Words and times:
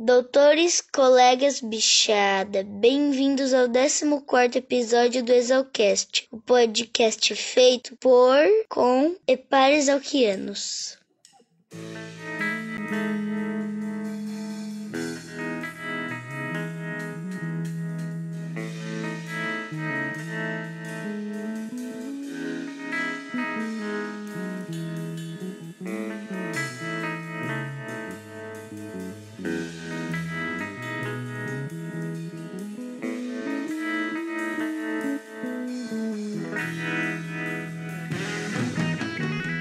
Doutores, 0.00 0.80
colegas, 0.80 1.60
bichada, 1.60 2.62
bem-vindos 2.62 3.52
ao 3.52 3.68
14 3.68 4.56
episódio 4.56 5.24
do 5.24 5.32
Exalcast, 5.32 6.28
o 6.30 6.38
podcast 6.38 7.34
feito 7.34 7.96
por, 7.96 8.46
com 8.68 9.16
e 9.26 9.36
para 9.36 9.74
exalquianos. 9.74 10.96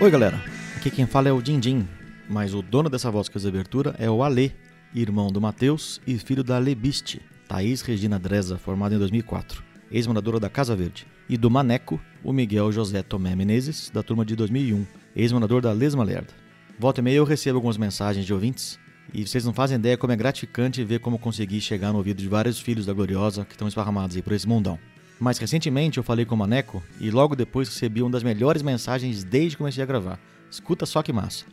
Oi 0.08 0.12
galera, 0.12 0.42
aqui 0.78 0.90
quem 0.90 1.06
fala 1.06 1.28
é 1.28 1.34
o 1.34 1.42
Dindim, 1.42 1.86
mas 2.30 2.54
o 2.54 2.62
dono 2.62 2.90
dessa 2.90 3.12
voz 3.12 3.28
que 3.28 3.34
fez 3.34 3.46
abertura 3.46 3.94
é 4.00 4.10
o 4.10 4.24
Alê, 4.24 4.52
irmão 4.96 5.28
do 5.28 5.42
Matheus 5.42 6.00
e 6.08 6.18
filho 6.18 6.46
da 6.46 6.58
Lebiste, 6.58 7.22
Thaís 7.46 7.82
Regina 7.82 8.18
Dreza, 8.18 8.58
formada 8.58 8.96
em 8.96 9.00
2004, 9.00 9.62
ex-moradora 9.92 10.40
da 10.40 10.50
Casa 10.50 10.78
Verde, 10.78 11.06
e 11.28 11.36
do 11.36 11.52
Maneco, 11.52 12.00
o 12.24 12.32
Miguel 12.32 12.72
José 12.72 13.04
Tomé 13.04 13.36
Menezes, 13.36 13.90
da 13.94 14.02
turma 14.02 14.24
de 14.24 14.34
2001, 14.38 14.88
ex-morador 15.14 15.62
da 15.62 15.74
Lesma 15.74 16.06
Lerda. 16.06 16.34
Volta 16.80 17.02
e 17.02 17.04
meia 17.04 17.18
eu 17.18 17.26
recebo 17.26 17.58
algumas 17.58 17.76
mensagens 17.76 18.26
de 18.26 18.34
ouvintes 18.34 18.80
e 19.14 19.28
vocês 19.28 19.44
não 19.44 19.52
fazem 19.52 19.76
ideia 19.76 19.98
como 19.98 20.14
é 20.14 20.16
gratificante 20.16 20.86
ver 20.86 21.02
como 21.02 21.20
consegui 21.20 21.60
chegar 21.60 21.92
no 21.92 21.98
ouvido 21.98 22.22
de 22.22 22.30
vários 22.30 22.62
filhos 22.62 22.86
da 22.86 22.94
Gloriosa 22.94 23.44
que 23.44 23.56
estão 23.56 23.68
esparramados 23.68 24.16
aí 24.16 24.22
por 24.22 24.32
esse 24.32 24.48
mundão. 24.48 24.80
Mas 25.20 25.38
recentemente 25.38 25.98
eu 25.98 26.04
falei 26.04 26.26
com 26.26 26.36
o 26.36 26.38
Maneco 26.38 26.84
e 27.00 27.10
logo 27.10 27.36
depois 27.36 27.68
recebi 27.70 28.02
uma 28.02 28.12
das 28.12 28.24
melhores 28.24 28.62
mensagens 28.62 29.24
desde 29.24 29.52
que 29.52 29.58
comecei 29.58 29.84
a 29.84 29.88
gravar. 29.88 30.20
Escuta 30.50 30.86
só 30.86 31.02
que 31.02 31.12
massa. 31.12 31.46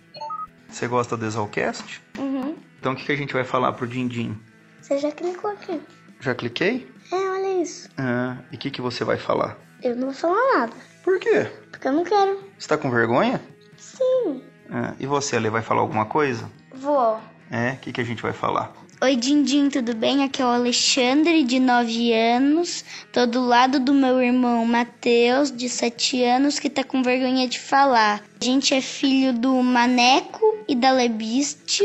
Você 0.69 0.87
gosta 0.87 1.17
do 1.17 1.25
Exalcast? 1.25 2.03
Uhum. 2.19 2.57
Então 2.79 2.93
o 2.93 2.97
que, 2.97 3.05
que 3.05 3.13
a 3.13 3.17
gente 3.17 3.33
vai 3.33 3.45
falar 3.45 3.73
pro 3.73 3.87
Dindim? 3.87 4.39
Você 4.81 4.99
já 4.99 5.11
clicou 5.11 5.51
aqui? 5.51 5.81
Já 6.21 6.35
cliquei? 6.35 6.87
É, 7.13 7.17
olha 7.17 7.63
isso. 7.63 7.89
Ah, 7.97 8.39
e 8.53 8.57
o 8.57 8.59
que, 8.59 8.71
que 8.71 8.81
você 8.83 9.05
vai 9.05 9.17
falar? 9.17 9.57
Eu 9.83 9.95
não 9.97 10.07
vou 10.07 10.15
falar 10.15 10.59
nada, 10.59 10.73
Por 11.03 11.19
quê? 11.19 11.51
porque 11.71 11.89
eu 11.89 11.93
não 11.93 12.05
quero. 12.05 12.43
Você 12.59 12.69
tá 12.69 12.77
com 12.79 12.91
vergonha? 12.91 13.41
Sim. 13.77 14.43
Ah, 14.71 14.95
e 14.99 15.07
você, 15.07 15.37
Ale, 15.37 15.51
vai 15.51 15.63
falar 15.63 15.81
alguma 15.81 16.07
coisa? 16.07 16.51
Vou. 16.75 17.21
É? 17.51 17.73
O 17.73 17.77
que, 17.79 17.93
que 17.93 18.01
a 18.01 18.05
gente 18.05 18.23
vai 18.23 18.33
falar? 18.33 18.73
Oi, 19.03 19.17
Dindim, 19.17 19.69
tudo 19.69 19.93
bem? 19.93 20.23
Aqui 20.23 20.41
é 20.41 20.45
o 20.45 20.49
Alexandre, 20.49 21.43
de 21.43 21.59
9 21.59 22.13
anos. 22.13 22.85
Tô 23.13 23.27
do 23.27 23.45
lado 23.45 23.81
do 23.81 23.93
meu 23.93 24.23
irmão 24.23 24.65
Matheus, 24.65 25.51
de 25.51 25.69
7 25.69 26.23
anos, 26.23 26.61
que 26.61 26.71
tá 26.71 26.85
com 26.85 27.03
vergonha 27.03 27.49
de 27.49 27.59
falar. 27.59 28.23
A 28.41 28.45
gente 28.45 28.73
é 28.73 28.81
filho 28.81 29.33
do 29.33 29.53
Maneco 29.63 30.41
e 30.69 30.77
da 30.77 30.93
Lebiste. 30.93 31.83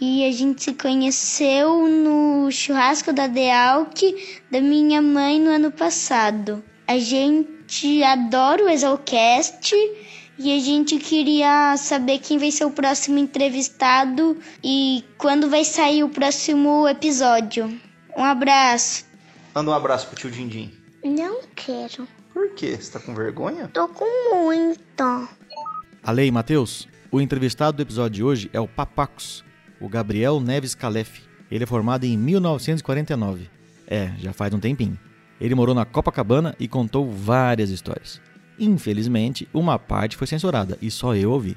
E 0.00 0.24
a 0.24 0.30
gente 0.30 0.62
se 0.62 0.72
conheceu 0.74 1.88
no 1.88 2.50
churrasco 2.50 3.12
da 3.12 3.26
Dealc 3.26 4.00
da 4.50 4.60
minha 4.60 5.02
mãe 5.02 5.40
no 5.40 5.50
ano 5.50 5.72
passado. 5.72 6.62
A 6.86 6.96
gente 6.96 8.02
adora 8.04 8.64
o 8.64 8.68
Exalcast 8.68 9.74
e 10.42 10.56
a 10.56 10.60
gente 10.60 10.98
queria 10.98 11.76
saber 11.76 12.18
quem 12.18 12.36
vai 12.36 12.50
ser 12.50 12.64
o 12.64 12.70
próximo 12.70 13.16
entrevistado 13.16 14.36
e 14.62 15.04
quando 15.16 15.48
vai 15.48 15.64
sair 15.64 16.02
o 16.02 16.08
próximo 16.08 16.88
episódio. 16.88 17.78
Um 18.16 18.24
abraço. 18.24 19.04
Manda 19.54 19.70
um 19.70 19.74
abraço 19.74 20.08
pro 20.08 20.16
tio 20.16 20.30
Dindim. 20.30 20.72
Não 21.04 21.42
quero. 21.54 22.08
Por 22.32 22.50
quê? 22.54 22.76
Você 22.76 22.90
tá 22.90 22.98
com 22.98 23.14
vergonha? 23.14 23.68
Tô 23.68 23.86
com 23.86 24.34
muito. 24.34 25.28
Ale 26.02 26.26
e 26.26 26.30
Matheus, 26.32 26.88
o 27.12 27.20
entrevistado 27.20 27.76
do 27.76 27.82
episódio 27.82 28.16
de 28.16 28.24
hoje 28.24 28.50
é 28.52 28.58
o 28.58 28.66
Papacos, 28.66 29.44
o 29.80 29.88
Gabriel 29.88 30.40
Neves 30.40 30.74
Calef. 30.74 31.22
Ele 31.50 31.62
é 31.62 31.66
formado 31.66 32.04
em 32.04 32.16
1949. 32.16 33.48
É, 33.86 34.10
já 34.18 34.32
faz 34.32 34.52
um 34.52 34.58
tempinho. 34.58 34.98
Ele 35.40 35.54
morou 35.54 35.74
na 35.74 35.84
Copacabana 35.84 36.56
e 36.58 36.66
contou 36.66 37.08
várias 37.08 37.70
histórias. 37.70 38.20
Infelizmente, 38.58 39.48
uma 39.52 39.78
parte 39.78 40.16
foi 40.16 40.26
censurada 40.26 40.78
e 40.80 40.90
só 40.90 41.14
eu 41.14 41.30
ouvi. 41.32 41.56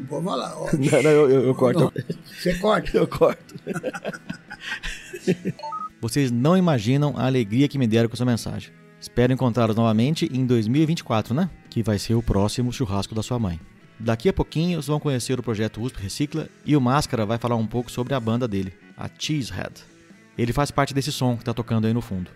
Não 0.00 0.06
pode 0.06 0.24
falar. 0.24 0.54
ó. 0.56 0.66
Não, 0.72 1.02
não, 1.02 1.10
eu, 1.10 1.30
eu, 1.30 1.46
eu 1.46 1.54
corto. 1.54 1.92
Você 2.24 2.54
corta. 2.54 2.96
Eu 2.96 3.06
corto. 3.06 3.54
Vocês 6.00 6.32
não 6.32 6.56
imaginam 6.56 7.14
a 7.16 7.26
alegria 7.26 7.68
que 7.68 7.78
me 7.78 7.86
deram 7.86 8.08
com 8.08 8.14
essa 8.14 8.24
mensagem. 8.24 8.72
Espero 9.00 9.32
encontrá-los 9.32 9.76
novamente 9.76 10.28
em 10.32 10.44
2024, 10.44 11.32
né? 11.32 11.48
Que 11.70 11.82
vai 11.82 11.98
ser 11.98 12.14
o 12.14 12.22
próximo 12.22 12.72
churrasco 12.72 13.14
da 13.14 13.22
sua 13.22 13.38
mãe. 13.38 13.60
Daqui 14.00 14.28
a 14.28 14.32
pouquinho 14.32 14.78
vocês 14.78 14.88
vão 14.88 14.98
conhecer 14.98 15.38
o 15.38 15.42
projeto 15.42 15.80
USP 15.80 16.02
Recicla 16.02 16.48
e 16.66 16.76
o 16.76 16.80
Máscara 16.80 17.24
vai 17.24 17.38
falar 17.38 17.54
um 17.54 17.66
pouco 17.66 17.90
sobre 17.90 18.14
a 18.14 18.20
banda 18.20 18.48
dele, 18.48 18.72
a 18.96 19.08
Cheesehead. 19.16 19.74
Ele 20.36 20.52
faz 20.52 20.72
parte 20.72 20.92
desse 20.92 21.12
som 21.12 21.36
que 21.36 21.42
está 21.42 21.54
tocando 21.54 21.86
aí 21.86 21.92
no 21.92 22.00
fundo. 22.00 22.30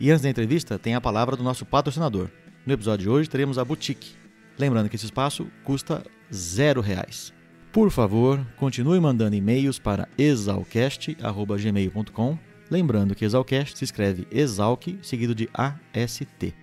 E 0.00 0.10
antes 0.10 0.22
da 0.22 0.30
entrevista, 0.30 0.76
tem 0.76 0.96
a 0.96 1.00
palavra 1.00 1.36
do 1.36 1.44
nosso 1.44 1.64
patrocinador. 1.64 2.28
No 2.66 2.72
episódio 2.72 3.04
de 3.04 3.10
hoje 3.10 3.28
teremos 3.28 3.58
a 3.58 3.64
Boutique. 3.64 4.14
Lembrando 4.58 4.88
que 4.88 4.96
esse 4.96 5.04
espaço 5.04 5.46
custa 5.64 6.02
zero 6.32 6.80
reais. 6.80 7.30
Por 7.70 7.90
favor, 7.90 8.40
continue 8.56 8.98
mandando 8.98 9.36
e-mails 9.36 9.78
para 9.78 10.08
exalcast.gmail.com 10.16 12.38
Lembrando 12.70 13.14
que 13.14 13.26
Exalcast 13.26 13.76
se 13.76 13.84
escreve 13.84 14.26
Exalc 14.30 14.98
seguido 15.02 15.34
de 15.34 15.50
AST. 15.52 16.54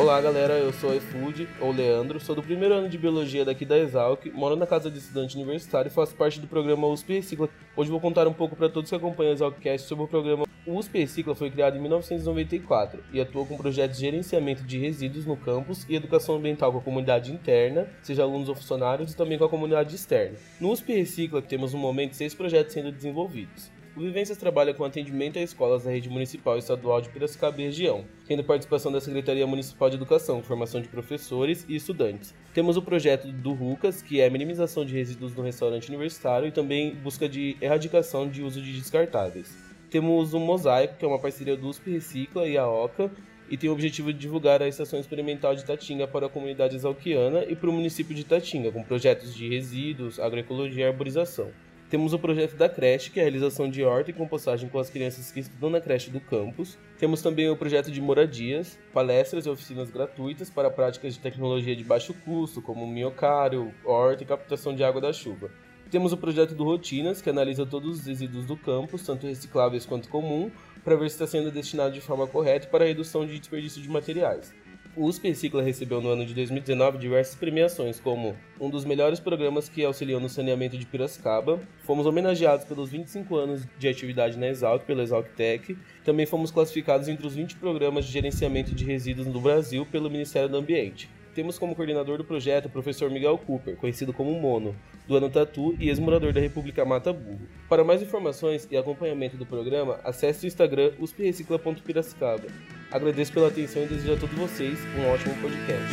Olá 0.00 0.18
galera, 0.18 0.54
eu 0.54 0.72
sou 0.72 0.92
o 0.92 0.94
Efood, 0.94 1.46
ou 1.60 1.70
Leandro, 1.72 2.18
sou 2.18 2.34
do 2.34 2.42
primeiro 2.42 2.74
ano 2.74 2.88
de 2.88 2.96
Biologia 2.96 3.44
daqui 3.44 3.66
da 3.66 3.76
Exalc, 3.76 4.24
moro 4.32 4.56
na 4.56 4.66
casa 4.66 4.90
de 4.90 4.96
estudante 4.96 5.36
universitário 5.36 5.90
e 5.90 5.92
faço 5.92 6.14
parte 6.14 6.40
do 6.40 6.46
programa 6.46 6.86
USP 6.86 7.12
Recicla. 7.12 7.50
Hoje 7.76 7.90
vou 7.90 8.00
contar 8.00 8.26
um 8.26 8.32
pouco 8.32 8.56
para 8.56 8.70
todos 8.70 8.88
que 8.88 8.96
acompanham 8.96 9.32
o 9.32 9.34
Exalcast 9.34 9.86
sobre 9.86 10.04
o 10.04 10.08
programa 10.08 10.46
o 10.66 10.76
USP 10.76 11.00
Recicla 11.00 11.34
foi 11.34 11.50
criado 11.50 11.76
em 11.76 11.80
1994 11.80 13.02
e 13.12 13.20
atua 13.20 13.44
com 13.44 13.58
projetos 13.58 13.98
de 13.98 14.04
gerenciamento 14.04 14.62
de 14.62 14.78
resíduos 14.78 15.26
no 15.26 15.36
campus 15.36 15.84
e 15.86 15.94
educação 15.94 16.36
ambiental 16.36 16.72
com 16.72 16.78
a 16.78 16.82
comunidade 16.82 17.32
interna, 17.32 17.86
seja 18.02 18.22
alunos 18.22 18.48
ou 18.48 18.54
funcionários, 18.54 19.12
e 19.12 19.16
também 19.16 19.36
com 19.36 19.44
a 19.44 19.48
comunidade 19.48 19.94
externa. 19.94 20.36
No 20.58 20.70
USP 20.70 20.94
Recicla 20.94 21.42
temos 21.42 21.74
no 21.74 21.78
momento 21.78 22.14
seis 22.14 22.34
projetos 22.34 22.72
sendo 22.72 22.92
desenvolvidos. 22.92 23.70
O 23.96 24.00
Vivências 24.00 24.38
trabalha 24.38 24.72
com 24.72 24.84
atendimento 24.84 25.36
a 25.36 25.42
escolas 25.42 25.82
da 25.82 25.90
rede 25.90 26.08
municipal 26.08 26.54
e 26.54 26.60
estadual 26.60 27.00
de 27.00 27.08
Piracicaba 27.08 27.60
e 27.60 27.64
região, 27.64 28.04
tendo 28.24 28.44
participação 28.44 28.92
da 28.92 29.00
Secretaria 29.00 29.44
Municipal 29.48 29.90
de 29.90 29.96
Educação, 29.96 30.40
formação 30.44 30.80
de 30.80 30.88
professores 30.88 31.66
e 31.68 31.74
estudantes. 31.74 32.32
Temos 32.54 32.76
o 32.76 32.82
projeto 32.82 33.26
do 33.32 33.52
RUCAS, 33.52 34.00
que 34.00 34.20
é 34.20 34.30
minimização 34.30 34.84
de 34.84 34.94
resíduos 34.94 35.34
no 35.34 35.42
restaurante 35.42 35.88
universitário 35.88 36.46
e 36.46 36.52
também 36.52 36.94
busca 36.94 37.28
de 37.28 37.56
erradicação 37.60 38.28
de 38.28 38.44
uso 38.44 38.62
de 38.62 38.78
descartáveis. 38.78 39.58
Temos 39.90 40.34
o 40.34 40.38
Mosaico, 40.38 40.96
que 40.96 41.04
é 41.04 41.08
uma 41.08 41.18
parceria 41.18 41.56
do 41.56 41.68
USP 41.68 41.90
Recicla 41.90 42.46
e 42.46 42.56
a 42.56 42.68
OCA, 42.68 43.10
e 43.50 43.56
tem 43.56 43.68
o 43.68 43.72
objetivo 43.72 44.12
de 44.12 44.20
divulgar 44.20 44.62
a 44.62 44.68
Estação 44.68 45.00
Experimental 45.00 45.56
de 45.56 45.64
Tatinga 45.64 46.06
para 46.06 46.26
a 46.26 46.30
comunidade 46.30 46.76
exalquiana 46.76 47.44
e 47.44 47.56
para 47.56 47.68
o 47.68 47.72
município 47.72 48.14
de 48.14 48.24
Tatinga, 48.24 48.70
com 48.70 48.84
projetos 48.84 49.34
de 49.34 49.48
resíduos, 49.48 50.20
agroecologia 50.20 50.84
e 50.84 50.88
arborização. 50.88 51.50
Temos 51.90 52.12
o 52.12 52.20
projeto 52.20 52.54
da 52.54 52.68
creche, 52.68 53.10
que 53.10 53.18
é 53.18 53.22
a 53.22 53.26
realização 53.26 53.68
de 53.68 53.82
horta 53.82 54.12
e 54.12 54.14
compostagem 54.14 54.68
com 54.68 54.78
as 54.78 54.88
crianças 54.88 55.32
que 55.32 55.40
estudam 55.40 55.70
na 55.70 55.80
creche 55.80 56.08
do 56.08 56.20
campus. 56.20 56.78
Temos 56.96 57.20
também 57.20 57.50
o 57.50 57.56
projeto 57.56 57.90
de 57.90 58.00
moradias, 58.00 58.78
palestras 58.92 59.44
e 59.44 59.50
oficinas 59.50 59.90
gratuitas 59.90 60.48
para 60.48 60.70
práticas 60.70 61.14
de 61.14 61.18
tecnologia 61.18 61.74
de 61.74 61.82
baixo 61.82 62.14
custo, 62.24 62.62
como 62.62 62.86
miocário, 62.86 63.74
horta 63.84 64.22
e 64.22 64.26
captação 64.26 64.72
de 64.72 64.84
água 64.84 65.00
da 65.00 65.12
chuva. 65.12 65.50
Temos 65.90 66.12
o 66.12 66.16
projeto 66.16 66.54
do 66.54 66.62
Rotinas, 66.62 67.20
que 67.20 67.28
analisa 67.28 67.66
todos 67.66 67.98
os 67.98 68.06
resíduos 68.06 68.46
do 68.46 68.56
campus, 68.56 69.04
tanto 69.04 69.26
recicláveis 69.26 69.84
quanto 69.84 70.08
comum, 70.08 70.48
para 70.84 70.94
ver 70.94 71.10
se 71.10 71.16
está 71.16 71.26
sendo 71.26 71.50
destinado 71.50 71.92
de 71.92 72.00
forma 72.00 72.28
correta 72.28 72.68
para 72.68 72.84
a 72.84 72.86
redução 72.86 73.26
de 73.26 73.36
desperdício 73.36 73.82
de 73.82 73.90
materiais. 73.90 74.54
O 74.96 75.04
USP 75.04 75.32
Cicla 75.36 75.62
recebeu 75.62 76.00
no 76.00 76.08
ano 76.08 76.26
de 76.26 76.34
2019 76.34 76.98
diversas 76.98 77.36
premiações, 77.36 78.00
como 78.00 78.34
um 78.60 78.68
dos 78.68 78.84
melhores 78.84 79.20
programas 79.20 79.68
que 79.68 79.84
auxiliou 79.84 80.18
no 80.18 80.28
saneamento 80.28 80.76
de 80.76 80.84
Piracicaba. 80.84 81.60
Fomos 81.84 82.06
homenageados 82.06 82.64
pelos 82.64 82.90
25 82.90 83.36
anos 83.36 83.64
de 83.78 83.86
atividade 83.86 84.36
na 84.36 84.48
Exalc, 84.48 84.84
pela 84.84 85.04
Exalctec. 85.04 85.78
Também 86.04 86.26
fomos 86.26 86.50
classificados 86.50 87.06
entre 87.06 87.24
os 87.24 87.36
20 87.36 87.54
programas 87.54 88.04
de 88.04 88.10
gerenciamento 88.10 88.74
de 88.74 88.84
resíduos 88.84 89.28
no 89.28 89.40
Brasil 89.40 89.86
pelo 89.86 90.10
Ministério 90.10 90.48
do 90.48 90.56
Ambiente. 90.56 91.08
Temos 91.36 91.56
como 91.56 91.76
coordenador 91.76 92.18
do 92.18 92.24
projeto 92.24 92.66
o 92.66 92.70
professor 92.70 93.08
Miguel 93.08 93.38
Cooper, 93.38 93.76
conhecido 93.76 94.12
como 94.12 94.32
Mono, 94.40 94.74
do 95.06 95.16
Ano 95.16 95.30
Tatu 95.30 95.76
e 95.78 95.88
ex-morador 95.88 96.32
da 96.32 96.40
República 96.40 96.84
Mata 96.84 97.12
Burro. 97.12 97.46
Para 97.68 97.84
mais 97.84 98.02
informações 98.02 98.66
e 98.68 98.76
acompanhamento 98.76 99.36
do 99.36 99.46
programa, 99.46 100.00
acesse 100.02 100.46
o 100.46 100.48
Instagram 100.48 100.90
usprecicla.piracicaba. 100.98 102.48
Agradeço 102.90 103.32
pela 103.32 103.46
atenção 103.46 103.84
e 103.84 103.86
desejo 103.86 104.14
a 104.14 104.16
todos 104.16 104.36
vocês 104.36 104.78
um 104.96 105.08
ótimo 105.08 105.32
podcast. 105.40 105.86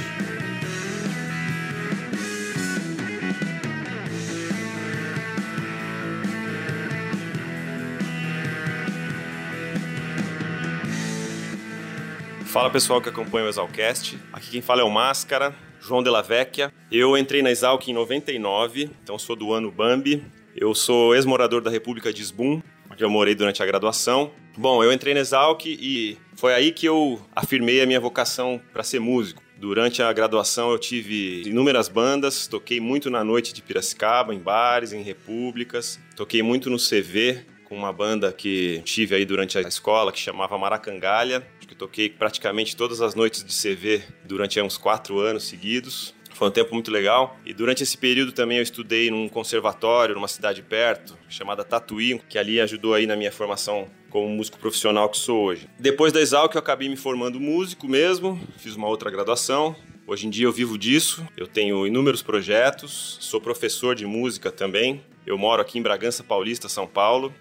Fala 12.45 12.71
pessoal 12.71 12.99
que 12.99 13.09
acompanha 13.09 13.45
o 13.45 13.49
Exalcast. 13.49 14.17
Aqui 14.33 14.49
quem 14.49 14.61
fala 14.63 14.81
é 14.81 14.83
o 14.83 14.89
Máscara, 14.89 15.53
João 15.79 16.01
de 16.01 16.09
la 16.09 16.23
Vecchia. 16.23 16.73
Eu 16.91 17.15
entrei 17.15 17.43
na 17.43 17.51
Exalc 17.51 17.87
em 17.87 17.93
99, 17.93 18.89
então 19.03 19.19
sou 19.19 19.35
do 19.35 19.53
ano 19.53 19.71
Bambi. 19.71 20.23
Eu 20.55 20.73
sou 20.73 21.13
ex-morador 21.13 21.61
da 21.61 21.69
República 21.69 22.11
de 22.11 22.23
Sbum, 22.23 22.59
onde 22.97 23.03
eu 23.03 23.09
morei 23.11 23.35
durante 23.35 23.61
a 23.61 23.65
graduação. 23.65 24.31
Bom, 24.57 24.83
eu 24.83 24.91
entrei 24.91 25.13
na 25.13 25.19
Exalc 25.19 25.67
e 25.67 26.17
foi 26.35 26.55
aí 26.55 26.71
que 26.71 26.87
eu 26.87 27.21
afirmei 27.35 27.79
a 27.79 27.85
minha 27.85 27.99
vocação 27.99 28.59
para 28.73 28.81
ser 28.81 28.99
músico. 28.99 29.43
Durante 29.55 30.01
a 30.01 30.11
graduação 30.11 30.71
eu 30.71 30.79
tive 30.79 31.43
inúmeras 31.47 31.87
bandas, 31.87 32.47
toquei 32.47 32.79
muito 32.79 33.11
na 33.11 33.23
noite 33.23 33.53
de 33.53 33.61
Piracicaba, 33.61 34.33
em 34.33 34.39
bares, 34.39 34.93
em 34.93 35.03
repúblicas, 35.03 35.99
toquei 36.15 36.41
muito 36.41 36.71
no 36.71 36.77
CV 36.77 37.45
com 37.65 37.75
uma 37.75 37.93
banda 37.93 38.33
que 38.33 38.81
tive 38.83 39.13
aí 39.13 39.25
durante 39.25 39.59
a 39.59 39.61
escola 39.61 40.11
que 40.11 40.19
chamava 40.19 40.57
Maracangalha, 40.57 41.45
que 41.59 41.75
toquei 41.75 42.09
praticamente 42.09 42.75
todas 42.75 42.99
as 42.99 43.13
noites 43.13 43.43
de 43.43 43.53
CV 43.53 44.01
durante 44.23 44.59
uns 44.59 44.77
quatro 44.77 45.19
anos 45.19 45.43
seguidos. 45.43 46.15
Foi 46.37 46.49
um 46.49 46.51
tempo 46.51 46.71
muito 46.75 46.91
legal. 46.91 47.35
E 47.43 47.51
durante 47.51 47.81
esse 47.81 47.97
período 47.97 48.31
também 48.31 48.57
eu 48.57 48.63
estudei 48.63 49.09
num 49.09 49.27
conservatório, 49.27 50.13
numa 50.13 50.27
cidade 50.27 50.61
perto, 50.61 51.17
chamada 51.27 51.63
Tatuí, 51.63 52.21
que 52.29 52.37
ali 52.37 52.61
ajudou 52.61 52.93
aí 52.93 53.07
na 53.07 53.15
minha 53.15 53.31
formação 53.31 53.89
como 54.11 54.29
músico 54.29 54.59
profissional 54.59 55.09
que 55.09 55.17
sou 55.17 55.45
hoje. 55.45 55.67
Depois 55.79 56.13
da 56.13 56.21
Exalc 56.21 56.53
eu 56.53 56.59
acabei 56.59 56.87
me 56.87 56.95
formando 56.95 57.39
músico 57.39 57.87
mesmo, 57.87 58.39
fiz 58.59 58.75
uma 58.75 58.87
outra 58.87 59.09
graduação. 59.09 59.75
Hoje 60.05 60.27
em 60.27 60.29
dia 60.29 60.45
eu 60.45 60.51
vivo 60.51 60.77
disso, 60.77 61.27
eu 61.35 61.47
tenho 61.47 61.87
inúmeros 61.87 62.21
projetos, 62.21 63.17
sou 63.19 63.41
professor 63.41 63.95
de 63.95 64.05
música 64.05 64.51
também. 64.51 65.01
Eu 65.25 65.39
moro 65.39 65.59
aqui 65.59 65.79
em 65.79 65.81
Bragança 65.81 66.23
Paulista, 66.23 66.69
São 66.69 66.85
Paulo. 66.85 67.33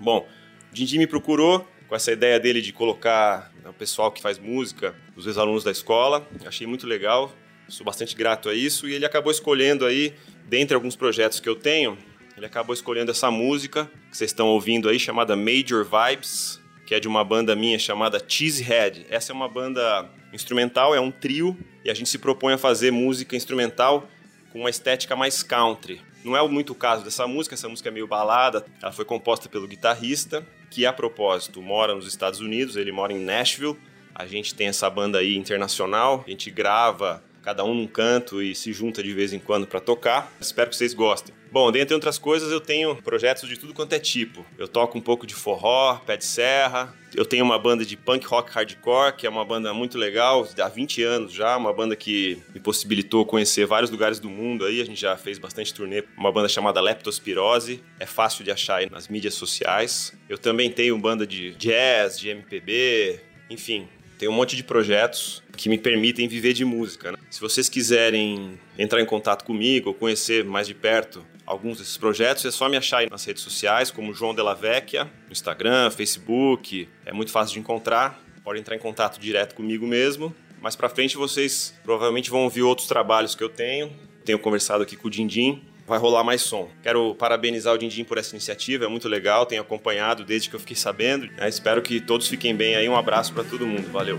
Bom, 0.00 0.28
o 0.70 0.72
Dindi 0.74 0.96
me 0.96 1.08
procurou 1.08 1.68
com 1.88 1.96
essa 1.96 2.12
ideia 2.12 2.38
dele 2.38 2.62
de 2.62 2.72
colocar 2.72 3.52
o 3.68 3.72
pessoal 3.72 4.12
que 4.12 4.22
faz 4.22 4.38
música, 4.38 4.94
os 5.16 5.26
ex-alunos 5.26 5.64
da 5.64 5.72
escola. 5.72 6.24
Achei 6.46 6.68
muito 6.68 6.86
legal, 6.86 7.32
sou 7.68 7.84
bastante 7.84 8.14
grato 8.14 8.48
a 8.48 8.54
isso. 8.54 8.88
E 8.88 8.94
ele 8.94 9.06
acabou 9.06 9.30
escolhendo 9.30 9.84
aí, 9.84 10.14
dentre 10.46 10.74
alguns 10.74 10.96
projetos 10.96 11.40
que 11.40 11.48
eu 11.48 11.56
tenho, 11.56 11.96
ele 12.36 12.46
acabou 12.46 12.74
escolhendo 12.74 13.10
essa 13.10 13.30
música 13.30 13.90
que 14.10 14.16
vocês 14.16 14.30
estão 14.30 14.48
ouvindo 14.48 14.88
aí, 14.88 14.98
chamada 14.98 15.36
Major 15.36 15.84
Vibes, 15.84 16.60
que 16.86 16.94
é 16.94 17.00
de 17.00 17.08
uma 17.08 17.24
banda 17.24 17.54
minha 17.54 17.78
chamada 17.78 18.22
Cheesehead. 18.26 19.06
Essa 19.08 19.32
é 19.32 19.34
uma 19.34 19.48
banda 19.48 20.10
instrumental, 20.32 20.94
é 20.94 21.00
um 21.00 21.10
trio, 21.10 21.56
e 21.84 21.90
a 21.90 21.94
gente 21.94 22.08
se 22.08 22.18
propõe 22.18 22.54
a 22.54 22.58
fazer 22.58 22.90
música 22.90 23.36
instrumental 23.36 24.08
com 24.52 24.60
uma 24.60 24.70
estética 24.70 25.14
mais 25.14 25.42
country. 25.42 26.00
Não 26.24 26.36
é 26.36 26.48
muito 26.48 26.70
o 26.70 26.74
caso 26.74 27.04
dessa 27.04 27.26
música, 27.26 27.54
essa 27.54 27.68
música 27.68 27.88
é 27.88 27.92
meio 27.92 28.06
balada, 28.06 28.64
ela 28.82 28.90
foi 28.90 29.04
composta 29.04 29.48
pelo 29.48 29.68
guitarrista, 29.68 30.44
que 30.70 30.86
a 30.86 30.92
propósito 30.92 31.62
mora 31.62 31.94
nos 31.94 32.06
Estados 32.06 32.40
Unidos, 32.40 32.76
ele 32.76 32.90
mora 32.90 33.12
em 33.12 33.20
Nashville. 33.20 33.76
A 34.14 34.26
gente 34.26 34.54
tem 34.54 34.68
essa 34.68 34.88
banda 34.88 35.18
aí 35.18 35.36
internacional, 35.36 36.24
a 36.26 36.30
gente 36.30 36.50
grava 36.50 37.22
cada 37.44 37.62
um 37.62 37.74
num 37.74 37.86
canto 37.86 38.42
e 38.42 38.54
se 38.54 38.72
junta 38.72 39.02
de 39.02 39.12
vez 39.12 39.34
em 39.34 39.38
quando 39.38 39.66
para 39.66 39.78
tocar. 39.78 40.32
Espero 40.40 40.70
que 40.70 40.76
vocês 40.76 40.94
gostem. 40.94 41.34
Bom, 41.52 41.70
dentre 41.70 41.94
outras 41.94 42.18
coisas, 42.18 42.50
eu 42.50 42.60
tenho 42.60 42.96
projetos 42.96 43.48
de 43.48 43.56
tudo 43.56 43.74
quanto 43.74 43.92
é 43.92 43.98
tipo. 44.00 44.44
Eu 44.58 44.66
toco 44.66 44.98
um 44.98 45.00
pouco 45.00 45.24
de 45.26 45.34
forró, 45.34 45.96
pé 46.04 46.16
de 46.16 46.24
serra. 46.24 46.92
Eu 47.14 47.24
tenho 47.24 47.44
uma 47.44 47.56
banda 47.58 47.84
de 47.84 47.96
punk 47.96 48.26
rock 48.26 48.50
hardcore, 48.50 49.14
que 49.14 49.24
é 49.24 49.30
uma 49.30 49.44
banda 49.44 49.72
muito 49.72 49.96
legal, 49.96 50.48
há 50.58 50.68
20 50.68 51.02
anos 51.04 51.32
já, 51.32 51.56
uma 51.56 51.72
banda 51.72 51.94
que 51.94 52.42
me 52.52 52.58
possibilitou 52.58 53.24
conhecer 53.24 53.66
vários 53.66 53.90
lugares 53.90 54.18
do 54.18 54.28
mundo 54.28 54.64
aí. 54.64 54.80
A 54.80 54.84
gente 54.84 55.00
já 55.00 55.16
fez 55.16 55.38
bastante 55.38 55.72
turnê. 55.72 56.02
Uma 56.16 56.32
banda 56.32 56.48
chamada 56.48 56.80
Leptospirose, 56.80 57.84
é 58.00 58.06
fácil 58.06 58.42
de 58.42 58.50
achar 58.50 58.76
aí 58.76 58.90
nas 58.90 59.06
mídias 59.06 59.34
sociais. 59.34 60.12
Eu 60.28 60.38
também 60.38 60.72
tenho 60.72 60.98
banda 60.98 61.24
de 61.24 61.52
jazz, 61.52 62.18
de 62.18 62.30
MPB, 62.30 63.20
enfim, 63.48 63.86
tem 64.24 64.28
um 64.30 64.32
monte 64.32 64.56
de 64.56 64.64
projetos 64.64 65.42
que 65.54 65.68
me 65.68 65.76
permitem 65.76 66.26
viver 66.26 66.54
de 66.54 66.64
música. 66.64 67.12
Né? 67.12 67.18
Se 67.28 67.38
vocês 67.42 67.68
quiserem 67.68 68.58
entrar 68.78 68.98
em 69.02 69.04
contato 69.04 69.44
comigo 69.44 69.90
ou 69.90 69.94
conhecer 69.94 70.42
mais 70.42 70.66
de 70.66 70.72
perto 70.72 71.22
alguns 71.44 71.76
desses 71.76 71.98
projetos, 71.98 72.42
é 72.46 72.50
só 72.50 72.66
me 72.66 72.78
achar 72.78 73.06
nas 73.10 73.22
redes 73.22 73.42
sociais, 73.42 73.90
como 73.90 74.14
João 74.14 74.34
Della 74.34 74.54
Vecchia, 74.54 75.04
no 75.04 75.32
Instagram, 75.32 75.90
Facebook, 75.90 76.88
é 77.04 77.12
muito 77.12 77.30
fácil 77.30 77.52
de 77.52 77.60
encontrar. 77.60 78.18
Pode 78.42 78.58
entrar 78.58 78.74
em 78.74 78.78
contato 78.78 79.20
direto 79.20 79.54
comigo 79.54 79.86
mesmo. 79.86 80.34
Mais 80.58 80.74
para 80.74 80.88
frente 80.88 81.18
vocês 81.18 81.78
provavelmente 81.82 82.30
vão 82.30 82.44
ouvir 82.44 82.62
outros 82.62 82.88
trabalhos 82.88 83.34
que 83.34 83.44
eu 83.44 83.50
tenho. 83.50 83.92
Tenho 84.24 84.38
conversado 84.38 84.82
aqui 84.82 84.96
com 84.96 85.08
o 85.08 85.10
Dindim 85.10 85.62
vai 85.86 85.98
rolar 85.98 86.24
mais 86.24 86.42
som. 86.42 86.68
Quero 86.82 87.14
parabenizar 87.14 87.74
o 87.74 87.78
Dindim 87.78 88.04
por 88.04 88.18
essa 88.18 88.34
iniciativa, 88.34 88.84
é 88.84 88.88
muito 88.88 89.08
legal, 89.08 89.46
tenho 89.46 89.62
acompanhado 89.62 90.24
desde 90.24 90.48
que 90.48 90.56
eu 90.56 90.60
fiquei 90.60 90.76
sabendo. 90.76 91.26
Né? 91.36 91.48
Espero 91.48 91.82
que 91.82 92.00
todos 92.00 92.28
fiquem 92.28 92.54
bem 92.54 92.76
aí. 92.76 92.88
Um 92.88 92.96
abraço 92.96 93.32
para 93.32 93.44
todo 93.44 93.66
mundo. 93.66 93.90
Valeu. 93.90 94.18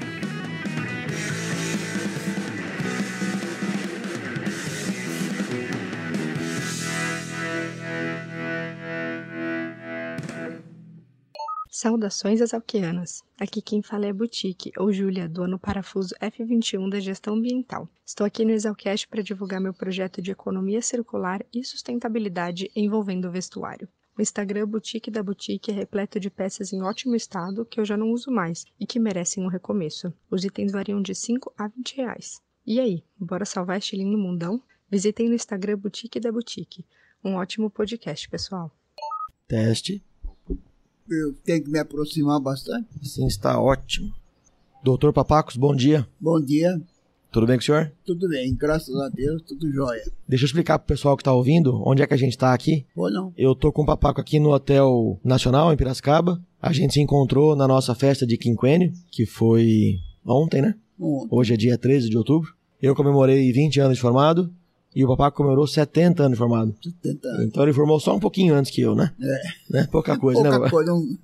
Saudações 11.77 12.39
exalquianas! 12.39 13.21
Aqui 13.37 13.61
quem 13.61 13.81
fala 13.81 14.05
é 14.05 14.13
Boutique, 14.13 14.71
ou 14.77 14.93
Júlia, 14.93 15.27
do 15.27 15.59
Parafuso 15.59 16.15
F21 16.21 16.89
da 16.89 17.01
Gestão 17.01 17.33
Ambiental. 17.33 17.89
Estou 18.05 18.25
aqui 18.25 18.45
no 18.45 18.51
Exalcast 18.51 19.05
para 19.09 19.21
divulgar 19.21 19.59
meu 19.59 19.73
projeto 19.73 20.21
de 20.21 20.31
economia 20.31 20.81
circular 20.81 21.45
e 21.53 21.65
sustentabilidade 21.65 22.71
envolvendo 22.73 23.27
o 23.27 23.31
vestuário. 23.31 23.89
O 24.17 24.21
Instagram 24.21 24.65
Boutique 24.69 25.11
da 25.11 25.21
Boutique 25.21 25.69
é 25.69 25.73
repleto 25.73 26.17
de 26.17 26.29
peças 26.29 26.71
em 26.71 26.81
ótimo 26.81 27.13
estado 27.13 27.65
que 27.65 27.77
eu 27.77 27.83
já 27.83 27.97
não 27.97 28.09
uso 28.13 28.31
mais 28.31 28.63
e 28.79 28.87
que 28.87 28.97
merecem 28.97 29.43
um 29.43 29.49
recomeço. 29.49 30.13
Os 30.31 30.45
itens 30.45 30.71
variam 30.71 31.01
de 31.01 31.13
5 31.13 31.53
a 31.57 31.67
20 31.67 31.97
reais. 31.97 32.39
E 32.65 32.79
aí, 32.79 33.03
bora 33.19 33.43
salvar 33.43 33.79
este 33.79 33.97
lindo 33.97 34.17
mundão? 34.17 34.63
Visitem 34.89 35.27
no 35.27 35.35
Instagram 35.35 35.77
Boutique 35.77 36.21
da 36.21 36.31
Boutique. 36.31 36.85
Um 37.21 37.33
ótimo 37.33 37.69
podcast, 37.69 38.29
pessoal. 38.29 38.71
Teste. 39.45 40.01
Eu 41.09 41.33
tenho 41.43 41.63
que 41.63 41.69
me 41.69 41.79
aproximar 41.79 42.39
bastante. 42.39 42.87
Sim, 43.03 43.27
está 43.27 43.59
ótimo. 43.59 44.11
Doutor 44.83 45.13
Papacos, 45.13 45.55
bom 45.55 45.75
dia. 45.75 46.07
Bom 46.19 46.39
dia, 46.41 46.79
Tudo 47.31 47.45
bem 47.47 47.57
com 47.57 47.61
o 47.61 47.65
senhor? 47.65 47.91
tudo 48.05 48.29
bem, 48.29 48.55
graças 48.55 48.95
a 48.95 49.09
Deus, 49.09 49.41
tudo 49.41 49.71
jóia. 49.71 50.03
Deixa 50.27 50.45
eu 50.45 50.47
explicar 50.47 50.79
pro 50.79 50.87
pessoal 50.87 51.17
que 51.17 51.23
tá 51.23 51.33
ouvindo 51.33 51.81
onde 51.85 52.01
é 52.01 52.07
que 52.07 52.13
a 52.13 52.17
gente 52.17 52.37
tá 52.37 52.53
aqui. 52.53 52.85
Ou 52.95 53.11
não? 53.11 53.33
Eu 53.37 53.53
tô 53.55 53.71
com 53.71 53.81
o 53.83 53.85
Papaco 53.85 54.21
aqui 54.21 54.39
no 54.39 54.51
Hotel 54.51 55.19
Nacional, 55.23 55.71
em 55.73 55.77
Piracicaba. 55.77 56.41
A 56.61 56.71
gente 56.71 56.93
se 56.93 57.01
encontrou 57.01 57.55
na 57.55 57.67
nossa 57.67 57.93
festa 57.93 58.25
de 58.25 58.37
quinquênio, 58.37 58.91
que 59.11 59.25
foi 59.25 59.97
ontem, 60.25 60.61
né? 60.61 60.75
Ontem. 60.99 61.27
Hoje 61.29 61.53
é 61.53 61.57
dia 61.57 61.77
13 61.77 62.09
de 62.09 62.17
outubro. 62.17 62.53
Eu 62.81 62.95
comemorei 62.95 63.51
20 63.51 63.79
anos 63.79 63.97
de 63.97 64.01
formado 64.01 64.51
e 64.95 65.03
o 65.03 65.07
Papaco 65.09 65.37
comemorou 65.37 65.67
70 65.67 66.23
anos 66.23 66.37
formado. 66.37 66.73
70 66.81 67.27
anos. 67.27 67.45
Então 67.47 67.63
ele 67.63 67.73
formou 67.73 67.99
só 67.99 68.15
um 68.15 68.19
pouquinho 68.19 68.55
antes 68.55 68.71
que 68.71 68.81
eu, 68.81 68.95
né? 68.95 69.11
É. 69.21 69.41
Né? 69.69 69.87
Pouca 69.91 70.17
coisa, 70.17 70.41
né? 70.41 70.49
Pouca 70.51 70.69
coisa, 70.69 70.93
um, 70.93 71.17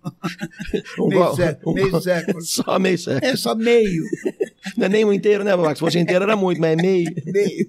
Um 1.00 1.08
meio, 1.08 1.24
gol- 1.24 1.36
século, 1.36 1.72
um 1.72 1.76
meio 1.76 1.92
gol- 1.92 2.02
século. 2.02 2.42
Só 2.44 2.78
meio 2.80 2.98
século. 2.98 3.26
É 3.32 3.36
só 3.36 3.56
meio, 3.56 4.04
Não 4.78 4.86
é 4.86 4.90
nem 4.90 5.06
um 5.06 5.14
inteiro, 5.14 5.44
né, 5.44 5.52
Papaco? 5.56 5.76
Se 5.76 5.80
fosse 5.80 6.00
inteiro 6.00 6.24
era 6.24 6.36
muito, 6.36 6.60
mas 6.60 6.78
é 6.78 6.82
meio. 6.82 7.12
meio. 7.26 7.68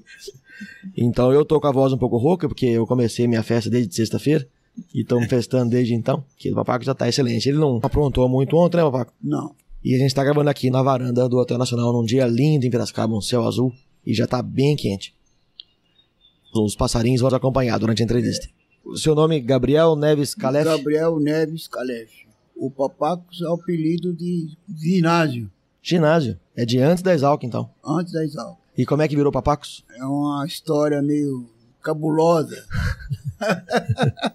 Então 0.97 1.33
eu 1.33 1.45
tô 1.45 1.61
com 1.61 1.67
a 1.67 1.73
voz 1.73 1.93
um 1.93 1.99
pouco 1.99 2.17
rouca, 2.19 2.49
porque 2.49 2.67
eu 2.67 2.87
comecei 2.87 3.27
minha 3.27 3.43
festa 3.43 3.71
desde 3.71 3.95
sexta-feira. 3.95 4.47
E 4.95 5.03
estamos 5.03 5.27
festando 5.29 5.71
desde 5.71 5.95
então. 5.95 6.25
Que 6.37 6.51
o 6.51 6.55
Papaco 6.55 6.85
já 6.85 6.95
tá 6.95 7.09
excelente. 7.09 7.49
Ele 7.49 7.59
não 7.59 7.79
aprontou 7.83 8.29
muito 8.29 8.57
ontem, 8.57 8.79
né, 8.79 8.83
Papaco? 8.83 9.13
Não, 9.23 9.55
E 9.85 9.95
a 9.95 9.99
gente 9.99 10.15
tá 10.15 10.25
gravando 10.25 10.49
aqui 10.49 10.71
na 10.71 10.83
varanda 10.83 11.29
do 11.29 11.37
Hotel 11.39 11.59
Nacional 11.59 11.93
num 11.93 12.05
dia 12.05 12.27
lindo 12.27 12.65
em 12.67 12.71
Piracicaba, 12.71 13.15
um 13.15 13.21
céu 13.21 13.47
azul. 13.47 13.73
E 14.07 14.15
já 14.15 14.27
tá 14.27 14.41
bem 14.43 14.75
quente. 14.75 15.15
Os 16.53 16.77
passarinhos 16.77 17.21
vão 17.21 17.31
te 17.31 17.37
acompanhar 17.37 17.79
durante 17.79 18.03
a 18.03 18.05
entrevista. 18.05 18.47
O 18.85 18.97
seu 18.97 19.15
nome 19.15 19.37
é 19.37 19.41
Gabriel 19.41 19.97
Neves 19.97 20.35
Calef? 20.35 20.65
Gabriel 20.65 21.19
Neves 21.19 21.67
Calef. 21.67 22.27
O 22.55 22.71
Papacos 22.71 23.41
é 23.41 23.49
o 23.49 23.55
apelido 23.55 24.13
de 24.13 24.57
ginásio, 24.77 25.51
Ginásio. 25.83 26.39
É 26.55 26.65
de 26.65 26.79
antes 26.79 27.03
da 27.03 27.13
Exalc, 27.13 27.43
então. 27.43 27.69
antes 27.85 28.13
da 28.13 28.23
Exalc. 28.23 28.57
E 28.79 28.87
como 28.87 29.03
é 29.03 29.09
que 29.09 29.17
virou 29.17 29.33
Papacos? 29.33 29.85
É 29.97 30.05
uma 30.05 30.47
história 30.47 31.03
meio 31.03 31.51
cabulosa. 31.83 32.65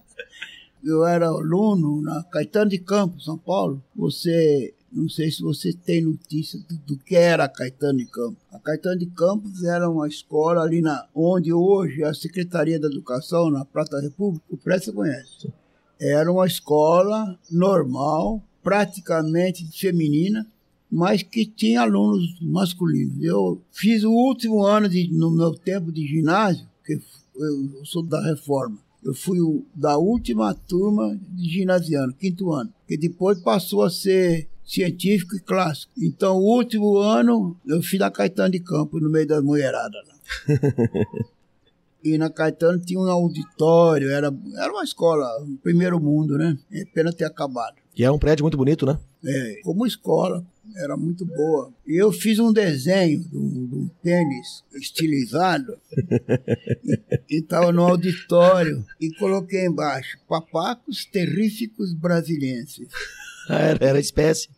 Eu 0.83 1.05
era 1.05 1.27
aluno 1.27 2.01
na 2.01 2.24
Caetano 2.24 2.69
de 2.69 2.77
Campos, 2.77 3.25
São 3.25 3.38
Paulo. 3.38 3.81
Você, 3.95 4.74
não 4.91 5.10
sei 5.10 5.29
se 5.29 5.41
você 5.41 5.74
tem 5.74 6.01
notícia 6.01 6.60
do, 6.60 6.77
do 6.77 6.98
que 6.98 7.15
era 7.15 7.44
a 7.44 7.50
Caetano 7.50 8.00
de 8.00 8.06
Campos. 8.06 8.38
A 8.51 8.60
Caetano 8.60 9.00
de 9.00 9.06
Campos 9.08 9.63
era 9.63 9.89
uma 9.89 10.08
escola 10.08 10.62
ali 10.62 10.82
na 10.82 11.06
onde 11.13 11.51
hoje 11.51 12.03
é 12.03 12.08
a 12.08 12.13
Secretaria 12.13 12.79
da 12.79 12.88
Educação, 12.88 13.50
na 13.50 13.65
Prata 13.65 14.00
República, 14.00 14.46
o 14.50 14.58
Presta 14.58 14.91
conhece. 14.91 15.51
Era 16.00 16.32
uma 16.32 16.46
escola 16.46 17.38
normal, 17.51 18.41
praticamente 18.63 19.67
feminina, 19.77 20.48
mas 20.89 21.22
que 21.22 21.46
tinha 21.46 21.82
alunos 21.82 22.39
masculinos. 22.41 23.22
Eu 23.22 23.62
fiz 23.72 24.03
o 24.03 24.12
último 24.12 24.63
ano 24.63 24.88
de, 24.88 25.10
no 25.12 25.29
meu 25.29 25.53
tempo 25.53 25.91
de 25.91 26.08
ginásio, 26.08 26.67
que 26.86 27.00
eu 27.36 27.86
sou 27.86 28.03
da 28.03 28.22
reforma. 28.24 28.77
Eu 29.03 29.13
fui 29.13 29.39
o, 29.39 29.63
da 29.75 29.98
última 29.98 30.53
turma 30.53 31.17
de 31.32 31.50
ginasiano, 31.50 32.13
quinto 32.13 32.51
ano, 32.51 32.74
que 32.88 32.98
depois 32.98 33.39
passou 33.39 33.84
a 33.84 33.89
ser 33.89 34.48
científico 34.67 35.36
e 35.36 35.39
clássico. 35.39 35.91
Então, 35.97 36.36
o 36.38 36.55
último 36.57 36.97
ano, 36.97 37.57
eu 37.65 37.81
fiz 37.81 38.00
na 38.00 38.12
Caetano 38.12 38.51
de 38.51 38.59
Campos, 38.59 39.01
no 39.01 39.09
meio 39.09 39.25
das 39.25 39.41
mulheradas. 39.41 40.01
lá. 40.05 40.15
E 42.03 42.17
na 42.17 42.29
Caetano 42.29 42.79
tinha 42.79 43.00
um 43.00 43.09
auditório, 43.09 44.09
era, 44.09 44.33
era 44.55 44.71
uma 44.71 44.83
escola, 44.83 45.27
primeiro 45.62 46.00
mundo, 46.00 46.38
né? 46.38 46.57
É 46.71 46.86
pena 46.86 47.12
ter 47.12 47.25
acabado. 47.25 47.75
E 47.97 48.03
é 48.03 48.09
um 48.09 48.19
prédio 48.19 48.43
muito 48.45 48.55
bonito, 48.55 48.86
né? 48.86 48.97
É, 49.25 49.59
como 49.63 49.86
escola, 49.86 50.45
era 50.77 50.95
muito 50.95 51.25
boa. 51.25 51.74
E 51.86 52.01
eu 52.01 52.12
fiz 52.12 52.39
um 52.39 52.53
desenho 52.53 53.19
de 53.27 53.36
um, 53.36 53.67
de 53.67 53.75
um 53.75 53.89
tênis 54.01 54.63
estilizado 54.75 55.77
e 57.29 57.39
estava 57.39 57.71
no 57.74 57.81
auditório 57.83 58.86
e 59.01 59.09
coloquei 59.15 59.65
embaixo 59.65 60.17
papacos 60.29 61.03
terríficos 61.05 61.93
brasilienses. 61.93 62.88
Ah, 63.50 63.59
Era, 63.59 63.86
era 63.86 64.00
espécie. 64.00 64.50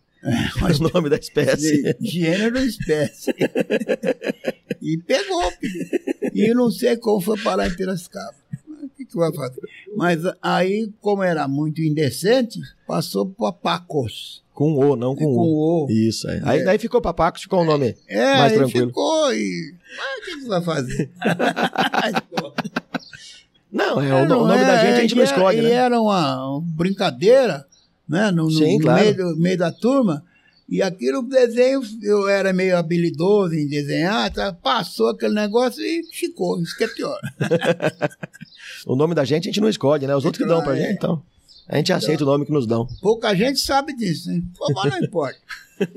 Mas 0.62 0.80
o 0.82 0.90
nome 0.94 1.10
da 1.10 1.16
espécie. 1.18 1.96
gênero 2.02 2.60
e 2.60 2.68
espécie. 2.68 3.32
e 4.82 4.98
pegou. 4.98 5.50
filho. 5.52 5.90
E 6.34 6.50
eu 6.50 6.56
não 6.56 6.70
sei 6.72 6.98
como 6.98 7.22
foi 7.22 7.38
parar 7.42 7.68
em 7.68 7.76
Piracicaba. 7.76 8.36
O 8.84 8.90
que, 8.96 9.06
que 9.06 9.16
vai 9.16 9.34
fazer? 9.34 9.62
Mas 9.96 10.20
aí, 10.42 10.92
como 11.02 11.24
era 11.24 11.48
muito 11.48 11.82
indecente, 11.82 12.60
passou 12.86 13.26
para 13.28 13.52
Pacos. 13.54 14.44
Com 14.54 14.74
O, 14.74 14.96
não 14.98 15.16
com, 15.16 15.24
Com 15.24 15.42
U. 15.42 15.86
O. 15.86 15.88
Isso, 15.90 16.28
aí. 16.30 16.42
Aí 16.44 16.64
daí 16.66 16.78
ficou 16.78 17.02
Papacos, 17.02 17.44
ficou 17.44 17.62
o 17.62 17.66
nome 17.66 17.96
É, 18.10 18.34
mais 18.38 18.52
tranquilo. 18.54 18.88
ficou 18.88 19.34
e. 19.34 19.74
Mas 19.98 20.18
o 20.20 20.26
que, 20.26 20.40
que 20.42 20.48
vai 20.48 20.62
fazer? 20.62 21.10
Não, 23.72 24.02
é, 24.02 24.14
o, 24.14 24.26
o 24.26 24.28
nome 24.28 24.66
da 24.66 24.78
gente 24.84 24.98
a 24.98 25.02
gente 25.02 25.16
não 25.16 25.22
e 25.24 25.26
era- 25.26 25.32
escolhe, 25.36 25.60
E 25.60 25.62
né? 25.62 25.72
era 25.72 26.02
uma 26.02 26.60
brincadeira, 26.64 27.66
né? 28.10 28.32
No, 28.32 28.50
Sim, 28.52 28.78
no 28.78 28.84
claro. 28.84 29.02
meio, 29.04 29.16
do- 29.16 29.38
meio 29.38 29.58
da 29.58 29.72
turma. 29.72 30.24
E 30.68 30.82
aquilo 30.84 31.24
desenho, 31.24 31.82
eu 32.04 32.28
era 32.30 32.54
meio 32.54 32.78
habilidoso 32.78 33.56
em 33.56 33.68
desenhar, 33.68 34.32
tá? 34.32 34.54
passou 34.54 35.10
aquele 35.10 35.34
negócio 35.34 35.82
e 35.82 36.04
ficou. 36.14 36.62
Isso 36.62 36.78
que 36.78 36.84
é 36.84 36.88
pior. 36.88 37.20
O 38.86 38.96
nome 38.96 39.14
da 39.14 39.26
gente 39.26 39.44
a 39.48 39.52
gente 39.52 39.60
não 39.62 39.70
escolhe, 39.70 40.08
né? 40.08 40.16
Os 40.16 40.26
outros 40.26 40.42
que 40.42 40.48
dão 40.48 40.62
pra 40.64 40.78
É. 40.78 40.82
gente, 40.82 40.94
então. 40.94 41.22
A 41.68 41.76
gente 41.78 41.92
aceita 41.94 42.24
o 42.24 42.26
nome 42.26 42.46
que 42.46 42.52
nos 42.52 42.66
dão. 42.66 42.88
Pouca 43.02 43.36
gente 43.36 43.60
sabe 43.60 43.96
disso, 43.96 44.30
né? 44.32 44.42
Pô, 44.58 44.72
Mas 44.74 44.92
não 44.92 45.00
importa. 45.04 45.38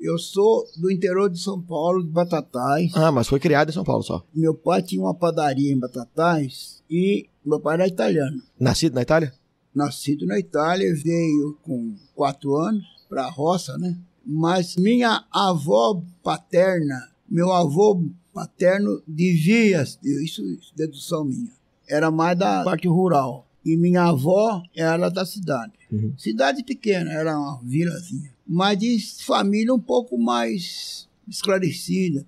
Eu 0.00 0.18
sou 0.18 0.64
do 0.76 0.90
interior 0.90 1.30
de 1.30 1.38
São 1.38 1.60
Paulo, 1.60 2.02
de 2.02 2.10
Batatais. 2.10 2.90
Ah, 2.94 3.10
mas 3.12 3.26
foi 3.28 3.38
criado 3.40 3.70
em 3.70 3.72
São 3.72 3.84
Paulo 3.84 4.02
só. 4.02 4.24
Meu 4.34 4.54
pai 4.54 4.82
tinha 4.82 5.00
uma 5.00 5.14
padaria 5.14 5.72
em 5.72 5.78
Batatais 5.78 6.82
e 6.90 7.28
meu 7.44 7.60
pai 7.60 7.74
era 7.74 7.86
italiano. 7.86 8.42
Nascido 8.58 8.94
na 8.94 9.02
Itália? 9.02 9.32
Nascido 9.74 10.26
na 10.26 10.38
Itália, 10.38 10.94
veio 10.94 11.58
com 11.62 11.94
quatro 12.14 12.56
anos 12.56 12.84
para 13.08 13.24
a 13.24 13.30
roça, 13.30 13.76
né? 13.76 13.96
Mas 14.24 14.76
minha 14.76 15.24
avó 15.30 16.02
paterna, 16.22 17.08
meu 17.28 17.52
avô 17.52 18.02
paterno 18.32 19.02
devia, 19.06 19.82
isso 20.02 20.42
é 20.42 20.76
dedução 20.76 21.24
minha, 21.24 21.52
era 21.88 22.10
mais 22.10 22.38
da 22.38 22.64
parte 22.64 22.88
rural. 22.88 23.46
E 23.64 23.76
minha 23.76 24.04
avó 24.04 24.62
era 24.76 25.08
da 25.08 25.24
cidade. 25.24 25.72
Uhum. 25.90 26.12
Cidade 26.18 26.62
pequena, 26.62 27.10
era 27.10 27.38
uma 27.38 27.60
vilazinha. 27.62 28.30
Mas 28.46 28.78
de 28.78 28.98
família 29.24 29.72
um 29.72 29.80
pouco 29.80 30.18
mais 30.18 31.08
esclarecida. 31.26 32.26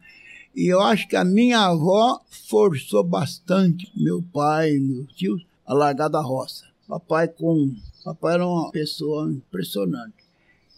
E 0.55 0.67
eu 0.67 0.81
acho 0.81 1.07
que 1.07 1.15
a 1.15 1.25
minha 1.25 1.61
avó 1.61 2.23
forçou 2.49 3.05
bastante 3.05 3.93
meu 3.95 4.23
pai 4.33 4.77
e 4.77 4.81
meus 4.81 5.13
tios 5.13 5.47
a 5.67 5.75
largar 5.75 6.09
da 6.09 6.23
roça. 6.23 6.65
Papai 6.89 7.29
com 7.29 7.75
papai 8.05 8.35
era 8.35 8.47
uma 8.47 8.71
pessoa 8.71 9.31
impressionante. 9.31 10.15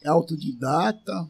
Autodidata, 0.04 1.28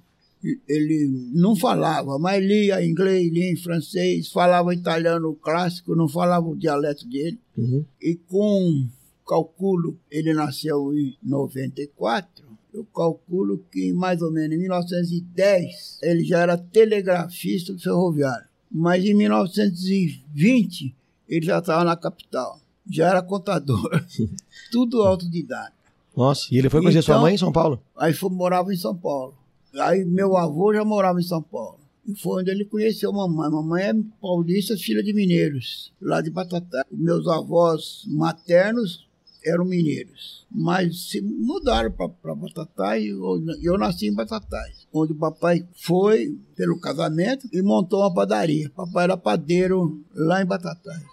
ele 0.69 1.09
não 1.35 1.57
falava, 1.57 2.19
mas 2.19 2.45
lia 2.45 2.85
inglês, 2.85 3.33
lia 3.33 3.51
em 3.51 3.57
francês, 3.57 4.31
falava 4.31 4.73
italiano 4.73 5.35
clássico, 5.35 5.97
não 5.97 6.09
falava 6.09 6.47
o 6.47 6.57
dialeto 6.57 7.09
dele. 7.09 7.41
Uhum. 7.57 7.85
E 8.01 8.15
com 8.15 8.87
calculo, 9.27 9.99
ele 10.11 10.33
nasceu 10.33 10.95
em 10.95 11.17
94, 11.23 12.47
eu 12.73 12.85
calculo 12.85 13.65
que 13.71 13.93
mais 13.93 14.23
ou 14.23 14.31
menos 14.31 14.57
em 14.57 14.61
1910 14.61 15.99
ele 16.03 16.25
já 16.25 16.41
era 16.41 16.57
telegrafista 16.57 17.77
ferroviário. 17.79 18.47
Mas 18.71 19.05
em 19.05 19.15
1920 19.15 20.95
ele 21.29 21.47
já 21.47 21.59
estava 21.59 21.85
na 21.85 21.97
capital, 21.97 22.61
já 22.91 23.09
era 23.11 23.23
contador, 23.23 23.91
tudo 24.73 25.03
autodidata. 25.03 25.73
Nossa, 26.17 26.49
e 26.53 26.59
ele 26.59 26.69
foi 26.69 26.81
conhecer 26.81 27.03
sua 27.03 27.15
Então- 27.15 27.23
mãe 27.23 27.35
em 27.35 27.39
São 27.39 27.53
Paulo? 27.53 27.81
Aí 27.97 28.13
foi, 28.13 28.31
morava 28.31 28.73
em 28.73 28.77
São 28.77 28.97
Paulo. 28.97 29.35
Aí 29.81 30.05
meu 30.05 30.37
avô 30.37 30.73
já 30.75 30.85
morava 30.85 31.21
em 31.21 31.25
São 31.25 31.43
Paulo. 31.43 31.79
E 32.07 32.15
foi 32.19 32.41
onde 32.41 32.51
ele 32.51 32.65
conheceu 32.65 33.11
a 33.11 33.13
mamãe. 33.13 33.51
Mamãe 33.51 33.83
é 33.85 33.95
paulista, 34.21 34.77
filha 34.77 35.03
de 35.03 35.13
mineiros, 35.13 35.93
lá 36.01 36.21
de 36.23 36.31
Batatá. 36.31 36.85
Meus 36.91 37.29
avós 37.29 38.03
maternos 38.09 39.07
eram 39.45 39.65
mineiros. 39.65 40.47
Mas 40.51 41.11
se 41.11 41.21
mudaram 41.21 41.93
para 41.93 42.35
Batatá 42.35 42.99
e 42.99 43.09
eu, 43.09 43.45
eu 43.63 43.79
nasci 43.79 44.07
em 44.09 44.15
Batatais. 44.15 44.89
Onde 44.93 45.13
o 45.13 45.17
papai 45.17 45.65
foi 45.85 46.35
pelo 46.57 46.81
casamento 46.81 47.47
e 47.53 47.61
montou 47.63 48.01
uma 48.01 48.13
padaria. 48.13 48.71
Papai 48.75 49.05
era 49.05 49.17
padeiro 49.17 50.03
lá 50.15 50.43
em 50.43 50.47
Batatais. 50.47 51.05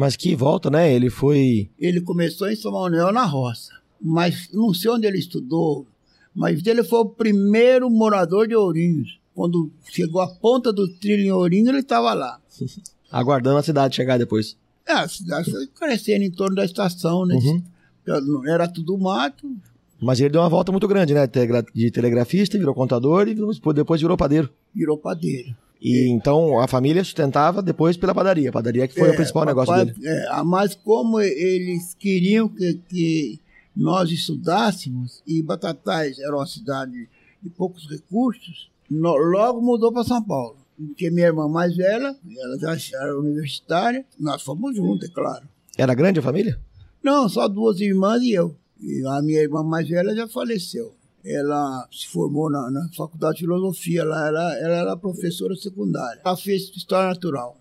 Mas 0.00 0.16
que 0.16 0.34
volta, 0.34 0.70
né? 0.70 0.90
Ele 0.90 1.10
foi. 1.10 1.68
Ele 1.78 2.00
começou 2.00 2.50
em 2.50 2.56
São 2.56 2.72
Manuel 2.72 3.12
na 3.12 3.26
roça, 3.26 3.70
mas 4.00 4.48
não 4.50 4.72
sei 4.72 4.90
onde 4.90 5.06
ele 5.06 5.18
estudou, 5.18 5.86
mas 6.34 6.66
ele 6.66 6.82
foi 6.82 7.00
o 7.00 7.04
primeiro 7.04 7.90
morador 7.90 8.48
de 8.48 8.56
Ourinhos. 8.56 9.20
Quando 9.34 9.70
chegou 9.90 10.22
a 10.22 10.26
ponta 10.26 10.72
do 10.72 10.88
trilho 10.88 11.22
em 11.22 11.30
Ourinhos, 11.30 11.68
ele 11.68 11.80
estava 11.80 12.14
lá. 12.14 12.40
Aguardando 13.12 13.58
a 13.58 13.62
cidade 13.62 13.94
chegar 13.94 14.18
depois. 14.18 14.56
É, 14.86 14.92
a 14.92 15.06
cidade 15.06 15.50
foi 15.50 15.66
crescendo 15.66 16.24
em 16.24 16.30
torno 16.30 16.56
da 16.56 16.64
estação, 16.64 17.26
né? 17.26 17.34
Uhum. 17.34 18.48
Era 18.48 18.66
tudo 18.66 18.96
mato. 18.96 19.54
Mas 20.00 20.18
ele 20.18 20.30
deu 20.30 20.40
uma 20.40 20.48
volta 20.48 20.72
muito 20.72 20.88
grande, 20.88 21.12
né? 21.12 21.28
De 21.74 21.90
telegrafista, 21.90 22.56
virou 22.56 22.74
contador 22.74 23.28
e 23.28 23.34
depois 23.74 24.00
virou 24.00 24.16
padeiro. 24.16 24.48
Virou 24.74 24.96
padeiro. 24.96 25.54
E 25.80 26.08
então 26.10 26.60
a 26.60 26.68
família 26.68 27.02
sustentava 27.02 27.62
depois 27.62 27.96
pela 27.96 28.14
padaria. 28.14 28.50
A 28.50 28.52
padaria 28.52 28.86
que 28.86 28.98
foi 28.98 29.10
o 29.10 29.16
principal 29.16 29.44
negócio 29.46 29.72
papai- 29.74 29.86
dele. 29.86 30.06
é, 30.06 30.26
ah, 30.30 30.44
mas 30.44 30.74
como 30.74 31.20
eles 31.20 31.94
queriam 31.94 32.48
que, 32.48 32.74
que 32.88 33.40
nós 33.74 34.10
estudássemos, 34.10 35.22
e 35.26 35.42
Batatais 35.42 36.18
era 36.18 36.36
uma 36.36 36.46
cidade 36.46 37.08
de 37.42 37.48
poucos 37.50 37.88
recursos, 37.88 38.70
no- 38.90 39.16
logo 39.16 39.62
mudou 39.62 39.92
para 39.92 40.04
São 40.04 40.22
Paulo. 40.22 40.56
Porque 40.76 41.10
minha 41.10 41.26
irmã 41.26 41.46
mais 41.48 41.76
velha, 41.76 42.14
ela 42.38 42.76
já 42.78 42.98
era 43.02 43.18
universitária, 43.18 44.04
nós 44.18 44.42
fomos 44.42 44.74
juntos, 44.76 45.08
é 45.08 45.12
claro. 45.12 45.46
Era 45.78 45.94
grande 45.94 46.18
a 46.18 46.22
família? 46.22 46.58
Não, 47.02 47.28
só 47.28 47.48
duas 47.48 47.80
irmãs 47.80 48.22
e 48.22 48.32
eu. 48.32 48.54
E 48.82 49.02
a 49.06 49.22
minha 49.22 49.40
irmã 49.40 49.62
mais 49.62 49.88
velha 49.88 50.14
já 50.14 50.26
faleceu. 50.28 50.94
Ela 51.24 51.86
se 51.92 52.06
formou 52.08 52.50
na, 52.50 52.70
na 52.70 52.88
faculdade 52.96 53.34
de 53.38 53.40
filosofia, 53.40 54.00
ela 54.02 54.26
era, 54.28 54.58
ela 54.58 54.74
era 54.76 54.96
professora 54.96 55.54
secundária. 55.56 56.20
Ela 56.24 56.36
fez 56.36 56.70
história 56.74 57.08
natural. 57.08 57.60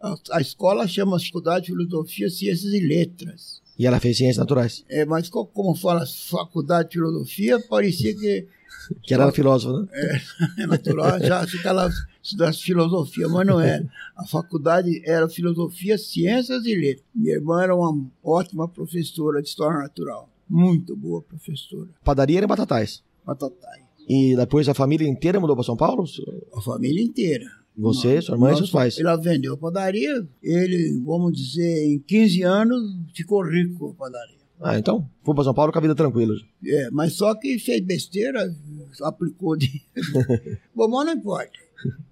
A, 0.00 0.14
a 0.32 0.40
escola 0.40 0.86
chama 0.86 1.18
Faculdade 1.18 1.66
de 1.66 1.72
Filosofia, 1.72 2.28
Ciências 2.28 2.72
e 2.72 2.80
Letras. 2.80 3.60
E 3.78 3.86
ela 3.86 4.00
fez 4.00 4.16
ciências 4.16 4.38
naturais. 4.38 4.84
É, 4.88 5.04
mas 5.04 5.28
co- 5.28 5.46
como 5.46 5.74
fala 5.74 6.04
Faculdade 6.06 6.88
de 6.90 6.94
Filosofia, 6.94 7.58
parecia 7.68 8.14
que 8.14 8.46
Que 9.02 9.12
era 9.12 9.30
filósofo, 9.32 9.80
né? 9.82 9.88
é 10.58 10.64
natural, 10.66 11.20
já 11.20 11.46
fica 11.46 11.72
lá 11.72 11.90
estudasse 12.22 12.62
filosofia, 12.62 13.28
mas 13.28 13.46
não 13.46 13.60
era. 13.60 13.86
A 14.16 14.26
faculdade 14.26 15.02
era 15.04 15.28
Filosofia, 15.28 15.96
Ciências 15.98 16.64
e 16.64 16.74
Letras. 16.74 17.04
Minha 17.14 17.34
irmã 17.34 17.62
era 17.62 17.74
uma 17.76 18.06
ótima 18.22 18.66
professora 18.68 19.42
de 19.42 19.48
História 19.48 19.78
Natural. 19.78 20.28
Muito 20.48 20.96
boa 20.96 21.22
professora. 21.22 21.88
Padaria 22.04 22.38
era 22.38 22.46
em 22.46 22.48
Batatais. 22.48 23.02
Patatai. 23.24 23.80
E 24.08 24.34
depois 24.34 24.68
a 24.68 24.74
família 24.74 25.06
inteira 25.06 25.38
mudou 25.38 25.54
para 25.54 25.64
São 25.64 25.76
Paulo? 25.76 26.04
A 26.54 26.60
família 26.62 27.02
inteira. 27.02 27.44
Você, 27.76 28.20
sua 28.20 28.36
mãe 28.36 28.54
e 28.54 28.56
seus 28.56 28.70
pais. 28.70 28.98
Ela 28.98 29.14
vendeu 29.14 29.54
a 29.54 29.56
padaria, 29.56 30.26
ele, 30.42 31.00
vamos 31.04 31.32
dizer, 31.32 31.86
em 31.86 32.00
15 32.00 32.42
anos, 32.42 32.82
ficou 33.14 33.44
rico 33.44 33.78
com 33.78 33.90
a 33.90 33.94
padaria. 33.94 34.38
Ah, 34.60 34.76
então. 34.76 35.08
Foi 35.22 35.34
para 35.34 35.44
São 35.44 35.54
Paulo 35.54 35.72
com 35.72 35.78
a 35.78 35.82
vida 35.82 35.94
tranquila. 35.94 36.34
É, 36.64 36.90
mas 36.90 37.12
só 37.12 37.32
que 37.36 37.58
fez 37.60 37.80
besteira, 37.80 38.52
aplicou 39.02 39.56
de. 39.56 39.82
Bom, 40.74 40.88
mas 40.88 41.06
não 41.06 41.12
importa. 41.12 41.58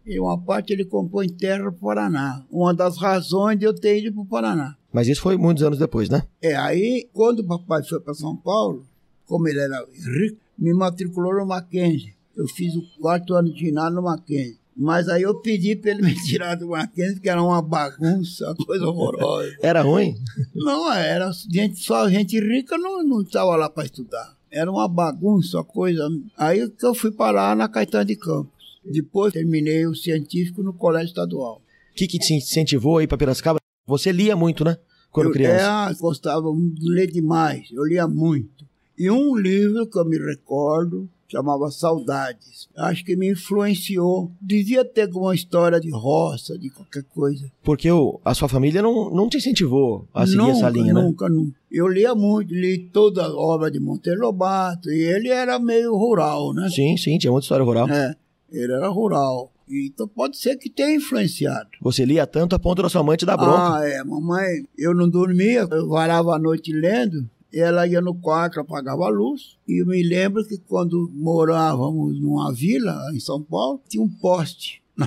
E 0.07 0.21
uma 0.21 0.41
parte 0.41 0.73
ele 0.73 0.85
comprou 0.85 1.25
em 1.25 1.29
terra 1.29 1.65
para 1.65 1.71
o 1.71 1.73
Paraná. 1.73 2.45
Uma 2.49 2.73
das 2.73 2.97
razões 2.97 3.59
de 3.59 3.65
eu 3.65 3.75
ter 3.75 3.99
ido 3.99 4.13
para 4.13 4.23
o 4.23 4.27
Paraná. 4.27 4.77
Mas 4.97 5.09
isso 5.09 5.21
foi 5.21 5.37
muitos 5.37 5.63
anos 5.63 5.79
depois, 5.79 6.09
né? 6.09 6.23
É, 6.41 6.57
aí, 6.57 7.07
quando 7.13 7.41
o 7.41 7.45
papai 7.45 7.83
foi 7.83 8.01
para 8.01 8.15
São 8.15 8.35
Paulo, 8.35 8.87
como 9.27 9.47
ele 9.47 9.61
era 9.61 9.85
rico, 9.93 10.39
me 10.59 10.73
matriculou 10.73 11.35
no 11.35 11.45
Mackenzie. 11.45 12.15
Eu 12.35 12.49
fiz 12.49 12.75
o 12.75 12.83
quarto 12.99 13.35
ano 13.35 13.53
de 13.53 13.59
ginásio 13.59 13.97
no 13.97 14.03
Mackenzie. 14.05 14.59
Mas 14.75 15.07
aí 15.11 15.21
eu 15.21 15.35
pedi 15.35 15.77
para 15.77 15.91
ele 15.91 16.01
me 16.01 16.15
tirar 16.15 16.55
do 16.55 16.69
Mackenzie, 16.69 17.17
porque 17.17 17.29
era 17.29 17.43
uma 17.43 17.61
bagunça, 17.61 18.47
uma 18.47 18.57
coisa 18.57 18.87
horrorosa. 18.87 19.55
Era 19.61 19.83
ruim? 19.83 20.17
Não, 20.55 20.91
era 20.91 21.31
gente, 21.53 21.79
só 21.79 22.09
gente 22.09 22.41
rica 22.41 22.79
não 22.79 23.05
não 23.05 23.21
estava 23.21 23.55
lá 23.55 23.69
para 23.69 23.85
estudar. 23.85 24.35
Era 24.51 24.71
uma 24.71 24.89
bagunça, 24.89 25.59
uma 25.59 25.65
coisa. 25.65 26.09
Aí 26.39 26.71
que 26.71 26.87
eu 26.87 26.95
fui 26.95 27.13
parar 27.13 27.55
na 27.55 27.69
Caetano 27.69 28.07
de 28.07 28.17
Campos. 28.17 28.81
Depois 28.83 29.35
terminei 29.35 29.87
o 29.87 29.95
científico 29.95 30.63
no 30.63 30.73
Colégio 30.73 31.09
Estadual. 31.09 31.61
O 31.93 31.95
que, 31.95 32.07
que 32.07 32.19
te 32.19 32.33
incentivou 32.33 32.97
a 32.97 33.03
ir 33.03 33.07
para 33.07 33.19
Piracicaba? 33.19 33.59
Você 33.87 34.11
lia 34.11 34.35
muito, 34.35 34.65
né? 34.65 34.79
Quando 35.17 35.27
eu, 35.29 35.33
criança. 35.33 35.91
É, 35.91 35.95
gostava 36.01 36.51
de 36.53 36.89
ler 36.91 37.11
demais, 37.11 37.69
eu 37.73 37.85
lia 37.85 38.07
muito. 38.07 38.65
E 38.99 39.11
um 39.11 39.35
livro 39.37 39.87
que 39.87 39.99
eu 39.99 40.05
me 40.05 40.17
recordo 40.19 41.09
chamava 41.29 41.71
Saudades. 41.73 42.69
Acho 42.77 43.05
que 43.05 43.17
me 43.17 43.31
influenciou. 43.33 44.31
Devia 44.41 44.85
ter 44.85 45.03
alguma 45.03 45.35
história 45.35 45.81
de 45.81 45.91
roça, 45.91 46.57
de 46.57 46.71
qualquer 46.71 47.03
coisa. 47.03 47.51
Porque 47.65 47.91
o- 47.91 48.21
a 48.25 48.33
sua 48.33 48.49
família 48.49 48.81
não, 48.81 49.11
não 49.11 49.29
te 49.29 49.37
incentivou 49.39 50.07
a 50.15 50.25
seguir 50.25 50.39
nunca, 50.39 50.53
essa 50.53 50.69
linha, 50.71 50.95
né? 50.95 51.03
nunca, 51.03 51.29
nunca. 51.29 51.57
Eu 51.71 51.89
lia 51.89 52.15
muito, 52.15 52.55
li 52.55 52.79
toda 52.93 53.25
a 53.25 53.35
obra 53.37 53.71
de 53.71 53.81
Monteiro 53.81 54.21
Lobato, 54.21 54.89
e 54.89 55.01
ele 55.03 55.29
era 55.29 55.59
meio 55.59 55.95
rural, 55.97 56.55
né? 56.55 56.69
Sim, 56.71 56.97
sim, 56.97 57.19
tinha 57.19 57.31
muita 57.33 57.45
história 57.45 57.65
rural. 57.65 57.89
É, 57.91 58.15
ele 58.51 58.73
era 58.73 58.89
rural. 58.89 59.51
Então 59.69 60.07
pode 60.07 60.37
ser 60.37 60.57
que 60.57 60.71
tenha 60.71 60.95
influenciado. 60.95 61.69
Você 61.81 62.05
lia 62.05 62.27
tanto 62.27 62.55
a 62.55 62.59
ponto 62.59 62.83
da 62.83 62.89
sua 62.89 63.03
mãe 63.03 63.17
te 63.17 63.27
dar 63.27 63.37
bronca. 63.37 63.79
Ah, 63.79 63.89
é, 63.89 64.03
mamãe, 64.05 64.65
eu 64.79 64.95
não 64.95 65.09
dormia, 65.09 65.67
eu 65.71 65.89
varava 65.89 66.35
a 66.35 66.39
noite 66.39 66.73
lendo, 66.73 67.29
ela 67.53 67.87
ia 67.87 68.01
no 68.01 68.15
quarto, 68.15 68.61
apagava 68.61 69.05
a 69.07 69.09
luz, 69.09 69.57
e 69.67 69.83
eu 69.83 69.87
me 69.87 70.03
lembro 70.03 70.45
que 70.47 70.59
quando 70.59 71.11
morávamos 71.15 72.21
numa 72.21 72.53
vila 72.53 72.97
em 73.13 73.21
São 73.21 73.43
Paulo, 73.43 73.81
tinha 73.89 74.03
um 74.03 74.09
poste. 74.09 74.83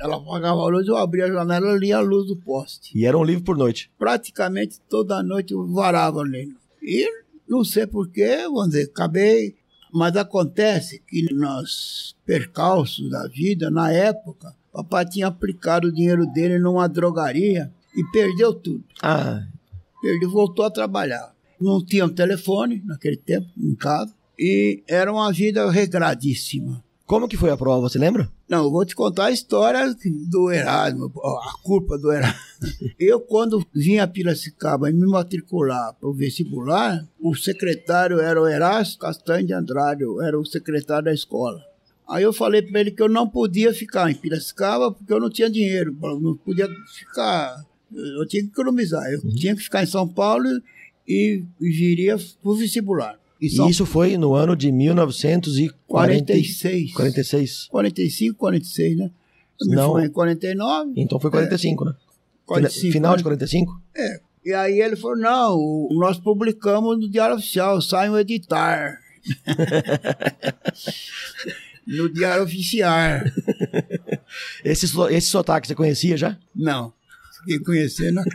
Ela 0.00 0.14
apagava 0.14 0.60
a 0.60 0.68
luz, 0.68 0.86
eu 0.86 0.96
abria 0.96 1.24
a 1.24 1.32
janela 1.32 1.74
e 1.74 1.78
lia 1.80 1.96
a 1.96 2.00
luz 2.00 2.28
do 2.28 2.36
poste. 2.36 2.96
E 2.96 3.04
era 3.04 3.18
um 3.18 3.24
livro 3.24 3.42
por 3.42 3.56
noite. 3.56 3.90
praticamente 3.98 4.78
toda 4.88 5.24
noite 5.24 5.52
eu 5.52 5.66
varava 5.66 6.22
lendo. 6.22 6.54
E 6.80 7.04
não 7.48 7.64
sei 7.64 7.84
porquê, 7.84 8.44
vamos 8.44 8.68
dizer, 8.68 8.84
acabei. 8.84 9.56
Mas 9.92 10.16
acontece 10.16 11.02
que 11.06 11.32
nos 11.32 12.16
percalços 12.26 13.10
da 13.10 13.26
vida, 13.28 13.70
na 13.70 13.90
época, 13.92 14.54
papai 14.72 15.06
tinha 15.06 15.26
aplicado 15.26 15.88
o 15.88 15.92
dinheiro 15.92 16.26
dele 16.26 16.58
numa 16.58 16.88
drogaria 16.88 17.72
e 17.96 18.04
perdeu 18.12 18.52
tudo. 18.52 18.84
Ah, 19.02 19.46
Perdeu, 20.00 20.30
voltou 20.30 20.64
a 20.64 20.70
trabalhar. 20.70 21.34
Não 21.60 21.84
tinha 21.84 22.04
um 22.04 22.08
telefone 22.08 22.82
naquele 22.84 23.16
tempo, 23.16 23.48
em 23.58 23.74
casa, 23.74 24.14
e 24.38 24.82
era 24.86 25.12
uma 25.12 25.32
vida 25.32 25.68
regradíssima. 25.70 26.84
Como 27.08 27.26
que 27.26 27.38
foi 27.38 27.48
a 27.50 27.56
prova, 27.56 27.88
você 27.88 27.98
lembra? 27.98 28.30
Não, 28.46 28.64
eu 28.64 28.70
vou 28.70 28.84
te 28.84 28.94
contar 28.94 29.26
a 29.26 29.30
história 29.30 29.96
do 30.30 30.52
Erasmo, 30.52 31.10
a 31.24 31.58
culpa 31.62 31.96
do 31.96 32.12
Erasmo. 32.12 32.38
Eu, 33.00 33.18
quando 33.18 33.64
vim 33.72 33.96
a 33.96 34.06
Piracicaba 34.06 34.90
e 34.90 34.92
me 34.92 35.06
matricular 35.06 35.94
para 35.94 36.06
o 36.06 36.12
vestibular, 36.12 37.02
o 37.18 37.34
secretário 37.34 38.20
era 38.20 38.38
o 38.38 38.46
Erasmo 38.46 38.98
Castanho 38.98 39.46
de 39.46 39.54
Andrade, 39.54 40.04
era 40.22 40.38
o 40.38 40.44
secretário 40.44 41.06
da 41.06 41.14
escola. 41.14 41.64
Aí 42.06 42.24
eu 42.24 42.32
falei 42.32 42.60
para 42.60 42.80
ele 42.80 42.90
que 42.90 43.02
eu 43.02 43.08
não 43.08 43.26
podia 43.26 43.72
ficar 43.72 44.10
em 44.10 44.14
Piracicaba 44.14 44.92
porque 44.92 45.12
eu 45.12 45.20
não 45.20 45.30
tinha 45.30 45.48
dinheiro, 45.48 45.96
não 46.20 46.36
podia 46.36 46.68
ficar, 46.94 47.64
eu 47.90 48.26
tinha 48.26 48.42
que 48.42 48.50
economizar, 48.50 49.10
eu 49.10 49.22
tinha 49.34 49.56
que 49.56 49.62
ficar 49.62 49.82
em 49.82 49.86
São 49.86 50.06
Paulo 50.06 50.46
e 51.06 51.42
viria 51.58 52.18
para 52.18 52.50
o 52.50 52.54
vestibular. 52.54 53.18
São 53.54 53.68
E 53.68 53.70
isso 53.70 53.86
foi 53.86 54.16
no 54.16 54.34
ano 54.34 54.56
de 54.56 54.72
1946. 54.72 55.72
46. 55.86 56.92
46. 56.92 57.66
45, 57.68 58.36
46, 58.36 58.96
né? 58.96 59.10
Eu 59.60 59.66
Não. 59.68 59.88
formei 59.90 60.06
em 60.06 60.10
49. 60.10 60.92
Então 60.96 61.20
foi 61.20 61.30
45, 61.30 61.84
né? 61.84 61.94
45, 62.46 62.92
Final 62.92 63.12
de 63.16 63.22
né? 63.22 63.24
45? 63.24 63.82
E 64.44 64.52
aí 64.54 64.80
ele 64.80 64.96
falou, 64.96 65.16
não, 65.18 65.88
nós 65.92 66.18
publicamos 66.18 66.98
no 66.98 67.08
Diário 67.10 67.36
Oficial, 67.36 67.80
sai 67.82 68.08
um 68.08 68.16
editar. 68.18 68.98
no 71.86 72.08
Diário 72.12 72.44
Oficial. 72.44 73.20
Esse, 74.64 74.86
esse 75.10 75.28
sotaque 75.28 75.66
você 75.66 75.74
conhecia 75.74 76.16
já? 76.16 76.38
Não, 76.54 76.92
fiquei 77.40 77.58
conhecendo. 77.60 78.20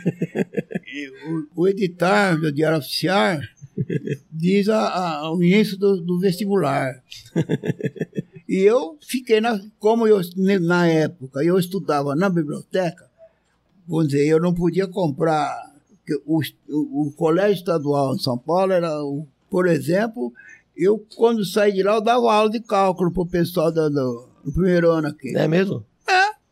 E 0.96 1.08
o, 1.56 1.62
o 1.62 1.66
editar 1.68 2.36
do 2.36 2.52
Diário 2.52 2.78
Oficial 2.78 3.40
diz 4.30 4.68
a, 4.68 4.88
a- 4.88 5.32
o 5.32 5.42
início 5.42 5.76
do, 5.76 6.00
do 6.00 6.18
vestibular. 6.18 7.02
E 8.48 8.56
eu 8.58 8.98
fiquei, 9.00 9.40
na, 9.40 9.60
como 9.78 10.06
eu, 10.06 10.20
na 10.60 10.86
época, 10.86 11.42
eu 11.42 11.58
estudava 11.58 12.14
na 12.14 12.28
biblioteca, 12.28 13.08
vamos 13.86 14.08
dizer, 14.08 14.26
eu 14.26 14.40
não 14.40 14.52
podia 14.54 14.86
comprar. 14.86 15.72
O, 16.26 16.40
o, 16.68 17.08
o 17.08 17.12
colégio 17.12 17.54
estadual 17.54 18.14
em 18.14 18.18
São 18.18 18.36
Paulo 18.36 18.72
era, 18.72 18.90
por 19.50 19.66
exemplo, 19.66 20.32
eu 20.76 21.02
quando 21.16 21.44
saí 21.44 21.72
de 21.72 21.82
lá, 21.82 21.94
eu 21.94 22.00
dava 22.02 22.30
aula 22.32 22.50
de 22.50 22.60
cálculo 22.60 23.10
para 23.10 23.22
o 23.22 23.26
pessoal 23.26 23.72
do, 23.72 23.88
do, 23.88 24.28
primeiro 24.52 24.90
ano 24.90 25.08
aqui. 25.08 25.34
É 25.34 25.48
mesmo? 25.48 25.84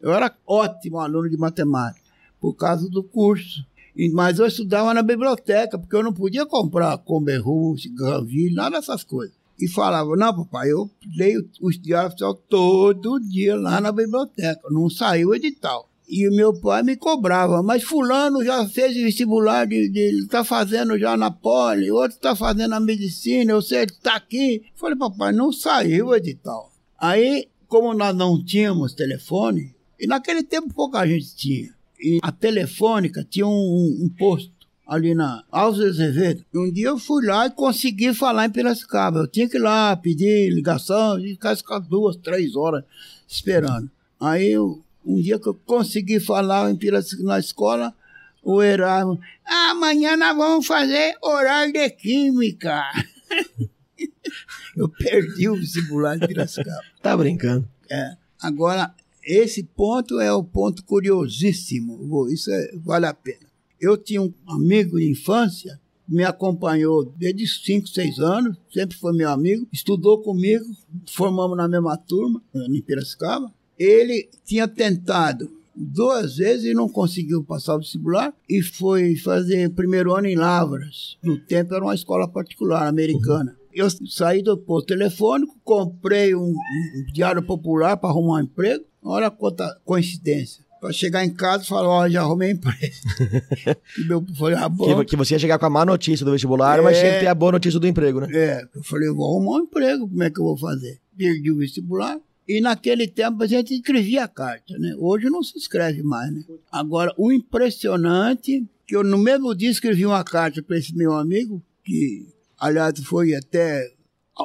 Eu 0.01 0.13
era 0.13 0.35
ótimo 0.47 0.99
aluno 0.99 1.29
de 1.29 1.37
matemática, 1.37 2.01
por 2.41 2.55
causa 2.55 2.89
do 2.89 3.05
curso. 3.05 3.65
Mas 4.13 4.39
eu 4.39 4.47
estudava 4.47 4.95
na 4.95 5.03
biblioteca, 5.03 5.79
porque 5.79 5.95
eu 5.95 6.03
não 6.03 6.13
podia 6.13 6.47
comprar 6.47 6.97
Comberrush, 6.99 7.89
Granville, 7.95 8.55
nada 8.55 8.79
dessas 8.79 9.05
coisas. 9.05 9.35
E 9.61 9.69
falava, 9.69 10.17
não, 10.17 10.35
papai, 10.35 10.73
eu 10.73 10.91
leio 11.17 11.49
os 11.61 11.79
diários 11.79 12.13
oficial 12.13 12.35
todo 12.35 13.21
dia 13.21 13.55
lá 13.55 13.81
na 13.81 13.93
biblioteca, 13.93 14.63
não 14.71 14.89
saiu 14.89 15.29
o 15.29 15.35
edital. 15.35 15.89
E 16.09 16.29
o 16.29 16.35
meu 16.35 16.53
pai 16.59 16.83
me 16.83 16.97
cobrava, 16.97 17.63
mas 17.63 17.85
fulano 17.85 18.45
já 18.45 18.67
fez 18.67 18.95
vestibular, 18.95 19.67
de, 19.67 19.89
de, 19.89 20.25
está 20.25 20.45
fazendo 20.45 20.99
já 20.99 21.17
na 21.17 21.31
poli, 21.31 21.91
outro 21.91 22.17
está 22.17 22.35
fazendo 22.35 22.75
a 22.75 22.81
medicina, 22.81 23.55
você 23.55 23.85
está 23.85 24.17
aqui. 24.17 24.57
Eu 24.57 24.79
falei, 24.79 24.99
papai, 24.99 25.33
não 25.33 25.53
saiu 25.53 26.09
o 26.09 26.15
edital. 26.15 26.71
Aí, 26.99 27.49
como 27.67 27.95
nós 27.95 28.15
não 28.15 28.43
tínhamos 28.45 28.95
telefone, 28.95 29.75
e 29.99 30.07
naquele 30.07 30.43
tempo 30.43 30.75
pouca 30.75 31.07
gente 31.07 31.37
tinha, 31.37 31.75
e 32.03 32.19
a 32.23 32.33
telefônica 32.33 33.25
tinha 33.29 33.47
um, 33.47 33.51
um, 33.51 34.05
um 34.05 34.09
posto 34.09 34.51
ali 34.87 35.15
na 35.15 35.45
Alves 35.51 35.81
Azevedo. 35.81 36.45
Um 36.55 36.71
dia 36.71 36.89
eu 36.89 36.99
fui 36.99 37.25
lá 37.25 37.47
e 37.47 37.51
consegui 37.51 38.13
falar 38.13 38.47
em 38.47 38.51
Piracicaba. 38.51 39.21
Eu 39.21 39.27
tinha 39.29 39.49
que 39.49 39.57
ir 39.57 39.61
lá 39.61 39.97
pedir 39.97 40.53
ligação, 40.53 41.19
e 41.19 41.39
ficar 41.57 41.79
duas, 41.79 42.17
três 42.17 42.57
horas 42.57 42.85
esperando. 43.27 43.91
Aí 44.21 44.51
eu, 44.51 44.83
um 45.07 45.21
dia 45.21 45.39
que 45.39 45.49
eu 45.49 45.55
consegui 45.55 46.21
falar 46.21 46.71
em 46.71 46.77
Piracicaba 46.77 47.29
na 47.29 47.39
escola, 47.39 47.95
o 48.43 48.61
Erasmo, 48.61 49.21
amanhã 49.47 50.17
nós 50.17 50.37
vamos 50.37 50.67
fazer 50.67 51.17
horário 51.23 51.73
de 51.73 51.89
química. 51.91 52.83
eu 54.77 54.89
perdi 54.89 55.49
o 55.49 55.57
vestibular 55.57 56.17
em 56.17 56.27
Piracicaba. 56.27 56.83
tá 57.01 57.17
brincando. 57.17 57.69
É. 57.89 58.17
Agora, 58.43 58.93
esse 59.25 59.63
ponto 59.63 60.21
é 60.21 60.33
o 60.33 60.45
ponto 60.45 60.85
curiosíssimo. 60.85 62.29
Isso 62.29 62.51
é, 62.51 62.73
vale 62.77 63.07
a 63.07 63.15
pena. 63.15 63.47
Eu 63.81 63.97
tinha 63.97 64.23
um 64.23 64.33
amigo 64.47 64.99
de 64.99 65.11
infância, 65.11 65.81
me 66.09 66.25
acompanhou 66.25 67.05
desde 67.05 67.47
5, 67.47 67.89
6 67.89 68.19
anos, 68.19 68.57
sempre 68.73 68.97
foi 68.97 69.13
meu 69.13 69.31
amigo, 69.31 69.67
estudou 69.73 70.23
comigo, 70.23 70.65
formamos 71.09 71.57
na 71.57 71.67
mesma 71.67 71.97
turma, 71.97 72.43
em 72.55 72.83
Piracicaba. 72.83 73.53
Ele 73.79 74.29
tinha 74.45 74.69
tentado 74.69 75.51
duas 75.75 76.37
vezes 76.37 76.67
e 76.67 76.75
não 76.75 76.89
conseguiu 76.89 77.43
passar 77.43 77.77
o 77.77 77.79
vestibular 77.79 78.35
e 78.49 78.63
foi 78.63 79.17
fazer 79.17 79.71
primeiro 79.71 80.15
ano 80.15 80.27
em 80.27 80.37
Lavras. 80.37 81.17
No 81.23 81.39
tempo 81.39 81.75
era 81.75 81.85
uma 81.85 81.95
escola 81.95 82.29
particular 82.29 82.87
americana. 82.87 83.57
Eu 83.75 83.89
saí 84.07 84.43
do 84.43 84.57
posto 84.57 84.89
telefônico, 84.89 85.59
comprei 85.65 86.35
um, 86.35 86.51
um 86.51 87.13
diário 87.13 87.43
popular 87.43 87.97
para 87.97 88.11
arrumar 88.11 88.35
um 88.35 88.45
emprego. 88.45 88.85
Olha 89.03 89.31
quanta 89.31 89.81
coincidência 89.85 90.65
para 90.83 90.93
chegar 90.93 91.25
em 91.25 91.33
casa 91.33 91.63
e 91.63 91.67
falar, 91.69 91.89
ó, 91.89 92.03
oh, 92.03 92.11
já 92.11 92.23
arrumei 92.23 92.51
emprego. 92.51 92.77
e 93.97 94.05
meu 94.05 94.27
falei, 94.37 94.57
ah, 94.57 94.69
bom. 94.69 94.99
Que, 94.99 95.11
que, 95.11 95.17
você 95.17 95.35
ia 95.35 95.39
chegar 95.39 95.57
com 95.57 95.67
a 95.67 95.71
má 95.71 95.85
notícia 95.85 96.27
do 96.27 96.33
vestibular, 96.33 96.81
é, 96.81 96.83
mas 96.83 96.99
que 96.99 97.21
ter 97.21 97.29
a 97.29 97.35
boa 97.37 97.53
notícia 97.53 97.79
do 97.79 97.87
emprego, 97.87 98.21
né? 98.21 98.29
É, 98.33 98.69
eu 98.75 98.83
falei, 98.83 99.09
eu 99.09 99.15
vou 99.15 99.31
arrumar 99.31 99.59
um 99.59 99.65
emprego, 99.65 100.09
como 100.09 100.23
é 100.25 100.29
que 100.29 100.41
eu 100.41 100.45
vou 100.45 100.59
fazer? 100.59 101.01
Perdi 101.17 101.53
o 101.53 101.59
vestibular. 101.59 102.19
E 102.49 102.61
naquele 102.61 103.07
tempo 103.07 103.45
a 103.45 103.47
gente 103.47 103.73
escrevia 103.73 104.25
a 104.25 104.29
carta, 104.29 104.77
né? 104.77 104.93
Hoje 104.99 105.31
não 105.31 105.43
se 105.45 105.57
escreve 105.57 106.03
mais, 106.03 106.33
né? 106.33 106.43
Agora, 106.73 107.15
o 107.17 107.31
impressionante, 107.31 108.67
que 108.85 108.97
eu 108.97 109.05
no 109.05 109.19
mesmo 109.19 109.55
dia 109.55 109.71
escrevi 109.71 110.05
uma 110.05 110.25
carta 110.25 110.61
para 110.65 110.77
esse 110.77 110.93
meu 110.97 111.13
amigo, 111.13 111.63
que 111.85 112.27
aliás 112.59 112.99
foi 113.05 113.37
até 113.37 113.89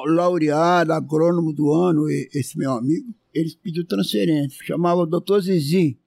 laureado, 0.06 0.92
agrônomo 0.92 1.52
do 1.52 1.72
ano, 1.72 2.08
esse 2.08 2.56
meu 2.56 2.72
amigo, 2.72 3.12
ele 3.34 3.50
pediu 3.62 3.86
transferência, 3.86 4.64
chamava 4.64 5.02
o 5.02 5.06
doutor 5.06 5.40
Zizi. 5.40 5.98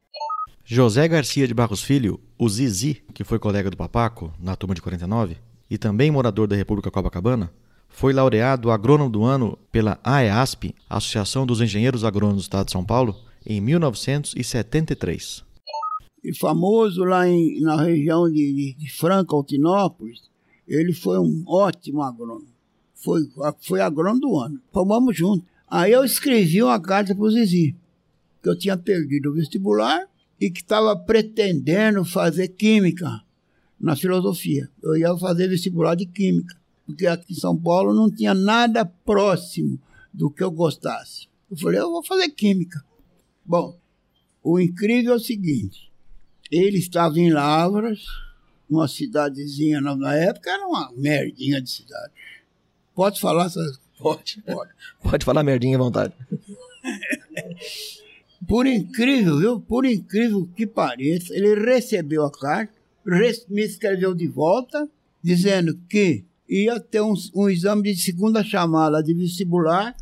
José 0.64 1.08
Garcia 1.08 1.48
de 1.48 1.54
Barros 1.54 1.84
Filho, 1.84 2.20
o 2.38 2.48
Zizi, 2.48 3.04
que 3.14 3.24
foi 3.24 3.40
colega 3.40 3.70
do 3.70 3.78
Papaco 3.78 4.34
na 4.40 4.56
turma 4.56 4.76
de 4.76 4.82
49 4.82 5.38
e 5.70 5.78
também 5.78 6.12
morador 6.12 6.48
da 6.48 6.56
República 6.56 6.92
Copacabana, 6.92 7.52
foi 7.88 8.14
laureado 8.14 8.72
agrônomo 8.72 9.10
do 9.10 9.24
ano 9.24 9.58
pela 9.72 10.00
AEASP, 10.04 10.74
Associação 10.90 11.46
dos 11.46 11.62
Engenheiros 11.62 12.04
Agrônomos 12.04 12.44
do 12.44 12.46
Estado 12.46 12.66
de 12.66 12.72
São 12.72 12.84
Paulo, 12.84 13.16
em 13.46 13.60
1973. 13.62 15.44
E 16.24 16.38
famoso 16.38 17.04
lá 17.04 17.28
em, 17.28 17.62
na 17.62 17.82
região 17.82 18.30
de, 18.30 18.76
de 18.78 18.92
Franca, 18.92 19.36
Altinópolis, 19.36 20.30
ele 20.68 20.94
foi 20.94 21.20
um 21.20 21.44
ótimo 21.48 22.02
agrônomo. 22.02 22.48
Foi, 22.96 23.22
foi 23.62 23.82
agrônomo 23.82 24.20
do 24.20 24.40
ano. 24.40 24.62
Formamos 24.72 25.18
juntos. 25.18 25.46
Aí 25.72 25.94
eu 25.94 26.04
escrevi 26.04 26.62
uma 26.62 26.82
carta 26.82 27.16
para 27.16 27.24
o 27.24 27.32
Zizi, 27.32 27.74
que 28.44 28.50
eu 28.50 28.60
tinha 28.60 28.76
perdido 28.76 29.30
o 29.30 29.34
vestibular 29.34 30.06
e 30.38 30.52
que 30.52 30.60
estava 30.60 30.94
pretendendo 30.98 32.04
fazer 32.04 32.50
química 32.50 33.24
na 33.80 33.96
filosofia. 33.96 34.70
Eu 34.84 34.98
ia 34.98 35.18
fazer 35.18 35.48
vestibular 35.48 35.96
de 35.96 36.06
química, 36.06 36.60
porque 36.86 37.08
aqui 37.08 37.32
em 37.32 37.38
São 37.38 37.56
Paulo 37.58 37.94
não 37.94 38.12
tinha 38.12 38.34
nada 38.34 38.84
próximo 38.84 39.80
do 40.14 40.30
que 40.30 40.44
eu 40.44 40.52
gostasse. 40.52 41.30
Eu 41.50 41.56
falei, 41.56 41.80
eu 41.80 41.90
vou 41.90 42.04
fazer 42.04 42.28
química. 42.32 42.84
Bom, 43.46 43.80
o 44.44 44.60
incrível 44.60 45.14
é 45.14 45.16
o 45.16 45.20
seguinte: 45.20 45.90
ele 46.52 46.80
estava 46.80 47.18
em 47.18 47.32
Lavras, 47.32 48.04
uma 48.70 48.90
cidadezinha 48.90 49.80
na 49.80 50.16
época, 50.16 50.52
era 50.52 50.68
uma 50.68 50.92
merdinha 50.98 51.62
de 51.62 51.70
cidade. 51.70 52.12
Pode 52.94 53.22
falar 53.22 53.46
essas 53.46 53.80
Pode. 54.02 54.42
Pode. 54.46 54.72
Pode 55.04 55.26
falar 55.26 55.44
merdinha 55.44 55.78
à 55.78 55.80
vontade. 55.80 56.14
Por 58.48 58.66
incrível, 58.66 59.38
viu? 59.38 59.60
Por 59.60 59.86
incrível 59.86 60.50
que 60.56 60.66
pareça, 60.66 61.34
ele 61.34 61.56
recebeu 61.56 62.26
a 62.26 62.32
carta, 62.32 62.74
me 63.50 63.62
escreveu 63.62 64.14
de 64.14 64.28
volta, 64.28 64.90
dizendo 65.24 65.78
que 65.88 66.26
ia 66.50 66.80
ter 66.80 67.02
um, 67.02 67.14
um 67.36 67.50
exame 67.50 67.94
de 67.94 68.02
segunda 68.02 68.44
chamada 68.44 69.02
de 69.02 69.14
vestibular, 69.14 69.96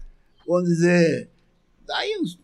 vamos 0.47 0.69
dizer, 0.69 1.29
daí 1.85 2.17
uns, 2.19 2.39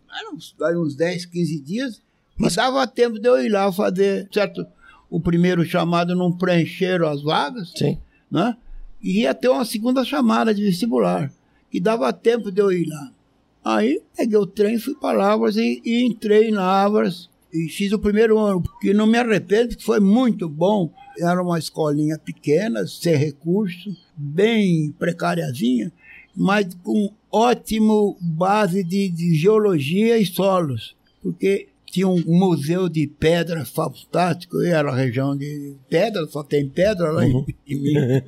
daí 0.58 0.76
uns 0.76 0.94
10, 0.94 1.26
15 1.26 1.60
dias, 1.60 2.02
mas 2.36 2.54
dava 2.54 2.86
tempo 2.86 3.18
de 3.18 3.28
eu 3.28 3.42
ir 3.42 3.48
lá 3.48 3.72
fazer, 3.72 4.28
certo? 4.32 4.66
O 5.08 5.20
primeiro 5.20 5.64
chamado 5.64 6.14
não 6.14 6.30
preencheram 6.30 7.08
as 7.08 7.22
vagas, 7.22 7.72
Sim. 7.76 7.98
né? 8.30 8.56
E 9.02 9.22
ia 9.22 9.34
ter 9.34 9.48
uma 9.48 9.64
segunda 9.64 10.04
chamada 10.04 10.54
de 10.54 10.62
vestibular, 10.62 11.32
que 11.76 11.80
dava 11.80 12.10
tempo 12.10 12.50
de 12.50 12.58
eu 12.58 12.72
ir 12.72 12.88
lá. 12.88 13.12
Aí 13.62 14.00
peguei 14.16 14.38
o 14.38 14.46
trem, 14.46 14.78
fui 14.78 14.94
para 14.94 15.18
Lavras 15.18 15.58
e, 15.58 15.82
e 15.84 16.06
entrei 16.06 16.48
em 16.48 16.52
Lavras 16.52 17.28
e 17.52 17.68
fiz 17.68 17.92
o 17.92 17.98
primeiro 17.98 18.38
ano, 18.38 18.62
porque 18.62 18.94
não 18.94 19.06
me 19.06 19.18
arrependo, 19.18 19.76
que 19.76 19.84
foi 19.84 20.00
muito 20.00 20.48
bom. 20.48 20.90
Era 21.18 21.42
uma 21.42 21.58
escolinha 21.58 22.18
pequena, 22.18 22.86
sem 22.86 23.14
recurso, 23.14 23.94
bem 24.16 24.90
precariazinha, 24.98 25.92
mas 26.34 26.74
com 26.82 27.12
ótimo 27.30 28.16
base 28.22 28.82
de, 28.82 29.10
de 29.10 29.34
geologia 29.34 30.16
e 30.16 30.24
solos, 30.24 30.96
porque 31.22 31.68
tinha 31.86 32.08
um 32.08 32.22
museu 32.26 32.88
de 32.88 33.06
pedra 33.06 33.64
fantástico, 33.64 34.62
e 34.62 34.68
era 34.68 34.90
a 34.90 34.96
região 34.96 35.36
de 35.36 35.76
pedra, 35.88 36.26
só 36.26 36.42
tem 36.42 36.68
pedra 36.68 37.10
lá 37.10 37.24
uhum. 37.24 37.44
em, 37.66 37.74
em 37.74 37.80
Minas. 37.80 38.22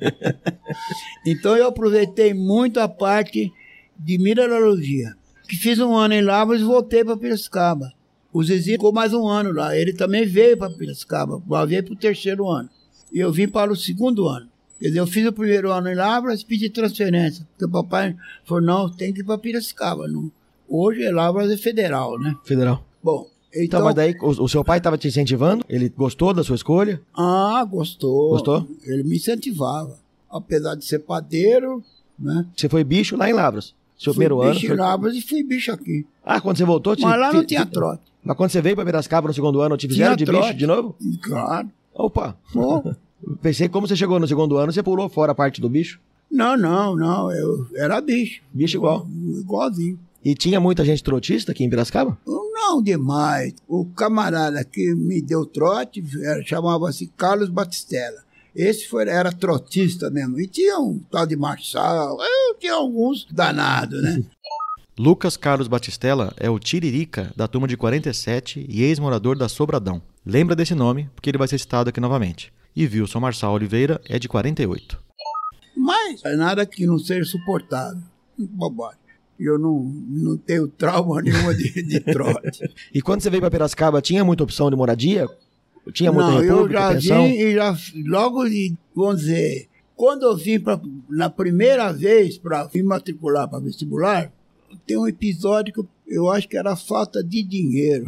então 1.25 1.55
eu 1.55 1.67
aproveitei 1.67 2.33
muito 2.33 2.79
a 2.79 2.87
parte 2.87 3.51
de 3.97 4.17
mineralogia 4.17 5.19
que 5.49 5.55
fiz 5.55 5.79
um 5.79 5.95
ano 5.95 6.13
em 6.13 6.21
Lavras 6.21 6.61
e 6.61 6.63
voltei 6.63 7.03
para 7.03 7.17
Piracicaba. 7.17 7.91
O 8.31 8.43
Zizi 8.43 8.73
ficou 8.73 8.93
mais 8.93 9.13
um 9.13 9.27
ano 9.27 9.51
lá. 9.51 9.75
Ele 9.75 9.91
também 9.91 10.23
veio 10.23 10.55
para 10.55 10.69
Piracicaba, 10.69 11.41
veio 11.65 11.83
para 11.83 11.93
o 11.93 11.97
terceiro 11.97 12.47
ano. 12.47 12.69
E 13.11 13.19
eu 13.19 13.31
vim 13.31 13.47
para 13.47 13.73
o 13.73 13.75
segundo 13.75 14.27
ano. 14.27 14.47
Quer 14.79 14.89
dizer, 14.89 14.99
eu 14.99 15.07
fiz 15.07 15.25
o 15.25 15.33
primeiro 15.33 15.71
ano 15.71 15.89
em 15.89 15.95
Lavras 15.95 16.41
e 16.41 16.45
pedi 16.45 16.69
transferência. 16.69 17.45
Porque 17.49 17.65
o 17.65 17.69
papai 17.69 18.15
falou, 18.45 18.63
não, 18.63 18.89
tem 18.89 19.11
que 19.11 19.21
ir 19.21 19.23
para 19.23 19.39
Piracicaba. 19.39 20.07
Não. 20.07 20.31
Hoje 20.67 21.09
Lavras 21.09 21.49
é 21.49 21.57
federal, 21.57 22.19
né? 22.19 22.35
Federal. 22.45 22.85
Bom, 23.03 23.27
então, 23.51 23.63
então, 23.63 23.83
mas 23.83 23.95
daí 23.95 24.15
o, 24.21 24.43
o 24.43 24.49
seu 24.49 24.63
pai 24.63 24.77
estava 24.77 24.97
te 24.97 25.07
incentivando? 25.07 25.63
Ele 25.67 25.89
gostou 25.89 26.33
da 26.33 26.43
sua 26.43 26.55
escolha? 26.55 27.01
Ah, 27.15 27.65
gostou. 27.69 28.31
Gostou? 28.31 28.67
Ele 28.83 29.03
me 29.03 29.15
incentivava. 29.15 29.97
Apesar 30.29 30.75
de 30.75 30.85
ser 30.85 30.99
padeiro, 30.99 31.83
né? 32.17 32.45
Você 32.55 32.69
foi 32.69 32.83
bicho 32.83 33.17
lá 33.17 33.29
em 33.29 33.33
Lavras? 33.33 33.73
Seu 33.97 34.13
fui 34.13 34.25
primeiro 34.25 34.51
bicho 34.51 34.71
ano? 34.71 35.01
Foi... 35.01 35.17
e 35.17 35.21
fui 35.21 35.43
bicho 35.43 35.71
aqui. 35.71 36.05
Ah, 36.23 36.39
quando 36.39 36.57
você 36.57 36.65
voltou? 36.65 36.95
Te... 36.95 37.01
Mas 37.01 37.19
lá 37.19 37.33
não 37.33 37.43
tinha 37.43 37.65
trote. 37.65 38.03
Mas 38.23 38.37
quando 38.37 38.51
você 38.51 38.61
veio 38.61 38.75
para 38.75 38.85
Piracicaba 38.85 39.27
no 39.27 39.33
segundo 39.33 39.61
ano, 39.61 39.75
te 39.75 39.87
fizeram 39.87 40.15
tinha 40.15 40.25
de 40.25 40.25
trote. 40.25 40.47
bicho 40.47 40.57
de 40.57 40.67
novo? 40.67 40.95
Claro. 41.21 41.69
Opa! 41.93 42.37
Oh. 42.55 42.83
Pensei 43.41 43.67
como 43.67 43.87
você 43.87 43.95
chegou 43.95 44.19
no 44.19 44.27
segundo 44.27 44.57
ano, 44.57 44.71
você 44.71 44.83
pulou 44.83 45.09
fora 45.09 45.31
a 45.31 45.35
parte 45.35 45.59
do 45.59 45.69
bicho? 45.69 45.99
Não, 46.31 46.55
não, 46.55 46.95
não. 46.95 47.31
Eu 47.31 47.67
era 47.75 47.99
bicho. 47.99 48.41
Bicho 48.53 48.77
igual? 48.77 49.07
Igualzinho. 49.39 49.99
E 50.29 50.35
tinha 50.35 50.59
muita 50.59 50.85
gente 50.85 51.03
trotista 51.03 51.51
aqui 51.51 51.63
em 51.63 51.69
Piracicaba? 51.71 52.15
Não 52.23 52.83
demais. 52.83 53.55
O 53.67 53.83
camarada 53.83 54.63
que 54.63 54.93
me 54.93 55.23
deu 55.23 55.43
trote 55.43 56.03
chamava-se 56.45 57.07
Carlos 57.17 57.49
Batistella. 57.49 58.23
Esse 58.55 58.87
foi, 58.87 59.09
era 59.09 59.31
trotista 59.31 60.11
mesmo. 60.11 60.39
E 60.39 60.47
tinha 60.47 60.77
um 60.77 60.99
tal 61.09 61.25
de 61.25 61.35
Marçal, 61.35 62.15
eu 62.21 62.55
tinha 62.59 62.75
alguns 62.75 63.25
danados, 63.31 64.03
né? 64.03 64.23
Lucas 64.95 65.35
Carlos 65.35 65.67
Batistella 65.67 66.31
é 66.37 66.47
o 66.47 66.59
Tiririca 66.59 67.33
da 67.35 67.47
turma 67.47 67.67
de 67.67 67.75
47 67.75 68.67
e 68.69 68.83
ex-morador 68.83 69.35
da 69.35 69.49
Sobradão. 69.49 69.99
Lembra 70.23 70.55
desse 70.55 70.75
nome, 70.75 71.09
porque 71.15 71.31
ele 71.31 71.39
vai 71.39 71.47
ser 71.47 71.57
citado 71.57 71.89
aqui 71.89 71.99
novamente. 71.99 72.53
E 72.75 72.85
Wilson 72.85 73.19
Marçal 73.19 73.51
Oliveira 73.51 73.99
é 74.07 74.19
de 74.19 74.29
48. 74.29 74.95
Mas 75.75 76.23
é 76.23 76.35
nada 76.35 76.67
que 76.67 76.85
não 76.85 76.99
seja 76.99 77.25
suportável. 77.25 78.03
Bobagem. 78.37 78.98
Eu 79.39 79.57
não, 79.57 79.79
não 80.09 80.37
tenho 80.37 80.67
trauma 80.67 81.21
nenhuma 81.23 81.53
de, 81.53 81.81
de 81.81 81.99
trote. 82.01 82.69
e 82.93 83.01
quando 83.01 83.21
você 83.21 83.29
veio 83.29 83.41
para 83.41 83.51
Piracicaba, 83.51 84.01
tinha 84.01 84.23
muita 84.25 84.43
opção 84.43 84.69
de 84.69 84.75
moradia? 84.75 85.27
Tinha 85.93 86.11
muita 86.11 86.31
não, 86.31 86.39
república, 86.39 86.63
eu 86.63 86.71
já 86.71 86.93
pensão? 86.93 87.23
vim 87.23 87.33
e 87.33 87.53
já, 87.55 87.77
logo, 88.05 88.47
de, 88.47 88.75
vamos 88.95 89.21
dizer, 89.21 89.67
quando 89.95 90.23
eu 90.23 90.37
vim 90.37 90.59
pra, 90.59 90.79
na 91.09 91.29
primeira 91.29 91.91
vez 91.91 92.37
para 92.37 92.69
me 92.73 92.83
matricular 92.83 93.49
para 93.49 93.59
vestibular, 93.59 94.31
tem 94.85 94.97
um 94.97 95.07
episódio 95.07 95.73
que 95.73 95.81
eu, 96.07 96.29
acho 96.31 96.47
que 96.47 96.57
era 96.57 96.75
falta 96.75 97.23
de 97.23 97.43
dinheiro. 97.43 98.05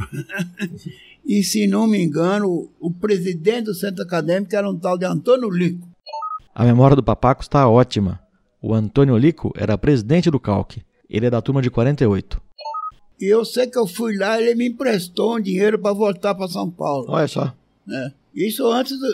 e 1.26 1.44
se 1.44 1.68
não 1.68 1.88
me 1.88 2.02
engano, 2.02 2.70
o 2.80 2.92
presidente 2.92 3.66
do 3.66 3.74
centro 3.74 4.04
acadêmico 4.04 4.56
era 4.56 4.70
um 4.70 4.78
tal 4.78 4.98
de 4.98 5.06
Antônio 5.06 5.50
Lico. 5.50 5.88
A 6.54 6.64
memória 6.64 6.96
do 6.96 7.04
Papaco 7.04 7.42
está 7.42 7.68
ótima. 7.68 8.20
O 8.62 8.74
Antônio 8.74 9.18
Lico 9.18 9.52
era 9.56 9.78
presidente 9.78 10.30
do 10.30 10.40
Calque. 10.40 10.84
Ele 11.12 11.26
é 11.26 11.30
da 11.30 11.42
turma 11.42 11.62
de 11.62 11.70
48. 11.70 12.42
E 13.20 13.26
eu 13.26 13.44
sei 13.44 13.68
que 13.68 13.78
eu 13.78 13.86
fui 13.86 14.16
lá, 14.18 14.42
ele 14.42 14.56
me 14.56 14.70
emprestou 14.70 15.36
um 15.36 15.42
dinheiro 15.42 15.78
para 15.78 15.94
voltar 15.94 16.34
para 16.34 16.48
São 16.48 16.72
Paulo. 16.72 17.06
Olha 17.10 17.28
só. 17.28 17.54
É. 17.90 18.12
Isso 18.34 18.66
antes 18.72 18.98
do. 18.98 19.08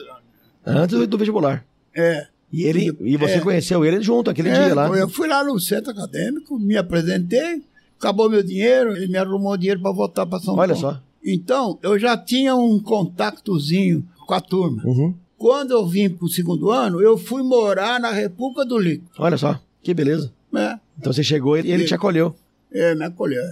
Antes 0.66 1.08
do 1.08 1.18
vestibular. 1.18 1.66
É. 1.96 2.28
E, 2.54 2.64
ele, 2.64 2.96
e 3.02 3.18
você 3.18 3.34
é. 3.34 3.40
conheceu 3.42 3.84
ele 3.84 4.02
junto 4.02 4.30
aquele 4.30 4.50
É, 4.50 4.66
dia 4.66 4.76
lá? 4.76 4.88
Eu 4.90 5.10
fui 5.10 5.28
lá 5.28 5.44
no 5.44 5.60
centro 5.60 5.92
acadêmico, 5.92 6.58
me 6.58 6.78
apresentei, 6.78 7.62
acabou 8.00 8.30
meu 8.30 8.42
dinheiro, 8.44 8.96
ele 8.96 9.08
me 9.08 9.18
arrumou 9.18 9.58
dinheiro 9.58 9.82
para 9.82 9.92
voltar 9.92 10.26
para 10.26 10.40
São 10.40 10.56
Olha 10.56 10.74
Paulo. 10.74 10.96
só. 10.96 11.02
Então, 11.26 11.78
eu 11.82 12.00
já 12.00 12.16
tinha 12.16 12.56
um 12.56 12.80
contactozinho 12.80 14.08
com 14.26 14.34
a 14.34 14.40
turma. 14.40 14.82
Uhum. 14.86 15.14
Quando 15.38 15.72
eu 15.72 15.86
vim 15.86 16.10
para 16.10 16.26
o 16.26 16.30
segundo 16.30 16.72
ano, 16.72 17.02
eu 17.02 17.18
fui 17.18 17.44
morar 17.44 18.00
na 18.00 18.12
República 18.12 18.64
do 18.64 18.78
Lico. 18.78 19.06
Olha 19.20 19.38
só, 19.38 19.60
que 19.84 19.94
beleza. 19.94 20.32
É, 20.56 20.80
Então 20.98 21.14
você 21.14 21.24
chegou 21.24 21.58
e 21.58 21.72
ele 21.72 21.86
te 21.86 21.94
acolheu. 21.94 22.36
é 22.72 22.96
me 22.96 23.04
acolheu. 23.06 23.44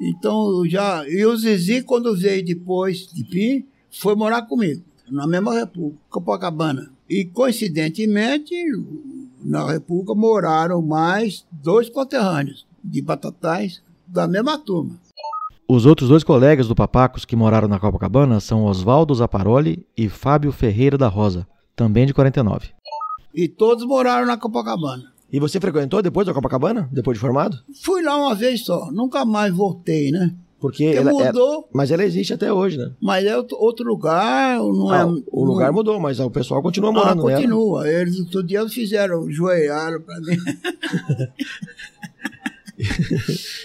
Então, 0.00 0.50
eu 0.58 0.68
já. 0.68 1.08
E 1.08 1.24
o 1.24 1.36
Zizi, 1.36 1.82
quando 1.82 2.14
veio 2.16 2.44
depois 2.44 3.06
de 3.06 3.24
mim, 3.34 3.66
foi 3.90 4.14
morar 4.14 4.42
comigo, 4.42 4.82
na 5.10 5.26
mesma 5.26 5.54
República, 5.54 5.98
Copacabana. 6.10 6.92
E, 7.08 7.24
coincidentemente, 7.24 8.54
na 9.42 9.66
República 9.70 10.14
moraram 10.14 10.82
mais 10.82 11.46
dois 11.50 11.88
conterrâneos 11.88 12.66
de 12.84 13.00
Batatais 13.00 13.82
da 14.06 14.28
mesma 14.28 14.58
turma. 14.58 14.98
Os 15.68 15.86
outros 15.86 16.08
dois 16.10 16.22
colegas 16.22 16.68
do 16.68 16.74
Papacos 16.74 17.24
que 17.24 17.34
moraram 17.34 17.66
na 17.66 17.80
Copacabana 17.80 18.38
são 18.38 18.64
Oswaldo 18.64 19.14
Zaparoli 19.14 19.84
e 19.96 20.08
Fábio 20.08 20.52
Ferreira 20.52 20.96
da 20.98 21.08
Rosa, 21.08 21.46
também 21.74 22.06
de 22.06 22.14
49. 22.14 22.68
E 23.34 23.48
todos 23.48 23.84
moraram 23.84 24.26
na 24.26 24.36
Copacabana. 24.36 25.12
E 25.32 25.40
você 25.40 25.58
frequentou 25.60 26.00
depois 26.02 26.26
da 26.26 26.32
Copacabana? 26.32 26.88
Depois 26.92 27.16
de 27.16 27.20
formado? 27.20 27.58
Fui 27.82 28.02
lá 28.02 28.16
uma 28.16 28.34
vez 28.34 28.64
só, 28.64 28.90
nunca 28.92 29.24
mais 29.24 29.52
voltei, 29.54 30.10
né? 30.10 30.34
Porque 30.58 30.84
ela, 30.84 31.10
ela- 31.10 31.26
mudou, 31.26 31.68
mas 31.72 31.90
ela 31.90 32.02
existe 32.04 32.32
até 32.32 32.50
hoje, 32.52 32.78
né? 32.78 32.90
mas 33.00 33.24
é 33.26 33.36
outro- 33.36 33.84
lugar, 33.84 34.56
não 34.58 34.94
é. 34.94 35.00
Ah, 35.02 35.06
o 35.30 35.44
lugar 35.44 35.70
mudou, 35.70 36.00
mas 36.00 36.18
o 36.18 36.30
pessoal 36.30 36.62
continua 36.62 36.88
Ah, 36.90 36.92
morando 36.92 37.24
nela. 37.26 37.36
continua. 37.40 37.88
Eles 37.90 38.18
outro 38.20 38.42
dia 38.42 38.66
fizeram 38.68 39.30
joelharam 39.30 40.00
para 40.00 40.18
mim. 40.20 40.36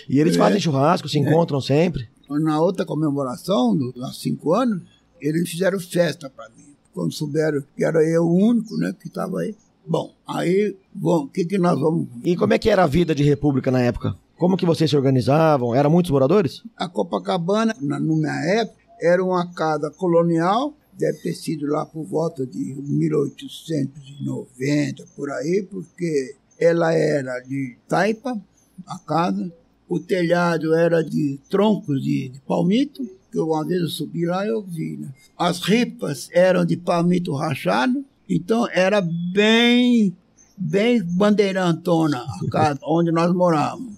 E 0.10 0.19
eles 0.19 0.36
É. 0.36 0.38
fazem 0.38 0.60
churrasco, 0.60 1.08
se 1.10 1.19
encontram 1.19 1.60
sempre. 1.60 2.08
Na 2.30 2.62
outra 2.62 2.86
comemoração, 2.86 3.78
há 4.04 4.12
cinco 4.13 4.54
anos, 4.54 4.82
eles 5.19 5.50
fizeram 5.50 5.80
festa 5.80 6.30
para 6.30 6.47
mim. 6.50 6.74
Quando 6.93 7.12
souberam 7.13 7.62
que 7.76 7.84
era 7.84 8.02
eu 8.08 8.24
o 8.24 8.34
único, 8.50 8.78
né, 8.78 8.93
que 9.00 9.08
estava 9.08 9.39
aí. 9.41 9.54
Bom, 9.91 10.15
aí, 10.25 10.73
bom, 10.93 11.25
o 11.25 11.27
que, 11.27 11.43
que 11.43 11.58
nós 11.58 11.77
vamos. 11.77 12.08
E 12.23 12.38
como 12.38 12.54
é 12.54 12.58
que 12.58 12.69
era 12.69 12.86
a 12.86 12.88
vida 12.88 13.13
de 13.13 13.23
república 13.23 13.69
na 13.69 13.82
época? 13.82 14.15
Como 14.38 14.56
que 14.56 14.65
vocês 14.65 14.89
se 14.89 14.95
organizavam? 14.95 15.75
Eram 15.75 15.89
muitos 15.89 16.10
moradores? 16.10 16.63
A 16.77 16.88
Copacabana, 16.88 17.75
na, 17.82 17.99
na 17.99 18.06
minha 18.15 18.32
época, 18.62 18.80
era 19.01 19.21
uma 19.21 19.51
casa 19.51 19.91
colonial, 19.91 20.73
deve 20.97 21.17
ter 21.17 21.34
sido 21.34 21.65
lá 21.65 21.86
por 21.86 22.06
volta 22.06 22.47
de 22.47 22.73
1890, 22.73 25.04
por 25.13 25.30
aí, 25.30 25.67
porque 25.69 26.38
ela 26.58 26.93
era 26.93 27.41
de 27.41 27.75
taipa, 27.86 28.41
a 28.88 28.97
casa, 28.99 29.51
o 29.89 29.99
telhado 29.99 30.73
era 30.73 31.04
de 31.04 31.38
troncos 31.49 32.01
de, 32.01 32.30
de 32.30 32.39
palmito, 32.39 33.06
que 33.30 33.38
uma 33.38 33.67
vez 33.67 33.82
eu 33.82 33.89
subi 33.89 34.25
lá 34.25 34.45
e 34.45 34.49
eu 34.49 34.62
vi, 34.62 34.95
né? 34.95 35.10
As 35.38 35.60
ripas 35.60 36.30
eram 36.32 36.63
de 36.63 36.77
palmito 36.77 37.34
rachado, 37.34 38.06
então 38.36 38.67
era 38.72 39.02
bem, 39.02 40.15
bem 40.58 41.04
bandeirantona 41.04 42.17
a 42.20 42.39
casa 42.50 42.80
onde 42.84 43.12
nós 43.12 43.34
morávamos. 43.34 43.96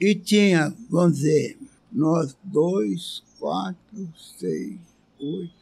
E 0.00 0.14
tinha, 0.14 0.72
vamos 0.90 1.16
dizer, 1.18 1.58
nós 1.92 2.36
dois, 2.42 3.22
quatro, 3.38 4.08
seis, 4.38 4.78
oito, 5.20 5.52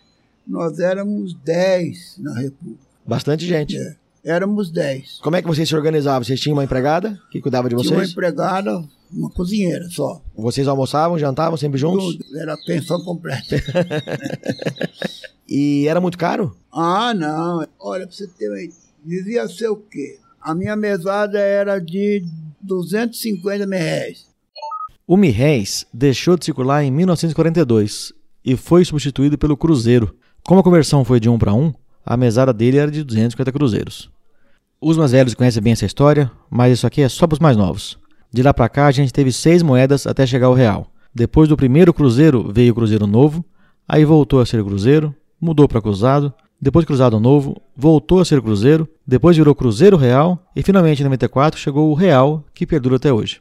nós 0.47 0.79
éramos 0.79 1.35
dez 1.45 2.17
na 2.19 2.35
República. 2.39 2.81
Bastante 3.07 3.47
gente. 3.47 3.77
É, 3.77 3.97
éramos 4.25 4.71
dez. 4.71 5.19
Como 5.23 5.37
é 5.37 5.43
que 5.43 5.49
vocês 5.49 5.69
se 5.69 5.75
organizavam? 5.77 6.25
Vocês 6.25 6.41
tinham 6.41 6.57
uma 6.57 6.65
empregada 6.65 7.21
que 7.31 7.41
cuidava 7.41 7.69
de 7.69 7.77
Tinha 7.77 7.91
uma 7.91 7.99
vocês? 7.99 8.13
empregada, 8.13 8.85
uma 9.13 9.31
cozinheira 9.31 9.89
só. 9.91 10.21
Vocês 10.35 10.67
almoçavam, 10.69 11.19
jantavam 11.19 11.57
sempre 11.57 11.79
juntos? 11.79 12.17
Tudo, 12.17 12.39
era 12.39 12.57
pensão 12.67 13.03
completa. 13.05 13.57
E 15.51 15.89
era 15.89 16.01
muito 16.01 16.17
caro? 16.17 16.55
ah, 16.73 17.13
não. 17.13 17.67
Olha, 17.81 18.07
pra 18.07 18.15
você 18.15 18.29
ter 18.29 18.49
uma 18.49 18.61
ideia, 18.61 18.73
devia 19.05 19.49
ser 19.49 19.69
o 19.69 19.77
quê? 19.77 20.19
A 20.41 20.55
minha 20.55 20.77
mesada 20.77 21.39
era 21.39 21.79
de 21.81 22.25
250 22.63 23.67
mil 23.67 23.79
reais. 23.79 24.27
O 25.07 25.17
Mirréis 25.17 25.85
deixou 25.93 26.37
de 26.37 26.45
circular 26.45 26.85
em 26.85 26.91
1942 26.91 28.13
e 28.45 28.57
foi 28.57 28.85
substituído 28.85 29.37
pelo 29.37 29.57
Cruzeiro. 29.57 30.15
Como 30.45 30.61
a 30.61 30.63
conversão 30.63 31.05
foi 31.05 31.19
de 31.19 31.29
1 31.29 31.39
para 31.39 31.53
1, 31.53 31.75
a 32.07 32.17
mesada 32.17 32.53
dele 32.53 32.79
era 32.79 32.91
de 32.91 33.03
250 33.03 33.51
cruzeiros. 33.53 34.11
Os 34.81 34.97
mais 34.97 35.11
velhos 35.11 35.35
conhecem 35.35 35.63
bem 35.63 35.73
essa 35.73 35.85
história, 35.85 36.31
mas 36.49 36.75
isso 36.75 36.87
aqui 36.87 37.03
é 37.03 37.09
só 37.09 37.27
para 37.27 37.35
os 37.35 37.41
mais 37.41 37.57
novos. 37.57 37.99
De 38.33 38.43
lá 38.43 38.55
para 38.55 38.69
cá, 38.69 38.87
a 38.87 38.93
gente 38.93 39.13
teve 39.13 39.33
seis 39.33 39.63
moedas 39.63 40.07
até 40.07 40.25
chegar 40.25 40.47
ao 40.47 40.55
real. 40.55 40.87
Depois 41.15 41.49
do 41.49 41.57
primeiro 41.57 41.93
cruzeiro, 41.93 42.51
veio 42.53 42.73
o 42.73 42.75
cruzeiro 42.75 43.07
novo, 43.07 43.45
aí 43.87 44.05
voltou 44.05 44.41
a 44.41 44.47
ser 44.47 44.65
cruzeiro, 44.65 45.15
mudou 45.41 45.67
para 45.69 45.81
cruzado, 45.83 46.33
depois 46.61 46.85
cruzado 46.85 47.19
novo, 47.19 47.61
voltou 47.77 48.21
a 48.21 48.25
ser 48.25 48.43
cruzeiro, 48.43 48.89
depois 49.07 49.37
virou 49.37 49.55
cruzeiro 49.55 49.97
real 49.97 50.39
e 50.55 50.63
finalmente 50.63 51.01
em 51.01 51.05
94 51.05 51.59
chegou 51.59 51.91
o 51.91 51.95
real, 51.95 52.45
que 52.55 52.67
perdura 52.67 52.97
até 52.97 53.13
hoje. 53.13 53.41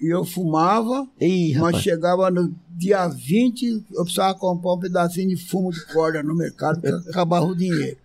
E 0.00 0.06
eu 0.14 0.24
fumava, 0.24 1.06
Ih, 1.20 1.52
mas 1.54 1.62
rapaz. 1.62 1.82
chegava 1.82 2.30
no 2.30 2.54
dia 2.70 3.06
20, 3.06 3.84
eu 3.92 4.02
precisava 4.04 4.34
comprar 4.34 4.72
um 4.74 4.78
pedacinho 4.78 5.28
de 5.28 5.36
fumo 5.36 5.70
de 5.70 5.84
corda 5.92 6.22
no 6.22 6.34
mercado, 6.34 6.80
porque 6.80 7.10
acabava 7.10 7.44
o 7.46 7.54
dinheiro. 7.54 7.98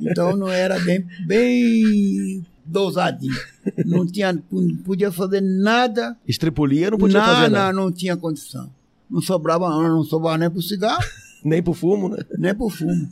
Então 0.00 0.36
não 0.36 0.48
era 0.48 0.78
bem, 0.80 1.04
bem 1.26 2.44
dosadinho. 2.64 3.32
Não 3.84 4.04
tinha, 4.04 4.32
não 4.32 4.76
podia 4.84 5.12
fazer 5.12 5.40
nada, 5.40 6.16
Estripulia 6.26 6.90
não 6.90 6.98
podia 6.98 7.20
fazer 7.20 7.42
nada, 7.42 7.66
nada. 7.66 7.72
não 7.72 7.92
tinha 7.92 8.16
condição. 8.16 8.68
Não 9.08 9.20
sobrava, 9.20 9.68
não 9.68 10.02
sobrava 10.02 10.38
nem 10.38 10.50
pro 10.50 10.60
cigarro, 10.60 11.04
Nem 11.46 11.62
pro 11.62 11.72
fumo, 11.72 12.08
né? 12.08 12.18
nem 12.36 12.52
pro 12.52 12.68
fumo. 12.68 13.08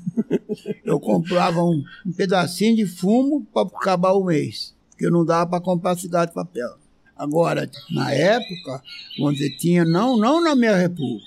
Eu 0.85 0.99
comprava 0.99 1.63
um, 1.63 1.85
um 2.05 2.13
pedacinho 2.13 2.75
de 2.75 2.85
fumo 2.85 3.47
para 3.55 3.69
acabar 3.69 4.13
o 4.13 4.25
mês, 4.25 4.75
porque 4.91 5.09
não 5.09 5.25
dava 5.25 5.51
para 5.51 5.61
comprar 5.61 5.97
cigarro 5.97 6.27
de 6.27 6.35
papel. 6.35 6.69
Agora, 7.17 7.71
na 7.93 8.13
época, 8.13 8.83
vamos 9.17 9.35
dizer, 9.35 9.57
tinha, 9.57 9.85
não, 9.85 10.17
não 10.17 10.43
na 10.43 10.57
minha 10.57 10.77
república, 10.77 11.25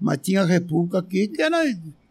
mas 0.00 0.18
tinha 0.22 0.44
república 0.44 1.00
aqui 1.00 1.26
que 1.26 1.42
era, 1.42 1.60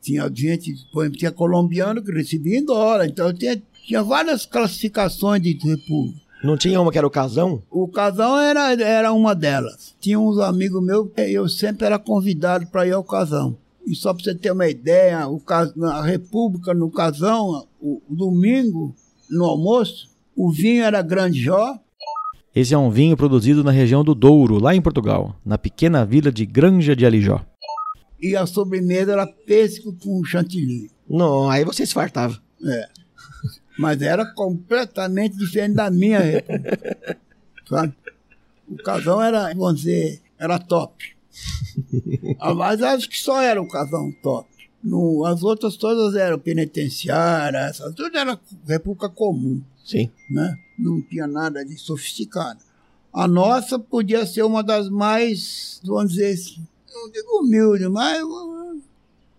tinha 0.01 0.29
gente, 0.35 0.75
por 0.91 1.03
exemplo, 1.03 1.19
tinha 1.19 1.31
colombiano 1.31 2.03
que 2.03 2.11
recebia 2.11 2.59
em 2.59 2.65
dólar, 2.65 3.05
então 3.05 3.33
tinha, 3.33 3.61
tinha 3.85 4.03
várias 4.03 4.45
classificações 4.45 5.41
de 5.41 5.53
república. 5.53 6.21
Não 6.43 6.57
tinha 6.57 6.81
uma 6.81 6.91
que 6.91 6.97
era 6.97 7.07
o 7.07 7.09
casão? 7.09 7.63
O 7.71 7.87
casão 7.87 8.37
era, 8.37 8.73
era 8.73 9.13
uma 9.13 9.33
delas. 9.33 9.95
Tinha 10.01 10.19
uns 10.19 10.37
amigos 10.37 10.83
meus, 10.83 11.07
eu 11.15 11.47
sempre 11.47 11.85
era 11.85 11.97
convidado 11.97 12.67
para 12.67 12.85
ir 12.85 12.91
ao 12.91 13.05
casão. 13.05 13.55
E 13.85 13.95
só 13.95 14.13
para 14.13 14.23
você 14.23 14.35
ter 14.35 14.51
uma 14.51 14.67
ideia, 14.67 15.27
o 15.27 15.41
na 15.75 16.01
República, 16.01 16.73
no 16.73 16.89
casão, 16.89 17.67
o, 17.81 18.01
o 18.09 18.15
domingo, 18.15 18.95
no 19.29 19.45
almoço, 19.45 20.09
o 20.35 20.51
vinho 20.51 20.83
era 20.83 21.01
Grande 21.01 21.41
Jó, 21.41 21.79
Esse 22.55 22.73
é 22.73 22.77
um 22.77 22.89
vinho 22.89 23.17
produzido 23.17 23.63
na 23.63 23.71
região 23.71 24.03
do 24.03 24.15
Douro, 24.15 24.59
lá 24.59 24.73
em 24.73 24.81
Portugal, 24.81 25.35
na 25.45 25.57
pequena 25.57 26.05
vila 26.05 26.31
de 26.31 26.45
Granja 26.45 26.95
de 26.95 27.05
Alijó. 27.05 27.41
e 28.21 28.35
a 28.37 28.45
sobremesa 28.45 29.11
era 29.11 29.27
pêssego 29.27 29.93
com 30.01 30.23
chantilly. 30.23 30.89
Não, 31.09 31.49
aí 31.49 31.65
você 31.65 31.85
se 31.85 31.93
fartava. 31.93 32.39
É. 32.65 32.87
Mas 33.77 34.01
era 34.01 34.25
completamente 34.33 35.35
diferente 35.37 35.75
da 35.75 35.89
minha 35.91 36.19
república. 36.19 37.17
Sabe? 37.67 37.93
O 38.69 38.77
casão 38.77 39.21
era, 39.21 39.53
vamos 39.53 39.81
dizer, 39.81 40.21
era 40.39 40.57
top. 40.57 41.12
Ah, 42.39 42.53
Mas 42.53 42.81
acho 42.81 43.09
que 43.09 43.17
só 43.17 43.41
era 43.41 43.61
o 43.61 43.67
casão 43.67 44.11
top. 44.21 44.47
No, 44.83 45.25
as 45.25 45.43
outras 45.43 45.77
todas 45.77 46.15
eram 46.15 46.37
penitenciárias, 46.37 47.79
essas 47.79 47.95
tudo 47.95 48.17
era 48.17 48.37
república 48.67 49.07
comum, 49.07 49.61
Sim. 49.83 50.11
né? 50.29 50.57
Não 50.77 51.01
tinha 51.01 51.25
nada 51.25 51.63
de 51.63 51.77
sofisticado. 51.77 52.59
A 53.13 53.27
nossa 53.27 53.79
podia 53.79 54.25
ser 54.25 54.43
uma 54.43 54.61
das 54.61 54.89
mais, 54.89 55.79
vamos 55.85 56.11
dizer, 56.11 56.33
assim, 56.33 56.67
não 56.93 57.11
digo 57.11 57.39
humilde, 57.39 57.87
mas 57.87 58.21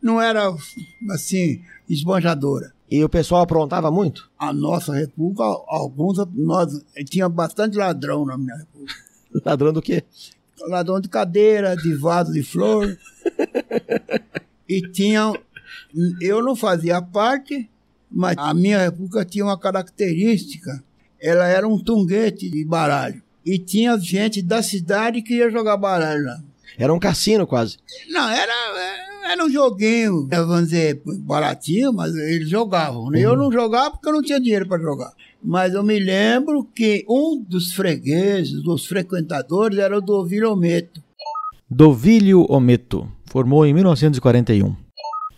não 0.01 0.21
era 0.21 0.55
assim, 1.11 1.63
esbanjadora. 1.89 2.73
E 2.91 3.03
o 3.03 3.09
pessoal 3.09 3.43
aprontava 3.43 3.91
muito? 3.91 4.31
A 4.39 4.53
nossa 4.53 4.95
república, 4.95 5.43
alguns, 5.67 6.19
nós, 6.35 6.85
tinha 7.09 7.29
bastante 7.29 7.77
ladrão 7.77 8.25
na 8.25 8.39
minha 8.39 8.57
república. 8.57 8.95
ladrão 9.45 9.73
do 9.73 9.83
quê? 9.83 10.05
Ladrão 10.63 11.01
de 11.01 11.09
cadeira, 11.09 11.77
de 11.77 11.95
vaso 11.95 12.33
de 12.33 12.43
flor. 12.43 12.97
e 14.69 14.81
tinha, 14.83 15.33
eu 16.21 16.43
não 16.43 16.57
fazia 16.57 17.01
parte, 17.03 17.69
mas 18.11 18.37
a 18.39 18.55
minha 18.55 18.79
república 18.79 19.25
tinha 19.25 19.45
uma 19.45 19.59
característica, 19.59 20.83
ela 21.21 21.47
era 21.49 21.67
um 21.67 21.79
tunguete 21.79 22.49
de 22.49 22.65
baralho. 22.65 23.23
E 23.45 23.59
tinha 23.59 23.99
gente 23.99 24.41
da 24.41 24.63
cidade 24.63 25.21
que 25.21 25.35
ia 25.35 25.51
jogar 25.51 25.77
baralho 25.77 26.25
lá. 26.25 26.41
Era 26.79 26.93
um 26.93 26.99
cassino 26.99 27.47
quase. 27.47 27.79
Não, 28.09 28.29
era, 28.29 28.53
era 29.31 29.45
um 29.45 29.51
joguinho, 29.51 30.27
vamos 30.29 30.65
dizer, 30.65 31.01
baratinho, 31.05 31.93
mas 31.93 32.15
eles 32.15 32.49
jogavam. 32.49 33.11
Né? 33.11 33.19
Uhum. 33.19 33.25
Eu 33.25 33.37
não 33.37 33.53
jogava 33.53 33.93
porque 33.93 34.09
eu 34.09 34.13
não 34.13 34.23
tinha 34.23 34.41
dinheiro 34.41 34.67
para 34.67 34.83
jogar. 34.83 35.13
Mas 35.45 35.75
eu 35.75 35.83
me 35.83 35.99
lembro 35.99 36.65
que 36.65 37.05
um 37.07 37.39
dos 37.39 37.75
fregueses, 37.75 38.63
dos 38.63 38.87
frequentadores, 38.87 39.79
era 39.79 39.99
o 39.99 40.01
Dovilho 40.01 40.51
Ometo. 40.51 41.03
Dovilho 41.71 42.47
Ometo, 42.49 43.07
formou 43.27 43.67
em 43.67 43.75
1941. 43.75 44.75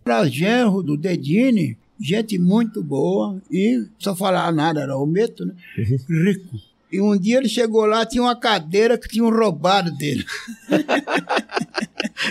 Era 0.05 0.29
genro 0.29 0.81
do 0.81 0.97
Dedini, 0.97 1.77
gente 2.01 2.39
muito 2.39 2.85
boa, 2.85 3.43
e 3.51 3.85
só 3.99 4.15
falar 4.15 4.53
nada, 4.53 4.81
era 4.81 4.97
Ometo, 4.97 5.45
né? 5.45 5.55
Uhum. 5.77 6.25
Rico. 6.25 6.57
E 6.93 7.01
um 7.01 7.19
dia 7.19 7.39
ele 7.39 7.49
chegou 7.49 7.85
lá, 7.85 8.07
tinha 8.07 8.23
uma 8.23 8.39
cadeira 8.39 8.97
que 8.97 9.09
tinham 9.09 9.29
roubado 9.29 9.91
dele. 9.91 10.25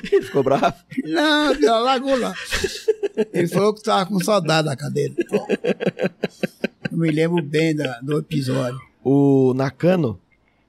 ele 0.09 0.21
ficou 0.21 0.43
bravo? 0.43 0.75
Não, 1.03 1.51
ele 1.51 1.65
largou 1.65 2.17
lá. 2.17 2.33
Ele 3.33 3.49
falou 3.49 3.73
que 3.73 3.79
estava 3.79 4.05
com 4.05 4.17
saudade 4.21 4.69
da 4.69 4.77
cadeira. 4.77 5.13
Eu 6.91 6.97
me 6.97 7.11
lembro 7.11 7.43
bem 7.43 7.75
da, 7.75 7.99
do 8.01 8.19
episódio. 8.19 8.79
O 9.03 9.53
Nakano, 9.55 10.19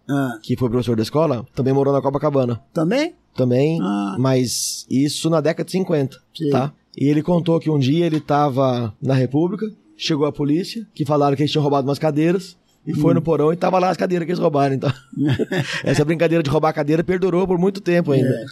ah. 0.09 0.38
que 0.42 0.57
foi 0.57 0.68
professor 0.68 0.96
da 0.96 1.02
escola, 1.02 1.46
também 1.55 1.72
morou 1.72 1.92
na 1.92 2.02
Copacabana. 2.02 2.61
Também? 2.72 3.14
Também, 3.35 3.79
ah. 3.83 4.16
mas 4.18 4.87
isso 4.90 5.29
na 5.29 5.40
década 5.40 5.66
de 5.66 5.72
50, 5.72 6.16
Sim. 6.35 6.50
tá? 6.50 6.72
E 6.96 7.09
ele 7.09 7.22
contou 7.22 7.61
que 7.61 7.68
um 7.68 7.79
dia 7.79 8.07
ele 8.07 8.16
estava 8.16 8.94
na 9.00 9.14
República, 9.14 9.70
chegou 9.96 10.26
a 10.26 10.33
polícia, 10.33 10.87
que 10.94 11.05
falaram 11.05 11.37
que 11.37 11.42
eles 11.42 11.52
tinham 11.52 11.62
roubado 11.62 11.87
umas 11.87 11.98
cadeiras, 11.98 12.57
e 12.87 12.94
foi 12.94 13.12
no 13.12 13.20
porão 13.20 13.52
e 13.52 13.57
tava 13.57 13.79
lá 13.79 13.90
as 13.90 13.96
cadeiras 13.96 14.24
que 14.24 14.33
eles 14.33 14.40
roubaram, 14.40 14.74
então. 14.74 14.92
essa 15.85 16.05
brincadeira 16.05 16.42
de 16.42 16.48
roubar 16.48 16.70
a 16.70 16.72
cadeira 16.72 17.02
perdurou 17.02 17.46
por 17.46 17.59
muito 17.59 17.81
tempo 17.81 18.12
ainda. 18.12 18.29
É. 18.29 18.44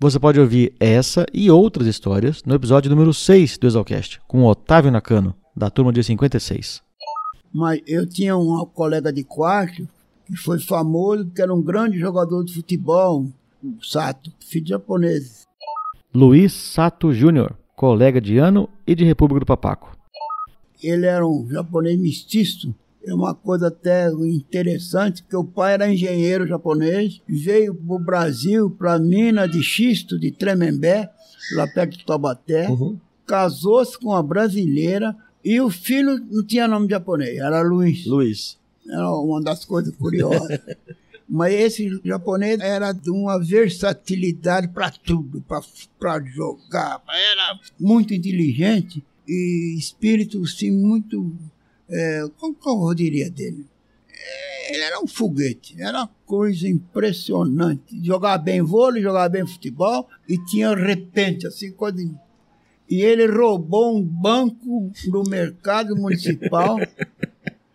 Você 0.00 0.18
pode 0.18 0.40
ouvir 0.40 0.72
essa 0.80 1.26
e 1.34 1.50
outras 1.50 1.86
histórias 1.86 2.42
no 2.44 2.54
episódio 2.54 2.90
número 2.90 3.12
6 3.12 3.58
do 3.58 3.66
Exalcast, 3.66 4.20
com 4.26 4.42
o 4.42 4.46
Otávio 4.46 4.90
Nakano, 4.90 5.34
da 5.54 5.68
turma 5.68 5.92
de 5.92 6.02
56. 6.02 6.87
Mas 7.52 7.80
eu 7.86 8.06
tinha 8.06 8.36
um 8.36 8.64
colega 8.66 9.12
de 9.12 9.24
quarto 9.24 9.88
que 10.26 10.36
foi 10.36 10.58
famoso, 10.58 11.30
que 11.30 11.40
era 11.40 11.54
um 11.54 11.62
grande 11.62 11.98
jogador 11.98 12.44
de 12.44 12.54
futebol, 12.54 13.26
o 13.62 13.84
Sato, 13.84 14.30
filho 14.40 14.64
de 14.64 14.70
japonês. 14.70 15.42
Luiz 16.14 16.52
Sato 16.52 17.12
Júnior, 17.12 17.56
colega 17.74 18.20
de 18.20 18.38
ano 18.38 18.68
e 18.86 18.94
de 18.94 19.04
República 19.04 19.40
do 19.40 19.46
Papaco. 19.46 19.96
Ele 20.82 21.06
era 21.06 21.26
um 21.26 21.48
japonês 21.50 21.98
mestiço, 21.98 22.74
é 23.04 23.14
uma 23.14 23.34
coisa 23.34 23.68
até 23.68 24.10
interessante, 24.10 25.22
porque 25.22 25.36
o 25.36 25.44
pai 25.44 25.74
era 25.74 25.92
engenheiro 25.92 26.46
japonês, 26.46 27.20
veio 27.26 27.74
para 27.74 27.96
o 27.96 27.98
Brasil, 27.98 28.70
para 28.70 28.94
a 28.94 28.98
mina 28.98 29.48
de 29.48 29.62
xisto 29.62 30.18
de 30.18 30.30
Tremembé, 30.30 31.10
lá 31.56 31.66
perto 31.66 31.96
de 31.96 32.04
Taubaté, 32.04 32.68
uhum. 32.68 32.98
casou-se 33.26 33.98
com 33.98 34.08
uma 34.08 34.22
brasileira 34.22 35.16
e 35.44 35.60
o 35.60 35.70
filho 35.70 36.18
não 36.30 36.44
tinha 36.44 36.68
nome 36.68 36.88
japonês, 36.88 37.38
era 37.38 37.62
Luiz. 37.62 38.06
Luiz. 38.06 38.58
Era 38.88 39.10
uma 39.12 39.42
das 39.42 39.64
coisas 39.64 39.94
curiosas. 39.96 40.60
Mas 41.28 41.52
esse 41.52 42.00
japonês 42.02 42.58
era 42.58 42.92
de 42.92 43.10
uma 43.10 43.38
versatilidade 43.38 44.68
para 44.68 44.90
tudo, 44.90 45.44
para 45.98 46.24
jogar, 46.24 47.02
era 47.06 47.60
muito 47.78 48.14
inteligente 48.14 49.04
e 49.26 49.76
espírito 49.76 50.46
sim 50.46 50.70
muito 50.70 51.36
é, 51.88 52.28
como, 52.36 52.54
como 52.54 52.90
eu 52.90 52.94
diria 52.94 53.30
dele? 53.30 53.66
É, 54.10 54.74
ele 54.74 54.82
era 54.82 55.00
um 55.00 55.06
foguete, 55.06 55.80
era 55.80 56.00
uma 56.00 56.10
coisa 56.26 56.68
impressionante. 56.68 57.98
Jogava 58.04 58.36
bem 58.42 58.60
vôlei, 58.60 59.02
jogava 59.02 59.28
bem 59.28 59.46
futebol 59.46 60.06
e 60.28 60.36
tinha 60.44 60.74
repente, 60.74 61.46
assim, 61.46 61.72
coisa. 61.72 61.98
E 62.88 63.02
ele 63.02 63.26
roubou 63.26 63.96
um 63.96 64.02
banco 64.02 64.90
no 65.06 65.22
mercado 65.24 65.94
municipal, 65.94 66.78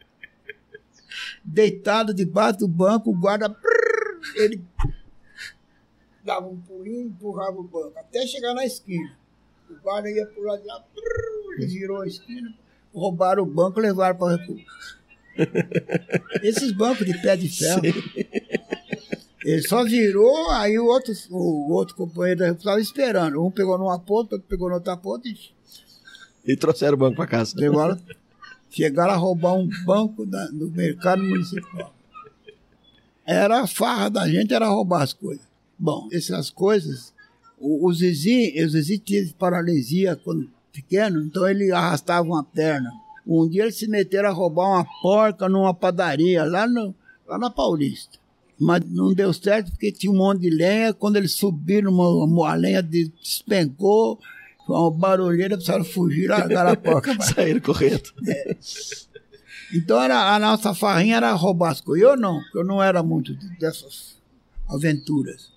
deitado 1.44 2.14
debaixo 2.14 2.60
do 2.60 2.68
banco, 2.68 3.12
o 3.12 3.18
guarda. 3.18 3.56
Ele 4.36 4.64
dava 6.24 6.48
um 6.48 6.58
pulinho 6.58 7.02
e 7.02 7.06
empurrava 7.06 7.60
o 7.60 7.64
banco, 7.64 7.94
até 7.98 8.26
chegar 8.26 8.54
na 8.54 8.66
esquina. 8.66 9.16
O 9.70 9.76
guarda 9.84 10.10
ia 10.10 10.26
por 10.26 10.46
lá 10.46 10.58
de 10.58 10.66
lá, 10.66 10.84
ele 11.58 11.68
virou 11.68 12.02
a 12.02 12.08
esquina, 12.08 12.54
roubaram 12.94 13.44
o 13.44 13.46
banco 13.46 13.80
e 13.80 13.84
levaram 13.84 14.18
para 14.18 14.38
República. 14.38 14.72
Esses 16.42 16.72
bancos 16.72 17.06
de 17.06 17.20
pé 17.22 17.36
de 17.36 17.50
ferro. 17.50 17.82
Sim. 17.82 18.24
Ele 19.44 19.62
só 19.62 19.84
virou, 19.84 20.50
aí 20.52 20.80
o 20.80 20.86
outro, 20.86 21.14
o 21.30 21.74
outro 21.74 21.96
companheiro 21.96 22.40
da 22.40 22.46
República 22.46 22.70
estava 22.70 22.82
esperando. 22.82 23.44
Um 23.44 23.52
pegou 23.52 23.78
numa 23.78 24.00
ponta, 24.00 24.36
outro 24.36 24.48
pegou 24.48 24.70
na 24.70 24.76
outra 24.76 24.96
ponta 24.96 25.28
e. 25.28 25.36
E 26.46 26.56
trouxeram 26.56 26.94
o 26.94 26.98
banco 26.98 27.18
para 27.18 27.28
casa. 27.28 27.54
Levaram, 27.58 28.00
chegaram 28.70 29.14
a 29.14 29.18
roubar 29.18 29.54
um 29.56 29.70
banco 29.86 30.26
da, 30.26 30.46
do 30.48 30.70
mercado 30.72 31.22
municipal. 31.24 31.94
Era 33.26 33.62
a 33.62 33.68
farra 33.68 34.10
da 34.10 34.28
gente, 34.28 34.54
era 34.54 34.68
roubar 34.68 35.02
as 35.02 35.14
coisas. 35.14 35.46
Bom, 35.78 36.08
essas 36.12 36.50
coisas, 36.50 37.14
o, 37.60 37.88
o 37.88 37.94
Zizi, 37.94 38.54
o 38.64 38.70
Zizi 38.70 38.98
teve 38.98 39.34
paralisia 39.34 40.16
quando 40.16 40.50
pequeno, 40.72 41.22
então 41.22 41.48
ele 41.48 41.72
arrastava 41.72 42.28
uma 42.28 42.44
perna. 42.44 42.92
Um 43.26 43.48
dia 43.48 43.64
eles 43.64 43.76
se 43.78 43.88
meteram 43.88 44.30
a 44.30 44.34
roubar 44.34 44.68
uma 44.68 44.86
porca 45.02 45.48
numa 45.48 45.74
padaria 45.74 46.44
lá, 46.44 46.68
no, 46.68 46.94
lá 47.28 47.38
na 47.38 47.50
Paulista. 47.50 48.23
Mas 48.64 48.82
não 48.86 49.14
deu 49.14 49.34
certo 49.34 49.72
porque 49.72 49.92
tinha 49.92 50.12
um 50.12 50.16
monte 50.16 50.42
de 50.42 50.50
lenha. 50.50 50.94
Quando 50.94 51.18
eles 51.18 51.34
subiram, 51.34 51.92
uma, 51.92 52.10
uma 52.10 52.56
lenha 52.56 52.82
despencou, 52.82 54.20
uma 54.68 54.90
barulheira, 54.90 55.56
precisaram 55.56 55.84
fugir, 55.84 56.28
largaram 56.28 56.72
a 56.72 56.76
porca. 56.76 57.16
Saíram 57.22 57.60
correndo. 57.60 58.14
É. 58.28 58.56
Então 59.74 60.02
era, 60.02 60.34
a 60.34 60.40
nossa 60.40 60.74
farrinha 60.74 61.18
era 61.18 61.34
roubar 61.34 61.72
as 61.72 61.82
coisas. 61.82 62.08
Eu 62.08 62.16
não, 62.16 62.40
eu 62.56 62.64
não 62.64 62.82
era 62.82 63.04
muito 63.04 63.34
dessas 63.60 64.16
aventuras. 64.68 65.52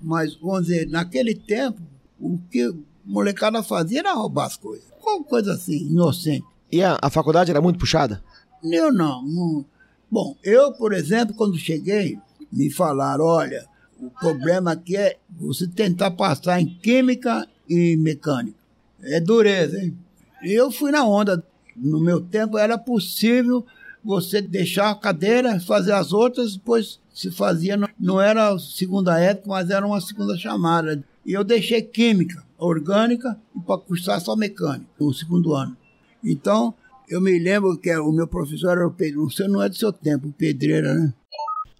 Mas, 0.00 0.34
vamos 0.36 0.66
dizer, 0.66 0.88
naquele 0.88 1.34
tempo, 1.34 1.80
o 2.18 2.38
que 2.50 2.72
molecada 3.04 3.62
fazia 3.62 4.00
era 4.00 4.14
roubar 4.14 4.46
as 4.46 4.56
coisas. 4.56 4.86
Qual 5.00 5.22
coisa 5.24 5.52
assim, 5.52 5.88
inocente. 5.88 6.46
E 6.72 6.82
a, 6.82 6.98
a 7.02 7.10
faculdade 7.10 7.50
era 7.50 7.60
muito 7.60 7.78
puxada? 7.78 8.22
Eu 8.62 8.92
não, 8.92 9.22
não. 9.22 9.64
Bom, 10.10 10.36
eu, 10.42 10.72
por 10.72 10.92
exemplo, 10.92 11.34
quando 11.34 11.58
cheguei, 11.58 12.18
me 12.52 12.70
falaram, 12.70 13.24
olha, 13.24 13.66
o 14.00 14.10
problema 14.10 14.72
aqui 14.72 14.96
é 14.96 15.16
você 15.30 15.66
tentar 15.66 16.10
passar 16.12 16.60
em 16.60 16.66
química 16.66 17.46
e 17.68 17.96
mecânica. 17.96 18.58
É 19.02 19.20
dureza, 19.20 19.78
hein? 19.78 19.96
Eu 20.42 20.70
fui 20.70 20.90
na 20.90 21.04
onda. 21.04 21.42
No 21.74 22.00
meu 22.00 22.20
tempo 22.20 22.56
era 22.56 22.78
possível 22.78 23.64
você 24.02 24.40
deixar 24.40 24.90
a 24.90 24.94
cadeira, 24.94 25.60
fazer 25.60 25.92
as 25.92 26.12
outras, 26.12 26.56
depois 26.56 27.00
se 27.12 27.30
fazia, 27.30 27.78
não 27.98 28.20
era 28.20 28.58
segunda 28.58 29.18
época, 29.18 29.48
mas 29.48 29.70
era 29.70 29.86
uma 29.86 30.00
segunda 30.00 30.36
chamada. 30.36 31.02
E 31.24 31.32
eu 31.32 31.42
deixei 31.42 31.82
química 31.82 32.44
orgânica 32.58 33.38
e 33.54 33.60
para 33.60 33.78
cursar 33.78 34.20
só 34.20 34.36
mecânica, 34.36 34.86
no 34.98 35.12
segundo 35.12 35.54
ano. 35.54 35.76
Então, 36.22 36.74
eu 37.08 37.20
me 37.20 37.38
lembro 37.38 37.76
que 37.76 37.94
o 37.96 38.12
meu 38.12 38.26
professor 38.26 38.72
era 38.72 38.86
o 38.86 38.92
Pedro, 38.92 39.30
você 39.30 39.46
não 39.46 39.62
é 39.62 39.68
do 39.68 39.76
seu 39.76 39.92
tempo, 39.92 40.32
Pedreira, 40.36 40.94
né? 40.94 41.12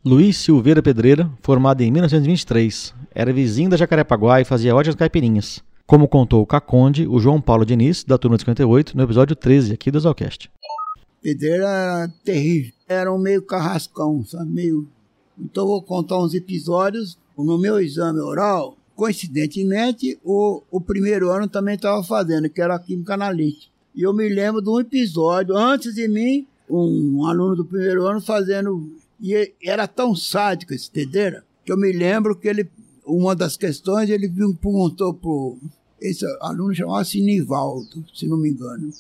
Luiz 0.07 0.37
Silveira 0.37 0.81
Pedreira, 0.81 1.29
formado 1.43 1.81
em 1.81 1.91
1923, 1.91 2.95
era 3.13 3.33
vizinho 3.33 3.71
da 3.71 3.77
Jacarepaguá 3.77 4.41
e 4.41 4.45
fazia 4.45 4.73
ótimas 4.73 4.95
caipirinhas. 4.95 5.65
Como 5.85 6.07
contou 6.07 6.41
o 6.41 6.47
Caconde, 6.47 7.09
o 7.09 7.19
João 7.19 7.41
Paulo 7.41 7.67
Diniz, 7.67 8.05
da 8.05 8.17
turma 8.17 8.37
de 8.37 8.43
58, 8.43 8.97
no 8.97 9.03
episódio 9.03 9.35
13 9.35 9.73
aqui 9.73 9.91
do 9.91 9.99
Zalcast. 9.99 10.49
Pedreira 11.21 11.65
era 11.65 12.09
terrível, 12.23 12.73
era 12.89 13.13
um 13.13 13.19
meio 13.19 13.43
carrascão, 13.43 14.25
sabe? 14.25 14.49
Meio... 14.49 14.87
Então 15.37 15.67
vou 15.67 15.83
contar 15.83 16.21
uns 16.21 16.35
episódios. 16.35 17.19
No 17.37 17.59
meu 17.59 17.81
exame 17.81 18.21
oral, 18.21 18.79
coincidentemente, 18.95 20.21
o, 20.25 20.63
o 20.71 20.81
primeiro 20.81 21.33
ano 21.33 21.49
também 21.49 21.75
estava 21.75 22.01
fazendo, 22.05 22.49
que 22.49 22.63
era 22.63 22.79
Química 22.79 23.15
Analítica. 23.15 23.73
E 23.93 24.03
eu 24.03 24.13
me 24.13 24.29
lembro 24.29 24.63
de 24.63 24.71
um 24.71 24.79
episódio, 24.79 25.57
antes 25.57 25.97
de 25.97 26.07
mim, 26.07 26.47
um 26.71 27.27
aluno 27.27 27.57
do 27.57 27.65
primeiro 27.65 28.07
ano 28.07 28.21
fazendo 28.21 28.89
E 29.21 29.55
era 29.63 29.87
tão 29.89 30.15
sádico 30.15 30.75
esse 30.75 30.91
Tedeira 30.91 31.45
que 31.65 31.73
eu 31.73 31.77
me 31.77 31.91
lembro 31.93 32.37
que 32.37 32.47
ele, 32.47 32.71
uma 33.05 33.35
das 33.35 33.57
questões, 33.57 34.09
ele 34.09 34.29
perguntou 34.29 35.13
pro 35.15 35.59
esse 36.01 36.25
aluno 36.41 36.75
chamava-se 36.75 37.21
Nivaldo, 37.21 38.05
se 38.15 38.29
não 38.29 38.37
me 38.37 38.51
engano. 38.51 38.91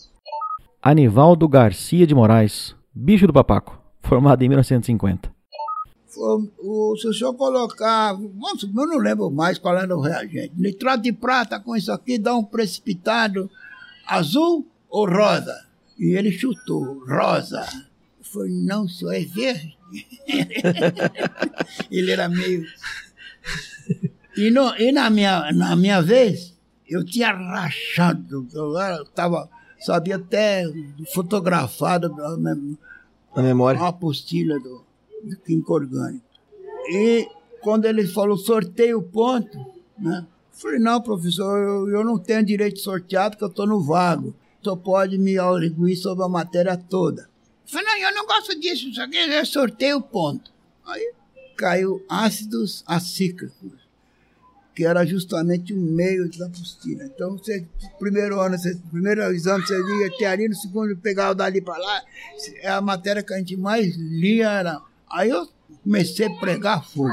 Anivaldo 0.82 1.46
Garcia 1.46 2.06
de 2.06 2.14
Moraes, 2.14 2.74
bicho 2.92 3.26
do 3.26 3.32
papaco, 3.32 3.80
formado 4.02 4.42
em 4.42 4.48
1950. 4.48 5.34
O, 6.18 6.96
se 6.96 7.06
o 7.06 7.12
senhor 7.12 7.34
colocar, 7.34 8.18
nossa, 8.18 8.66
eu 8.66 8.72
não 8.72 8.98
lembro 8.98 9.30
mais 9.30 9.58
qual 9.58 9.76
era 9.76 9.94
o 9.94 10.00
reagente, 10.00 10.52
nitrato 10.56 11.02
de 11.02 11.12
prata 11.12 11.60
com 11.60 11.76
isso 11.76 11.92
aqui 11.92 12.18
dá 12.18 12.34
um 12.34 12.42
precipitado 12.42 13.50
azul 14.06 14.66
ou 14.88 15.06
rosa? 15.06 15.66
E 15.98 16.16
ele 16.16 16.32
chutou, 16.32 17.04
rosa. 17.06 17.66
Foi, 18.22 18.48
não, 18.48 18.88
senhor, 18.88 19.12
é 19.12 19.20
verde. 19.20 19.75
ele 21.90 22.10
era 22.10 22.28
meio. 22.28 22.64
E, 24.36 24.50
no, 24.50 24.74
e 24.76 24.92
na, 24.92 25.08
minha, 25.08 25.52
na 25.52 25.76
minha 25.76 26.02
vez, 26.02 26.54
eu 26.88 27.04
tinha 27.04 27.32
rachado, 27.32 28.46
eu 28.52 29.04
tava, 29.06 29.48
sabia 29.80 30.16
até 30.16 30.64
fotografado 31.12 32.08
na 33.34 33.42
memória 33.42 33.80
uma 33.80 33.88
apostila 33.88 34.58
do, 34.58 34.84
do 35.24 35.36
químico 35.38 35.72
orgânico. 35.72 36.24
E 36.88 37.28
quando 37.62 37.86
ele 37.86 38.06
falou 38.06 38.36
sorteio 38.36 39.02
ponto, 39.02 39.58
né? 39.98 40.26
Falei, 40.52 40.78
não, 40.78 41.02
professor, 41.02 41.58
eu, 41.58 41.88
eu 41.88 42.04
não 42.04 42.18
tenho 42.18 42.42
direito 42.42 42.76
de 42.76 42.80
sortear 42.80 43.30
porque 43.30 43.44
eu 43.44 43.48
estou 43.48 43.66
no 43.66 43.82
vago. 43.82 44.34
Só 44.62 44.74
pode 44.74 45.18
me 45.18 45.38
arguir 45.38 45.96
sobre 45.96 46.24
a 46.24 46.28
matéria 46.28 46.76
toda. 46.76 47.28
Falei, 47.66 47.86
não, 47.86 47.96
eu 47.98 48.14
não 48.14 48.26
gosto 48.26 48.58
disso, 48.58 48.88
isso 48.88 49.02
aqui 49.02 49.16
é 49.16 49.44
sorteio 49.44 50.00
ponto. 50.00 50.50
Aí 50.86 51.12
caiu 51.56 52.04
ácidos 52.08 52.84
acíclicos 52.86 53.86
que 54.76 54.84
era 54.84 55.06
justamente 55.06 55.72
o 55.72 55.76
meio 55.80 56.30
da 56.36 56.44
apostila. 56.46 57.04
Então, 57.04 57.38
você, 57.38 57.66
primeiro 57.98 58.38
ano, 58.38 58.58
você, 58.58 58.78
primeiro 58.90 59.22
exame 59.32 59.66
você 59.66 59.74
lia 59.74 60.10
teoria, 60.18 60.48
no 60.50 60.54
segundo 60.54 60.94
pegava 60.98 61.34
dali 61.34 61.62
para 61.62 61.78
lá, 61.78 62.02
é 62.60 62.68
a 62.68 62.82
matéria 62.82 63.22
que 63.22 63.32
a 63.32 63.38
gente 63.38 63.56
mais 63.56 63.96
lia 63.96 64.50
era. 64.50 64.82
Aí 65.10 65.30
eu 65.30 65.48
comecei 65.82 66.26
a 66.26 66.34
pregar 66.34 66.86
fogo. 66.86 67.08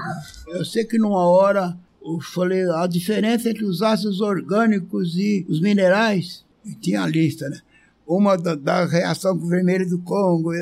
Eu 0.47 0.65
sei 0.65 0.83
que 0.83 0.97
numa 0.97 1.25
hora 1.25 1.77
eu 2.05 2.19
falei 2.19 2.69
a 2.69 2.85
diferença 2.85 3.49
entre 3.49 3.63
os 3.63 3.81
ácidos 3.81 4.19
orgânicos 4.19 5.15
e 5.15 5.45
os 5.47 5.61
minerais, 5.61 6.43
e 6.65 6.75
tinha 6.75 7.01
a 7.01 7.07
lista, 7.07 7.47
né? 7.49 7.61
Uma 8.05 8.37
da, 8.37 8.55
da 8.55 8.85
reação 8.85 9.37
com 9.37 9.45
o 9.45 9.49
vermelho 9.49 9.89
do 9.89 9.99
Congo, 9.99 10.53
e, 10.53 10.59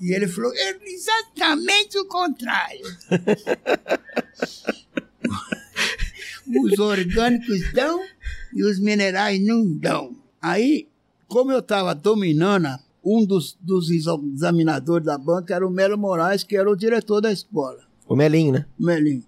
e 0.00 0.14
ele 0.14 0.26
falou 0.26 0.50
exatamente 0.54 1.98
o 1.98 2.06
contrário. 2.06 2.80
os 6.48 6.78
orgânicos 6.78 7.72
dão 7.72 8.00
e 8.54 8.64
os 8.64 8.78
minerais 8.78 9.44
não 9.44 9.66
dão. 9.66 10.16
Aí, 10.40 10.88
como 11.28 11.52
eu 11.52 11.58
estava 11.58 11.94
dominando, 11.94 12.68
um 13.04 13.24
dos, 13.24 13.56
dos 13.60 13.90
examinadores 13.90 15.06
da 15.06 15.18
banca 15.18 15.54
era 15.54 15.66
o 15.66 15.70
Melo 15.70 15.98
Moraes, 15.98 16.42
que 16.42 16.56
era 16.56 16.70
o 16.70 16.76
diretor 16.76 17.20
da 17.20 17.30
escola. 17.30 17.80
O 18.08 18.16
Melinho, 18.16 18.52
né? 18.52 18.66
Melinho. 18.78 19.24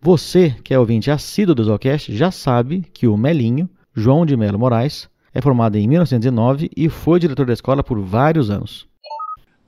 Você, 0.00 0.54
que 0.62 0.72
é 0.72 0.78
ouvinte 0.78 1.10
assíduo 1.10 1.54
do 1.54 1.64
Zocast, 1.64 2.14
já 2.14 2.30
sabe 2.30 2.86
que 2.92 3.06
o 3.06 3.16
Melinho, 3.16 3.68
João 3.94 4.24
de 4.24 4.36
Melo 4.36 4.58
Moraes, 4.58 5.08
é 5.36 5.42
formado 5.42 5.76
em 5.76 5.86
1909 5.86 6.70
e 6.74 6.88
foi 6.88 7.20
diretor 7.20 7.44
da 7.44 7.52
escola 7.52 7.84
por 7.84 8.00
vários 8.00 8.48
anos. 8.48 8.88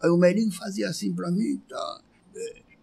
Aí 0.02 0.08
o 0.08 0.16
Melinho 0.16 0.50
fazia 0.50 0.88
assim 0.88 1.12
para 1.12 1.30
mim. 1.30 1.60
Tá. 1.68 2.00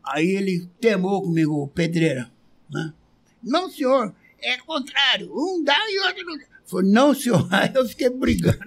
Aí 0.06 0.28
ele 0.28 0.70
temou 0.80 1.24
comigo, 1.24 1.68
pedreira. 1.70 2.30
Né? 2.70 2.94
Não, 3.42 3.72
senhor, 3.72 4.14
é 4.40 4.58
contrário. 4.58 5.32
Um 5.34 5.64
dá 5.64 5.76
e 5.90 6.00
outro 6.06 6.26
não 6.26 6.38
dá. 6.38 6.44
Falei, 6.64 6.92
não, 6.92 7.16
senhor. 7.16 7.48
Aí 7.52 7.72
eu 7.74 7.88
fiquei 7.88 8.12
brigando. 8.12 8.60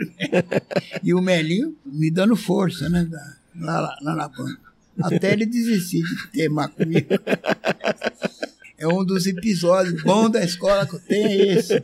e 1.04 1.14
o 1.14 1.22
Melinho 1.22 1.76
me 1.86 2.10
dando 2.10 2.34
força, 2.34 2.88
né? 2.88 3.08
Lá, 3.54 3.80
lá, 3.80 3.98
lá 4.02 4.16
na 4.16 4.28
banca. 4.28 4.68
Até 5.00 5.32
ele 5.32 5.46
desistir 5.46 6.02
de 6.02 6.26
teimar 6.32 6.70
comigo. 6.70 7.06
É 8.78 8.86
um 8.86 9.04
dos 9.04 9.26
episódios 9.26 10.00
bons 10.04 10.30
da 10.30 10.44
escola 10.44 10.86
que 10.86 10.94
eu 10.94 11.00
tenho 11.00 11.26
é 11.26 11.36
esse. 11.54 11.82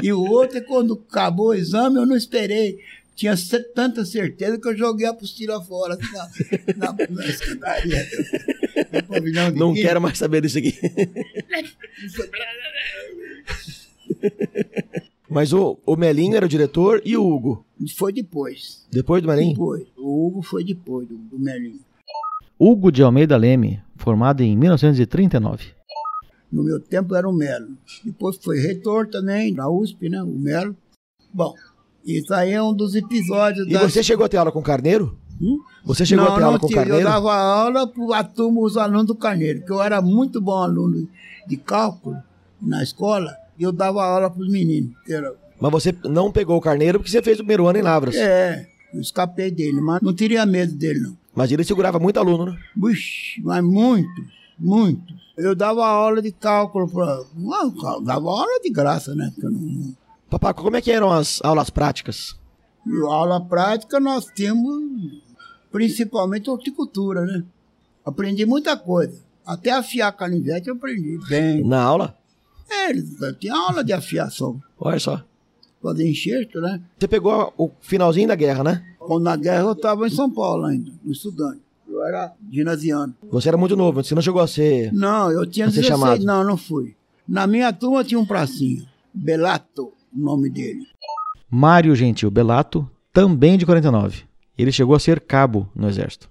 E 0.00 0.12
o 0.12 0.20
outro 0.20 0.58
é 0.58 0.60
quando 0.60 0.94
acabou 1.08 1.48
o 1.48 1.54
exame, 1.54 1.96
eu 1.96 2.06
não 2.06 2.16
esperei. 2.16 2.78
Tinha 3.16 3.34
tanta 3.74 4.04
certeza 4.04 4.56
que 4.60 4.68
eu 4.68 4.76
joguei 4.76 5.06
a 5.06 5.10
apostila 5.10 5.60
fora 5.60 5.96
na, 5.96 6.28
na, 6.76 6.96
na 7.10 7.26
escadaria. 7.26 8.06
Não 9.56 9.74
quero 9.74 10.00
mais 10.00 10.18
saber 10.18 10.42
disso 10.42 10.58
aqui. 10.58 10.78
Mas 15.28 15.52
o, 15.52 15.78
o 15.84 15.96
Melinho 15.96 16.36
era 16.36 16.46
o 16.46 16.48
diretor 16.48 17.02
e 17.04 17.16
o 17.16 17.26
Hugo? 17.26 17.66
Foi 17.96 18.12
depois. 18.12 18.86
Depois 18.92 19.20
do 19.20 19.28
Melinho? 19.28 19.52
Depois. 19.52 19.86
O 19.96 20.26
Hugo 20.26 20.42
foi 20.42 20.62
depois 20.62 21.08
do, 21.08 21.16
do 21.16 21.38
Melinho. 21.38 21.80
Hugo 22.58 22.92
de 22.92 23.02
Almeida 23.02 23.36
Leme, 23.36 23.82
formado 23.96 24.42
em 24.42 24.56
1939. 24.56 25.75
No 26.50 26.62
meu 26.62 26.80
tempo 26.80 27.14
era 27.14 27.28
o 27.28 27.32
Melo. 27.32 27.76
Depois 28.04 28.36
foi 28.36 28.58
reitor 28.58 29.08
também, 29.08 29.52
na 29.52 29.68
USP, 29.68 30.08
né? 30.08 30.22
O 30.22 30.26
Melo. 30.26 30.76
Bom, 31.32 31.54
isso 32.04 32.32
aí 32.32 32.52
é 32.52 32.62
um 32.62 32.72
dos 32.72 32.94
episódios. 32.94 33.66
E 33.68 33.76
você 33.76 34.02
chegou 34.02 34.24
a 34.24 34.28
ter 34.28 34.36
aula 34.36 34.52
com 34.52 34.62
Carneiro? 34.62 35.18
Hum? 35.40 35.58
Você 35.84 36.06
chegou 36.06 36.24
não, 36.24 36.32
a 36.32 36.36
ter 36.36 36.44
aula 36.44 36.58
com 36.58 36.66
tive. 36.66 36.78
Carneiro? 36.78 37.02
Eu 37.02 37.10
dava 37.10 37.34
aula 37.34 37.86
para 37.86 38.18
a 38.18 38.24
turma, 38.24 38.60
os 38.60 38.76
alunos 38.76 39.06
do 39.06 39.14
Carneiro, 39.14 39.60
porque 39.60 39.72
eu 39.72 39.82
era 39.82 40.00
muito 40.00 40.40
bom 40.40 40.62
aluno 40.62 41.08
de 41.46 41.56
cálculo 41.56 42.16
na 42.60 42.82
escola, 42.82 43.36
e 43.58 43.62
eu 43.62 43.72
dava 43.72 44.04
aula 44.04 44.30
para 44.30 44.40
os 44.40 44.50
meninos. 44.50 44.92
Era... 45.08 45.34
Mas 45.60 45.72
você 45.72 45.94
não 46.04 46.30
pegou 46.30 46.56
o 46.56 46.60
Carneiro 46.60 46.98
porque 46.98 47.10
você 47.10 47.22
fez 47.22 47.36
o 47.36 47.42
primeiro 47.42 47.66
ano 47.66 47.78
em 47.78 47.82
Lavras. 47.82 48.14
É, 48.14 48.66
eu 48.94 49.00
escapei 49.00 49.50
dele, 49.50 49.80
mas 49.80 50.00
não 50.00 50.14
teria 50.14 50.46
medo 50.46 50.74
dele, 50.74 51.00
não. 51.00 51.16
Mas 51.34 51.52
ele 51.52 51.64
segurava 51.64 51.98
muito 51.98 52.18
aluno, 52.18 52.46
né? 52.46 52.58
Buxi, 52.74 53.42
mas 53.42 53.62
muitos, 53.62 54.24
muitos. 54.58 55.25
Eu 55.36 55.54
dava 55.54 55.86
aula 55.86 56.22
de 56.22 56.32
cálculo, 56.32 56.88
pra... 56.88 57.22
não, 57.34 58.02
dava 58.02 58.28
aula 58.30 58.60
de 58.62 58.70
graça, 58.70 59.14
né? 59.14 59.32
Não... 59.36 59.94
Papai, 60.30 60.54
como 60.54 60.76
é 60.76 60.82
que 60.82 60.90
eram 60.90 61.12
as 61.12 61.40
aulas 61.44 61.70
práticas? 61.70 62.34
E 62.86 62.96
aula 63.02 63.40
prática 63.40 64.00
nós 64.00 64.26
temos 64.26 65.22
principalmente 65.70 66.48
horticultura, 66.48 67.24
né? 67.26 67.44
Aprendi 68.04 68.46
muita 68.46 68.76
coisa. 68.76 69.20
Até 69.44 69.70
afiar 69.70 70.12
canivete 70.12 70.68
eu 70.68 70.74
aprendi 70.74 71.18
bem. 71.28 71.62
Na 71.64 71.82
aula? 71.82 72.16
É, 72.70 72.92
tinha 73.34 73.54
aula 73.54 73.84
de 73.84 73.92
afiação. 73.92 74.60
Olha 74.78 74.98
só. 74.98 75.22
Fazer 75.82 76.08
enxerto, 76.08 76.60
né? 76.60 76.80
Você 76.98 77.06
pegou 77.06 77.52
o 77.56 77.70
finalzinho 77.80 78.28
da 78.28 78.34
guerra, 78.34 78.64
né? 78.64 78.96
Quando 78.98 79.22
na 79.22 79.36
guerra 79.36 79.62
eu 79.62 79.72
estava 79.72 80.06
em 80.06 80.10
São 80.10 80.30
Paulo 80.30 80.64
ainda, 80.64 80.90
estudante. 81.04 81.60
Eu 81.96 82.04
era 82.04 82.32
ginasiano. 82.52 83.14
Você 83.30 83.48
era 83.48 83.56
muito 83.56 83.74
novo, 83.74 84.04
você 84.04 84.14
não 84.14 84.20
chegou 84.20 84.42
a 84.42 84.46
ser. 84.46 84.92
Não, 84.92 85.32
eu 85.32 85.46
tinha 85.46 85.66
16. 85.66 85.86
Chamado. 85.86 86.24
Não, 86.24 86.44
não 86.44 86.56
fui. 86.56 86.94
Na 87.26 87.46
minha 87.46 87.72
turma 87.72 88.04
tinha 88.04 88.20
um 88.20 88.26
pracinha. 88.26 88.84
Belato, 89.14 89.92
o 90.14 90.20
nome 90.20 90.50
dele. 90.50 90.86
Mário 91.50 91.96
Gentil 91.96 92.30
Belato, 92.30 92.88
também 93.14 93.56
de 93.56 93.64
49. 93.64 94.24
Ele 94.58 94.70
chegou 94.70 94.94
a 94.94 95.00
ser 95.00 95.20
cabo 95.20 95.66
no 95.74 95.88
exército. 95.88 96.28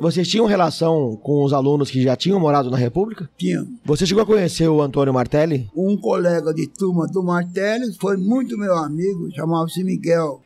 Vocês 0.00 0.26
tinham 0.26 0.46
relação 0.46 1.14
com 1.22 1.44
os 1.44 1.52
alunos 1.52 1.90
que 1.90 2.02
já 2.02 2.16
tinham 2.16 2.40
morado 2.40 2.70
na 2.70 2.78
República? 2.78 3.28
Tinha. 3.36 3.66
Você 3.84 4.06
chegou 4.06 4.22
a 4.22 4.26
conhecer 4.26 4.66
o 4.66 4.80
Antônio 4.80 5.12
Martelli? 5.12 5.68
Um 5.76 5.96
colega 5.96 6.54
de 6.54 6.66
turma 6.66 7.06
do 7.06 7.22
Martelli 7.22 7.94
foi 8.00 8.16
muito 8.16 8.56
meu 8.56 8.74
amigo, 8.78 9.30
chamava-se 9.34 9.84
Miguel. 9.84 10.40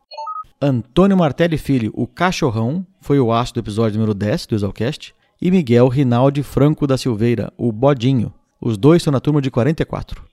Antônio 0.59 1.15
Martelli 1.15 1.55
Filho, 1.55 1.91
o 1.93 2.07
cachorrão, 2.07 2.83
foi 2.99 3.19
o 3.19 3.31
aço 3.31 3.53
do 3.53 3.59
episódio 3.59 3.99
número 3.99 4.15
10 4.15 4.47
do 4.47 4.55
Exalcast, 4.55 5.13
e 5.39 5.51
Miguel 5.51 5.87
Rinaldi 5.87 6.41
Franco 6.41 6.87
da 6.87 6.97
Silveira, 6.97 7.53
o 7.55 7.71
Bodinho. 7.71 8.33
Os 8.59 8.75
dois 8.75 9.01
estão 9.01 9.11
na 9.11 9.19
turma 9.19 9.39
de 9.39 9.51
44. 9.51 10.23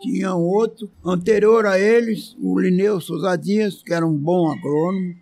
Tinha 0.00 0.34
outro, 0.34 0.90
anterior 1.04 1.66
a 1.66 1.78
eles, 1.78 2.36
o 2.40 2.58
Lineu 2.58 3.00
Souza 3.00 3.36
Dias, 3.36 3.80
que 3.80 3.94
era 3.94 4.04
um 4.04 4.18
bom 4.18 4.50
agrônomo. 4.50 5.14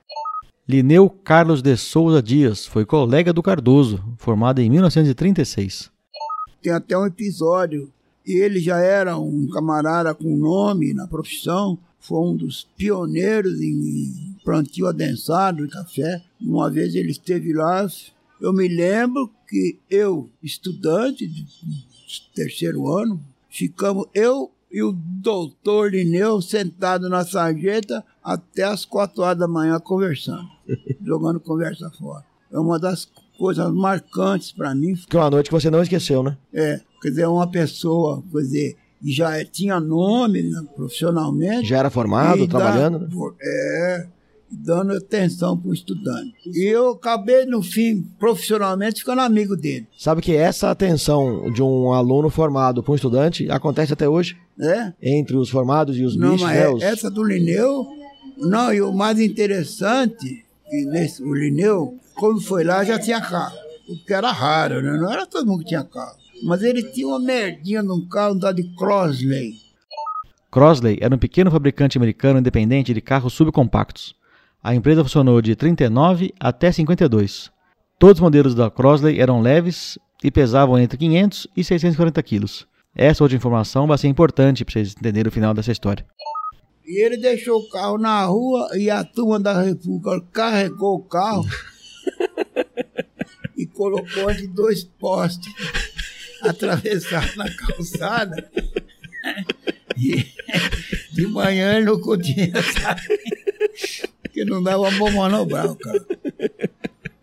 Lineu 0.67 1.11
Carlos 1.11 1.61
de 1.61 1.77
Souza 1.77 2.23
Dias 2.23 2.65
foi 2.65 2.87
colega 2.87 3.35
do 3.35 3.43
Cardoso, 3.43 4.03
formado 4.17 4.63
em 4.63 4.71
1936. 4.71 5.91
Tem 6.63 6.73
até 6.73 6.97
um 6.97 7.05
episódio, 7.05 7.93
e 8.27 8.41
ele 8.41 8.61
já 8.61 8.79
era 8.79 9.19
um 9.19 9.47
camarada 9.53 10.15
com 10.15 10.35
nome 10.35 10.95
na 10.95 11.07
profissão, 11.07 11.79
foi 12.03 12.19
um 12.19 12.37
dos 12.37 12.67
pioneiros 12.77 13.61
em 13.61 14.37
plantio 14.45 14.87
adensado 14.87 15.65
de 15.65 15.73
café. 15.73 16.23
Uma 16.41 16.69
vez 16.69 16.95
ele 16.95 17.13
esteve 17.13 17.53
lá, 17.53 17.87
eu 18.41 18.53
me 18.53 18.67
lembro 18.67 19.31
que 19.49 19.79
eu, 19.89 20.29
estudante 20.43 21.27
de 21.27 21.47
terceiro 22.35 22.89
ano, 22.93 23.23
ficamos, 23.49 24.07
eu 24.13 24.51
e 24.71 24.83
o 24.83 24.93
doutor 24.93 25.93
Lineu 25.93 26.43
sentado 26.43 27.09
na 27.09 27.25
sarjeta 27.25 28.05
até 28.23 28.65
as 28.65 28.85
quatro 28.85 29.23
horas 29.23 29.39
da 29.39 29.47
manhã 29.47 29.79
conversando, 29.79 30.49
jogando 31.05 31.39
conversa 31.39 31.89
fora. 31.91 32.25
É 32.51 32.59
uma 32.59 32.81
das 32.81 33.09
coisas 33.39 33.73
marcantes 33.73 34.51
para 34.51 34.75
mim. 34.75 34.95
Que 35.09 35.17
é 35.17 35.21
uma 35.21 35.31
noite 35.31 35.51
que 35.51 35.55
você 35.55 35.71
não 35.71 35.83
esqueceu, 35.83 36.23
né? 36.23 36.37
É, 36.53 36.81
quer 37.01 37.11
dizer, 37.11 37.27
uma 37.29 37.49
pessoa, 37.49 38.23
quer 38.33 38.39
dizer, 38.39 38.77
já 39.05 39.45
tinha 39.45 39.81
nome 39.81 40.43
né, 40.43 40.63
profissionalmente. 40.77 41.69
Já 41.69 41.79
era 41.79 41.91
formado, 41.91 42.45
e 42.45 42.49
trabalhando, 42.49 42.99
né? 43.01 43.09
É, 43.43 44.07
dando 44.51 44.93
atenção 44.93 45.57
para 45.57 45.71
o 45.71 45.75
estudante. 45.75 46.35
E 46.47 46.67
eu 46.67 46.91
acabei, 46.91 47.47
no 47.47 47.63
fim, 47.63 48.03
profissionalmente, 48.19 49.01
ficando 49.01 49.21
amigo 49.23 49.57
dele. 49.57 49.87
Sabe 49.99 50.21
que 50.21 50.37
essa 50.37 50.71
atenção 50.71 51.51
de 51.53 51.63
um 51.63 51.93
aluno 51.93 52.29
formado 52.31 52.83
para 52.83 52.93
um 52.93 52.95
estudante 52.95 53.51
acontece 53.51 53.93
até 53.93 54.09
hoje? 54.09 54.37
né? 54.57 54.95
Entre 55.03 55.35
os 55.37 55.49
formados 55.49 55.97
e 55.97 56.05
os 56.05 56.15
Não, 56.15 56.33
bichos, 56.33 56.43
mas 56.43 56.57
né? 56.57 56.63
é- 56.65 56.69
Os- 56.71 56.83
essa 56.83 57.11
do 57.11 57.25
Lineu, 57.25 57.87
não, 58.37 58.73
e 58.73 58.83
o 58.83 58.93
mais 58.93 59.19
interessante, 59.19 60.45
que 60.69 60.85
nesse, 60.87 61.23
o 61.23 61.35
Lineu, 61.35 61.97
quando 62.15 62.41
foi 62.41 62.63
lá, 62.63 62.85
já 62.85 62.99
tinha 62.99 63.21
carro. 63.21 63.57
O 63.89 63.97
que 64.05 64.13
era 64.13 64.31
raro, 64.31 64.81
né? 64.83 64.97
Não 64.99 65.11
era 65.11 65.27
todo 65.27 65.47
mundo 65.47 65.61
que 65.61 65.69
tinha 65.71 65.83
carro. 65.83 66.17
Mas 66.43 66.63
ele 66.63 66.83
tinha 66.91 67.07
uma 67.07 67.21
merdinha 67.21 67.83
num 67.83 68.07
carro, 68.09 68.39
tal 68.39 68.53
de 68.53 68.65
Crossley. 68.75 69.55
Crosley 70.51 70.99
era 71.01 71.15
um 71.15 71.19
pequeno 71.19 71.51
fabricante 71.51 71.97
americano 71.97 72.39
independente 72.39 72.93
de 72.93 73.01
carros 73.01 73.33
subcompactos. 73.33 74.15
A 74.63 74.75
empresa 74.75 75.03
funcionou 75.03 75.41
de 75.41 75.57
39 75.57 76.35
até 76.39 76.71
52. 76.71 77.51
Todos 77.99 78.19
os 78.19 78.21
modelos 78.21 78.55
da 78.55 78.71
Crosley 78.71 79.21
eram 79.21 79.41
leves 79.41 79.99
e 80.23 80.31
pesavam 80.31 80.79
entre 80.79 80.99
500 80.99 81.49
e 81.57 81.65
640 81.65 82.23
quilos. 82.23 82.67
Essa 82.95 83.25
outra 83.25 83.37
informação 83.37 83.87
vai 83.87 83.97
ser 83.97 84.09
importante 84.09 84.65
para 84.65 84.73
vocês 84.73 84.95
entenderem 84.99 85.29
o 85.29 85.33
final 85.33 85.55
dessa 85.55 85.73
história. 85.73 86.05
E 86.85 87.03
ele 87.03 87.17
deixou 87.17 87.61
o 87.61 87.69
carro 87.71 87.97
na 87.97 88.25
rua 88.25 88.69
e 88.77 88.91
a 88.91 89.05
turma 89.05 89.41
da 89.41 89.63
República 89.63 90.21
carregou 90.33 90.97
o 90.97 91.03
carro 91.03 91.45
e 93.57 93.65
colocou 93.67 94.31
entre 94.31 94.49
dois 94.49 94.85
postes 94.85 95.51
atravessados 96.49 97.37
na 97.37 97.51
calçada. 97.55 98.51
E 99.97 100.27
de 101.13 101.27
manhã 101.27 101.77
ele 101.77 101.87
não 101.87 102.01
podia 102.01 102.53
porque 104.33 104.47
não 104.47 104.63
dava 104.63 104.91
bom 104.93 105.11
manobrar 105.11 105.71
o 105.71 105.77
carro. 105.77 106.07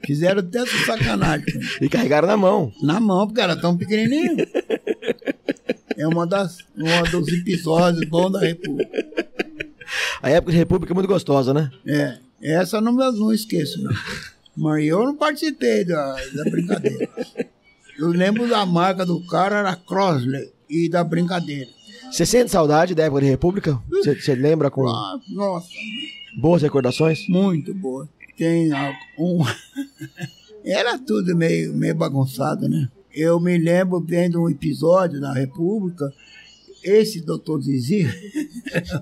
Fizeram 0.06 0.44
tanto 0.44 0.70
sacanagem. 0.86 1.46
E 1.82 1.90
carregaram 1.90 2.28
na 2.28 2.38
mão. 2.38 2.72
Na 2.82 3.00
mão, 3.00 3.26
porque 3.26 3.42
era 3.42 3.56
tão 3.56 3.76
pequenininho. 3.76 4.38
É 5.98 6.08
uma 6.08 6.26
das, 6.26 6.60
uma 6.76 7.02
dos 7.04 7.28
episódios 7.30 8.08
bons 8.08 8.32
da 8.32 8.40
República. 8.40 9.06
A 10.22 10.30
época 10.30 10.52
de 10.52 10.58
República 10.58 10.94
é 10.94 10.96
muito 10.96 11.08
gostosa, 11.08 11.54
né? 11.54 11.72
É, 11.86 12.18
essa 12.42 12.78
eu 12.78 12.82
não, 12.82 12.94
não 12.94 13.34
esqueço, 13.34 13.82
não. 13.82 13.92
Mas 14.56 14.86
eu 14.86 15.04
não 15.04 15.16
participei 15.16 15.84
da, 15.84 16.16
da 16.34 16.44
brincadeira. 16.44 17.10
Eu 18.00 18.10
lembro 18.10 18.48
da 18.48 18.66
marca 18.66 19.06
do 19.06 19.20
cara, 19.28 19.58
era 19.60 19.76
Crossley, 19.76 20.52
e 20.70 20.88
da 20.88 21.04
brincadeira. 21.04 21.70
Você 22.10 22.26
sente 22.26 22.50
saudade 22.50 22.96
da 22.96 23.04
época 23.04 23.22
de 23.22 23.28
República? 23.28 23.78
Você, 23.90 24.36
lembra 24.36 24.72
com 24.72 24.88
Ah, 24.88 25.20
nossa, 25.30 25.68
boas 26.38 26.62
recordações? 26.62 27.28
muito 27.28 27.74
boa. 27.74 28.08
Tem 28.38 28.72
um. 29.18 29.40
Era 30.64 30.98
tudo 30.98 31.36
meio, 31.36 31.74
meio 31.74 31.96
bagunçado, 31.96 32.70
né? 32.70 32.90
Eu 33.14 33.40
me 33.40 33.58
lembro 33.58 34.00
vendo 34.00 34.42
um 34.42 34.50
episódio 34.50 35.20
na 35.20 35.34
República, 35.34 36.14
esse 36.84 37.22
doutor 37.22 37.62
Zizi, 37.62 38.08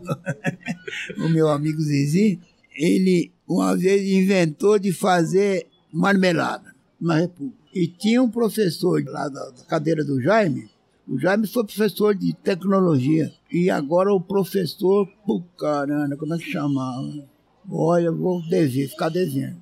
o 1.18 1.30
meu 1.30 1.50
amigo 1.50 1.80
Zizi, 1.82 2.40
ele 2.76 3.32
uma 3.48 3.76
vez 3.76 4.08
inventou 4.08 4.80
de 4.80 4.92
fazer 4.92 5.68
marmelada 5.92 6.74
na 7.00 7.20
República. 7.20 7.57
E 7.74 7.88
tinha 7.88 8.22
um 8.22 8.30
professor 8.30 9.04
lá 9.06 9.28
da, 9.28 9.50
da 9.52 9.64
cadeira 9.68 10.04
do 10.04 10.22
Jaime, 10.22 10.70
o 11.08 11.18
Jaime 11.18 11.48
foi 11.48 11.64
professor 11.64 12.14
de 12.14 12.34
tecnologia. 12.34 13.32
E 13.52 13.70
agora 13.70 14.14
o 14.14 14.20
professor, 14.20 15.08
pô, 15.26 15.42
caramba, 15.58 16.18
como 16.18 16.34
é 16.34 16.38
que 16.38 16.52
chamava? 16.52 17.26
Olha, 17.70 18.12
vou 18.12 18.42
dever, 18.50 18.90
ficar 18.90 19.10
devendo. 19.10 19.62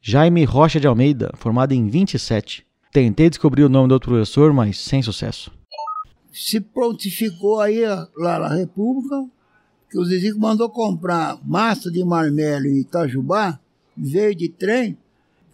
Jaime 0.00 0.44
Rocha 0.44 0.78
de 0.78 0.86
Almeida, 0.86 1.32
formado 1.36 1.72
em 1.72 1.88
27. 1.88 2.64
Tentei 2.92 3.28
descobrir 3.28 3.64
o 3.64 3.68
nome 3.68 3.88
do 3.88 3.92
outro 3.92 4.10
professor, 4.10 4.52
mas 4.52 4.78
sem 4.78 5.02
sucesso. 5.02 5.50
Se 6.32 6.60
prontificou 6.60 7.60
aí 7.60 7.82
lá 8.16 8.38
na 8.38 8.54
República, 8.54 9.26
que 9.90 9.98
o 9.98 10.04
Zizico 10.04 10.38
mandou 10.38 10.70
comprar 10.70 11.38
massa 11.44 11.90
de 11.90 12.04
marmelo 12.04 12.66
em 12.66 12.80
Itajubá, 12.80 13.58
veio 13.96 14.34
de 14.34 14.48
trem, 14.48 14.96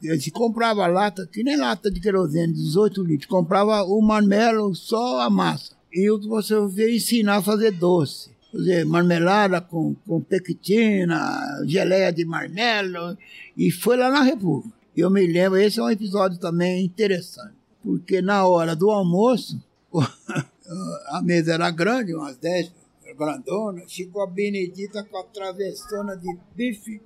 ele 0.09 0.21
se 0.21 0.31
comprava 0.31 0.87
lata, 0.87 1.27
que 1.27 1.43
nem 1.43 1.57
lata 1.57 1.91
de 1.91 2.01
querosene, 2.01 2.53
18 2.53 3.03
litros, 3.03 3.29
comprava 3.29 3.83
o 3.85 4.01
marmelo, 4.03 4.75
só 4.75 5.21
a 5.21 5.31
massa. 5.31 5.75
E 5.93 6.09
você 6.27 6.55
veio 6.69 6.97
ensinar 6.97 7.37
a 7.37 7.43
fazer 7.43 7.71
doce. 7.71 8.31
Dizer, 8.53 8.85
marmelada 8.85 9.61
com, 9.61 9.97
com 10.07 10.21
pectina, 10.21 11.41
geleia 11.67 12.13
de 12.13 12.25
marmelo, 12.25 13.19
e 13.57 13.71
foi 13.71 13.97
lá 13.97 14.11
na 14.11 14.23
República. 14.23 14.73
Eu 14.97 15.11
me 15.11 15.27
lembro, 15.27 15.59
esse 15.59 15.81
é 15.81 15.83
um 15.83 15.91
episódio 15.91 16.39
também 16.39 16.85
interessante, 16.85 17.55
porque 17.83 18.23
na 18.23 18.47
hora 18.47 18.77
do 18.77 18.91
almoço, 18.91 19.61
a 21.09 21.21
mesa 21.21 21.55
era 21.55 21.69
grande, 21.73 22.15
umas 22.15 22.37
10, 22.37 22.71
grandona, 23.19 23.83
ficou 23.89 24.23
a 24.23 24.27
Benedita 24.27 25.03
com 25.03 25.19
a 25.19 25.25
travessona 25.25 26.17
de 26.17 26.37
bife. 26.55 27.01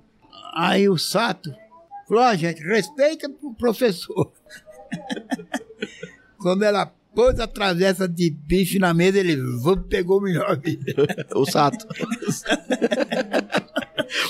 Aí 0.53 0.87
o 0.87 0.97
Sato 0.97 1.51
falou, 2.09 2.23
ó 2.23 2.35
gente, 2.35 2.61
respeita 2.63 3.29
o 3.41 3.53
professor. 3.53 4.31
Quando 6.39 6.63
ela 6.63 6.85
pôs 7.13 7.39
a 7.39 7.47
travessa 7.47 8.07
de 8.07 8.29
bife 8.29 8.79
na 8.79 8.93
mesa, 8.93 9.19
ele 9.19 9.37
pegou 9.89 10.19
o 10.19 10.21
melhor 10.21 10.55
bife. 10.57 10.95
O 11.35 11.45
Sato. 11.45 11.85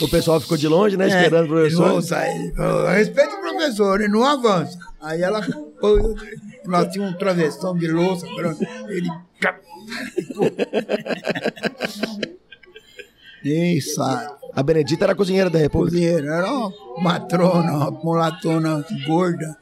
o 0.02 0.08
pessoal 0.10 0.40
ficou 0.40 0.58
de 0.58 0.68
longe, 0.68 0.98
né? 0.98 1.08
Esperando 1.08 1.44
o 1.44 1.46
É, 1.46 1.62
professor. 1.62 1.88
Nossa, 1.90 2.28
ele 2.28 2.52
falou, 2.54 2.88
respeita 2.88 3.36
o 3.36 3.42
professor, 3.42 4.02
ele 4.02 4.12
não 4.12 4.26
avança. 4.26 4.78
Aí 5.02 5.22
ela 5.22 5.42
pôs, 5.80 6.04
nós 6.66 6.92
tínhamos 6.92 7.16
um 7.16 7.18
travessão 7.18 7.78
de 7.78 7.88
louça, 7.88 8.26
ele... 8.90 9.08
Ei, 13.44 13.80
Sato. 13.80 14.39
A 14.56 14.64
Benedita 14.64 15.06
era 15.06 15.16
cozinheira 15.16 15.50
da 15.50 15.60
República. 15.60 15.96
cozinheira, 15.96 16.36
era 16.36 16.52
uma 16.52 16.74
matrona, 17.02 17.72
uma 17.72 17.92
mulatona 17.92 18.84
gorda. 19.08 19.58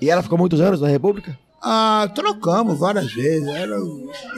E 0.00 0.08
ela 0.10 0.22
ficou 0.22 0.38
muitos 0.38 0.60
anos 0.60 0.80
na 0.80 0.88
República? 0.88 1.36
Ah, 1.64 2.10
trocamos 2.14 2.78
várias 2.78 3.12
vezes. 3.12 3.46
Ela, 3.46 3.76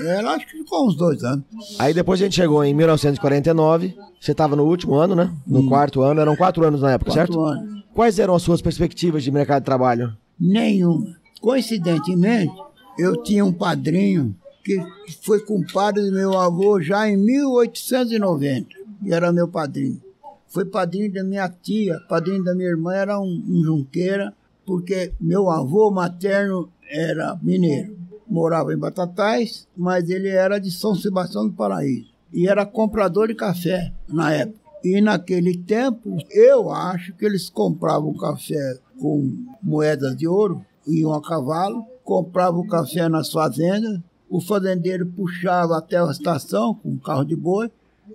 ela 0.07 0.35
acho 0.35 0.47
que 0.47 0.59
ficou 0.59 0.87
uns 0.87 0.95
dois 0.97 1.23
anos. 1.25 1.45
Aí 1.79 1.95
depois 1.95 2.21
a 2.21 2.25
gente 2.25 2.35
chegou 2.37 2.63
em 2.63 2.75
1949. 2.75 3.97
Você 4.21 4.33
estava 4.33 4.55
no 4.55 4.65
último 4.65 4.95
ano, 4.95 5.15
né? 5.15 5.33
No 5.47 5.67
quarto 5.69 6.03
ano. 6.03 6.21
Eram 6.21 6.37
quatro 6.37 6.65
anos 6.65 6.83
na 6.83 6.93
época, 6.93 7.11
Hum. 7.11 7.15
Quatro 7.15 7.33
certo? 7.35 7.45
anos. 7.47 7.85
Quais 7.95 8.19
eram 8.19 8.35
as 8.35 8.43
suas 8.43 8.61
perspectivas 8.61 9.23
de 9.23 9.31
mercado 9.31 9.63
de 9.63 9.67
trabalho? 9.67 10.13
Nenhuma. 10.39 11.17
Coincidentemente, 11.41 12.53
eu 12.99 13.23
tinha 13.23 13.45
um 13.45 13.53
padrinho 13.53 14.35
que 14.65 14.79
foi 15.23 15.41
compadre 15.41 16.03
do 16.05 16.13
meu 16.13 16.39
avô 16.39 16.81
já 16.81 17.09
em 17.09 17.17
1890. 17.17 18.67
E 19.05 19.13
era 19.13 19.33
meu 19.33 19.49
padrinho. 19.49 20.01
Foi 20.47 20.65
padrinho 20.65 21.13
da 21.13 21.25
minha 21.25 21.49
tia, 21.49 21.99
padrinho 22.09 22.45
da 22.45 22.55
minha 22.55 22.69
irmã, 22.69 22.95
era 22.95 23.19
um, 23.21 23.45
um 23.49 23.65
junqueira, 23.65 24.33
porque 24.65 25.13
meu 25.21 25.51
avô 25.51 25.91
materno 25.91 26.69
era 26.89 27.39
mineiro. 27.43 27.97
Morava 28.29 28.73
em 28.73 28.79
Batatais, 28.79 29.67
mas 29.77 30.09
ele 30.09 30.29
era 30.29 30.59
de 30.59 30.71
São 30.71 30.95
Sebastião 30.95 31.47
do 31.47 31.53
Paraíso. 31.53 32.13
E 32.33 32.49
era 32.49 32.65
comprador 32.65 33.29
de 33.29 33.35
café 33.35 33.93
na 34.09 34.33
época. 34.33 34.59
E 34.83 35.01
naquele 35.01 35.57
tempo, 35.57 36.17
eu 36.31 36.71
acho 36.71 37.15
que 37.15 37.25
eles 37.25 37.49
compravam 37.49 38.13
café 38.15 38.79
com 39.01 39.35
moedas 39.63 40.17
de 40.17 40.29
ouro, 40.29 40.65
iam 40.87 41.15
a 41.15 41.23
cavalo, 41.23 41.85
compravam 42.05 42.61
o 42.61 42.69
café 42.69 43.09
nas 43.09 43.33
fazendas, 43.33 43.99
o 44.29 44.41
fazendeiro 44.41 45.07
puxava 45.07 45.79
até 45.79 45.97
a 45.97 46.11
estação 46.11 46.75
com 46.75 46.91
um 46.91 46.99
carro 46.99 47.25
de 47.25 47.35
boi, 47.35 47.71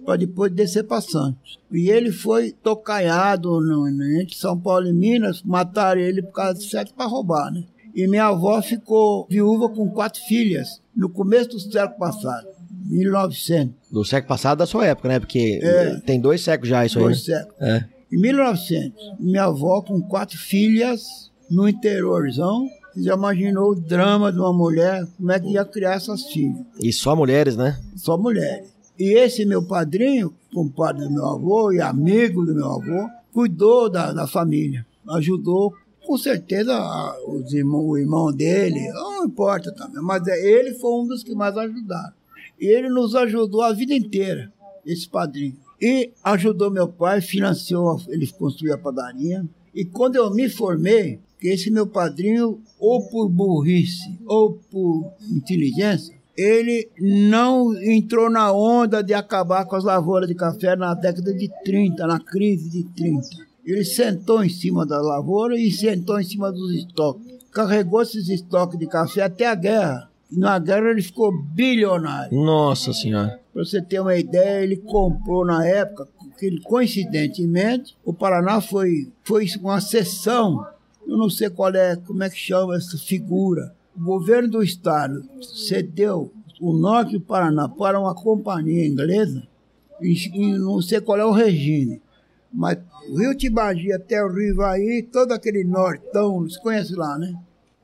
para 0.05 0.15
depois 0.17 0.51
descer 0.51 0.83
para 0.83 1.01
Santos. 1.01 1.59
E 1.71 1.89
ele 1.89 2.11
foi 2.11 2.51
tocaiado 2.51 3.59
no, 3.61 3.87
entre 4.19 4.35
São 4.35 4.59
Paulo 4.59 4.87
e 4.87 4.93
Minas, 4.93 5.41
mataram 5.43 6.01
ele 6.01 6.21
por 6.21 6.31
causa 6.33 6.59
de 6.59 6.69
sexo 6.69 6.93
para 6.93 7.05
roubar, 7.05 7.51
né? 7.51 7.63
E 7.95 8.07
minha 8.07 8.25
avó 8.25 8.61
ficou 8.61 9.25
viúva 9.29 9.67
com 9.69 9.89
quatro 9.89 10.21
filhas 10.23 10.81
no 10.95 11.09
começo 11.09 11.49
do 11.49 11.59
século 11.59 11.97
passado, 11.99 12.47
1900. 12.85 13.75
Do 13.91 14.03
século 14.05 14.29
passado 14.29 14.59
da 14.59 14.65
sua 14.65 14.85
época, 14.85 15.07
né? 15.07 15.19
Porque 15.19 15.59
É. 15.61 15.99
tem 16.01 16.19
dois 16.19 16.41
séculos 16.41 16.69
já 16.69 16.85
isso 16.85 16.97
aí. 16.99 17.05
né? 17.05 17.09
Dois 17.11 17.23
séculos. 17.25 17.61
É. 17.61 17.85
Em 18.11 18.17
1900, 18.19 18.93
minha 19.19 19.43
avó 19.45 19.81
com 19.81 20.01
quatro 20.01 20.37
filhas 20.37 21.31
no 21.49 21.67
interiorzão, 21.67 22.67
já 22.97 23.13
imaginou 23.13 23.71
o 23.71 23.75
drama 23.75 24.31
de 24.31 24.39
uma 24.39 24.51
mulher, 24.53 25.05
como 25.17 25.31
é 25.31 25.39
que 25.39 25.49
ia 25.51 25.63
criar 25.65 25.93
essas 25.95 26.23
filhas? 26.25 26.57
E 26.81 26.91
só 26.91 27.15
mulheres, 27.15 27.55
né? 27.55 27.79
Só 27.95 28.17
mulheres. 28.17 28.67
E 28.99 29.13
esse 29.13 29.45
meu 29.45 29.63
padrinho, 29.63 30.33
compadre 30.53 31.05
do 31.05 31.11
meu 31.11 31.25
avô 31.25 31.71
e 31.71 31.79
amigo 31.79 32.45
do 32.45 32.53
meu 32.53 32.65
avô, 32.65 33.09
cuidou 33.31 33.89
da, 33.89 34.11
da 34.11 34.27
família, 34.27 34.85
ajudou 35.07 35.73
com 36.05 36.17
certeza 36.17 36.75
os 37.27 37.53
irmão, 37.53 37.85
o 37.85 37.97
irmão 37.97 38.33
dele, 38.33 38.91
não 38.91 39.25
importa 39.25 39.71
também, 39.71 40.01
mas 40.01 40.27
é, 40.27 40.43
ele 40.43 40.73
foi 40.73 40.91
um 40.91 41.07
dos 41.07 41.23
que 41.23 41.35
mais 41.35 41.55
ajudaram. 41.55 42.13
E 42.59 42.65
ele 42.65 42.89
nos 42.89 43.15
ajudou 43.15 43.61
a 43.61 43.71
vida 43.71 43.93
inteira, 43.93 44.51
esse 44.85 45.07
padrinho. 45.07 45.55
E 45.79 46.11
ajudou 46.23 46.69
meu 46.69 46.87
pai, 46.87 47.21
financiou, 47.21 48.01
ele 48.09 48.27
construiu 48.27 48.73
a 48.73 48.77
padaria. 48.77 49.45
E 49.73 49.85
quando 49.85 50.15
eu 50.15 50.29
me 50.33 50.49
formei, 50.49 51.19
que 51.39 51.47
esse 51.47 51.71
meu 51.71 51.87
padrinho, 51.87 52.59
ou 52.77 53.07
por 53.07 53.29
burrice 53.29 54.19
ou 54.25 54.59
por 54.69 55.13
inteligência, 55.31 56.18
ele 56.39 56.89
não 56.97 57.75
entrou 57.83 58.29
na 58.29 58.51
onda 58.53 59.03
de 59.03 59.13
acabar 59.13 59.65
com 59.65 59.75
as 59.75 59.83
lavouras 59.83 60.29
de 60.29 60.33
café 60.33 60.73
na 60.73 60.93
década 60.93 61.33
de 61.33 61.49
30, 61.65 62.07
na 62.07 62.17
crise 62.17 62.69
de 62.69 62.83
30. 62.95 63.27
Ele 63.65 63.83
sentou 63.83 64.41
em 64.43 64.49
cima 64.49 64.85
da 64.85 65.01
lavoura 65.01 65.59
e 65.59 65.69
sentou 65.69 66.17
em 66.17 66.23
cima 66.23 66.49
dos 66.49 66.73
estoques. 66.73 67.27
Carregou 67.51 68.01
esses 68.01 68.29
estoques 68.29 68.79
de 68.79 68.87
café 68.87 69.23
até 69.23 69.47
a 69.47 69.55
guerra. 69.55 70.09
E 70.31 70.39
na 70.39 70.57
guerra 70.57 70.91
ele 70.91 71.01
ficou 71.01 71.31
bilionário. 71.31 72.33
Nossa 72.39 72.93
senhora. 72.93 73.39
Para 73.53 73.65
você 73.65 73.81
ter 73.81 73.99
uma 73.99 74.15
ideia, 74.15 74.63
ele 74.63 74.77
comprou 74.77 75.45
na 75.45 75.67
época, 75.67 76.07
que 76.37 76.61
coincidentemente, 76.61 77.97
o 78.05 78.13
Paraná 78.13 78.61
foi, 78.61 79.11
foi 79.23 79.45
uma 79.59 79.81
sessão, 79.81 80.65
eu 81.05 81.17
não 81.17 81.29
sei 81.29 81.49
qual 81.49 81.73
é, 81.73 81.97
como 81.97 82.23
é 82.23 82.29
que 82.29 82.37
chama 82.37 82.77
essa 82.77 82.97
figura. 82.97 83.73
O 83.99 84.03
governo 84.03 84.49
do 84.49 84.63
estado 84.63 85.27
cedeu 85.41 86.31
o 86.61 86.71
norte 86.71 87.13
do 87.13 87.21
Paraná 87.21 87.67
para 87.67 87.99
uma 87.99 88.15
companhia 88.15 88.87
inglesa, 88.87 89.45
e, 90.01 90.13
e 90.33 90.57
não 90.57 90.81
sei 90.81 91.01
qual 91.01 91.17
é 91.17 91.25
o 91.25 91.31
regime, 91.31 92.01
mas 92.51 92.77
o 93.09 93.17
Rio 93.17 93.35
Tibagi 93.35 93.91
até 93.91 94.23
o 94.23 94.29
Rio 94.29 94.53
Ivaí, 94.53 95.03
todo 95.03 95.33
aquele 95.33 95.65
nortão, 95.65 96.41
você 96.41 96.59
conhece 96.61 96.95
lá, 96.95 97.17
né? 97.17 97.33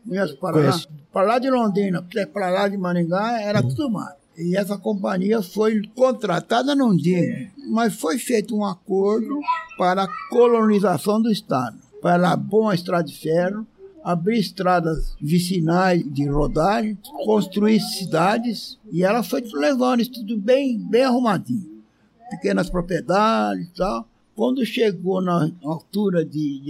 Conhece 0.07 0.34
o 0.34 0.38
Paraná? 0.38 0.72
Conheço. 0.72 0.89
Para 1.11 1.28
lá 1.28 1.39
de 1.39 1.49
Londrina, 1.49 2.05
para 2.32 2.49
lá 2.49 2.68
de 2.68 2.78
Maringá, 2.78 3.41
era 3.41 3.61
tudo 3.61 3.89
mar. 3.89 4.16
E 4.38 4.55
essa 4.55 4.78
companhia 4.78 5.41
foi 5.41 5.82
contratada, 5.95 6.76
não 6.76 6.95
digo, 6.95 7.51
mas 7.70 7.95
foi 7.95 8.18
feito 8.18 8.55
um 8.55 8.66
acordo 8.66 9.39
para 9.78 10.03
a 10.03 10.09
colonização 10.30 11.22
do 11.22 11.32
Estado. 11.32 11.78
Para 12.01 12.36
bom 12.36 12.70
a 12.70 12.76
estrada 12.76 13.03
de 13.03 13.18
ferro, 13.18 13.66
abrir 14.06 14.38
estradas 14.38 15.16
vicinais 15.20 16.03
de 16.14 16.28
rodagem, 16.30 16.95
construir 17.26 17.80
cidades, 17.80 18.78
e 18.91 19.03
ela 19.03 19.24
foi 19.24 19.41
levando 19.51 20.01
isso 20.01 20.12
tudo 20.12 20.38
bem, 20.38 20.78
bem 20.78 21.01
arrumadinho. 21.01 21.82
Pequenas 22.30 22.70
propriedades 22.70 23.68
e 23.68 23.74
tal. 23.74 24.08
Quando 24.36 24.64
chegou 24.64 25.22
na 25.22 25.49
altura 25.64 26.24
de 26.24 26.62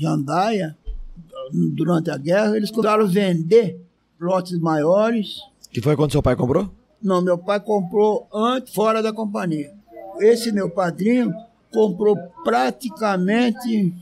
Jandaia, 0.00 0.76
durante 1.52 2.10
a 2.10 2.16
guerra, 2.16 2.56
eles 2.56 2.72
começaram 2.72 3.04
a 3.04 3.08
vender 3.08 3.80
lotes 4.20 4.58
maiores. 4.58 5.38
Que 5.70 5.80
foi 5.80 5.94
quando 5.94 6.10
seu 6.10 6.22
pai 6.22 6.34
comprou? 6.34 6.68
Não, 7.00 7.22
meu 7.22 7.38
pai 7.38 7.60
comprou 7.60 8.26
antes, 8.34 8.74
fora 8.74 9.00
da 9.00 9.12
companhia. 9.12 9.72
Esse 10.18 10.50
meu 10.50 10.68
padrinho 10.68 11.32
comprou 11.72 12.16
praticamente 12.42 13.94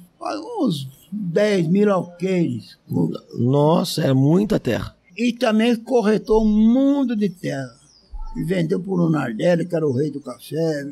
uns 0.61 0.98
10 1.13 1.69
mil 1.69 1.93
alqueires. 1.93 2.79
Nossa, 3.39 4.03
é 4.03 4.13
muita 4.13 4.59
terra. 4.59 4.95
E 5.17 5.33
também 5.33 5.75
corretou 5.77 6.45
um 6.45 6.49
mundo 6.49 7.17
de 7.17 7.29
terra. 7.29 7.75
E 8.37 8.45
vendeu 8.45 8.81
por 8.81 9.01
um 9.01 9.11
Nardelli, 9.11 9.67
que 9.67 9.75
era 9.75 9.87
o 9.87 9.93
rei 9.93 10.11
do 10.11 10.21
café. 10.21 10.87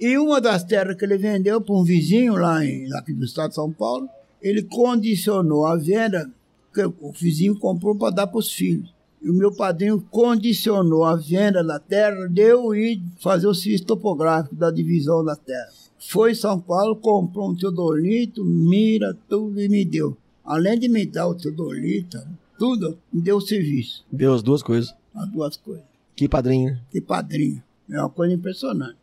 E 0.00 0.18
uma 0.18 0.40
das 0.40 0.64
terras 0.64 0.96
que 0.96 1.04
ele 1.04 1.16
vendeu 1.16 1.60
para 1.60 1.74
um 1.74 1.84
vizinho 1.84 2.34
lá 2.34 2.64
em, 2.64 2.92
aqui 2.94 3.12
do 3.12 3.24
estado 3.24 3.50
de 3.50 3.54
São 3.54 3.70
Paulo, 3.72 4.08
ele 4.40 4.62
condicionou 4.64 5.66
a 5.66 5.76
venda, 5.76 6.28
que 6.74 6.84
o 6.84 7.12
vizinho 7.12 7.56
comprou 7.58 7.94
para 7.94 8.14
dar 8.14 8.26
para 8.26 8.38
os 8.38 8.52
filhos. 8.52 8.92
E 9.22 9.30
o 9.30 9.34
meu 9.34 9.54
padrinho 9.54 10.04
condicionou 10.10 11.04
a 11.04 11.14
venda 11.14 11.62
da 11.62 11.78
terra 11.78 12.26
de 12.26 12.42
eu 12.42 12.74
ir 12.74 13.00
fazer 13.20 13.46
o 13.46 13.54
serviço 13.54 13.84
topográfico 13.84 14.56
da 14.56 14.70
divisão 14.70 15.24
da 15.24 15.36
terra. 15.36 15.70
Foi 16.08 16.32
em 16.32 16.34
São 16.34 16.58
Paulo, 16.58 16.96
comprou 16.96 17.50
um 17.50 17.54
teodolito, 17.54 18.44
mira, 18.44 19.16
tudo 19.28 19.60
e 19.60 19.68
me 19.68 19.84
deu. 19.84 20.16
Além 20.44 20.78
de 20.78 20.88
me 20.88 21.06
dar 21.06 21.28
o 21.28 21.34
teodolito, 21.34 22.18
tudo, 22.58 22.98
me 23.12 23.20
deu 23.20 23.36
o 23.36 23.40
serviço. 23.40 24.04
Deu 24.10 24.34
as 24.34 24.42
duas 24.42 24.62
coisas. 24.62 24.94
As 25.14 25.28
duas 25.28 25.56
coisas. 25.56 25.84
Que 26.16 26.28
padrinho. 26.28 26.78
Que 26.90 27.00
padrinho. 27.00 27.62
É 27.88 28.00
uma 28.00 28.10
coisa 28.10 28.34
impressionante. 28.34 28.96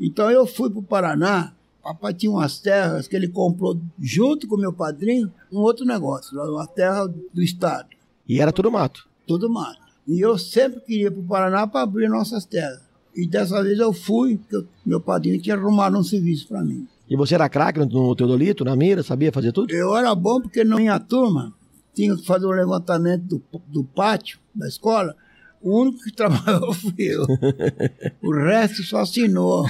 Então 0.00 0.30
eu 0.30 0.46
fui 0.46 0.70
para 0.70 0.78
o 0.78 0.82
Paraná, 0.82 1.52
papai 1.82 2.14
tinha 2.14 2.30
umas 2.30 2.58
terras 2.58 3.06
que 3.06 3.16
ele 3.16 3.28
comprou 3.28 3.78
junto 3.98 4.46
com 4.46 4.56
meu 4.56 4.72
padrinho, 4.72 5.32
um 5.52 5.58
outro 5.58 5.84
negócio, 5.84 6.38
uma 6.38 6.66
terra 6.66 7.06
do 7.06 7.42
estado. 7.42 7.88
E 8.28 8.40
era 8.40 8.52
tudo 8.52 8.70
mato. 8.70 9.08
Tudo 9.26 9.50
mato. 9.50 9.80
E 10.06 10.20
eu 10.20 10.38
sempre 10.38 10.80
queria 10.80 11.10
para 11.10 11.20
o 11.20 11.24
Paraná 11.24 11.66
para 11.66 11.82
abrir 11.82 12.08
nossas 12.08 12.44
terras. 12.44 12.87
E 13.18 13.26
dessa 13.26 13.60
vez 13.64 13.80
eu 13.80 13.92
fui, 13.92 14.36
porque 14.36 14.64
meu 14.86 15.00
padrinho 15.00 15.42
tinha 15.42 15.56
arrumado 15.56 15.98
um 15.98 16.04
serviço 16.04 16.46
para 16.46 16.62
mim. 16.62 16.86
E 17.10 17.16
você 17.16 17.34
era 17.34 17.48
craque 17.48 17.80
no, 17.80 18.14
Teodolito, 18.14 18.64
na 18.64 18.76
mira, 18.76 19.02
sabia 19.02 19.32
fazer 19.32 19.50
tudo? 19.50 19.74
Eu 19.74 19.96
era 19.96 20.14
bom 20.14 20.40
porque 20.40 20.62
na 20.62 20.76
minha 20.76 21.00
turma 21.00 21.52
tinha 21.92 22.14
que 22.14 22.24
fazer 22.24 22.46
o 22.46 22.50
um 22.50 22.52
levantamento 22.52 23.24
do, 23.24 23.42
do 23.66 23.82
pátio 23.82 24.38
da 24.54 24.68
escola. 24.68 25.16
O 25.60 25.80
único 25.80 25.98
que 25.98 26.12
trabalhou 26.14 26.72
fui 26.72 26.94
eu. 26.96 27.24
o 28.22 28.32
resto 28.32 28.84
só 28.84 28.98
assinou. 28.98 29.66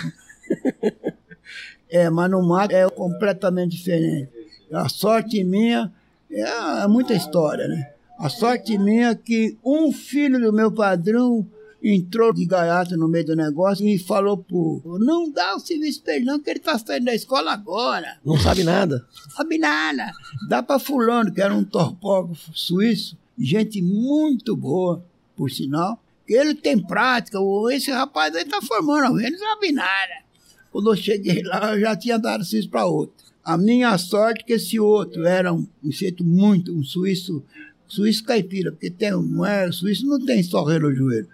É, 1.88 2.10
mas 2.10 2.30
no 2.30 2.46
mato 2.46 2.74
é 2.74 2.86
completamente 2.90 3.78
diferente. 3.78 4.28
A 4.70 4.90
sorte 4.90 5.42
minha 5.42 5.90
é, 6.30 6.82
é 6.82 6.86
muita 6.86 7.14
história, 7.14 7.66
né? 7.66 7.92
A 8.18 8.28
sorte 8.28 8.76
minha 8.76 9.12
é 9.12 9.14
que 9.14 9.56
um 9.64 9.90
filho 9.90 10.38
do 10.38 10.52
meu 10.52 10.70
padrão 10.70 11.46
entrou 11.94 12.32
de 12.32 12.44
gaiato 12.44 12.96
no 12.96 13.08
meio 13.08 13.26
do 13.26 13.36
negócio 13.36 13.86
e 13.86 13.98
falou 13.98 14.36
pro 14.36 14.82
não 15.00 15.30
dá 15.30 15.54
o 15.56 15.60
serviço 15.60 16.02
pra 16.02 16.16
ele 16.16 16.24
não, 16.24 16.38
que 16.38 16.50
ele 16.50 16.58
tá 16.58 16.78
saindo 16.78 17.06
da 17.06 17.14
escola 17.14 17.52
agora. 17.52 18.18
Não 18.24 18.38
sabe 18.38 18.64
nada. 18.64 19.06
Sabe 19.30 19.58
nada. 19.58 20.12
Dá 20.48 20.62
pra 20.62 20.78
fulano, 20.78 21.32
que 21.32 21.40
era 21.40 21.54
um 21.54 21.64
topógrafo 21.64 22.50
suíço, 22.54 23.16
gente 23.38 23.80
muito 23.80 24.56
boa, 24.56 25.04
por 25.36 25.50
sinal. 25.50 26.02
que 26.26 26.34
Ele 26.34 26.54
tem 26.54 26.78
prática, 26.78 27.38
esse 27.70 27.90
rapaz 27.90 28.34
aí 28.34 28.44
tá 28.44 28.60
formando, 28.60 29.20
ele 29.20 29.36
não 29.36 29.38
sabe 29.38 29.72
nada. 29.72 30.28
Quando 30.70 30.90
eu 30.90 30.96
cheguei 30.96 31.42
lá, 31.42 31.74
eu 31.74 31.80
já 31.80 31.96
tinha 31.96 32.18
dado 32.18 32.44
serviço 32.44 32.70
para 32.70 32.86
outro. 32.86 33.14
A 33.44 33.56
minha 33.56 33.96
sorte 33.96 34.42
é 34.42 34.44
que 34.44 34.52
esse 34.52 34.78
outro 34.78 35.24
era 35.24 35.52
um, 35.54 35.66
um 35.82 35.90
jeito 35.90 36.22
muito, 36.22 36.70
um 36.76 36.84
suíço 36.84 37.42
Suíço 37.88 38.22
caipira, 38.22 38.70
porque 38.70 38.90
tem, 38.90 39.10
não 39.10 39.44
é, 39.44 39.72
suíço 39.72 40.06
não 40.06 40.24
tem 40.24 40.42
só 40.42 40.62
relojoeiro, 40.62 41.26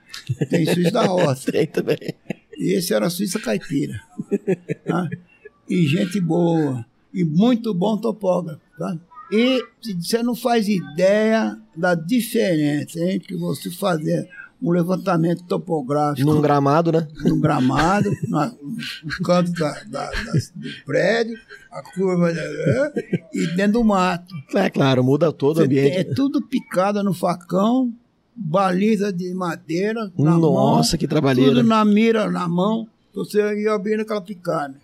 tem 0.48 0.64
suíço 0.64 0.92
da 0.92 1.04
roça. 1.04 1.50
tem 1.52 1.66
também. 1.66 1.98
E 2.56 2.72
esse 2.72 2.94
era 2.94 3.10
suíça 3.10 3.40
caipira. 3.40 4.00
Tá? 4.86 5.08
E 5.68 5.84
gente 5.86 6.20
boa, 6.20 6.86
e 7.12 7.24
muito 7.24 7.74
bom 7.74 7.96
topógrafo. 7.96 8.60
Tá? 8.78 8.96
E 9.32 9.60
você 10.00 10.22
não 10.22 10.36
faz 10.36 10.68
ideia 10.68 11.58
da 11.76 11.96
diferença 11.96 13.00
entre 13.00 13.36
você 13.36 13.68
fazer 13.70 14.28
um 14.62 14.70
levantamento 14.70 15.44
topográfico. 15.44 16.26
Num 16.26 16.40
gramado, 16.40 16.92
né? 16.92 17.06
Num 17.24 17.40
gramado, 17.40 18.10
no, 18.28 18.40
no 18.40 19.24
canto 19.24 19.52
da, 19.52 19.72
da, 19.84 20.10
da, 20.10 20.32
do 20.54 20.84
prédio, 20.86 21.38
a 21.70 21.82
curva 21.82 22.32
e 23.32 23.46
dentro 23.48 23.74
do 23.74 23.84
mato. 23.84 24.34
É 24.54 24.70
claro, 24.70 25.04
muda 25.04 25.32
todo 25.32 25.58
o 25.58 25.62
ambiente. 25.64 25.96
É 25.96 26.04
tudo 26.04 26.40
picado 26.40 27.02
no 27.02 27.12
facão, 27.12 27.92
baliza 28.34 29.12
de 29.12 29.34
madeira. 29.34 30.10
Nossa, 30.16 30.92
mão, 30.92 30.98
que 30.98 31.06
trabalheira. 31.06 31.50
Tudo 31.56 31.62
na 31.68 31.84
mira, 31.84 32.30
na 32.30 32.48
mão, 32.48 32.88
você 33.14 33.62
ia 33.62 33.72
abrindo 33.72 34.00
aquela 34.00 34.20
picada. 34.20 34.74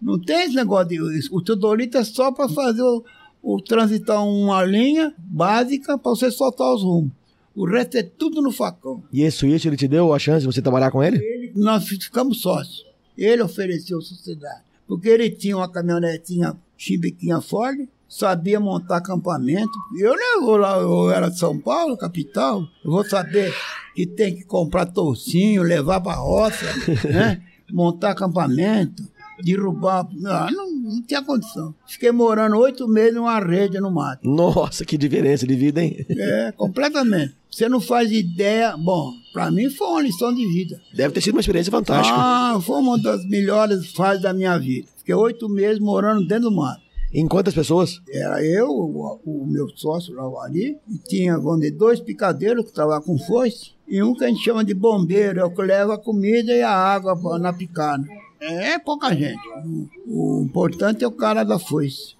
Não 0.00 0.18
tem 0.18 0.44
esse 0.44 0.54
negócio 0.54 0.88
de. 0.88 1.28
O 1.30 1.40
teodolito 1.40 1.96
é 1.96 2.04
só 2.04 2.30
para 2.30 2.48
fazer 2.48 2.82
o, 2.82 3.04
o 3.42 3.60
transitar 3.62 4.24
uma 4.24 4.64
linha 4.64 5.14
básica 5.18 5.96
para 5.96 6.10
você 6.10 6.30
soltar 6.30 6.74
os 6.74 6.82
rumos. 6.82 7.12
O 7.56 7.64
resto 7.66 7.96
é 7.96 8.02
tudo 8.02 8.42
no 8.42 8.52
facão. 8.52 9.02
E 9.10 9.22
esse 9.22 9.38
suíço, 9.38 9.66
ele 9.66 9.78
te 9.78 9.88
deu 9.88 10.12
a 10.12 10.18
chance 10.18 10.40
de 10.40 10.46
você 10.46 10.60
trabalhar 10.60 10.90
com 10.90 11.02
ele? 11.02 11.16
ele 11.16 11.52
nós 11.56 11.88
ficamos 11.88 12.42
sócios. 12.42 12.84
Ele 13.16 13.42
ofereceu 13.42 14.00
sociedade. 14.02 14.60
Porque 14.86 15.08
ele 15.08 15.30
tinha 15.30 15.56
uma 15.56 15.68
caminhonetinha 15.68 16.54
chibiquinha 16.76 17.40
Ford, 17.40 17.88
sabia 18.06 18.60
montar 18.60 18.98
acampamento. 18.98 19.72
Eu 19.98 20.14
não 20.14 20.44
vou 20.44 20.58
lá, 20.58 20.76
eu 20.76 21.10
era 21.10 21.30
de 21.30 21.38
São 21.38 21.58
Paulo, 21.58 21.96
capital, 21.96 22.62
eu 22.84 22.90
vou 22.90 23.04
saber 23.04 23.52
que 23.94 24.06
tem 24.06 24.34
que 24.34 24.44
comprar 24.44 24.84
toucinho, 24.86 25.62
levar 25.62 26.00
para 26.02 26.18
roça, 26.18 26.66
né? 27.08 27.42
montar 27.72 28.10
acampamento, 28.10 29.02
derrubar. 29.42 30.06
Não, 30.12 30.50
não, 30.50 30.70
não 30.70 31.02
tinha 31.02 31.22
condição. 31.22 31.74
Fiquei 31.86 32.12
morando 32.12 32.56
oito 32.58 32.86
meses 32.86 33.14
numa 33.14 33.40
rede 33.40 33.80
no 33.80 33.90
mato. 33.90 34.28
Nossa, 34.28 34.84
que 34.84 34.98
diferença 34.98 35.46
de 35.46 35.56
vida, 35.56 35.82
hein? 35.82 36.04
É, 36.08 36.52
completamente. 36.52 37.34
Você 37.56 37.70
não 37.70 37.80
faz 37.80 38.12
ideia. 38.12 38.76
Bom, 38.76 39.14
para 39.32 39.50
mim 39.50 39.70
foi 39.70 39.86
uma 39.86 40.02
lição 40.02 40.34
de 40.34 40.46
vida. 40.46 40.78
Deve 40.92 41.14
ter 41.14 41.22
sido 41.22 41.36
uma 41.36 41.40
experiência 41.40 41.72
fantástica. 41.72 42.14
Ah, 42.14 42.60
foi 42.60 42.76
uma 42.76 42.98
das 42.98 43.24
melhores 43.24 43.92
fases 43.92 44.20
da 44.20 44.34
minha 44.34 44.58
vida. 44.58 44.86
Fiquei 44.98 45.14
oito 45.14 45.48
meses 45.48 45.78
morando 45.78 46.26
dentro 46.26 46.50
do 46.50 46.54
mato. 46.54 46.82
Em 47.14 47.26
quantas 47.26 47.54
pessoas? 47.54 48.02
Era 48.10 48.44
eu, 48.44 48.68
o, 48.68 49.20
o 49.24 49.46
meu 49.46 49.70
sócio 49.74 50.14
lá, 50.14 50.28
o 50.28 50.38
Ari, 50.38 50.76
e 50.86 50.98
tinha, 51.08 51.38
dois 51.72 51.98
picadeiros 51.98 52.66
que 52.66 52.74
trabalhavam 52.74 53.16
com 53.16 53.24
foice, 53.24 53.70
e 53.88 54.02
um 54.02 54.12
que 54.12 54.24
a 54.24 54.28
gente 54.28 54.44
chama 54.44 54.62
de 54.62 54.74
bombeiro, 54.74 55.40
é 55.40 55.44
o 55.44 55.50
que 55.50 55.62
leva 55.62 55.94
a 55.94 55.98
comida 55.98 56.52
e 56.52 56.60
a 56.60 56.70
água 56.70 57.38
na 57.38 57.54
picada. 57.54 58.04
É 58.38 58.78
pouca 58.78 59.14
gente. 59.14 59.40
O, 60.06 60.40
o 60.40 60.44
importante 60.44 61.04
é 61.04 61.08
o 61.08 61.12
cara 61.12 61.42
da 61.42 61.58
foice. 61.58 62.16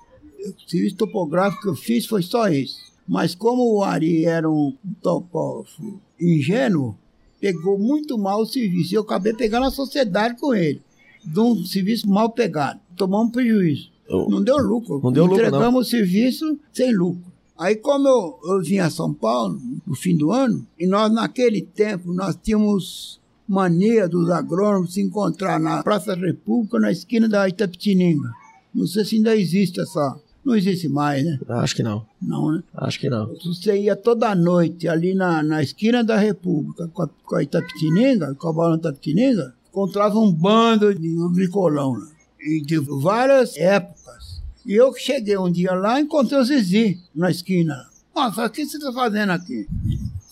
O 0.47 0.71
serviço 0.71 0.97
topográfico 0.97 1.61
que 1.61 1.69
eu 1.69 1.75
fiz 1.75 2.07
foi 2.07 2.23
só 2.23 2.49
esse. 2.49 2.86
Mas 3.09 3.35
como 3.35 3.73
o 3.73 3.83
Ari 3.83 4.25
era 4.25 4.51
um 4.51 4.77
topógrafo 5.01 6.01
ingênuo, 6.21 6.97
pegou 7.41 7.79
muito 7.79 8.19
mal 8.19 8.41
o 8.41 8.47
serviço. 8.47 8.95
E 8.95 8.97
eu 8.97 9.03
acabei 9.03 9.33
pegando 9.33 9.67
a 9.67 9.71
sociedade 9.71 10.39
com 10.41 10.55
ele. 10.55 10.83
De 11.25 11.39
um 11.41 11.65
serviço 11.65 12.09
mal 12.09 12.31
pegado. 12.31 12.81
Tomamos 12.97 13.29
um 13.29 13.31
prejuízo. 13.31 13.91
Oh. 14.09 14.29
Não 14.29 14.43
deu 14.43 14.57
lucro. 14.59 15.01
Não 15.03 15.13
deu 15.13 15.25
lucro, 15.25 15.43
não. 15.43 15.49
Entregamos 15.49 15.87
o 15.87 15.91
serviço 15.91 16.59
sem 16.73 16.95
lucro. 16.95 17.33
Aí 17.59 17.75
como 17.77 18.07
eu, 18.07 18.39
eu 18.45 18.63
vim 18.63 18.79
a 18.79 18.91
São 18.91 19.15
Paulo 19.15 19.59
no 19.87 19.95
fim 19.95 20.17
do 20.17 20.31
ano, 20.31 20.67
e 20.79 20.87
nós 20.87 21.11
naquele 21.11 21.63
tempo 21.63 22.13
nós 22.13 22.37
tínhamos 22.41 23.19
mania 23.49 24.07
dos 24.09 24.29
agrônomos 24.31 24.93
se 24.95 25.01
encontrar 25.01 25.59
na 25.59 25.83
Praça 25.83 26.15
da 26.15 26.27
República, 26.27 26.79
na 26.79 26.93
esquina 26.93 27.29
da 27.29 27.49
Itapetininga. 27.49 28.31
Não 28.75 28.87
sei 28.87 29.05
se 29.05 29.17
ainda 29.17 29.35
existe 29.35 29.81
essa... 29.81 30.21
Não 30.47 30.55
existe 30.55 30.89
mais, 30.89 31.25
né? 31.25 31.41
Acho 31.49 31.75
que 31.75 31.83
não. 31.83 32.07
Não, 32.23 32.53
né? 32.53 32.63
Acho 32.73 33.01
que 33.01 33.11
não. 33.11 33.35
Você 33.45 33.81
ia 33.81 33.97
toda 33.97 34.33
noite 34.33 34.87
ali 34.87 35.13
na, 35.13 35.43
na 35.43 35.61
esquina 35.61 36.05
da 36.05 36.17
República 36.17 36.87
com 36.87 37.03
a, 37.03 37.09
com 37.09 37.35
a 37.35 37.43
Itapetininga, 37.43 38.33
com 38.37 38.49
a 38.49 38.53
bola 38.53 38.77
Itapetininga, 38.77 39.53
encontrava 39.69 40.17
um 40.21 40.33
bando 40.33 40.95
de 40.95 41.17
agricolão 41.21 41.95
lá. 41.95 42.07
E 42.41 42.61
de 42.61 42.79
várias 42.79 43.57
épocas. 43.57 44.41
E 44.65 44.75
eu 44.75 44.93
que 44.93 45.01
cheguei 45.01 45.37
um 45.37 45.51
dia 45.51 45.75
lá 45.75 46.01
encontrei 46.01 46.39
o 46.39 46.45
Zizi 46.45 47.03
na 47.13 47.29
esquina. 47.29 47.85
Nossa, 48.15 48.47
o 48.47 48.51
que 48.51 48.65
você 48.65 48.77
está 48.77 48.93
fazendo 48.93 49.31
aqui? 49.31 49.67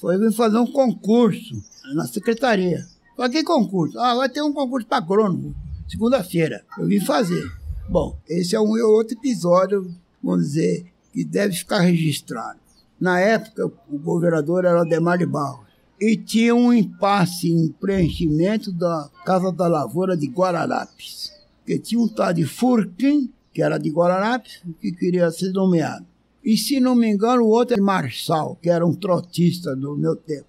Foi 0.00 0.16
vir 0.16 0.32
fazer 0.32 0.58
um 0.58 0.66
concurso 0.70 1.60
na 1.92 2.06
secretaria. 2.06 2.86
Falei, 3.16 3.32
que 3.32 3.42
concurso? 3.42 3.98
Ah, 3.98 4.14
vai 4.14 4.28
ter 4.28 4.42
um 4.42 4.52
concurso 4.52 4.86
para 4.86 4.98
agrônomo, 4.98 5.56
segunda-feira. 5.88 6.64
Eu 6.78 6.86
vim 6.86 7.00
fazer. 7.00 7.44
Bom, 7.88 8.16
esse 8.28 8.54
é 8.56 8.60
um 8.60 8.70
outro 8.86 9.16
episódio, 9.18 9.94
vamos 10.24 10.46
dizer, 10.46 10.86
que 11.12 11.24
deve 11.24 11.54
ficar 11.54 11.80
registrado. 11.80 12.58
Na 13.00 13.20
época, 13.20 13.70
o 13.88 13.98
governador 13.98 14.64
era 14.64 14.80
Ademar 14.80 15.18
de 15.18 15.26
Barros. 15.26 15.66
E 16.00 16.16
tinha 16.16 16.54
um 16.54 16.72
impasse 16.72 17.48
em 17.50 17.68
preenchimento 17.68 18.72
da 18.72 19.08
Casa 19.24 19.52
da 19.52 19.68
Lavoura 19.68 20.16
de 20.16 20.26
Guararapes. 20.26 21.32
Porque 21.58 21.78
tinha 21.78 22.00
um 22.00 22.08
tal 22.08 22.32
de 22.32 22.44
Furquim, 22.44 23.32
que 23.52 23.62
era 23.62 23.78
de 23.78 23.90
Guararapes, 23.90 24.62
que 24.80 24.92
queria 24.92 25.30
ser 25.30 25.52
nomeado. 25.52 26.04
E 26.44 26.56
se 26.56 26.80
não 26.80 26.94
me 26.94 27.08
engano, 27.08 27.42
o 27.42 27.48
outro 27.48 27.76
é 27.76 27.80
Marçal, 27.80 28.58
que 28.60 28.68
era 28.68 28.84
um 28.86 28.92
trotista 28.92 29.74
do 29.74 29.96
meu 29.96 30.14
tempo. 30.16 30.46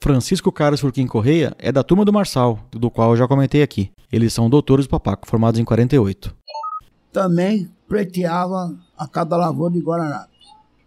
Francisco 0.00 0.52
Carlos 0.52 0.80
Furquim 0.80 1.06
Correia 1.06 1.56
é 1.58 1.72
da 1.72 1.82
turma 1.82 2.04
do 2.04 2.12
Marçal, 2.12 2.58
do 2.70 2.90
qual 2.90 3.12
eu 3.12 3.16
já 3.16 3.26
comentei 3.26 3.62
aqui. 3.62 3.90
Eles 4.12 4.34
são 4.34 4.50
doutores 4.50 4.86
do 4.86 4.90
Papaco, 4.90 5.26
formados 5.26 5.58
em 5.58 5.64
48. 5.64 6.34
também 7.10 7.70
pleiteava 7.88 8.76
a 8.96 9.06
cada 9.06 9.36
lavoura 9.36 9.74
de 9.74 9.80
Guararapes. 9.80 10.34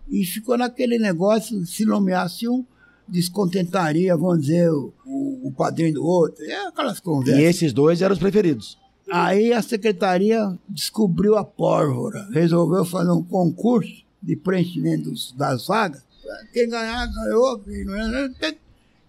E 0.09 0.25
ficou 0.25 0.57
naquele 0.57 0.97
negócio, 0.97 1.65
se 1.65 1.85
nomeasse 1.85 2.47
um, 2.47 2.65
descontentaria, 3.07 4.15
vamos 4.15 4.41
dizer, 4.41 4.69
o, 4.71 4.93
o, 5.05 5.53
padrinho 5.55 5.95
do 5.95 6.05
outro. 6.05 6.43
É 6.43 6.67
aquelas 6.67 6.97
E 6.97 7.01
conversas. 7.01 7.43
esses 7.43 7.73
dois 7.73 8.01
eram 8.01 8.13
os 8.13 8.19
preferidos. 8.19 8.77
Aí 9.11 9.53
a 9.53 9.61
secretaria 9.61 10.57
descobriu 10.67 11.37
a 11.37 11.43
pólvora, 11.43 12.27
resolveu 12.31 12.83
fazer 12.83 13.11
um 13.11 13.23
concurso 13.23 14.03
de 14.21 14.35
preenchimento 14.35 15.11
das 15.35 15.67
vagas. 15.67 16.03
Quem 16.51 16.69
ganhar, 16.69 17.07
ganhou. 17.07 17.63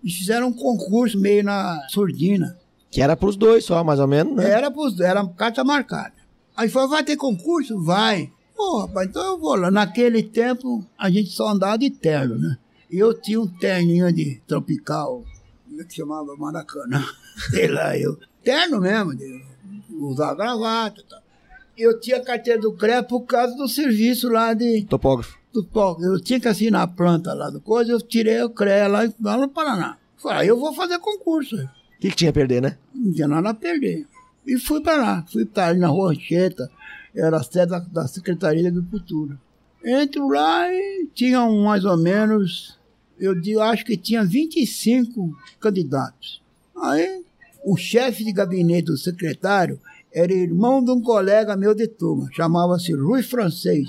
E 0.05 0.11
fizeram 0.11 0.49
um 0.49 0.53
concurso 0.53 1.19
meio 1.19 1.43
na 1.43 1.85
surdina. 1.89 2.57
Que 2.91 3.03
era 3.03 3.17
pros 3.17 3.37
dois 3.37 3.65
só, 3.65 3.83
mais 3.83 3.99
ou 3.99 4.07
menos, 4.07 4.37
né? 4.37 4.49
Era, 4.49 4.71
pros, 4.71 4.99
era 5.01 5.27
carta 5.31 5.65
marcada. 5.65 6.13
Aí 6.59 6.69
falou, 6.69 6.89
vai 6.89 7.05
ter 7.05 7.17
concurso? 7.17 7.81
Vai. 7.81 8.33
Pô, 8.57 8.81
rapaz, 8.81 9.09
então 9.09 9.25
eu 9.25 9.39
vou 9.39 9.55
lá. 9.55 9.71
Naquele 9.71 10.25
tempo, 10.25 10.85
a 10.99 11.09
gente 11.09 11.31
só 11.31 11.51
andava 11.51 11.79
de 11.79 11.89
terno, 11.89 12.37
né? 12.37 12.59
E 12.91 12.99
eu 12.99 13.15
tinha 13.15 13.41
um 13.41 13.47
terninho 13.47 14.13
de 14.13 14.43
tropical, 14.45 15.25
como 15.65 15.81
é 15.81 15.85
que 15.85 15.95
chamava? 15.95 16.35
Maracanã. 16.37 17.05
Sei 17.51 17.69
lá, 17.69 17.97
eu. 17.97 18.19
Terno 18.43 18.81
mesmo, 18.81 19.15
de 19.15 19.41
usar 19.93 20.35
gravata 20.35 21.01
e 21.01 21.05
tal. 21.05 21.23
E 21.77 21.83
eu 21.83 22.01
tinha 22.01 22.21
carteira 22.21 22.61
do 22.61 22.73
CREA 22.73 23.05
por 23.05 23.21
causa 23.21 23.55
do 23.55 23.69
serviço 23.69 24.29
lá 24.29 24.53
de... 24.53 24.85
Topógrafo. 24.87 25.39
pó. 25.73 25.97
Eu 26.01 26.21
tinha 26.21 26.41
que 26.41 26.49
assinar 26.49 26.83
a 26.83 26.89
planta 26.89 27.33
lá 27.35 27.51
do 27.51 27.61
coisa, 27.61 27.93
eu 27.93 28.01
tirei 28.01 28.43
o 28.43 28.51
CREA 28.51 28.89
lá, 28.89 29.09
lá 29.21 29.37
no 29.37 29.49
Paraná. 29.49 29.97
Falei, 30.17 30.39
aí 30.41 30.49
eu 30.49 30.59
vou 30.59 30.75
fazer 30.75 30.99
concurso. 30.99 31.55
O 31.55 32.01
que, 32.01 32.11
que 32.11 32.17
tinha 32.17 32.31
a 32.31 32.35
perder, 32.35 32.61
né? 32.61 32.77
Não 32.93 33.13
tinha 33.13 33.29
nada 33.29 33.51
a 33.51 33.55
perder. 33.55 34.09
E 34.49 34.59
fui 34.59 34.81
para 34.81 34.97
lá. 34.97 35.27
Fui 35.31 35.45
para 35.45 35.67
ali 35.67 35.79
na 35.79 35.89
Rua 35.89 36.13
Anchieta, 36.13 36.71
era 37.15 37.37
a 37.37 37.43
sede 37.43 37.67
da, 37.67 37.81
da 37.81 38.09
Secretaria 38.09 38.63
de 38.63 38.69
Agricultura. 38.69 39.39
Entro 39.85 40.27
lá 40.29 40.73
e 40.73 41.07
tinham 41.15 41.55
mais 41.63 41.85
ou 41.85 41.99
menos, 41.99 42.79
eu 43.19 43.39
digo, 43.39 43.61
acho 43.61 43.85
que 43.85 43.97
tinha 43.97 44.25
25 44.25 45.37
candidatos. 45.61 46.41
Aí 46.81 47.23
o 47.63 47.77
chefe 47.77 48.25
de 48.25 48.33
gabinete 48.33 48.87
do 48.87 48.97
secretário 48.97 49.79
era 50.11 50.33
irmão 50.33 50.83
de 50.83 50.91
um 50.91 51.03
colega 51.03 51.55
meu 51.55 51.75
de 51.75 51.87
turma, 51.87 52.29
chamava-se 52.33 52.95
Rui 52.95 53.23
Francês. 53.23 53.89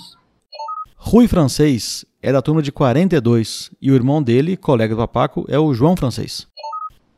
Rui 0.97 1.29
Francês 1.29 2.05
é 2.21 2.33
da 2.33 2.41
turma 2.41 2.61
de 2.61 2.73
42 2.73 3.71
e 3.81 3.89
o 3.89 3.95
irmão 3.95 4.21
dele, 4.21 4.57
colega 4.57 4.93
do 4.93 4.99
Papaco, 4.99 5.45
é 5.47 5.57
o 5.57 5.73
João 5.73 5.95
Francês. 5.95 6.45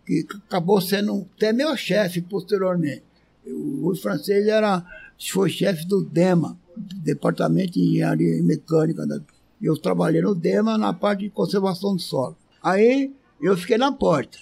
que 0.05 0.27
acabou 0.47 0.79
sendo 0.79 1.27
até 1.35 1.51
meu 1.51 1.75
chefe 1.75 2.21
posteriormente. 2.21 3.10
O 3.45 3.93
Francês 3.95 4.47
era, 4.47 4.85
foi 5.31 5.49
chefe 5.49 5.85
do 5.87 6.03
DEMA, 6.03 6.57
Departamento 6.77 7.73
de 7.73 7.81
Engenharia 7.81 8.37
e 8.37 8.41
Mecânica. 8.41 9.05
da- 9.05 9.19
Eu 9.61 9.77
trabalhei 9.77 10.21
no 10.21 10.33
DEMA 10.35 10.77
na 10.77 10.93
parte 10.93 11.21
de 11.21 11.29
conservação 11.29 11.95
do 11.95 12.01
solo. 12.01 12.35
Aí 12.63 13.13
eu 13.41 13.55
fiquei 13.57 13.77
na 13.77 13.91
porta. 13.91 14.37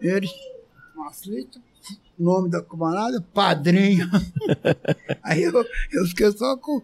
Eles, 0.00 0.30
aflito, 1.08 1.60
nome 2.18 2.48
da 2.50 2.60
camarada, 2.62 3.20
padrinho. 3.32 4.08
Aí 5.22 5.42
eu, 5.42 5.52
eu 5.92 6.06
fiquei 6.06 6.30
só 6.32 6.56
com. 6.56 6.82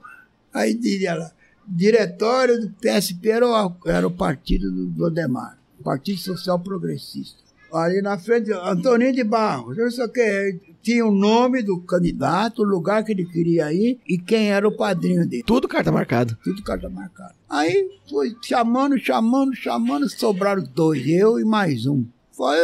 Aí 0.52 0.74
diria 0.74 1.14
lá, 1.14 1.30
diretório 1.66 2.60
do 2.60 2.70
PSP 2.70 3.28
era 3.28 3.46
o, 3.46 3.76
era 3.86 4.06
o 4.06 4.10
partido 4.10 4.70
do, 4.70 4.86
do 4.86 5.82
Partido 5.84 6.18
Social 6.20 6.58
Progressista. 6.58 7.38
Ali 7.72 8.02
na 8.02 8.18
frente, 8.18 8.52
Antoninho 8.52 9.12
de 9.12 9.24
Barros, 9.24 9.76
não 9.76 9.90
sei 9.90 10.04
o 10.04 10.08
que, 10.08 10.60
tinha 10.82 11.06
o 11.06 11.10
nome 11.10 11.62
do 11.62 11.80
candidato, 11.80 12.62
o 12.62 12.64
lugar 12.66 13.04
que 13.04 13.12
ele 13.12 13.24
queria 13.24 13.72
ir 13.72 13.98
e 14.08 14.18
quem 14.18 14.50
era 14.50 14.66
o 14.66 14.76
padrinho 14.76 15.26
dele. 15.26 15.42
Tudo 15.46 15.68
carta 15.68 15.92
marcada. 15.92 16.38
Tudo 16.42 16.62
carta 16.62 16.88
marcada. 16.88 17.34
Aí 17.48 17.88
foi 18.08 18.34
chamando, 18.42 18.98
chamando, 18.98 19.54
chamando, 19.54 20.08
sobraram 20.08 20.62
dois, 20.74 21.06
eu 21.06 21.38
e 21.38 21.44
mais 21.44 21.86
um. 21.86 22.04
Foi, 22.32 22.56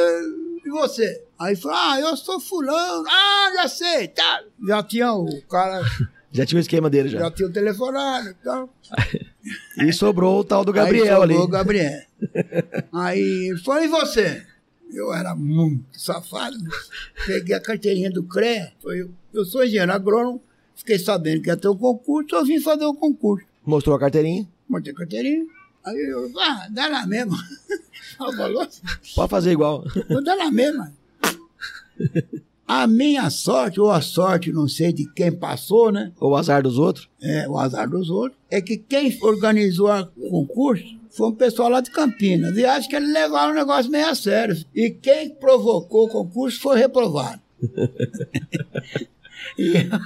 e 0.64 0.70
você? 0.70 1.22
Aí 1.38 1.54
falou, 1.54 1.76
ah, 1.76 2.00
eu 2.00 2.16
sou 2.16 2.40
fulano, 2.40 3.04
ah, 3.08 3.52
já 3.56 3.68
sei, 3.68 4.08
tá. 4.08 4.42
Já 4.66 4.82
tinha 4.82 5.12
o 5.12 5.26
cara, 5.48 5.82
Já 6.32 6.44
tinha 6.44 6.58
o 6.58 6.60
esquema 6.60 6.90
dele 6.90 7.08
já. 7.08 7.18
já 7.20 7.30
tinha 7.30 7.48
o 7.48 7.52
telefonado 7.52 8.28
e 8.30 8.34
tal. 8.34 8.68
E 9.78 9.92
sobrou 9.92 10.40
o 10.40 10.44
tal 10.44 10.64
do 10.64 10.72
Gabriel 10.72 11.18
Aí 11.18 11.22
ali. 11.22 11.34
sobrou 11.34 11.44
o 11.44 11.48
Gabriel. 11.48 12.00
Aí 12.92 13.48
ele 13.50 13.58
falou, 13.58 13.84
e 13.84 13.86
você? 13.86 14.44
Eu 14.92 15.12
era 15.12 15.34
muito 15.34 15.84
safado. 15.98 16.56
Peguei 17.26 17.54
a 17.54 17.60
carteirinha 17.60 18.10
do 18.10 18.22
CREA. 18.22 18.72
Eu, 18.84 19.10
eu 19.32 19.44
sou 19.44 19.64
engenheiro 19.64 19.92
agrônomo. 19.92 20.40
Fiquei 20.74 20.98
sabendo 20.98 21.42
que 21.42 21.48
ia 21.48 21.56
ter 21.56 21.68
o 21.68 21.76
concurso. 21.76 22.34
Eu 22.34 22.44
vim 22.44 22.60
fazer 22.60 22.84
o 22.84 22.94
concurso. 22.94 23.46
Mostrou 23.64 23.96
a 23.96 24.00
carteirinha. 24.00 24.46
Montei 24.68 24.92
a 24.92 24.96
carteirinha. 24.96 25.46
Aí 25.84 25.96
eu, 25.96 26.32
ah, 26.38 26.66
dá. 26.70 26.86
Ela 28.18 28.36
falou 28.36 28.62
assim, 28.62 28.82
Pode 29.14 29.30
fazer 29.30 29.52
igual. 29.52 29.84
vou 30.08 30.22
dar 30.22 30.34
lá 30.34 30.50
mesmo. 30.50 30.86
A 32.66 32.86
minha 32.86 33.30
sorte, 33.30 33.80
ou 33.80 33.90
a 33.90 34.00
sorte, 34.00 34.52
não 34.52 34.66
sei 34.66 34.92
de 34.92 35.06
quem 35.12 35.30
passou, 35.30 35.92
né? 35.92 36.12
Ou 36.18 36.32
o 36.32 36.36
azar 36.36 36.62
dos 36.62 36.78
outros. 36.78 37.08
é, 37.22 37.48
o 37.48 37.56
azar 37.56 37.88
dos 37.88 38.10
outros, 38.10 38.38
é 38.50 38.60
que 38.60 38.76
quem 38.76 39.16
organizou 39.22 39.88
o 40.16 40.30
concurso 40.30 40.98
foi 41.16 41.28
um 41.28 41.32
pessoal 41.34 41.68
lá 41.68 41.80
de 41.80 41.90
Campinas. 41.90 42.56
E 42.56 42.64
acho 42.64 42.88
que 42.88 42.96
eles 42.96 43.12
levaram 43.12 43.52
o 43.52 43.54
negócio 43.56 43.90
meio 43.90 44.06
a 44.08 44.14
sério. 44.14 44.56
E 44.74 44.90
quem 44.90 45.30
provocou 45.30 46.04
o 46.06 46.08
concurso 46.08 46.60
foi 46.60 46.78
reprovado. 46.78 47.40
e, 49.58 49.76
eu, 49.76 50.00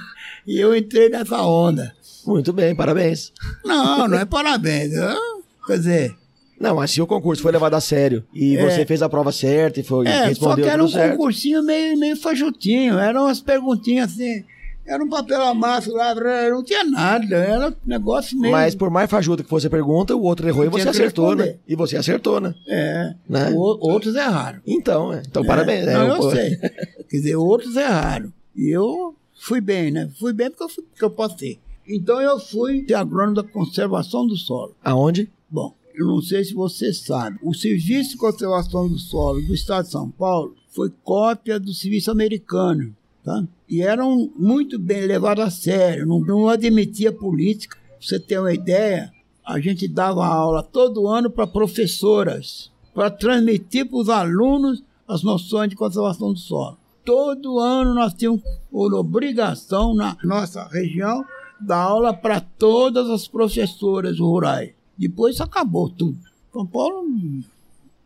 e 0.47 0.59
eu 0.59 0.75
entrei 0.75 1.09
nessa 1.09 1.41
onda. 1.41 1.93
Muito 2.25 2.53
bem, 2.53 2.75
parabéns. 2.75 3.31
Não, 3.65 4.07
não 4.07 4.17
é 4.19 4.25
parabéns. 4.25 4.93
eu- 4.93 5.43
quer 5.65 5.77
dizer, 5.77 6.15
Não, 6.59 6.75
mas 6.75 6.91
se 6.91 7.01
o 7.01 7.07
concurso 7.07 7.41
foi 7.41 7.51
levado 7.51 7.73
a 7.73 7.81
sério 7.81 8.23
e 8.33 8.55
É. 8.55 8.63
você 8.63 8.85
fez 8.85 9.01
a 9.01 9.09
prova 9.09 9.31
certa 9.31 9.79
e 9.79 9.83
foi 9.83 10.05
é, 10.07 10.19
só 10.19 10.25
respondeu 10.27 10.65
que 10.65 10.69
era 10.71 10.83
um 10.83 10.87
certo. 10.87 11.11
concursinho 11.13 11.63
meio, 11.63 11.97
meio 11.97 12.15
fajutinho. 12.15 12.99
Eram 12.99 13.23
umas 13.23 13.39
perguntinhas 13.41 14.11
assim, 14.11 14.43
Era 14.85 15.03
um 15.03 15.09
papel 15.09 15.41
amasso 15.43 15.91
lá, 15.93 16.13
não 16.49 16.63
tinha 16.63 16.83
nada, 16.83 17.35
era 17.35 17.73
negócio 17.85 18.37
mesmo. 18.37 18.51
Mas 18.55 18.73
por 18.75 18.89
mais 18.89 19.09
fajuta 19.09 19.43
que 19.43 19.49
fosse 19.49 19.67
a 19.67 19.69
pergunta, 19.69 20.15
o 20.15 20.23
outro 20.23 20.47
errou 20.47 20.65
e 20.65 20.69
você 20.69 20.89
acertou, 20.89 21.35
né? 21.35 21.43
responder. 21.43 21.59
E 21.67 21.75
você 21.75 21.97
acertou, 21.97 22.41
né? 22.41 22.55
É, 22.67 23.13
Né? 23.29 23.51
o- 23.51 23.77
outros 23.91 24.15
erraram. 24.15 24.59
Então, 24.65 25.13
é. 25.13 25.21
Então, 25.27 25.45
parabéns. 25.45 25.87
É, 25.87 25.91
É, 25.91 25.93
não, 25.93 26.07
eu- 26.07 26.15
eu 26.23 26.31
sei. 26.31 26.57
Quer 26.57 27.17
dizer, 27.17 27.35
outros 27.35 27.75
erraram. 27.75 28.33
E 28.55 28.69
eu 28.75 29.15
fui 29.39 29.61
bem, 29.61 29.91
né? 29.91 30.09
Fui 30.19 30.33
bem 30.33 30.49
porque 30.49 30.63
eu, 30.63 30.69
fui, 30.69 30.83
porque 30.83 31.05
eu 31.05 31.11
passei. 31.11 31.59
Então 31.87 32.19
eu 32.21 32.39
fui 32.39 32.83
ser 32.87 32.95
agrônomo 32.95 33.35
da 33.35 33.43
conservação 33.43 34.25
do 34.25 34.35
solo. 34.35 34.75
Aonde? 34.83 35.29
Bom, 35.49 35.73
eu 35.95 36.07
não 36.07 36.21
sei 36.21 36.43
se 36.43 36.53
você 36.53 36.93
sabe, 36.93 37.37
o 37.43 37.53
Serviço 37.53 38.11
de 38.11 38.17
Conservação 38.17 38.87
do 38.87 38.97
Solo 38.97 39.41
do 39.41 39.53
Estado 39.53 39.85
de 39.85 39.91
São 39.91 40.09
Paulo 40.09 40.55
foi 40.69 40.89
cópia 41.03 41.59
do 41.59 41.73
serviço 41.73 42.09
americano, 42.11 42.95
tá? 43.23 43.43
E 43.69 43.81
eram 43.81 44.31
muito 44.35 44.77
bem 44.77 45.05
levados 45.05 45.43
a 45.43 45.49
sério, 45.49 46.05
não, 46.05 46.19
não 46.19 46.49
admitia 46.49 47.11
política. 47.11 47.77
Pra 47.77 47.95
você 47.99 48.19
ter 48.19 48.39
uma 48.39 48.53
ideia, 48.53 49.11
a 49.45 49.59
gente 49.59 49.87
dava 49.87 50.25
aula 50.25 50.63
todo 50.63 51.07
ano 51.07 51.29
para 51.29 51.47
professoras, 51.47 52.71
para 52.93 53.09
transmitir 53.09 53.87
para 53.87 53.97
os 53.97 54.09
alunos 54.09 54.83
as 55.07 55.23
noções 55.23 55.69
de 55.69 55.75
conservação 55.75 56.33
do 56.33 56.39
solo. 56.39 56.77
Todo 57.03 57.59
ano 57.59 57.93
nós 57.93 58.13
tínhamos 58.13 58.41
por 58.69 58.93
obrigação 58.93 59.93
na 59.93 60.15
nossa 60.23 60.67
região 60.67 61.25
dar 61.59 61.77
aula 61.77 62.13
para 62.13 62.39
todas 62.39 63.09
as 63.09 63.27
professoras 63.27 64.19
rurais. 64.19 64.71
Depois 64.97 65.35
isso 65.35 65.43
acabou 65.43 65.89
tudo. 65.89 66.17
São 66.51 66.65
Paulo 66.65 67.05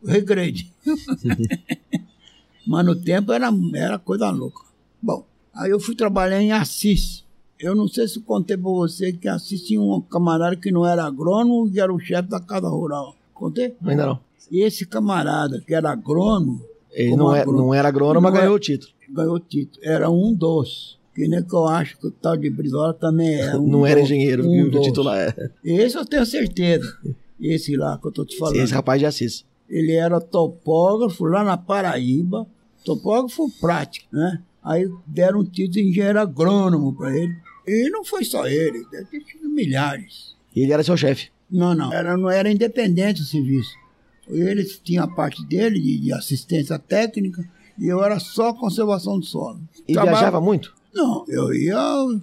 regrede. 0.05 0.72
Mas 2.66 2.86
no 2.86 2.95
tempo 2.95 3.32
era, 3.32 3.49
era 3.74 3.99
coisa 3.99 4.30
louca. 4.30 4.64
Bom, 5.02 5.26
aí 5.54 5.72
eu 5.72 5.80
fui 5.80 5.96
trabalhar 5.96 6.41
em 6.41 6.52
Assis. 6.52 7.24
Eu 7.60 7.74
não 7.76 7.88
sei 7.88 8.08
se 8.08 8.20
contei 8.20 8.58
para 8.58 8.70
você 8.70 9.14
que 9.14 9.28
Assis 9.28 9.62
tinha 9.62 9.82
um 9.82 10.02
camarada 10.02 10.56
que 10.56 10.72
não 10.72 10.86
era 10.86 11.06
agrônomo 11.06 11.70
e 11.74 11.80
era 11.80 11.93
o 11.93 12.00
chefe 12.00 12.30
da 12.30 12.39
casa 12.39 12.68
rural. 12.68 13.16
Contei? 13.34 13.76
Ainda 13.86 14.06
não. 14.08 14.20
E 14.52 14.62
esse 14.62 14.86
camarada 14.86 15.62
que 15.66 15.74
era 15.74 15.89
agrônomo, 15.91 16.62
Ele 16.91 17.16
não, 17.16 17.34
é, 17.36 17.41
agrônomo. 17.41 17.66
não 17.68 17.74
era 17.74 17.88
agrônomo, 17.88 18.22
mas 18.22 18.36
é- 18.36 18.41
ganhou 18.41 18.56
o 18.56 18.60
título. 18.60 18.91
ganhou 19.10 19.36
o 19.36 19.39
título. 19.39 19.84
Era 19.86 20.10
um 20.10 20.34
dos. 20.34 20.98
Que 21.14 21.28
nem 21.30 21.41
que 21.41 21.56
eu 21.56 21.66
acho 21.66 21.98
que 21.98 22.08
o 22.08 22.12
tal 22.12 22.36
de 22.36 22.50
Brizola 22.50 22.93
também 22.93 23.36
é. 23.36 23.56
um 23.58 23.66
não 23.68 23.86
era 23.86 24.02
dos- 24.02 24.10
engenheiro, 24.12 24.46
um 24.46 24.64
o 24.68 24.82
título 24.82 25.10
é. 25.12 25.34
Esse 25.64 25.98
eu 25.98 26.06
tenho 26.06 26.26
certeza. 26.26 26.98
Esse 27.39 27.76
lá 27.78 27.98
que 27.98 28.08
eu 28.08 28.12
tô 28.12 28.26
te 28.26 28.38
falando. 28.38 28.58
Esse 28.58 28.74
rapaz 28.74 29.00
de 29.00 29.06
Assis. 29.06 29.46
Ele 29.70 29.93
era 29.93 30.20
topógrafo 30.22 31.26
lá 31.26 31.43
na 31.43 31.58
Paraíba, 31.58 32.46
topógrafo 32.84 33.50
prático, 33.60 34.08
né? 34.16 34.41
Aí 34.66 34.89
deram 35.05 35.39
um 35.41 35.43
título 35.45 35.74
de 35.74 35.89
engenheiro 35.89 36.20
agrônomo 36.20 36.93
para 36.93 37.16
ele. 37.16 37.36
E 37.68 37.89
não 37.89 38.03
foi 38.03 38.24
só 38.26 38.47
ele, 38.47 38.86
deve 38.91 39.05
ter 39.05 39.24
tido 39.24 39.47
milhares. 39.49 40.36
E 40.55 40.61
ele 40.61 40.74
era 40.74 40.84
seu 40.84 40.97
chefe. 40.97 41.30
Não, 41.49 41.74
não, 41.76 41.93
era, 41.93 42.18
não 42.18 42.30
era 42.30 42.51
independente 42.51 43.22
o 43.22 43.26
serviço. 43.26 43.72
Ele 44.28 44.63
tinha 44.84 45.03
a 45.03 45.07
parte 45.07 45.45
dele 45.45 45.80
de, 45.80 45.99
de 45.99 46.13
assistência 46.13 46.80
técnica 46.80 47.47
e 47.78 47.86
eu 47.88 48.03
era 48.03 48.20
só 48.20 48.53
conservação 48.53 49.20
do 49.20 49.26
solo. 49.26 49.59
E 49.88 49.93
Trabalhava- 49.93 50.18
viajava 50.20 50.41
muito? 50.41 50.74
Não, 50.93 51.26
eu 51.28 51.53
ia 51.53 51.76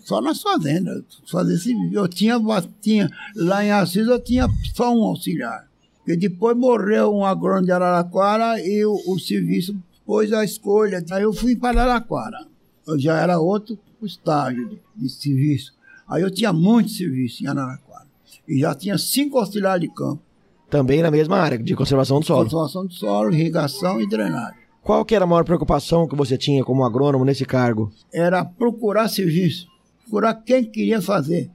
só 0.03 0.20
nas 0.20 0.40
fazendas, 0.40 1.05
fazer 1.30 1.59
serviço. 1.59 1.95
Eu 1.95 2.09
tinha, 2.09 2.40
tinha, 2.80 3.09
lá 3.36 3.62
em 3.64 3.70
Assis 3.70 4.07
eu 4.07 4.18
tinha 4.18 4.49
só 4.74 4.93
um 4.97 5.03
auxiliar. 5.05 5.68
Porque 5.99 6.16
depois 6.16 6.57
morreu 6.57 7.14
um 7.14 7.24
agrônomo 7.24 7.66
de 7.66 7.70
Araraquara 7.72 8.59
e 8.66 8.84
o, 8.84 8.95
o 9.07 9.18
serviço 9.20 9.76
pôs 10.12 10.30
a 10.30 10.44
escolha. 10.44 11.02
Aí 11.10 11.22
eu 11.22 11.32
fui 11.32 11.56
para 11.56 11.80
Araraquara. 11.80 12.46
Eu 12.86 12.98
já 12.98 13.18
era 13.18 13.38
outro 13.38 13.78
estágio 14.02 14.68
de, 14.68 14.78
de 14.94 15.08
serviço. 15.08 15.72
Aí 16.06 16.22
eu 16.22 16.30
tinha 16.30 16.52
muito 16.52 16.90
serviço 16.90 17.42
em 17.42 17.46
Araraquara. 17.46 18.06
E 18.46 18.60
já 18.60 18.74
tinha 18.74 18.98
cinco 18.98 19.38
auxiliares 19.38 19.88
de 19.88 19.94
campo. 19.94 20.20
Também 20.68 21.00
na 21.00 21.10
mesma 21.10 21.38
área, 21.38 21.58
de 21.58 21.74
conservação 21.74 22.20
do 22.20 22.26
solo. 22.26 22.44
Conservação 22.44 22.86
do 22.86 22.92
solo, 22.92 23.32
irrigação 23.32 24.02
e 24.02 24.06
drenagem. 24.06 24.60
Qual 24.82 25.02
que 25.02 25.14
era 25.14 25.24
a 25.24 25.28
maior 25.28 25.44
preocupação 25.44 26.06
que 26.06 26.16
você 26.16 26.36
tinha 26.36 26.62
como 26.62 26.84
agrônomo 26.84 27.24
nesse 27.24 27.46
cargo? 27.46 27.90
Era 28.12 28.44
procurar 28.44 29.08
serviço. 29.08 29.66
Procurar 30.02 30.34
quem 30.34 30.64
queria 30.64 31.00
fazer. 31.00 31.50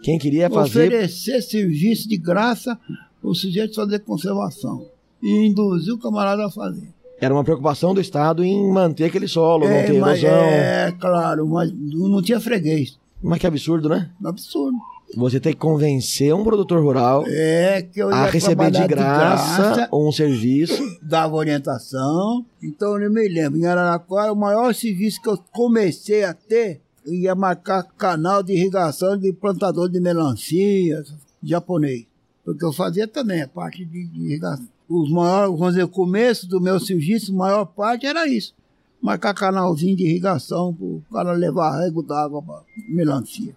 Quem 0.00 0.16
queria 0.16 0.48
fazer... 0.48 0.86
oferecer 0.86 1.42
serviço 1.42 2.08
de 2.08 2.16
graça 2.16 2.78
para 3.20 3.30
o 3.30 3.34
sujeito 3.34 3.74
fazer 3.74 3.98
conservação 4.00 4.86
e 5.20 5.46
induzir 5.46 5.92
o 5.92 5.98
camarada 5.98 6.46
a 6.46 6.50
fazer. 6.50 6.94
Era 7.20 7.32
uma 7.32 7.44
preocupação 7.44 7.94
do 7.94 8.00
Estado 8.00 8.44
em 8.44 8.70
manter 8.70 9.04
aquele 9.04 9.26
solo, 9.26 9.66
não 9.66 9.82
ter 9.86 9.98
mas, 9.98 10.22
erosão. 10.22 10.44
é, 10.44 10.92
claro, 10.98 11.46
mas 11.46 11.72
não 11.72 12.20
tinha 12.20 12.38
freguês. 12.38 12.98
Mas 13.22 13.38
que 13.38 13.46
absurdo, 13.46 13.88
né? 13.88 14.10
Absurdo. 14.24 14.76
Você 15.14 15.38
tem 15.38 15.52
que 15.52 15.58
convencer 15.58 16.34
um 16.34 16.42
produtor 16.42 16.82
rural 16.82 17.24
É 17.26 17.86
a 18.12 18.26
receber 18.26 18.70
de 18.70 18.78
trabalhar 18.78 18.86
graça, 18.88 19.88
um 19.92 20.10
serviço. 20.10 20.82
dava 21.00 21.36
orientação. 21.36 22.44
Então 22.62 23.00
eu 23.00 23.10
me 23.10 23.28
lembro, 23.28 23.58
em 23.58 23.66
Araraquara, 23.66 24.32
o 24.32 24.36
maior 24.36 24.74
serviço 24.74 25.22
que 25.22 25.28
eu 25.28 25.38
comecei 25.52 26.24
a 26.24 26.34
ter, 26.34 26.80
eu 27.06 27.14
ia 27.14 27.34
marcar 27.34 27.84
canal 27.96 28.42
de 28.42 28.52
irrigação 28.52 29.16
de 29.16 29.32
plantador 29.32 29.88
de 29.88 30.00
melancia, 30.00 31.02
japonês. 31.42 32.04
Porque 32.44 32.64
eu 32.64 32.72
fazia 32.72 33.06
também 33.06 33.42
a 33.42 33.48
parte 33.48 33.84
de, 33.84 34.06
de 34.06 34.20
irrigação. 34.20 34.75
Os 34.88 35.10
maiores, 35.10 35.58
vamos 35.58 35.74
dizer, 35.74 35.84
o 35.84 35.88
começo 35.88 36.48
do 36.48 36.60
meu 36.60 36.78
serviço, 36.78 37.32
a 37.32 37.36
maior 37.36 37.64
parte 37.64 38.06
era 38.06 38.26
isso. 38.28 38.54
Marcar 39.02 39.34
canalzinho 39.34 39.96
de 39.96 40.04
irrigação 40.04 40.72
para 40.72 40.86
o 40.86 41.02
cara 41.12 41.32
levar 41.32 41.80
rego 41.80 42.02
d'água 42.02 42.42
para 42.42 42.62
melancia. 42.88 43.54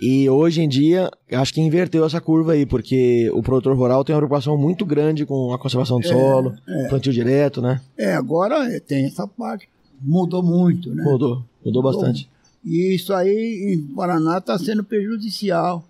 E 0.00 0.28
hoje 0.30 0.62
em 0.62 0.68
dia, 0.68 1.10
acho 1.30 1.52
que 1.52 1.60
inverteu 1.60 2.06
essa 2.06 2.20
curva 2.22 2.52
aí, 2.52 2.64
porque 2.64 3.30
o 3.34 3.42
produtor 3.42 3.76
rural 3.76 4.02
tem 4.02 4.14
uma 4.14 4.20
preocupação 4.20 4.56
muito 4.56 4.86
grande 4.86 5.26
com 5.26 5.52
a 5.52 5.58
conservação 5.58 6.00
do 6.00 6.08
solo, 6.08 6.54
plantio 6.88 7.12
direto, 7.12 7.60
né? 7.60 7.82
É, 7.98 8.14
agora 8.14 8.74
é, 8.74 8.80
tem 8.80 9.04
essa 9.04 9.26
parte. 9.26 9.68
Mudou 10.00 10.42
muito, 10.42 10.94
né? 10.94 11.04
Mudou, 11.04 11.44
mudou 11.62 11.82
bastante. 11.82 12.30
E 12.64 12.94
isso 12.94 13.12
aí 13.12 13.74
em 13.74 13.94
Paraná 13.94 14.38
está 14.38 14.58
sendo 14.58 14.82
prejudicial, 14.82 15.84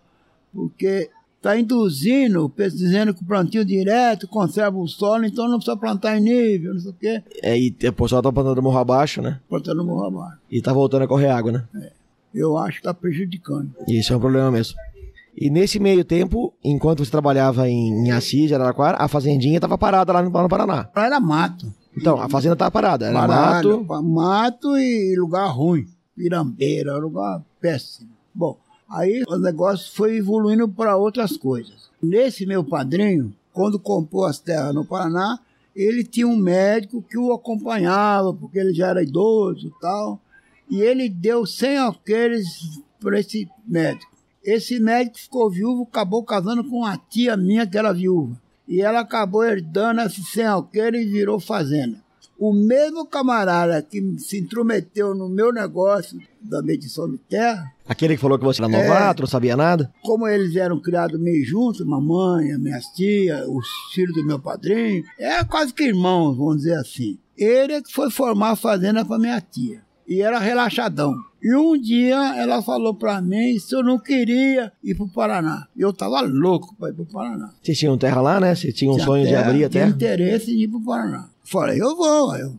porque 0.53 1.09
está 1.41 1.59
induzindo, 1.59 2.53
dizendo 2.59 3.15
que 3.15 3.23
o 3.23 3.27
plantio 3.27 3.65
direto 3.65 4.29
conserva 4.29 4.77
o 4.77 4.87
solo, 4.87 5.25
então 5.25 5.49
não 5.49 5.57
precisa 5.57 5.77
plantar 5.77 6.19
em 6.19 6.21
nível, 6.21 6.75
não 6.75 6.81
sei 6.81 6.91
o 6.91 6.95
quê, 6.95 7.23
É, 7.43 7.59
e 7.59 7.75
o 7.89 7.93
pessoal 7.95 8.21
tá 8.23 8.31
plantando 8.31 8.63
morro 8.63 8.79
abaixo, 8.79 9.23
né? 9.23 9.41
plantando 9.49 9.83
morro 9.85 10.05
abaixo. 10.07 10.39
E 10.51 10.61
tá 10.61 10.73
voltando 10.73 11.03
a 11.05 11.09
correr 11.09 11.31
água, 11.31 11.53
né? 11.53 11.65
Eu 12.35 12.57
acho 12.59 12.73
que 12.75 12.79
está 12.81 12.93
prejudicando. 12.95 13.73
Isso 13.89 14.13
é 14.13 14.17
um 14.17 14.21
problema 14.21 14.51
mesmo. 14.51 14.77
E 15.37 15.49
nesse 15.49 15.81
meio 15.81 16.05
tempo, 16.05 16.53
enquanto 16.63 17.05
você 17.05 17.11
trabalhava 17.11 17.69
em, 17.69 18.07
em 18.07 18.11
Assis, 18.11 18.53
Araraquara, 18.53 18.99
a 19.01 19.09
fazendinha 19.09 19.57
estava 19.57 19.79
parada 19.79 20.13
lá 20.13 20.23
no, 20.23 20.31
lá 20.31 20.43
no 20.43 20.49
Paraná. 20.49 20.89
Lá 20.95 21.07
era 21.07 21.19
mato. 21.19 21.73
Então, 21.97 22.21
a 22.21 22.29
fazenda 22.29 22.53
estava 22.53 22.71
parada. 22.71 23.07
Era 23.07 23.15
Parado, 23.27 23.85
mato. 23.85 24.03
mato 24.05 24.79
e 24.79 25.17
lugar 25.19 25.49
ruim. 25.49 25.87
Pirambeira, 26.15 26.97
lugar 26.99 27.43
péssimo. 27.61 28.11
Bom, 28.35 28.59
aí 28.91 29.23
o 29.29 29.39
negócio 29.39 29.95
foi 29.95 30.17
evoluindo 30.17 30.69
para 30.69 30.97
outras 30.97 31.37
coisas. 31.37 31.91
Nesse 32.03 32.45
meu 32.45 32.65
padrinho, 32.65 33.35
quando 33.53 33.79
comprou 33.79 34.25
as 34.25 34.39
terras 34.39 34.75
no 34.75 34.85
Paraná, 34.85 35.39
ele 35.75 36.03
tinha 36.05 36.27
um 36.27 36.37
médico 36.37 37.03
que 37.03 37.17
o 37.17 37.33
acompanhava, 37.33 38.35
porque 38.35 38.59
ele 38.59 38.75
já 38.75 38.89
era 38.89 39.03
idoso 39.03 39.69
e 39.69 39.81
tal. 39.81 40.21
E 40.69 40.81
ele 40.81 41.09
deu 41.09 41.47
100 41.47 41.79
alqueires 41.79 42.81
para 43.01 43.19
esse 43.19 43.49
médico. 43.67 44.11
Esse 44.43 44.81
médico 44.81 45.19
ficou 45.19 45.51
viúvo, 45.51 45.83
acabou 45.83 46.25
casando 46.25 46.65
com 46.65 46.79
uma 46.79 46.97
tia 46.97 47.37
minha 47.37 47.67
que 47.67 47.77
era 47.77 47.93
viúva. 47.93 48.41
E 48.67 48.81
ela 48.81 49.01
acabou 49.01 49.45
herdando 49.45 50.01
esses 50.01 50.29
100 50.29 50.45
alqueires 50.47 51.07
e 51.07 51.11
virou 51.11 51.41
fazenda. 51.41 52.03
O 52.39 52.55
mesmo 52.55 53.05
camarada 53.05 53.83
que 53.83 54.19
se 54.19 54.39
intrometeu 54.39 55.15
no 55.15 55.29
meu 55.29 55.53
negócio 55.53 56.19
da 56.41 56.63
medição 56.63 57.11
de 57.11 57.19
terra, 57.19 57.71
Aquele 57.91 58.15
que 58.15 58.21
falou 58.21 58.39
que 58.39 58.45
você 58.45 58.63
era 58.63 58.69
novato, 58.71 59.23
não 59.23 59.27
sabia 59.29 59.57
nada. 59.57 59.93
como 60.01 60.29
eles 60.29 60.55
eram 60.55 60.79
criados 60.79 61.19
meio 61.21 61.45
juntos, 61.45 61.85
mamãe, 61.85 62.53
as 62.53 62.59
minhas 62.61 62.87
tias, 62.95 63.45
os 63.49 63.67
filhos 63.93 64.15
do 64.15 64.25
meu 64.25 64.39
padrinho, 64.39 65.03
era 65.19 65.45
quase 65.45 65.75
que 65.75 65.83
irmãos, 65.83 66.37
vamos 66.37 66.59
dizer 66.59 66.75
assim. 66.75 67.19
Ele 67.37 67.73
é 67.73 67.83
que 67.83 67.93
foi 67.93 68.09
formar 68.09 68.51
a 68.51 68.57
fazenda 68.57 69.05
para 69.05 69.19
minha 69.19 69.41
tia. 69.41 69.83
E 70.07 70.23
era 70.23 70.39
relaxadão. 70.39 71.13
E 71.43 71.53
um 71.57 71.77
dia 71.81 72.37
ela 72.37 72.63
falou 72.63 72.95
para 72.95 73.21
mim 73.21 73.59
se 73.59 73.75
eu 73.75 73.83
não 73.83 73.99
queria 73.99 74.73
ir 74.85 74.95
para 74.95 75.07
o 75.07 75.09
Paraná. 75.09 75.67
Eu 75.77 75.93
tava 75.93 76.21
louco 76.21 76.77
para 76.77 76.91
ir 76.91 76.93
para 76.95 77.03
o 77.03 77.07
Paraná. 77.07 77.51
Vocês 77.61 77.77
tinham 77.77 77.99
terra 77.99 78.21
lá, 78.21 78.39
né? 78.39 78.55
Vocês 78.55 78.73
tinham 78.73 78.93
um 78.93 78.97
Tinha 78.97 79.07
sonho 79.07 79.25
de 79.25 79.31
terra, 79.31 79.47
abrir 79.49 79.65
a 79.65 79.69
tinha 79.69 79.85
terra. 79.85 79.95
interesse 79.97 80.53
em 80.53 80.61
ir 80.63 80.69
para 80.69 80.79
o 80.79 80.85
Paraná. 80.85 81.29
Falei, 81.45 81.81
eu 81.83 81.97
vou. 81.97 82.37
Eu. 82.37 82.55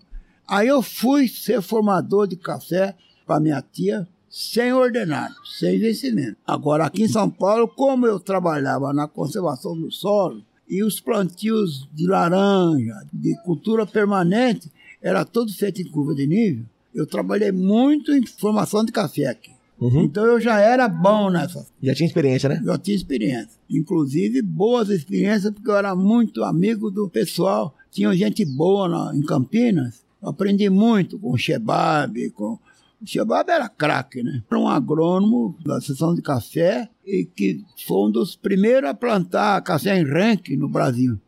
Aí 0.45 0.67
eu 0.67 0.81
fui 0.81 1.27
ser 1.29 1.61
formador 1.61 2.27
de 2.27 2.35
café 2.35 2.95
para 3.25 3.39
minha 3.39 3.61
tia, 3.61 4.05
sem 4.31 4.71
ordenado, 4.71 5.35
sem 5.59 5.77
vencimento. 5.77 6.37
Agora, 6.47 6.85
aqui 6.85 7.03
em 7.03 7.07
São 7.07 7.29
Paulo, 7.29 7.67
como 7.67 8.07
eu 8.07 8.17
trabalhava 8.17 8.93
na 8.93 9.07
conservação 9.07 9.77
do 9.77 9.91
solo, 9.91 10.41
e 10.69 10.81
os 10.81 11.01
plantios 11.01 11.85
de 11.93 12.07
laranja, 12.07 12.95
de 13.11 13.35
cultura 13.43 13.85
permanente, 13.85 14.71
era 15.01 15.25
tudo 15.25 15.53
feito 15.53 15.81
em 15.81 15.91
curva 15.91 16.15
de 16.15 16.25
nível, 16.25 16.63
eu 16.95 17.05
trabalhei 17.05 17.51
muito 17.51 18.13
em 18.13 18.25
formação 18.25 18.85
de 18.85 18.91
café 18.93 19.25
aqui. 19.25 19.51
Uhum. 19.81 20.03
Então 20.03 20.25
eu 20.25 20.39
já 20.39 20.59
era 20.59 20.87
bom 20.87 21.29
nessa. 21.29 21.65
Já 21.81 21.93
tinha 21.93 22.07
experiência, 22.07 22.47
né? 22.47 22.61
Eu 22.63 22.77
tinha 22.77 22.95
experiência. 22.95 23.59
Inclusive 23.69 24.41
boas 24.41 24.89
experiências, 24.89 25.51
porque 25.51 25.69
eu 25.69 25.75
era 25.75 25.93
muito 25.95 26.43
amigo 26.43 26.89
do 26.91 27.09
pessoal. 27.09 27.75
Tinha 27.89 28.15
gente 28.15 28.45
boa 28.45 28.87
na, 28.87 29.15
em 29.15 29.23
Campinas. 29.23 30.03
Eu 30.21 30.29
aprendi 30.29 30.69
muito 30.69 31.17
com 31.19 31.31
o 31.31 31.37
Shebab, 31.37 32.29
com. 32.29 32.59
O 33.01 33.07
Shebab 33.07 33.49
era 33.49 33.67
craque, 33.67 34.21
né? 34.21 34.43
Era 34.49 34.59
um 34.59 34.67
agrônomo 34.67 35.57
da 35.65 35.81
seção 35.81 36.13
de 36.13 36.21
café 36.21 36.87
e 37.05 37.25
que 37.25 37.63
foi 37.87 38.07
um 38.07 38.11
dos 38.11 38.35
primeiros 38.35 38.89
a 38.89 38.93
plantar 38.93 39.61
café 39.63 39.99
em 39.99 40.05
ranking 40.05 40.55
no 40.55 40.69
Brasil. 40.69 41.19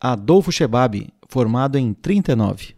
Adolfo 0.00 0.50
Shebab, 0.50 1.06
formado 1.28 1.78
em 1.78 1.94
39. 1.94 2.74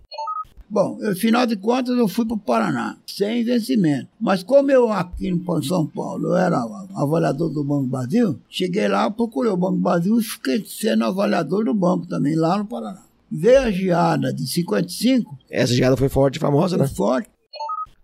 Bom, 0.71 0.99
eu, 1.01 1.13
afinal 1.13 1.47
de 1.47 1.57
contas 1.57 1.97
eu 1.97 2.07
fui 2.07 2.27
para 2.27 2.35
o 2.35 2.39
Paraná, 2.39 2.99
sem 3.07 3.43
vencimento. 3.43 4.09
Mas 4.21 4.43
como 4.43 4.71
eu 4.71 4.93
aqui 4.93 5.29
em 5.29 5.63
São 5.63 5.87
Paulo 5.87 6.29
eu 6.29 6.37
era 6.37 6.63
avaliador 6.95 7.51
do 7.51 7.65
Banco 7.65 7.87
Brasil, 7.87 8.39
cheguei 8.51 8.87
lá, 8.89 9.11
procurei 9.11 9.51
o 9.51 9.57
Banco 9.57 9.79
Brasil 9.79 10.19
e 10.19 10.23
fiquei 10.23 10.63
sendo 10.67 11.05
avaliador 11.05 11.65
do 11.65 11.73
banco 11.73 12.07
também, 12.07 12.37
lá 12.37 12.59
no 12.59 12.67
Paraná. 12.67 13.03
Veio 13.31 13.61
a 13.61 13.71
geada 13.71 14.33
de 14.33 14.47
55, 14.47 15.39
Essa 15.51 15.73
geada 15.75 15.97
foi 15.97 16.11
forte 16.11 16.37
e 16.37 16.41
famosa, 16.41 16.77
foi 16.77 16.87
né? 16.87 16.93
forte, 16.95 17.31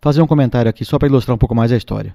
Fazer 0.05 0.21
um 0.21 0.27
comentário 0.27 0.69
aqui 0.69 0.85
só 0.85 0.99
para 0.99 1.09
ilustrar 1.09 1.35
um 1.35 1.39
pouco 1.39 1.55
mais 1.55 1.73
a 1.73 1.79
história. 1.79 2.15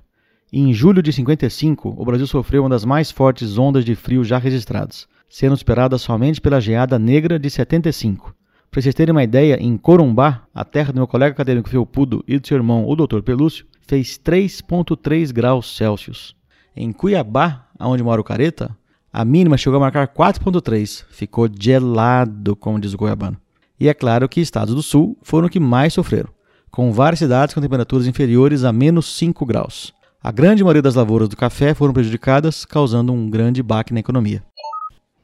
Em 0.53 0.71
julho 0.71 1.01
de 1.01 1.11
55, 1.11 1.95
o 1.97 2.05
Brasil 2.05 2.27
sofreu 2.27 2.61
uma 2.61 2.69
das 2.69 2.85
mais 2.85 3.09
fortes 3.09 3.57
ondas 3.57 3.83
de 3.83 3.95
frio 3.95 4.23
já 4.23 4.37
registradas, 4.37 5.07
sendo 5.27 5.57
superada 5.57 5.97
somente 5.97 6.39
pela 6.39 6.61
geada 6.61 6.99
negra 6.99 7.39
de 7.39 7.49
75. 7.49 8.35
Para 8.69 8.79
vocês 8.79 8.93
terem 8.93 9.11
uma 9.11 9.23
ideia, 9.23 9.57
em 9.59 9.75
Corumbá, 9.75 10.43
a 10.53 10.63
terra 10.63 10.93
do 10.93 10.97
meu 10.97 11.07
colega 11.07 11.31
acadêmico 11.31 11.67
Felpudo 11.67 12.23
e 12.27 12.37
do 12.37 12.47
seu 12.47 12.57
irmão, 12.57 12.87
o 12.87 12.95
Dr. 12.95 13.23
Pelúcio, 13.23 13.65
fez 13.87 14.19
3,3 14.19 15.33
graus 15.33 15.75
Celsius. 15.75 16.35
Em 16.75 16.91
Cuiabá, 16.91 17.69
onde 17.79 18.03
mora 18.03 18.21
o 18.21 18.23
Careta, 18.23 18.69
a 19.11 19.25
mínima 19.25 19.57
chegou 19.57 19.77
a 19.77 19.79
marcar 19.79 20.07
4,3. 20.09 21.05
Ficou 21.09 21.49
gelado, 21.59 22.55
como 22.55 22.79
diz 22.79 22.93
o 22.93 22.97
goiabano. 22.97 23.37
E 23.79 23.89
é 23.89 23.95
claro 23.95 24.29
que 24.29 24.39
estados 24.39 24.75
do 24.75 24.83
sul 24.83 25.17
foram 25.23 25.47
os 25.47 25.51
que 25.51 25.59
mais 25.59 25.93
sofreram, 25.93 26.29
com 26.71 26.91
várias 26.91 27.19
cidades 27.19 27.53
com 27.53 27.61
temperaturas 27.61 28.07
inferiores 28.07 28.63
a 28.63 28.71
menos 28.71 29.17
5 29.17 29.45
graus. 29.45 29.93
A 30.21 30.31
grande 30.31 30.63
maioria 30.63 30.81
das 30.81 30.95
lavouras 30.95 31.29
do 31.29 31.37
café 31.37 31.73
foram 31.73 31.93
prejudicadas, 31.93 32.65
causando 32.65 33.13
um 33.13 33.29
grande 33.29 33.63
baque 33.63 33.93
na 33.93 34.01
economia. 34.01 34.43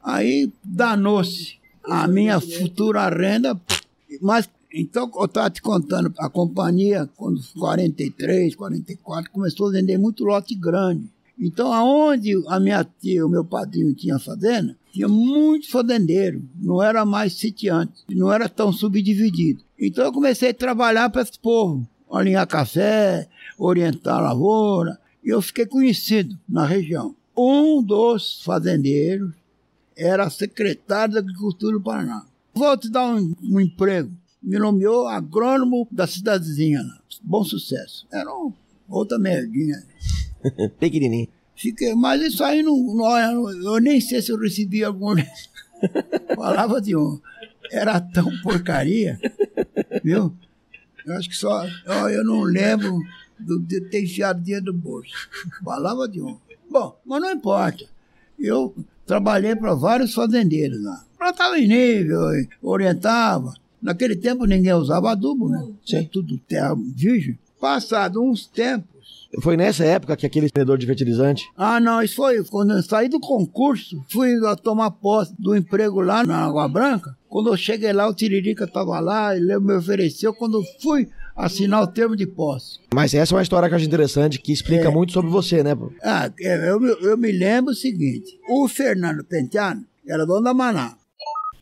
Aí 0.04 0.52
danou-se 0.64 1.58
a 1.84 2.08
minha 2.08 2.40
futura 2.40 3.10
renda. 3.10 3.60
Mas 4.22 4.48
então 4.74 5.10
eu 5.16 5.26
estava 5.26 5.50
te 5.50 5.62
contando, 5.62 6.14
a 6.20 6.30
companhia, 6.30 7.10
quando 7.16 7.42
43, 7.58 8.56
44, 8.56 9.32
começou 9.32 9.70
a 9.70 9.72
vender 9.72 9.98
muito 9.98 10.24
lote 10.24 10.54
grande. 10.54 11.10
Então, 11.38 11.74
aonde 11.74 12.32
a 12.48 12.60
minha 12.60 12.86
tia, 13.02 13.26
o 13.26 13.30
meu 13.30 13.44
padrinho 13.44 13.94
tinha 13.94 14.18
fazenda, 14.18 14.76
tinha 14.92 15.08
muitos 15.08 15.70
fazendeiros, 15.70 16.42
não 16.58 16.82
era 16.82 17.06
mais 17.06 17.34
sitiante, 17.34 18.04
não 18.10 18.32
era 18.32 18.48
tão 18.48 18.72
subdividido. 18.72 19.65
Então 19.80 20.06
eu 20.06 20.12
comecei 20.14 20.50
a 20.50 20.54
trabalhar 20.54 21.10
para 21.10 21.22
esse 21.22 21.38
povo, 21.40 21.88
alinhar 22.12 22.48
café, 22.48 23.28
orientar 23.58 24.18
a 24.20 24.22
lavoura, 24.22 25.00
e 25.24 25.30
eu 25.30 25.42
fiquei 25.42 25.66
conhecido 25.66 26.38
na 26.48 26.66
região. 26.66 27.16
Um 27.38 27.84
dos 27.84 28.42
fazendeiros 28.44 29.34
era 29.98 30.30
secretário 30.30 31.14
da 31.16 31.20
Agricultura 31.20 31.74
do 31.78 31.84
Paraná. 31.84 32.26
Vou 32.54 32.78
te 32.78 32.90
dar 32.90 33.06
um, 33.14 33.36
um 33.44 33.60
emprego. 33.60 34.12
Me 34.42 34.58
nomeou 34.60 35.08
agrônomo 35.08 35.88
da 35.92 36.06
cidadezinha 36.08 36.82
lá. 36.82 37.00
Bom 37.22 37.44
sucesso. 37.44 38.06
Era 38.12 38.30
um, 38.34 38.54
outra 38.88 39.18
merdinha. 39.20 39.84
Pequenininho. 40.80 41.28
Fiquei, 41.56 41.94
mas 41.96 42.22
isso 42.22 42.44
aí 42.44 42.62
não, 42.62 42.78
não- 42.96 43.50
eu, 43.50 43.80
nem 43.80 44.00
sei 44.00 44.22
se 44.22 44.32
eu 44.32 44.38
recebi 44.38 44.84
algum. 44.84 45.16
Falava 46.36 46.80
de 46.82 46.96
um. 46.96 47.20
Era 47.72 48.00
tão 48.00 48.30
porcaria, 48.42 49.20
viu? 50.04 50.34
Eu 51.06 51.14
acho 51.18 51.30
que 51.30 51.36
só. 51.36 51.66
ó, 51.88 52.10
eu 52.10 52.24
não 52.24 52.42
lembro 52.42 53.00
do- 53.40 53.60
de 53.60 53.82
ter 53.82 54.04
enfiado 54.04 54.42
dinheiro 54.42 54.66
do 54.66 54.74
bolso. 54.74 55.12
Falava 55.64 56.08
de 56.08 56.22
um. 56.22 56.38
Bom, 56.70 57.00
mas 57.06 57.22
não 57.22 57.32
importa. 57.32 57.86
Eu 58.40 58.76
trabalhei 59.06 59.56
para 59.56 59.74
vários 59.76 60.14
fazendeiros 60.14 60.82
lá. 60.84 61.06
Plantava 61.18 61.58
em 61.60 61.68
nível, 61.68 62.20
orientava. 62.62 63.54
Naquele 63.82 64.16
tempo 64.16 64.46
ninguém 64.46 64.74
usava 64.74 65.12
adubo, 65.12 65.48
né? 65.50 65.64
Sim. 65.86 66.10
Tudo 66.12 66.38
terra 66.40 66.76
virgem. 66.96 67.38
Passado 67.60 68.22
uns 68.24 68.48
tempos. 68.48 68.95
Foi 69.42 69.58
nessa 69.58 69.84
época 69.84 70.16
que 70.16 70.26
aquele 70.26 70.48
vendedor 70.48 70.78
de 70.78 70.86
fertilizante. 70.86 71.44
Ah, 71.58 71.80
não, 71.80 72.02
isso 72.02 72.16
foi 72.16 72.44
quando 72.46 72.74
eu 72.74 72.82
saí 72.84 73.10
do 73.10 73.20
concurso, 73.20 74.04
fui 74.10 74.38
lá 74.40 74.56
tomar 74.56 74.92
posse 74.92 75.34
do 75.40 75.56
emprego 75.56 76.02
lá 76.02 76.24
na 76.26 76.46
Água 76.46 76.68
Branca. 76.68 77.16
Quando 77.28 77.50
eu 77.50 77.58
cheguei 77.58 77.92
lá, 77.92 78.08
o 78.08 78.14
Tiririca 78.14 78.64
estava 78.64 79.00
lá, 79.00 79.36
ele 79.36 79.58
me 79.60 79.74
ofereceu. 79.76 80.34
Quando 80.34 80.60
eu 80.60 80.64
fui 80.82 81.10
assinar 81.36 81.84
o 81.84 81.88
termo 81.88 82.16
de 82.16 82.26
posse. 82.26 82.80
Mas 82.94 83.14
essa 83.14 83.34
é 83.34 83.36
uma 83.36 83.42
história 83.44 83.68
que 83.68 83.74
eu 83.74 83.78
acho 83.78 83.86
interessante, 83.86 84.40
que 84.40 84.54
explica 84.54 84.88
É. 84.88 84.92
muito 84.92 85.12
sobre 85.12 85.30
você, 85.30 85.62
né? 85.62 85.76
pô? 85.76 85.92
Ah, 86.02 86.32
é, 86.40 86.70
eu, 86.70 86.80
me- 86.80 86.96
eu 87.02 87.18
me 87.18 87.32
lembro 87.32 87.72
o 87.72 87.76
seguinte: 87.76 88.40
o 88.50 88.68
Fernando 88.70 89.22
Penteado 89.26 89.82
era 90.08 90.26
dono 90.26 90.44
da 90.44 90.54
Maná. 90.54 90.96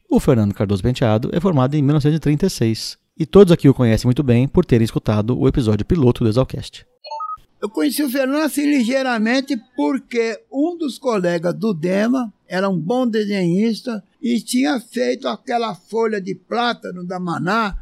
O 0.07 0.19
Fernando 0.19 0.53
Cardoso 0.53 0.83
Penteado 0.83 1.31
é 1.33 1.39
formado 1.39 1.73
em 1.73 1.81
1936 1.81 2.97
e 3.17 3.25
todos 3.25 3.51
aqui 3.51 3.67
o 3.67 3.73
conhecem 3.73 4.05
muito 4.07 4.21
bem 4.21 4.47
por 4.47 4.63
terem 4.63 4.85
escutado 4.85 5.35
o 5.39 5.47
episódio 5.47 5.83
piloto 5.85 6.23
do 6.23 6.29
Exalcast. 6.29 6.85
Eu 7.63 7.69
conheci 7.69 8.03
o 8.03 8.09
Fernando 8.09 8.43
assim 8.43 8.69
ligeiramente 8.69 9.55
porque 9.73 10.37
um 10.51 10.77
dos 10.77 10.99
colegas 10.99 11.53
do 11.53 11.73
Dema 11.73 12.33
era 12.45 12.67
um 12.67 12.77
bom 12.77 13.07
desenhista 13.07 14.03
e 14.21 14.41
tinha 14.41 14.81
feito 14.81 15.29
aquela 15.29 15.73
folha 15.73 16.19
de 16.19 16.35
plátano 16.35 17.05
da 17.05 17.21
Maná. 17.21 17.77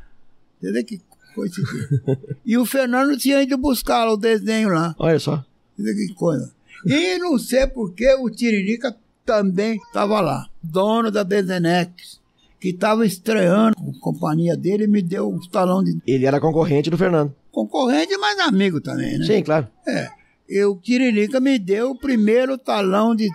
Você 0.59 0.71
vê 0.71 0.83
que 0.83 1.01
coincidência. 1.33 1.99
e 2.45 2.55
o 2.59 2.63
Fernando 2.63 3.17
tinha 3.17 3.41
ido 3.41 3.57
buscar 3.57 4.07
o 4.07 4.17
desenho 4.17 4.69
lá. 4.69 4.95
Olha 4.99 5.17
só. 5.17 5.43
Você 5.75 5.81
vê 5.81 5.95
que 5.95 6.13
coisa. 6.13 6.53
E 6.85 7.17
não 7.17 7.39
sei 7.39 7.65
por 7.65 7.91
que 7.91 8.07
o 8.17 8.29
Tiririca 8.29 8.95
também 9.25 9.77
estava 9.77 10.21
lá. 10.21 10.47
Dono 10.61 11.09
da 11.09 11.23
Desenex, 11.23 12.20
que 12.61 12.69
estava 12.69 13.05
estreando 13.05 13.75
com 13.75 13.89
a 13.89 13.99
companhia 13.99 14.55
dele 14.55 14.83
e 14.83 14.87
me 14.87 15.01
deu 15.01 15.27
o 15.27 15.49
talão 15.49 15.83
de 15.83 15.97
Ele 16.05 16.25
era 16.25 16.39
concorrente 16.39 16.89
do 16.91 16.97
Fernando. 16.97 17.33
concorrente, 17.51 18.15
mas 18.17 18.39
amigo 18.39 18.79
também, 18.79 19.17
né? 19.17 19.25
Sim, 19.25 19.41
claro. 19.43 19.67
É. 19.87 20.07
E 20.47 20.63
o 20.63 20.75
Tiririca 20.75 21.39
me 21.39 21.57
deu 21.57 21.91
o 21.91 21.97
primeiro 21.97 22.57
talão 22.57 23.15
de. 23.15 23.27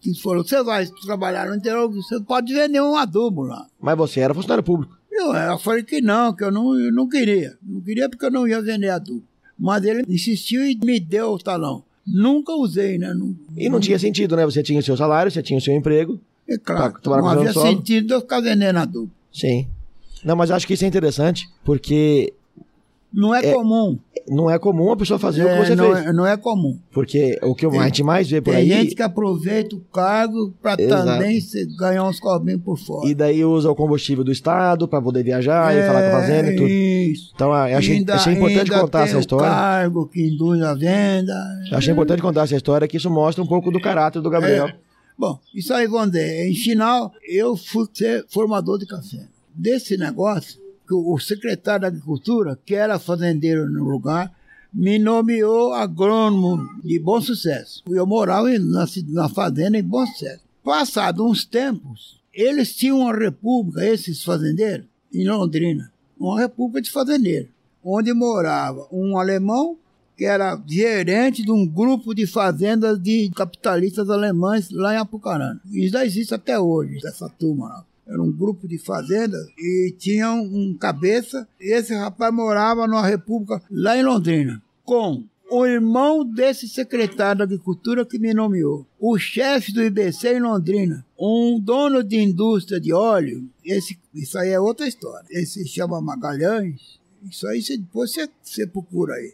que 0.00 0.14
falou: 0.22 0.44
você 0.46 0.62
vai 0.62 0.86
trabalhar 1.04 1.48
no 1.48 1.56
interior, 1.56 1.90
você 1.90 2.20
pode 2.20 2.54
vender 2.54 2.80
um 2.80 2.94
adubo 2.96 3.42
lá. 3.42 3.66
Mas 3.80 3.96
você 3.96 4.20
era 4.20 4.32
funcionário 4.32 4.62
público. 4.62 4.96
Eu, 5.10 5.34
eu 5.34 5.58
falei 5.58 5.82
que 5.82 6.00
não, 6.00 6.32
que 6.32 6.44
eu 6.44 6.52
não, 6.52 6.78
eu 6.78 6.92
não 6.92 7.08
queria. 7.08 7.56
Não 7.62 7.80
queria 7.80 8.08
porque 8.08 8.24
eu 8.26 8.30
não 8.30 8.46
ia 8.46 8.62
vender 8.62 8.90
adubo. 8.90 9.24
Mas 9.58 9.82
ele 9.84 10.04
insistiu 10.06 10.64
e 10.64 10.76
me 10.76 11.00
deu 11.00 11.32
o 11.32 11.38
talão. 11.38 11.82
Nunca 12.06 12.52
usei, 12.52 12.96
né? 12.96 13.12
Não, 13.12 13.34
E 13.56 13.68
não 13.68 13.80
tinha 13.80 13.98
sentido, 13.98 14.36
né? 14.36 14.44
Você 14.44 14.62
tinha 14.62 14.78
o 14.78 14.82
seu 14.82 14.96
salário, 14.96 15.32
você 15.32 15.42
tinha 15.42 15.58
o 15.58 15.62
seu 15.62 15.74
emprego. 15.74 16.20
É 16.48 16.56
claro, 16.58 16.92
Pra- 16.92 17.00
trabalhar 17.00 17.22
não 17.34 17.40
havia 17.42 17.52
solo. 17.52 17.66
sentido 17.68 18.14
eu 18.14 18.20
ficar 18.20 18.40
vendendo 18.40 18.76
adubo. 18.78 19.10
Sim. 19.32 19.66
Não, 20.24 20.34
mas 20.34 20.50
acho 20.50 20.66
que 20.66 20.74
isso 20.74 20.84
é 20.84 20.88
interessante, 20.88 21.48
porque 21.64 22.32
Não 23.10 23.34
é, 23.34 23.42
É, 23.42 23.54
comum. 23.54 23.98
não 24.28 24.50
é 24.50 24.58
comum 24.58 24.92
a 24.92 24.96
pessoa 24.96 25.18
fazer 25.18 25.42
o 25.42 25.48
É, 25.48 25.58
que 25.60 25.66
você 25.66 25.74
não, 25.74 25.94
fez. 25.94 26.06
é, 26.06 26.12
não 26.12 26.26
é 26.26 26.36
comum. 26.36 26.78
Porque 26.92 27.38
o 27.42 27.54
que 27.54 27.64
a 27.64 27.84
gente 27.84 28.02
mais 28.02 28.28
vê 28.28 28.38
por 28.38 28.52
Tem 28.52 28.60
aí. 28.60 28.68
gente 28.68 28.94
que 28.94 29.02
aproveita 29.02 29.74
o 29.76 29.80
cargo 29.90 30.52
para 30.60 30.76
também 30.76 31.38
ganhar 31.78 32.04
uns 32.04 32.20
cobrinhos 32.20 32.60
por 32.62 32.76
fora. 32.78 33.08
E 33.08 33.14
daí 33.14 33.42
usa 33.46 33.70
o 33.70 33.74
combustível 33.74 34.22
do 34.22 34.30
Estado 34.30 34.86
pra 34.86 35.00
poder 35.00 35.22
viajar 35.22 35.74
e 35.74 35.86
falar 35.86 36.02
com 36.02 36.16
a 36.16 36.20
fazenda 36.20 36.52
e 36.52 36.56
tudo. 36.56 36.68
É, 36.68 37.04
Isso. 37.04 37.32
Então, 37.34 37.48
eu 37.48 37.78
achei, 37.78 37.96
Ainda- 37.96 38.14
achei 38.14 38.32
importante 38.34 38.70
contar 38.70 38.98
tem 38.98 39.08
essa 39.08 39.16
o 39.16 39.20
história. 39.20 39.48
cargo 39.48 40.06
que 40.08 40.22
induz 40.28 40.60
a 40.60 40.74
venda. 40.74 41.34
Achei 41.72 41.92
importante 41.94 42.20
contar 42.20 42.42
essa 42.42 42.56
história, 42.56 42.86
que 42.86 42.98
isso 42.98 43.08
mostra 43.10 43.42
um 43.42 43.46
pouco 43.46 43.70
do 43.70 43.80
caráter 43.80 44.20
do 44.20 44.28
Gabriel. 44.28 44.66
É. 44.66 44.74
Bom, 45.18 45.40
isso 45.52 45.74
aí, 45.74 45.88
dizer, 45.88 46.48
em 46.48 46.54
final, 46.54 47.12
eu 47.24 47.56
fui 47.56 47.88
ser 47.92 48.24
formador 48.28 48.78
de 48.78 48.86
café. 48.86 49.26
Desse 49.52 49.96
negócio, 49.96 50.60
que 50.86 50.94
o 50.94 51.18
secretário 51.18 51.82
da 51.82 51.88
Agricultura, 51.88 52.56
que 52.64 52.74
era 52.76 53.00
fazendeiro 53.00 53.68
no 53.68 53.82
lugar, 53.82 54.32
me 54.72 54.96
nomeou 54.96 55.72
agrônomo 55.72 56.64
de 56.84 57.00
bom 57.00 57.20
sucesso. 57.20 57.82
Eu 57.88 58.06
morava 58.06 58.48
na, 58.60 58.86
na 59.08 59.28
fazenda 59.28 59.76
em 59.76 59.82
bom 59.82 60.06
sucesso. 60.06 60.44
Passado 60.62 61.26
uns 61.26 61.44
tempos, 61.44 62.20
eles 62.32 62.76
tinham 62.76 63.00
uma 63.00 63.12
república, 63.12 63.84
esses 63.84 64.22
fazendeiros, 64.22 64.86
em 65.12 65.26
Londrina, 65.26 65.92
uma 66.16 66.38
república 66.38 66.82
de 66.82 66.90
fazendeiros, 66.92 67.50
onde 67.82 68.12
morava 68.12 68.86
um 68.92 69.18
alemão 69.18 69.76
que 70.18 70.24
era 70.24 70.60
gerente 70.66 71.44
de 71.44 71.52
um 71.52 71.64
grupo 71.64 72.12
de 72.12 72.26
fazendas 72.26 73.00
de 73.00 73.30
capitalistas 73.36 74.10
alemães 74.10 74.68
lá 74.68 74.92
em 74.92 74.96
Apucarana. 74.96 75.60
Isso 75.70 75.92
já 75.92 76.04
existe 76.04 76.34
até 76.34 76.58
hoje, 76.58 76.98
essa 77.06 77.28
turma 77.28 77.68
lá. 77.68 77.86
Era 78.04 78.20
um 78.20 78.32
grupo 78.32 78.66
de 78.66 78.78
fazendas 78.78 79.46
e 79.56 79.94
tinha 79.96 80.32
um, 80.32 80.76
cabeça. 80.76 81.46
Esse 81.60 81.94
rapaz 81.94 82.34
morava 82.34 82.88
numa 82.88 83.06
república 83.06 83.62
lá 83.70 83.96
em 83.96 84.02
Londrina, 84.02 84.60
com 84.84 85.22
o 85.48 85.64
irmão 85.64 86.24
desse 86.24 86.68
secretário 86.68 87.38
da 87.38 87.44
Agricultura 87.44 88.04
que 88.04 88.18
me 88.18 88.34
nomeou, 88.34 88.84
o 88.98 89.16
chefe 89.18 89.72
do 89.72 89.82
IBC 89.82 90.34
em 90.34 90.40
Londrina, 90.40 91.06
um 91.18 91.60
dono 91.60 92.02
de 92.02 92.18
indústria 92.18 92.80
de 92.80 92.92
óleo, 92.92 93.48
esse, 93.64 93.96
isso 94.12 94.36
aí 94.36 94.50
é 94.50 94.58
outra 94.58 94.88
história. 94.88 95.26
Esse 95.30 95.62
se 95.62 95.68
chama 95.68 96.00
Magalhães, 96.00 96.98
isso 97.22 97.46
aí 97.46 97.62
você, 97.62 97.76
depois 97.76 98.12
você, 98.12 98.28
você 98.42 98.66
procura 98.66 99.14
aí. 99.14 99.32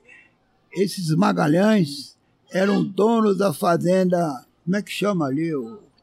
Esses 0.76 1.14
Magalhães 1.14 2.16
eram 2.52 2.84
donos 2.84 3.38
da 3.38 3.52
fazenda, 3.52 4.44
como 4.64 4.76
é 4.76 4.82
que 4.82 4.90
chama 4.90 5.26
ali, 5.26 5.50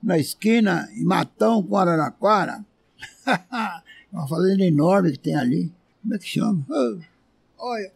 na 0.01 0.17
esquina, 0.17 0.89
em 0.95 1.03
Matão 1.03 1.61
com 1.61 1.77
Araraquara. 1.77 2.65
Uma 4.11 4.27
fazenda 4.27 4.63
enorme 4.65 5.11
que 5.11 5.19
tem 5.19 5.35
ali. 5.35 5.71
Como 6.01 6.15
é 6.15 6.17
que 6.17 6.27
chama? 6.27 6.65
Olha, 7.57 7.91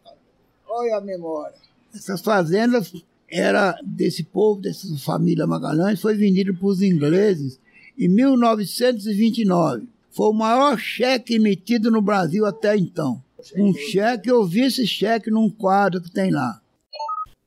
olha 0.68 0.96
a 0.96 1.00
memória. 1.00 1.56
Essas 1.94 2.20
fazendas 2.20 2.92
era 3.28 3.78
desse 3.84 4.22
povo, 4.22 4.60
dessa 4.60 4.86
família 4.98 5.46
Magalhães, 5.46 6.00
foi 6.00 6.14
vendido 6.14 6.54
para 6.54 6.66
os 6.66 6.80
ingleses 6.80 7.58
em 7.98 8.08
1929. 8.08 9.88
Foi 10.10 10.28
o 10.28 10.32
maior 10.32 10.78
cheque 10.78 11.34
emitido 11.34 11.90
no 11.90 12.00
Brasil 12.00 12.46
até 12.46 12.76
então. 12.76 13.22
Um 13.56 13.74
cheque, 13.74 14.30
eu 14.30 14.44
vi 14.46 14.62
esse 14.62 14.86
cheque 14.86 15.30
num 15.30 15.50
quadro 15.50 16.00
que 16.00 16.10
tem 16.10 16.30
lá. 16.30 16.60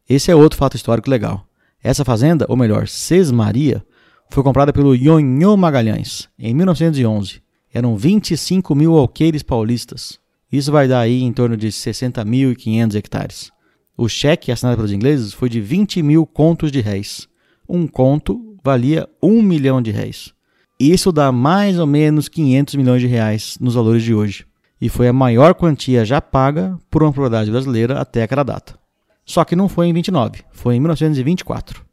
Esse 0.10 0.32
é 0.32 0.36
outro 0.36 0.58
fato 0.58 0.76
histórico 0.76 1.08
legal. 1.08 1.46
Essa 1.84 2.04
fazenda, 2.04 2.48
ou 2.50 2.58
melhor, 2.58 2.88
Sesmaria, 2.88 3.86
foi 4.32 4.42
comprada 4.42 4.74
pelo 4.74 4.96
Nhonhô 4.96 5.56
Magalhães 5.56 6.28
em 6.40 6.52
1911. 6.52 7.42
Eram 7.72 7.96
25 7.96 8.74
mil 8.74 8.98
alqueires 8.98 9.44
paulistas. 9.44 10.18
Isso 10.52 10.72
vai 10.72 10.88
dar 10.88 11.02
aí 11.02 11.22
em 11.22 11.32
torno 11.32 11.56
de 11.56 11.68
60.500 11.68 12.96
hectares. 12.96 13.52
O 13.96 14.10
cheque 14.10 14.52
assinado 14.52 14.78
pelos 14.78 14.92
ingleses 14.92 15.32
foi 15.32 15.48
de 15.48 15.62
20 15.62 16.02
mil 16.02 16.26
contos 16.26 16.72
de 16.72 16.82
réis. 16.82 17.28
Um 17.68 17.86
conto 17.86 18.58
valia 18.64 19.08
um 19.22 19.44
milhão 19.44 19.80
de 19.80 19.92
réis. 19.92 20.34
Isso 20.80 21.12
dá 21.12 21.32
mais 21.32 21.78
ou 21.78 21.86
menos 21.86 22.28
500 22.28 22.76
milhões 22.76 23.02
de 23.02 23.08
reais 23.08 23.58
nos 23.60 23.76
valores 23.76 24.02
de 24.02 24.16
hoje. 24.16 24.48
E 24.82 24.90
foi 24.90 25.08
a 25.08 25.14
maior 25.14 25.54
quantia 25.54 26.04
já 26.04 26.20
paga 26.20 26.80
por 26.90 27.04
uma 27.04 27.14
propriedade 27.14 27.52
brasileira 27.52 28.00
até 28.00 28.24
aquela 28.24 28.44
data. 28.44 28.79
Só 29.30 29.46
que 29.46 29.56
não 29.56 29.70
foi 29.70 29.86
em 29.86 29.94
29, 29.94 30.44
foi 30.52 30.74
em 30.74 30.80
1924. 30.80 31.86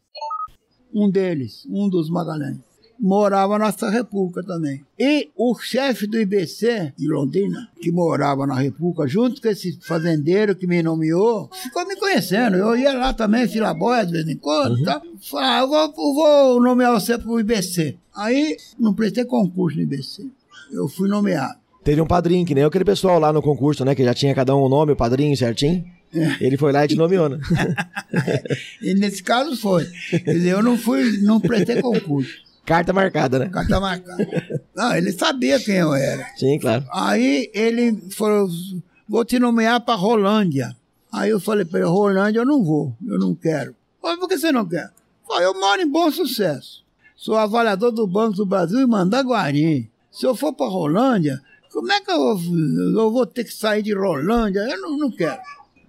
Um 0.94 1.10
deles, 1.10 1.66
um 1.68 1.86
dos 1.86 2.08
Magalhães, 2.08 2.56
morava 2.98 3.58
nessa 3.58 3.90
república 3.90 4.42
também. 4.42 4.82
E 4.98 5.28
o 5.36 5.54
chefe 5.54 6.06
do 6.06 6.18
IBC 6.18 6.94
de 6.96 7.06
Londrina, 7.06 7.68
que 7.78 7.92
morava 7.92 8.46
na 8.46 8.54
república, 8.54 9.06
junto 9.06 9.42
com 9.42 9.48
esse 9.48 9.78
fazendeiro 9.82 10.56
que 10.56 10.66
me 10.66 10.82
nomeou, 10.82 11.50
ficou 11.62 11.86
me 11.86 11.94
conhecendo. 11.96 12.56
Eu 12.56 12.74
ia 12.74 12.94
lá 12.94 13.12
também, 13.12 13.46
filabóia 13.46 14.06
de 14.06 14.12
vez 14.12 14.26
em 14.26 14.38
quando, 14.38 14.78
uhum. 14.78 14.84
tá? 14.84 15.02
Falava, 15.20 15.60
eu 15.60 15.92
vou, 15.92 16.14
vou 16.14 16.62
nomear 16.62 16.92
você 16.92 17.18
para 17.18 17.30
o 17.30 17.38
IBC. 17.38 17.98
Aí, 18.16 18.56
não 18.78 18.94
prestei 18.94 19.26
concurso 19.26 19.76
no 19.76 19.82
IBC. 19.82 20.26
Eu 20.72 20.88
fui 20.88 21.06
nomeado. 21.06 21.58
Teve 21.84 22.00
um 22.00 22.06
padrinho, 22.06 22.46
que 22.46 22.54
nem 22.54 22.64
aquele 22.64 22.84
pessoal 22.84 23.20
lá 23.20 23.30
no 23.30 23.42
concurso, 23.42 23.84
né? 23.84 23.94
Que 23.94 24.02
já 24.02 24.14
tinha 24.14 24.34
cada 24.34 24.56
um 24.56 24.62
o 24.62 24.70
nome, 24.70 24.92
o 24.92 24.96
padrinho 24.96 25.36
certinho. 25.36 25.84
Ele 26.40 26.56
foi 26.56 26.72
lá 26.72 26.84
e 26.84 26.88
te 26.88 26.96
nomeou, 26.96 27.28
né? 27.28 27.38
e 28.80 28.94
nesse 28.94 29.22
caso 29.22 29.56
foi. 29.56 29.86
Eu 30.26 30.62
não 30.62 30.78
fui, 30.78 31.18
não 31.22 31.40
prestei 31.40 31.80
concurso. 31.80 32.46
Carta 32.64 32.92
marcada, 32.92 33.38
né? 33.38 33.48
Carta 33.48 33.78
marcada. 33.78 34.26
Não, 34.74 34.96
ele 34.96 35.12
sabia 35.12 35.60
quem 35.60 35.76
eu 35.76 35.94
era. 35.94 36.26
Sim, 36.36 36.58
claro. 36.58 36.84
Aí 36.92 37.50
ele 37.54 37.96
falou: 38.10 38.48
vou 39.08 39.24
te 39.24 39.38
nomear 39.38 39.80
para 39.80 39.94
Rolândia. 39.94 40.76
Aí 41.12 41.30
eu 41.30 41.38
falei 41.38 41.64
para 41.64 41.80
ele: 41.80 41.88
Rolândia 41.88 42.40
eu 42.40 42.44
não 42.44 42.64
vou, 42.64 42.94
eu 43.06 43.18
não 43.18 43.34
quero. 43.34 43.74
Falei, 44.02 44.18
por 44.18 44.28
que 44.28 44.38
você 44.38 44.52
não 44.52 44.66
quer? 44.66 44.90
Falei, 45.26 45.46
eu 45.46 45.58
moro 45.58 45.80
em 45.80 45.88
bom 45.88 46.10
sucesso. 46.10 46.84
Sou 47.16 47.36
avaliador 47.36 47.90
do 47.90 48.06
Banco 48.06 48.36
do 48.36 48.46
Brasil 48.46 48.80
em 48.80 48.86
Mandaguari. 48.86 49.90
Se 50.10 50.26
eu 50.26 50.34
for 50.34 50.52
para 50.52 50.66
Rolândia, 50.66 51.42
como 51.72 51.90
é 51.90 52.00
que 52.00 52.10
eu 52.10 52.36
vou, 52.36 52.38
eu 53.02 53.10
vou 53.10 53.26
ter 53.26 53.44
que 53.44 53.52
sair 53.52 53.82
de 53.82 53.94
Rolândia? 53.94 54.60
Eu 54.60 54.80
não, 54.80 54.98
não 54.98 55.10
quero. 55.10 55.40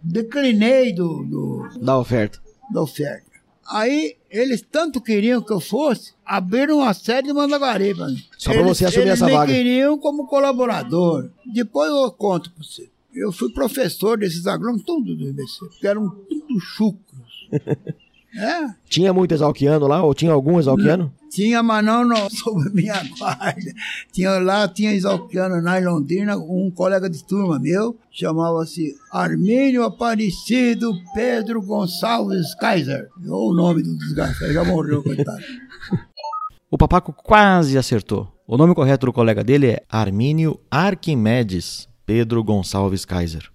Declinei 0.01 0.93
do, 0.93 1.23
do, 1.23 1.69
da 1.81 1.97
oferta. 1.97 2.39
Da 2.71 2.81
oferta. 2.81 3.25
Aí 3.69 4.15
eles 4.29 4.61
tanto 4.61 5.01
queriam 5.01 5.41
que 5.41 5.51
eu 5.51 5.59
fosse, 5.59 6.13
abriram 6.25 6.77
uma 6.77 6.93
sede 6.93 7.27
de 7.27 7.33
Mandaguari 7.33 7.93
para 7.93 8.07
mim. 8.07 8.23
Só 8.37 8.53
para 8.53 8.63
você 8.63 8.85
assumir 8.85 9.09
essa 9.09 9.25
vaga. 9.25 9.51
Eles 9.51 9.63
queriam 9.63 9.97
como 9.97 10.27
colaborador. 10.27 11.29
Depois 11.45 11.89
eu 11.89 12.11
conto 12.11 12.51
para 12.51 12.63
você. 12.63 12.89
Eu 13.13 13.31
fui 13.31 13.51
professor 13.51 14.17
desses 14.17 14.45
agrônomos, 14.45 14.83
tudo 14.83 15.15
do 15.15 15.27
IBC, 15.27 15.65
porque 15.69 15.87
eram 15.87 16.09
tudo 16.09 16.59
chucros. 16.59 17.49
é. 18.35 18.67
Tinha 18.89 19.13
muito 19.13 19.33
exalquiano 19.33 19.87
lá, 19.87 20.03
ou 20.03 20.13
tinha 20.13 20.31
algum 20.31 20.59
exalquiano? 20.59 21.11
Tinha, 21.29 21.61
mas 21.61 21.83
não, 21.83 22.05
não 22.05 22.29
sob 22.31 22.69
minha 22.73 23.01
guarda. 23.17 23.73
Tinha 24.11 24.39
lá, 24.39 24.67
tinha 24.67 24.93
exalquiano 24.93 25.61
na 25.61 25.77
Londrina, 25.77 26.37
um 26.37 26.71
colega 26.71 27.09
de 27.09 27.23
turma 27.23 27.59
meu, 27.59 27.97
chamava-se 28.11 28.95
Armínio 29.11 29.83
Aparecido 29.83 30.93
Pedro 31.13 31.61
Gonçalves 31.61 32.53
Kaiser. 32.55 33.09
Ou 33.27 33.51
o 33.51 33.55
nome 33.55 33.83
do 33.83 33.97
desgraçado, 33.97 34.53
já 34.53 34.63
morreu, 34.63 35.03
coitado. 35.03 35.43
O 36.69 36.77
papaco 36.77 37.13
quase 37.13 37.77
acertou. 37.77 38.27
O 38.45 38.57
nome 38.57 38.75
correto 38.75 39.05
do 39.05 39.13
colega 39.13 39.41
dele 39.41 39.67
é 39.67 39.83
Armínio 39.89 40.59
Arquimedes 40.69 41.87
Pedro 42.05 42.43
Gonçalves 42.43 43.05
Kaiser. 43.05 43.49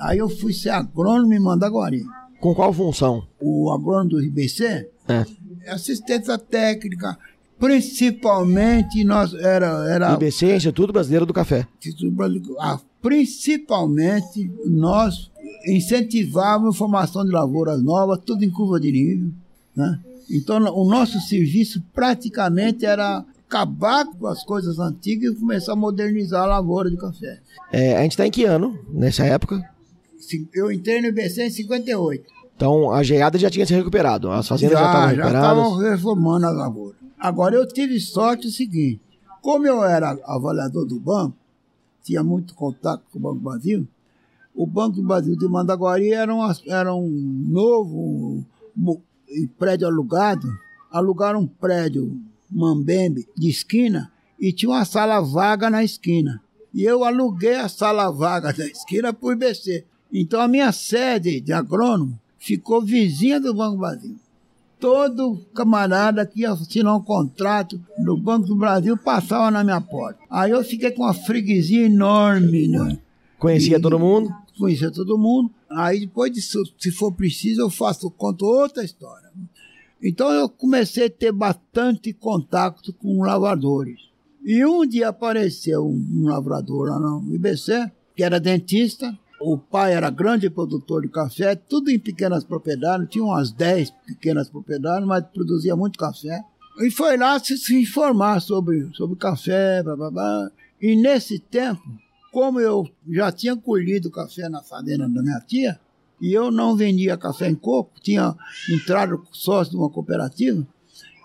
Aí 0.00 0.16
eu 0.16 0.30
fui 0.30 0.54
ser 0.54 0.70
agrônomo 0.70 1.34
em 1.34 1.38
Mandaguari. 1.38 2.02
Com 2.42 2.56
qual 2.56 2.72
função? 2.72 3.24
O 3.40 3.70
agrônomo 3.70 4.10
do 4.10 4.22
IBC? 4.22 4.90
É 5.08 5.24
assistência 5.70 6.36
técnica, 6.36 7.16
principalmente 7.56 9.04
nós 9.04 9.32
era 9.32 9.88
era 9.88 10.14
IBC 10.14 10.56
Instituto 10.56 10.92
Brasileiro 10.92 11.24
do 11.24 11.32
Café. 11.32 11.68
Instituto 11.78 12.10
Brasileiro, 12.10 12.56
ah, 12.58 12.80
principalmente 13.00 14.50
nós 14.66 15.30
incentivávamos 15.68 16.74
a 16.74 16.78
formação 16.78 17.24
de 17.24 17.30
lavouras 17.30 17.80
novas, 17.80 18.18
tudo 18.26 18.44
em 18.44 18.50
curva 18.50 18.80
de 18.80 18.90
nível, 18.90 19.30
né? 19.76 20.00
Então 20.28 20.58
o 20.74 20.84
nosso 20.84 21.20
serviço 21.20 21.80
praticamente 21.94 22.84
era 22.84 23.24
acabar 23.46 24.04
com 24.04 24.26
as 24.26 24.42
coisas 24.42 24.80
antigas 24.80 25.32
e 25.32 25.36
começar 25.36 25.74
a 25.74 25.76
modernizar 25.76 26.42
a 26.42 26.46
lavoura 26.46 26.90
de 26.90 26.96
café. 26.96 27.38
É, 27.70 27.96
a 27.96 28.02
gente 28.02 28.12
está 28.12 28.26
em 28.26 28.32
que 28.32 28.44
ano 28.44 28.76
nessa 28.92 29.24
época? 29.24 29.62
Eu 30.54 30.70
entrei 30.70 31.00
no 31.00 31.08
IBC 31.08 31.46
em 31.46 31.50
58. 31.50 32.24
Então 32.56 32.90
a 32.92 33.02
geada 33.02 33.38
já 33.38 33.50
tinha 33.50 33.66
se 33.66 33.74
recuperado, 33.74 34.30
as 34.30 34.46
fazendas 34.46 34.78
já, 34.78 34.84
já 34.84 34.86
estavam 34.86 35.08
recuperadas. 35.08 35.32
Já 35.32 35.50
estavam 35.50 35.90
reformando 35.90 36.46
a 36.46 36.50
lavoura. 36.50 36.96
Agora 37.18 37.54
eu 37.54 37.66
tive 37.66 37.98
sorte 38.00 38.46
o 38.46 38.50
seguinte: 38.50 39.00
como 39.40 39.66
eu 39.66 39.84
era 39.84 40.18
avaliador 40.24 40.86
do 40.86 41.00
banco, 41.00 41.36
tinha 42.02 42.22
muito 42.22 42.54
contato 42.54 43.02
com 43.10 43.18
o 43.18 43.22
Banco 43.22 43.36
do 43.36 43.44
Brasil, 43.44 43.88
o 44.54 44.66
Banco 44.66 44.96
do 44.96 45.02
Brasil 45.02 45.36
de 45.36 45.48
Mandaguari 45.48 46.12
era, 46.12 46.34
uma, 46.34 46.54
era 46.66 46.94
um 46.94 47.08
novo 47.48 48.44
um 48.76 49.46
prédio 49.58 49.86
alugado. 49.86 50.46
Alugaram 50.90 51.40
um 51.40 51.46
prédio 51.46 52.20
Mambembe 52.50 53.26
de 53.36 53.48
esquina 53.48 54.12
e 54.38 54.52
tinha 54.52 54.70
uma 54.70 54.84
sala 54.84 55.20
vaga 55.20 55.70
na 55.70 55.82
esquina. 55.82 56.42
E 56.74 56.82
eu 56.84 57.04
aluguei 57.04 57.54
a 57.56 57.68
sala 57.68 58.10
vaga 58.10 58.52
da 58.52 58.66
esquina 58.66 59.12
para 59.12 59.26
o 59.26 59.32
IBC. 59.32 59.86
Então 60.12 60.40
a 60.40 60.48
minha 60.48 60.70
sede 60.72 61.40
de 61.40 61.52
agrônomo 61.52 62.18
ficou 62.38 62.82
vizinha 62.82 63.40
do 63.40 63.54
Banco 63.54 63.76
do 63.76 63.80
Brasil. 63.80 64.16
Todo 64.78 65.40
camarada 65.54 66.26
que 66.26 66.40
ia 66.40 66.50
assinar 66.50 66.96
um 66.96 67.02
contrato 67.02 67.80
no 67.98 68.16
Banco 68.16 68.48
do 68.48 68.56
Brasil 68.56 68.96
passava 68.96 69.50
na 69.50 69.62
minha 69.62 69.80
porta. 69.80 70.18
Aí 70.28 70.50
eu 70.50 70.62
fiquei 70.64 70.90
com 70.90 71.04
uma 71.04 71.14
freguesia 71.14 71.86
enorme, 71.86 72.68
né? 72.68 72.98
Conhecia 73.38 73.78
e, 73.78 73.80
todo 73.80 73.98
mundo? 73.98 74.34
Conhecia 74.58 74.90
todo 74.90 75.16
mundo. 75.16 75.50
Aí 75.70 76.00
depois 76.00 76.32
disso, 76.32 76.62
se 76.78 76.90
for 76.90 77.12
preciso, 77.12 77.60
eu 77.60 77.70
faço, 77.70 78.10
conto 78.10 78.44
outra 78.44 78.84
história. 78.84 79.30
Então 80.02 80.30
eu 80.32 80.48
comecei 80.48 81.06
a 81.06 81.10
ter 81.10 81.32
bastante 81.32 82.12
contato 82.12 82.92
com 82.92 83.22
lavradores. 83.22 84.00
E 84.44 84.66
um 84.66 84.84
dia 84.84 85.08
apareceu 85.08 85.86
um 85.86 86.24
lavrador 86.24 86.88
lá 86.88 86.98
no 86.98 87.32
IBC, 87.32 87.90
que 88.16 88.24
era 88.24 88.40
dentista, 88.40 89.16
o 89.44 89.58
pai 89.58 89.94
era 89.94 90.10
grande 90.10 90.48
produtor 90.48 91.02
de 91.02 91.08
café, 91.08 91.54
tudo 91.54 91.90
em 91.90 91.98
pequenas 91.98 92.44
propriedades, 92.44 93.08
tinha 93.10 93.24
umas 93.24 93.50
10 93.50 93.90
pequenas 94.06 94.48
propriedades, 94.48 95.06
mas 95.06 95.24
produzia 95.24 95.74
muito 95.74 95.98
café. 95.98 96.42
E 96.80 96.90
foi 96.90 97.16
lá 97.16 97.38
se, 97.38 97.58
se 97.58 97.80
informar 97.80 98.40
sobre, 98.40 98.88
sobre 98.94 99.16
café, 99.16 99.82
blá, 99.82 99.96
blá, 99.96 100.10
blá. 100.10 100.50
E 100.80 100.96
nesse 100.96 101.38
tempo, 101.38 101.82
como 102.32 102.60
eu 102.60 102.88
já 103.10 103.30
tinha 103.30 103.56
colhido 103.56 104.10
café 104.10 104.48
na 104.48 104.62
fazenda 104.62 105.08
da 105.08 105.22
minha 105.22 105.40
tia, 105.40 105.78
e 106.20 106.32
eu 106.32 106.50
não 106.50 106.76
vendia 106.76 107.16
café 107.16 107.48
em 107.48 107.54
coco, 107.54 108.00
tinha 108.00 108.34
entrado 108.70 109.26
sócio 109.32 109.72
de 109.72 109.76
uma 109.76 109.90
cooperativa 109.90 110.64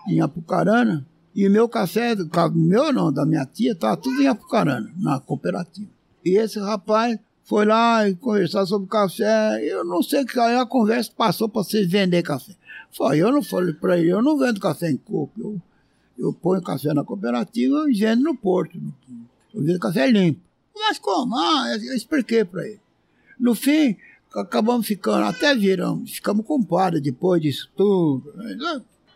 em 0.08 0.20
Apucarana, 0.20 1.06
e 1.34 1.48
meu 1.48 1.68
café, 1.68 2.16
meu 2.52 2.92
não, 2.92 3.12
da 3.12 3.24
minha 3.24 3.46
tia, 3.46 3.72
estava 3.72 3.96
tudo 3.96 4.20
em 4.20 4.26
Apucarana, 4.26 4.92
na 4.96 5.20
cooperativa. 5.20 5.88
E 6.24 6.36
esse 6.36 6.58
rapaz 6.58 7.18
Foi 7.48 7.64
lá 7.64 8.06
e 8.06 8.14
conversar 8.14 8.66
sobre 8.66 8.86
café. 8.90 9.58
Eu 9.64 9.82
não 9.82 10.02
sei 10.02 10.22
que 10.22 10.38
aí 10.38 10.56
a 10.56 10.66
conversa 10.66 11.10
passou 11.16 11.48
para 11.48 11.62
vocês 11.62 11.90
vender 11.90 12.22
café. 12.22 12.54
Foi, 12.92 13.16
eu 13.16 13.32
não 13.32 13.42
falei 13.42 13.72
para 13.72 13.98
ele, 13.98 14.10
eu 14.10 14.20
não 14.20 14.36
vendo 14.36 14.60
café 14.60 14.90
em 14.90 14.98
coco. 14.98 15.32
Eu, 15.40 15.62
eu 16.18 16.30
ponho 16.30 16.60
café 16.60 16.92
na 16.92 17.02
cooperativa 17.02 17.86
e 17.88 17.98
vendo 17.98 18.22
no 18.22 18.36
porto. 18.36 18.78
Eu 19.54 19.62
vendo 19.62 19.78
café 19.80 20.10
limpo. 20.10 20.42
Mas 20.76 20.98
como? 20.98 21.34
Ah, 21.38 21.74
eu 21.74 21.96
expliquei 21.96 22.44
para 22.44 22.66
ele. 22.66 22.80
No 23.40 23.54
fim, 23.54 23.96
acabamos 24.34 24.86
ficando, 24.86 25.24
até 25.24 25.54
viramos, 25.54 26.12
ficamos 26.12 26.44
compadres 26.44 27.02
depois 27.02 27.40
disso 27.40 27.70
tudo. 27.74 28.30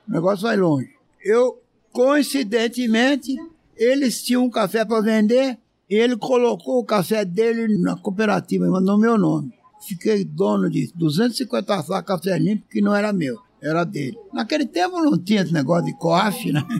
O 0.08 0.10
negócio 0.10 0.44
vai 0.44 0.56
longe. 0.56 0.90
Eu, 1.22 1.60
coincidentemente, 1.92 3.36
eles 3.76 4.22
tinham 4.22 4.42
um 4.42 4.50
café 4.50 4.86
para 4.86 5.02
vender 5.02 5.58
ele 5.94 6.16
colocou 6.16 6.78
o 6.78 6.84
café 6.84 7.24
dele 7.24 7.78
na 7.78 7.96
cooperativa, 7.96 8.66
mandou 8.68 8.98
meu 8.98 9.18
nome. 9.18 9.52
Fiquei 9.86 10.24
dono 10.24 10.70
de 10.70 10.92
250 10.94 11.82
sacos 11.82 11.96
de 12.00 12.04
café 12.04 12.38
limpo 12.38 12.64
que 12.70 12.80
não 12.80 12.94
era 12.94 13.12
meu, 13.12 13.38
era 13.60 13.82
dele. 13.84 14.16
Naquele 14.32 14.64
tempo 14.66 15.00
não 15.02 15.18
tinha 15.18 15.42
esse 15.42 15.52
negócio 15.52 15.86
de 15.86 15.94
coafe, 15.98 16.52
né? 16.52 16.62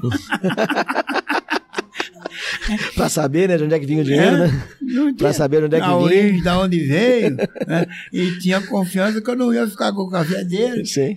pra 2.95 3.09
saber, 3.09 3.49
né, 3.49 3.57
de 3.57 3.65
onde 3.65 3.75
é 3.75 3.79
que 3.79 3.87
vinha 3.87 4.03
o 4.03 4.05
dinheiro, 4.05 4.37
É, 4.37 4.47
né? 4.49 4.69
Não 4.81 5.15
Pra 5.15 5.33
saber 5.33 5.61
de 5.61 5.67
onde 5.67 5.77
é 5.77 5.81
que 5.81 5.87
vinha. 5.87 5.97
origem, 5.99 6.43
da 6.43 6.59
onde 6.61 6.79
veio, 6.79 7.37
né? 7.67 7.87
e 8.13 8.39
tinha 8.39 8.61
confiança 8.67 9.21
que 9.21 9.29
eu 9.31 9.37
não 9.37 9.53
ia 9.53 9.67
ficar 9.67 9.93
com 9.93 10.03
o 10.03 10.11
café 10.11 10.45
dele. 10.45 10.85
Sim. 10.87 11.17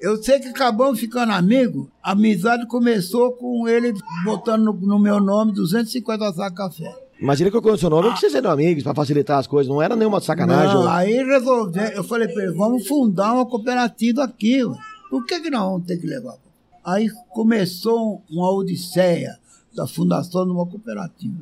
Eu 0.00 0.22
sei 0.22 0.38
que 0.40 0.48
acabamos 0.48 1.00
ficando 1.00 1.32
amigos. 1.32 1.88
A 2.02 2.12
amizade 2.12 2.66
começou 2.66 3.32
com 3.32 3.66
ele 3.68 3.92
botando 4.24 4.64
no, 4.64 4.72
no 4.72 4.98
meu 4.98 5.20
nome 5.20 5.52
250 5.52 6.32
sacos 6.32 6.76
de 6.76 6.84
café. 6.84 7.07
Mas 7.20 7.40
ele 7.40 7.50
colocou 7.50 7.72
no 7.72 7.78
seu 7.78 7.90
nome 7.90 8.04
porque 8.08 8.20
vocês 8.20 8.34
eram 8.34 8.50
amigos, 8.50 8.82
pra 8.84 8.94
facilitar 8.94 9.38
as 9.38 9.46
coisas. 9.46 9.68
Não 9.72 9.82
era 9.82 9.96
nenhuma 9.96 10.20
sacanagem. 10.20 10.74
Não, 10.74 10.88
aí 10.88 11.14
resolvi, 11.24 11.80
eu 11.94 12.04
falei 12.04 12.28
para 12.28 12.44
ele, 12.44 12.52
vamos 12.52 12.86
fundar 12.86 13.32
uma 13.34 13.44
cooperativa 13.46 14.24
aqui. 14.24 14.64
ué. 14.64 14.76
Por 15.10 15.24
que, 15.26 15.40
que 15.40 15.50
nós 15.50 15.62
vamos 15.62 15.86
ter 15.86 15.96
que 15.98 16.06
levar? 16.06 16.36
Aí 16.84 17.08
começou 17.30 18.22
uma 18.30 18.50
odisseia 18.52 19.38
da 19.74 19.86
fundação 19.86 20.44
de 20.44 20.52
uma 20.52 20.66
cooperativa. 20.66 21.34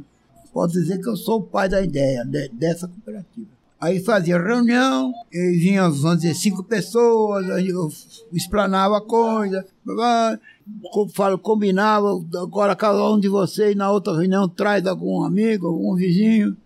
Pode 0.53 0.73
dizer 0.73 0.99
que 1.01 1.09
eu 1.09 1.17
sou 1.17 1.41
o 1.41 1.43
pai 1.43 1.69
da 1.69 1.83
ideia 1.83 2.25
de- 2.25 2.49
dessa 2.49 2.89
cooperativa. 2.89 3.47
Aí 3.79 4.01
fazia 4.03 4.39
reunião, 4.43 5.13
e 5.31 5.59
vinham, 5.59 5.93
vamos 5.93 6.23
dizer, 6.23 6.35
cinco 6.35 6.65
pessoas, 6.65 7.51
aí 7.51 7.69
eu 7.69 7.91
explanava 8.33 8.97
a 8.97 9.01
coisa, 9.03 9.67
blá, 9.85 10.39
co- 10.39 10.41
falo, 11.15 11.39
combinava, 11.39 12.09
agora 12.41 12.75
cada 12.77 13.11
um 13.11 13.19
de 13.19 13.29
vocês 13.29 13.75
na 13.77 13.91
outra 13.91 14.13
reunião 14.17 14.49
traz 14.49 14.87
algum 14.87 15.23
amigo, 15.23 15.67
algum 15.67 15.95
vizinho. 15.95 16.57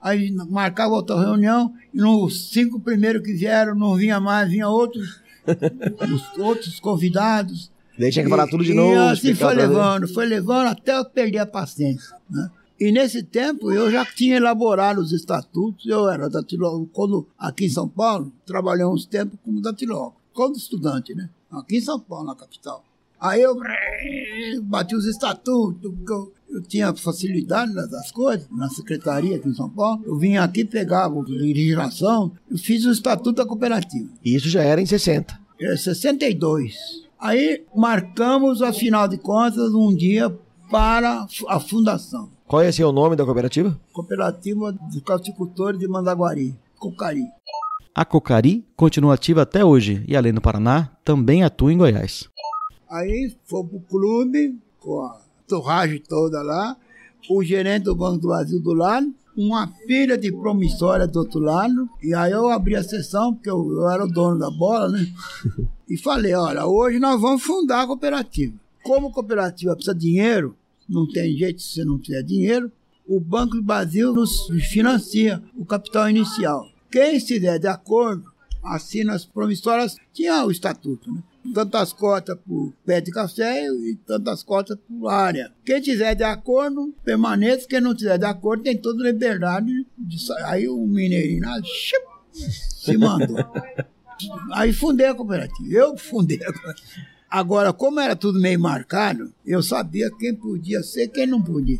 Aí 0.00 0.30
marcava 0.48 0.94
outra 0.94 1.20
reunião, 1.20 1.74
e 1.92 1.98
nos 1.98 2.50
cinco 2.50 2.80
primeiros 2.80 3.22
que 3.22 3.34
vieram, 3.34 3.74
não 3.74 3.94
vinha 3.96 4.18
mais, 4.18 4.48
vinha 4.48 4.66
outros, 4.68 5.20
os 6.10 6.38
outros 6.38 6.80
convidados. 6.80 7.70
Daí 7.98 8.10
tinha 8.10 8.24
que 8.24 8.30
falar 8.30 8.46
tudo 8.46 8.64
de 8.64 8.72
E- 8.72 8.74
novo. 8.74 8.94
E 8.94 8.96
assim 8.96 9.34
foi 9.34 9.54
levando, 9.54 10.08
foi 10.08 10.24
levando 10.24 10.68
até 10.68 10.96
eu 10.96 11.04
perder 11.04 11.40
a 11.40 11.46
paciência. 11.46 12.16
Né? 12.30 12.50
E 12.80 12.90
nesse 12.90 13.22
tempo 13.22 13.70
eu 13.70 13.90
já 13.90 14.06
tinha 14.06 14.36
elaborado 14.38 15.02
os 15.02 15.12
estatutos, 15.12 15.84
eu 15.84 16.08
era 16.08 16.30
datilógrafo, 16.30 16.88
quando 16.94 17.26
aqui 17.38 17.66
em 17.66 17.70
São 17.70 17.86
Paulo, 17.86 18.32
trabalhei 18.46 18.86
uns 18.86 19.04
tempos 19.04 19.38
como 19.44 19.60
datilógrafo, 19.60 20.16
quando 20.32 20.56
estudante, 20.56 21.14
né? 21.14 21.28
Aqui 21.52 21.76
em 21.76 21.80
São 21.82 22.00
Paulo, 22.00 22.24
na 22.24 22.34
capital. 22.34 22.82
Aí 23.20 23.42
eu 23.42 23.54
bati 24.62 24.94
os 24.96 25.04
estatutos, 25.04 25.80
porque 25.92 26.12
eu, 26.12 26.32
eu 26.50 26.62
tinha 26.62 26.94
facilidade 26.94 27.74
das- 27.74 28.10
coisas, 28.10 28.46
na 28.50 28.68
secretaria 28.70 29.36
aqui 29.36 29.48
em 29.48 29.54
São 29.54 29.68
Paulo. 29.68 30.02
Eu 30.06 30.16
vinha 30.16 30.42
aqui, 30.42 30.64
pegava 30.64 31.14
o 31.14 31.22
legislação, 31.22 32.32
eu 32.50 32.56
fiz 32.58 32.84
o 32.86 32.90
estatuto 32.90 33.32
da 33.32 33.46
cooperativa. 33.46 34.08
E 34.24 34.34
Isso 34.34 34.48
já 34.48 34.62
era 34.62 34.80
em 34.80 34.86
60. 34.86 35.38
É 35.60 35.76
62. 35.76 36.74
Aí 37.18 37.62
marcamos, 37.76 38.62
afinal 38.62 39.06
de 39.06 39.18
contas, 39.18 39.74
um 39.74 39.94
dia 39.94 40.34
para 40.70 41.26
a 41.48 41.60
fundação. 41.60 42.30
Qual 42.46 42.64
ia 42.64 42.72
ser 42.72 42.84
o 42.84 42.92
nome 42.92 43.14
da 43.16 43.24
cooperativa? 43.24 43.78
Cooperativa 43.92 44.72
dos 44.72 45.00
Cauticultores 45.02 45.78
de 45.78 45.86
Mandaguari, 45.86 46.56
Cocari. 46.78 47.24
A 47.94 48.04
Cocari 48.04 48.64
continua 48.76 49.14
ativa 49.14 49.42
até 49.42 49.64
hoje 49.64 50.02
e, 50.08 50.16
além 50.16 50.32
do 50.32 50.40
Paraná, 50.40 50.90
também 51.04 51.42
atua 51.44 51.72
em 51.72 51.76
Goiás. 51.78 52.28
Aí 52.90 53.32
foi 53.44 53.64
pro 53.64 53.80
clube, 53.80 54.58
com 54.80 55.00
a 55.02 55.20
torragem 55.46 56.02
toda 56.08 56.42
lá, 56.42 56.76
o 57.28 57.44
gerente 57.44 57.84
do 57.84 57.94
Banco 57.94 58.18
do 58.18 58.28
Brasil 58.28 58.60
do 58.60 58.74
lado, 58.74 59.14
uma 59.36 59.68
pilha 59.86 60.18
de 60.18 60.32
promissória 60.32 61.06
do 61.06 61.20
outro 61.20 61.38
lado, 61.38 61.88
e 62.02 62.12
aí 62.12 62.32
eu 62.32 62.48
abri 62.48 62.74
a 62.74 62.82
sessão, 62.82 63.32
porque 63.32 63.48
eu, 63.48 63.70
eu 63.72 63.88
era 63.88 64.04
o 64.04 64.08
dono 64.08 64.38
da 64.38 64.50
bola, 64.50 64.88
né? 64.88 65.06
E 65.88 65.96
falei, 65.96 66.32
olha, 66.34 66.66
hoje 66.66 67.00
nós 67.00 67.20
vamos 67.20 67.42
fundar 67.42 67.82
a 67.82 67.86
cooperativa. 67.86 68.54
Como 68.80 69.08
a 69.08 69.12
cooperativa 69.12 69.74
precisa 69.74 69.92
de 69.92 70.02
dinheiro, 70.02 70.54
não 70.88 71.04
tem 71.10 71.36
jeito 71.36 71.60
se 71.60 71.74
você 71.74 71.84
não 71.84 71.98
tiver 71.98 72.22
dinheiro, 72.22 72.70
o 73.08 73.18
Banco 73.18 73.56
do 73.56 73.62
Brasil 73.62 74.12
nos 74.12 74.46
financia 74.70 75.42
o 75.56 75.64
capital 75.64 76.08
inicial. 76.08 76.64
Quem 76.92 77.16
estiver 77.16 77.58
de 77.58 77.66
acordo, 77.66 78.22
assina 78.62 79.14
as 79.14 79.24
promissórias, 79.24 79.96
tinha 80.12 80.44
o 80.44 80.50
estatuto, 80.52 81.12
né? 81.12 81.20
Tantas 81.54 81.92
cotas 81.92 82.38
por 82.46 82.72
pé 82.84 83.00
de 83.00 83.10
café 83.10 83.66
e 83.66 83.96
tantas 84.06 84.42
cotas 84.42 84.78
por 84.88 85.08
área. 85.08 85.52
Quem 85.64 85.80
tiver 85.80 86.14
de 86.14 86.24
acordo, 86.24 86.94
permaneça. 87.04 87.66
Quem 87.68 87.80
não 87.80 87.94
tiver 87.94 88.18
de 88.18 88.24
acordo, 88.24 88.62
tem 88.62 88.76
toda 88.76 89.02
a 89.02 89.06
liberdade 89.12 89.86
de 89.98 90.24
sair. 90.24 90.44
Aí 90.44 90.68
o 90.68 90.86
mineirinho 90.86 91.44
se 92.32 92.96
mandou. 92.96 93.36
Aí 94.52 94.72
fundei 94.72 95.06
a 95.06 95.14
cooperativa. 95.14 95.68
Eu 95.72 95.96
fundei 95.96 96.40
a 96.42 96.52
cooperativa. 96.52 96.88
Agora, 97.28 97.72
como 97.72 98.00
era 98.00 98.16
tudo 98.16 98.40
meio 98.40 98.58
marcado, 98.58 99.32
eu 99.46 99.62
sabia 99.62 100.10
quem 100.10 100.34
podia 100.34 100.82
ser 100.82 101.08
quem 101.08 101.26
não 101.26 101.40
podia. 101.40 101.78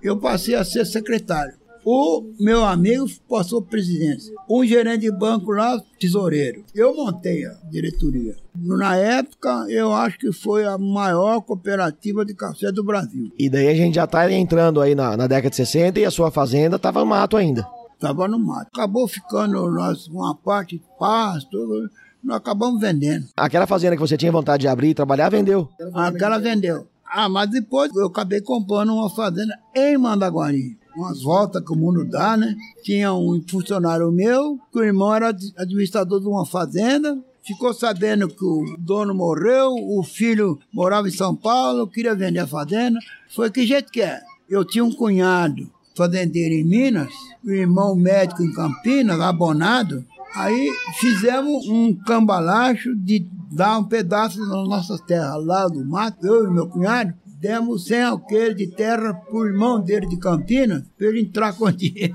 Eu 0.00 0.18
passei 0.18 0.54
a 0.54 0.64
ser 0.64 0.84
secretário. 0.84 1.54
O 1.84 2.22
meu 2.38 2.64
amigo 2.64 3.06
passou 3.28 3.60
presidência. 3.60 4.32
Um 4.48 4.64
gerente 4.64 5.00
de 5.00 5.10
banco 5.10 5.50
lá, 5.50 5.80
tesoureiro. 5.98 6.64
Eu 6.74 6.94
montei 6.94 7.44
a 7.44 7.54
diretoria. 7.70 8.36
Na 8.54 8.96
época, 8.96 9.66
eu 9.68 9.92
acho 9.92 10.18
que 10.18 10.32
foi 10.32 10.64
a 10.64 10.78
maior 10.78 11.40
cooperativa 11.40 12.24
de 12.24 12.34
café 12.34 12.70
do 12.70 12.84
Brasil. 12.84 13.32
E 13.38 13.50
daí 13.50 13.68
a 13.68 13.74
gente 13.74 13.96
já 13.96 14.06
tá 14.06 14.30
entrando 14.30 14.80
aí 14.80 14.94
na, 14.94 15.16
na 15.16 15.26
década 15.26 15.50
de 15.50 15.56
60 15.56 15.98
e 15.98 16.04
a 16.04 16.10
sua 16.10 16.30
fazenda 16.30 16.78
tava 16.78 17.00
no 17.00 17.06
mato 17.06 17.36
ainda. 17.36 17.66
Estava 17.94 18.28
no 18.28 18.38
mato. 18.38 18.68
Acabou 18.72 19.08
ficando 19.08 19.68
nós, 19.70 20.06
uma 20.06 20.34
parte 20.36 20.76
de 20.76 20.84
pasto, 20.98 21.88
nós 22.22 22.36
acabamos 22.36 22.80
vendendo. 22.80 23.26
Aquela 23.36 23.66
fazenda 23.66 23.96
que 23.96 24.02
você 24.02 24.16
tinha 24.16 24.30
vontade 24.30 24.62
de 24.62 24.68
abrir 24.68 24.90
e 24.90 24.94
trabalhar, 24.94 25.28
vendeu. 25.30 25.68
Aquela 25.94 26.38
vendeu. 26.38 26.86
Ah, 27.04 27.28
mas 27.28 27.50
depois 27.50 27.94
eu 27.94 28.06
acabei 28.06 28.40
comprando 28.40 28.94
uma 28.94 29.10
fazenda 29.10 29.58
em 29.74 29.98
Mandaguari. 29.98 30.78
Umas 30.96 31.22
voltas 31.22 31.64
que 31.64 31.72
o 31.72 31.76
mundo 31.76 32.04
dá, 32.04 32.36
né? 32.36 32.54
Tinha 32.82 33.12
um 33.14 33.42
funcionário 33.48 34.10
meu, 34.12 34.58
que 34.70 34.78
o 34.78 34.84
irmão 34.84 35.14
era 35.14 35.28
ad- 35.28 35.52
administrador 35.56 36.20
de 36.20 36.26
uma 36.26 36.44
fazenda. 36.44 37.18
Ficou 37.44 37.72
sabendo 37.74 38.28
que 38.28 38.44
o 38.44 38.76
dono 38.78 39.14
morreu, 39.14 39.74
o 39.74 40.02
filho 40.02 40.58
morava 40.72 41.08
em 41.08 41.12
São 41.12 41.34
Paulo, 41.34 41.88
queria 41.88 42.14
vender 42.14 42.40
a 42.40 42.46
fazenda. 42.46 42.98
Foi 43.34 43.50
que 43.50 43.66
jeito 43.66 43.90
que 43.90 44.02
é? 44.02 44.20
Eu 44.48 44.64
tinha 44.64 44.84
um 44.84 44.92
cunhado 44.92 45.68
fazendeiro 45.96 46.54
em 46.54 46.64
Minas, 46.64 47.12
o 47.44 47.50
irmão 47.50 47.96
médico 47.96 48.42
em 48.42 48.52
Campinas, 48.52 49.18
abonado. 49.20 50.04
Aí 50.34 50.70
fizemos 51.00 51.68
um 51.68 51.94
cambalacho 51.94 52.94
de 52.94 53.26
dar 53.50 53.78
um 53.78 53.84
pedaço 53.84 54.38
das 54.38 54.48
nossas 54.68 55.00
terras 55.02 55.44
lá 55.44 55.68
do 55.68 55.84
mato, 55.84 56.26
eu 56.26 56.46
e 56.46 56.50
meu 56.50 56.66
cunhado, 56.68 57.12
demos 57.42 57.86
100 57.86 58.02
alqueires 58.04 58.56
de 58.56 58.68
terra 58.68 59.12
pro 59.12 59.44
irmão 59.44 59.80
dele 59.80 60.06
de 60.06 60.16
Campinas, 60.16 60.84
para 60.96 61.08
ele 61.08 61.20
entrar 61.22 61.52
com 61.54 61.68
dinheiro. 61.72 62.14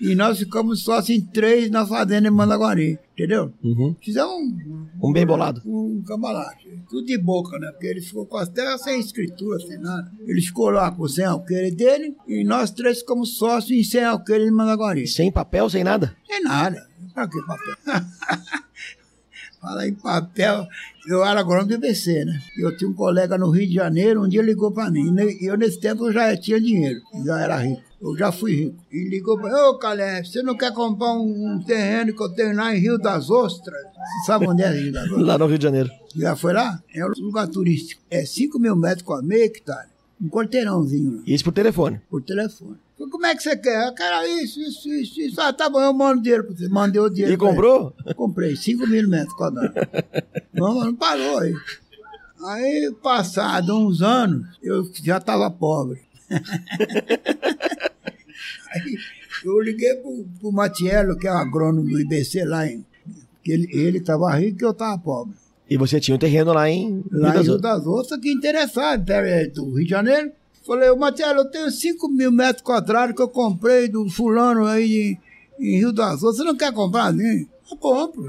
E 0.00 0.14
nós 0.14 0.38
ficamos 0.38 0.82
só 0.82 0.94
assim, 0.94 1.20
três 1.20 1.70
na 1.70 1.86
fazenda 1.86 2.26
em 2.26 2.30
Mandaguari, 2.30 2.98
entendeu? 3.12 3.52
Uhum. 3.62 3.94
Fizemos 4.02 4.32
um, 4.32 4.86
Um 5.02 5.12
bem 5.12 5.26
bolado. 5.26 5.60
um 5.66 6.02
cambalacho. 6.06 6.66
Tudo 6.88 7.04
de 7.04 7.18
boca, 7.18 7.58
né? 7.58 7.70
Porque 7.70 7.86
ele 7.86 8.00
ficou 8.00 8.24
com 8.24 8.38
as 8.38 8.48
terras 8.48 8.82
sem 8.82 8.98
escritura, 8.98 9.60
sem 9.60 9.78
nada. 9.78 10.10
Ele 10.26 10.40
ficou 10.40 10.70
lá 10.70 10.90
com 10.90 11.06
100 11.06 11.24
alqueires 11.26 11.74
dele 11.74 12.16
e 12.26 12.42
nós 12.44 12.70
três 12.70 13.00
ficamos 13.00 13.36
sócios 13.36 13.70
em 13.78 13.84
100 13.84 14.04
alqueires 14.04 14.46
de 14.46 14.50
Mandaguari. 14.52 15.06
Sem 15.06 15.30
papel, 15.30 15.68
sem 15.68 15.84
nada. 15.84 16.16
Sem 16.26 16.42
nada. 16.44 16.88
Pra 17.12 17.28
que 17.28 17.38
papel? 17.42 17.74
Fala 19.60 19.86
em 19.86 19.92
papel. 19.94 20.66
Eu 21.06 21.24
era 21.24 21.40
agrônomo 21.40 21.68
do 21.68 21.74
IBC, 21.74 22.24
né? 22.24 22.40
Eu 22.58 22.74
tinha 22.76 22.88
um 22.88 22.94
colega 22.94 23.36
no 23.36 23.50
Rio 23.50 23.66
de 23.68 23.74
Janeiro, 23.74 24.22
um 24.24 24.28
dia 24.28 24.40
ligou 24.40 24.72
pra 24.72 24.90
mim. 24.90 25.14
E 25.40 25.44
eu, 25.50 25.56
nesse 25.56 25.78
tempo, 25.78 26.06
eu 26.06 26.12
já 26.12 26.34
tinha 26.36 26.60
dinheiro. 26.60 27.00
Já 27.24 27.40
era 27.40 27.56
rico. 27.58 27.82
Eu 28.00 28.16
já 28.16 28.32
fui 28.32 28.54
rico. 28.54 28.76
E 28.90 29.08
ligou 29.08 29.38
pra 29.38 29.50
mim, 29.50 29.54
ô 29.68 29.78
Calé, 29.78 30.24
você 30.24 30.42
não 30.42 30.56
quer 30.56 30.72
comprar 30.72 31.12
um, 31.12 31.52
um 31.54 31.62
terreno 31.62 32.14
que 32.14 32.22
eu 32.22 32.30
tenho 32.30 32.56
lá 32.56 32.74
em 32.74 32.78
Rio 32.80 32.96
das 32.96 33.28
Ostras? 33.28 33.82
Você 33.82 34.26
sabe 34.26 34.46
onde 34.48 34.62
é 34.62 34.70
Rio 34.70 34.92
das 34.92 35.04
Ostras? 35.10 35.26
Lá 35.26 35.36
no 35.36 35.46
Rio 35.46 35.58
de 35.58 35.64
Janeiro. 35.64 35.90
Já 36.16 36.34
foi 36.34 36.54
lá? 36.54 36.80
É 36.94 37.04
um 37.04 37.10
lugar 37.20 37.46
turístico. 37.46 38.00
É 38.10 38.24
5 38.24 38.58
mil 38.58 38.74
metros 38.74 39.02
com 39.02 39.20
meio 39.20 39.44
hectare. 39.44 39.88
Um 40.20 40.28
quarteirãozinho 40.28 41.22
Isso 41.26 41.42
por 41.44 41.52
telefone. 41.52 42.00
por 42.10 42.22
telefone. 42.22 42.76
Falei, 42.96 43.10
como 43.10 43.26
é 43.26 43.34
que 43.34 43.42
você 43.42 43.56
quer? 43.56 43.88
Eu 43.88 43.94
quero 43.94 44.26
isso, 44.26 44.60
isso, 44.60 44.88
isso, 44.92 45.20
isso. 45.20 45.40
Ah, 45.40 45.52
tá 45.52 45.70
bom, 45.70 45.80
eu 45.80 45.94
mando 45.94 46.20
dinheiro 46.20 46.44
pra 46.44 46.54
você. 46.54 46.68
Mandei 46.68 47.00
o 47.00 47.08
dinheiro. 47.08 47.32
E 47.32 47.36
pra 47.38 47.46
ele. 47.46 47.56
comprou? 47.56 47.94
Comprei 48.14 48.54
5 48.54 48.86
mil 48.86 49.08
metros 49.08 49.32
quadrados. 49.34 49.74
não, 50.52 50.74
não 50.74 50.94
parou 50.94 51.38
aí. 51.38 51.54
Aí, 52.44 52.94
passado 53.02 53.74
uns 53.74 54.02
anos, 54.02 54.46
eu 54.62 54.90
já 55.02 55.16
estava 55.16 55.50
pobre. 55.50 56.02
aí, 58.70 58.98
eu 59.44 59.60
liguei 59.60 59.94
pro, 59.96 60.26
pro 60.38 60.52
Matiello, 60.52 61.16
que 61.16 61.26
é 61.26 61.32
o 61.32 61.36
agrônomo 61.38 61.88
do 61.88 61.98
IBC 62.00 62.44
lá 62.44 62.66
em. 62.66 62.84
Ele 63.46 63.98
estava 63.98 64.34
rico 64.34 64.62
e 64.62 64.64
eu 64.66 64.70
estava 64.72 64.98
pobre. 64.98 65.34
E 65.70 65.76
você 65.76 66.00
tinha 66.00 66.16
um 66.16 66.18
terreno 66.18 66.52
lá 66.52 66.68
em 66.68 67.02
Lá 67.12 67.30
Rio 67.30 67.56
das 67.56 67.86
Ostras. 67.86 68.20
que 68.20 68.32
interessado, 68.32 69.04
perto 69.04 69.62
do 69.64 69.76
Rio 69.76 69.84
de 69.84 69.90
Janeiro. 69.90 70.32
Falei, 70.66 70.90
ô 70.90 70.96
Matiello, 70.96 71.40
eu 71.40 71.50
tenho 71.50 71.70
5 71.70 72.08
mil 72.08 72.32
metros 72.32 72.62
quadrados 72.62 73.14
que 73.14 73.22
eu 73.22 73.28
comprei 73.28 73.88
do 73.88 74.08
fulano 74.10 74.66
aí 74.66 75.16
em, 75.60 75.64
em 75.64 75.78
Rio 75.78 75.92
das 75.92 76.14
Ostras. 76.16 76.38
Você 76.38 76.44
não 76.44 76.56
quer 76.56 76.72
comprar? 76.72 77.12
Né? 77.12 77.46
Eu 77.70 77.76
compro. 77.76 78.24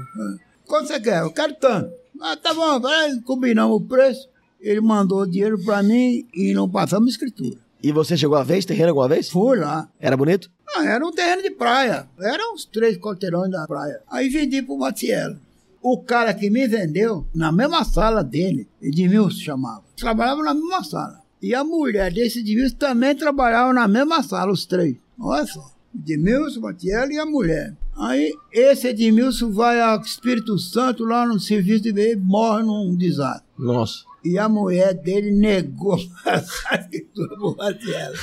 Quanto 0.66 0.86
você 0.86 1.00
quer? 1.00 1.22
Eu 1.22 1.32
quero 1.32 1.54
tanto. 1.54 1.90
Ah, 2.20 2.36
tá 2.36 2.54
bom, 2.54 2.86
aí 2.86 3.20
combinamos 3.22 3.76
o 3.76 3.80
preço. 3.80 4.28
Ele 4.60 4.80
mandou 4.80 5.22
o 5.22 5.26
dinheiro 5.26 5.58
pra 5.64 5.82
mim 5.82 6.24
e 6.32 6.54
não 6.54 6.68
passamos 6.68 7.10
escritura. 7.10 7.56
E 7.82 7.90
você 7.90 8.16
chegou 8.16 8.36
a 8.36 8.44
ver 8.44 8.58
esse 8.58 8.68
terreno 8.68 8.90
alguma 8.90 9.08
vez? 9.08 9.28
Fui 9.28 9.58
lá. 9.58 9.88
Era 9.98 10.16
bonito? 10.16 10.48
Ah, 10.76 10.86
era 10.86 11.04
um 11.04 11.10
terreno 11.10 11.42
de 11.42 11.50
praia. 11.50 12.06
Era 12.20 12.52
uns 12.52 12.64
três 12.64 12.96
quarteirões 12.96 13.50
da 13.50 13.66
praia. 13.66 14.00
Aí 14.08 14.28
vendi 14.28 14.62
pro 14.62 14.78
Matiello. 14.78 15.36
O 15.82 15.98
cara 15.98 16.32
que 16.32 16.48
me 16.48 16.68
vendeu, 16.68 17.26
na 17.34 17.50
mesma 17.50 17.84
sala 17.84 18.22
dele, 18.22 18.68
Edmilson 18.80 19.40
chamava, 19.40 19.82
trabalhava 19.96 20.40
na 20.42 20.54
mesma 20.54 20.84
sala. 20.84 21.20
E 21.42 21.56
a 21.56 21.64
mulher 21.64 22.12
desse 22.12 22.38
Edmilson 22.38 22.76
também 22.76 23.16
trabalhava 23.16 23.72
na 23.72 23.88
mesma 23.88 24.22
sala, 24.22 24.52
os 24.52 24.64
três. 24.64 24.96
Olha 25.18 25.44
só. 25.44 25.72
Edmilson, 25.92 26.60
Matiello 26.60 27.10
e 27.10 27.18
a 27.18 27.26
mulher. 27.26 27.76
Aí 27.96 28.32
esse 28.52 28.88
Edmilson 28.88 29.50
vai 29.50 29.80
ao 29.80 30.00
Espírito 30.00 30.56
Santo 30.56 31.04
lá 31.04 31.26
no 31.26 31.40
serviço 31.40 31.82
de 31.82 31.92
veio 31.92 32.12
e 32.12 32.16
morre 32.16 32.62
num 32.62 32.94
desastre. 32.96 33.44
Nossa. 33.58 34.04
E 34.24 34.38
a 34.38 34.48
mulher 34.48 34.94
dele 34.94 35.32
negou 35.32 35.98
passar 36.22 36.74
a 36.74 36.80
escritura 36.80 37.34
pro 37.34 37.56
Matiello. 37.56 38.16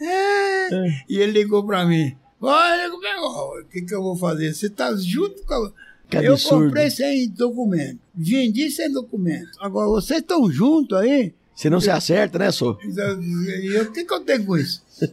É. 0.00 0.68
E 1.08 1.18
ele 1.18 1.32
ligou 1.32 1.64
pra 1.64 1.86
mim. 1.86 2.16
Olha, 2.40 2.90
como 2.90 3.06
é- 3.06 3.20
o 3.20 3.64
que, 3.64 3.82
que 3.82 3.94
eu 3.94 4.02
vou 4.02 4.16
fazer? 4.16 4.54
Você 4.54 4.70
tá 4.70 4.94
junto 4.96 5.42
com 5.44 5.54
a... 5.54 5.72
Que 6.08 6.18
Eu 6.18 6.34
absurdo. 6.34 6.66
comprei 6.66 6.88
sem 6.90 7.28
documento. 7.30 7.98
Vendi 8.14 8.70
sem 8.70 8.90
documento. 8.92 9.50
Agora, 9.60 9.88
vocês 9.88 10.20
estão 10.20 10.48
juntos 10.50 10.96
aí? 10.98 11.34
Se 11.54 11.68
não 11.68 11.80
se 11.80 11.90
acerta, 11.90 12.38
né, 12.38 12.52
só? 12.52 12.78
E 12.84 13.74
eu, 13.74 13.82
o 13.84 13.92
que, 13.92 14.04
que 14.04 14.12
eu 14.14 14.20
tenho 14.20 14.46
com 14.46 14.56
isso? 14.56 14.82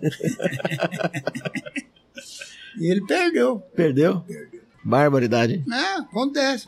e 2.78 2.92
ele 2.92 3.06
perdeu. 3.06 3.60
Perdeu? 3.76 4.24
Barbaridade. 4.84 5.64
É, 5.72 5.98
acontece. 6.00 6.66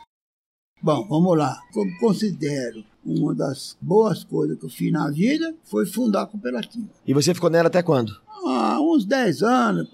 Bom, 0.82 1.06
vamos 1.08 1.36
lá. 1.36 1.58
Como 1.72 1.90
considero 1.98 2.84
uma 3.04 3.34
das 3.34 3.76
boas 3.80 4.24
coisas 4.24 4.58
que 4.58 4.64
eu 4.64 4.70
fiz 4.70 4.92
na 4.92 5.10
vida 5.10 5.54
foi 5.64 5.86
fundar 5.86 6.22
a 6.22 6.26
cooperativa. 6.26 6.86
E 7.06 7.14
você 7.14 7.34
ficou 7.34 7.50
nela 7.50 7.68
até 7.68 7.82
quando? 7.82 8.12
Há 8.46 8.80
uns 8.80 9.04
10 9.04 9.42
anos, 9.42 9.88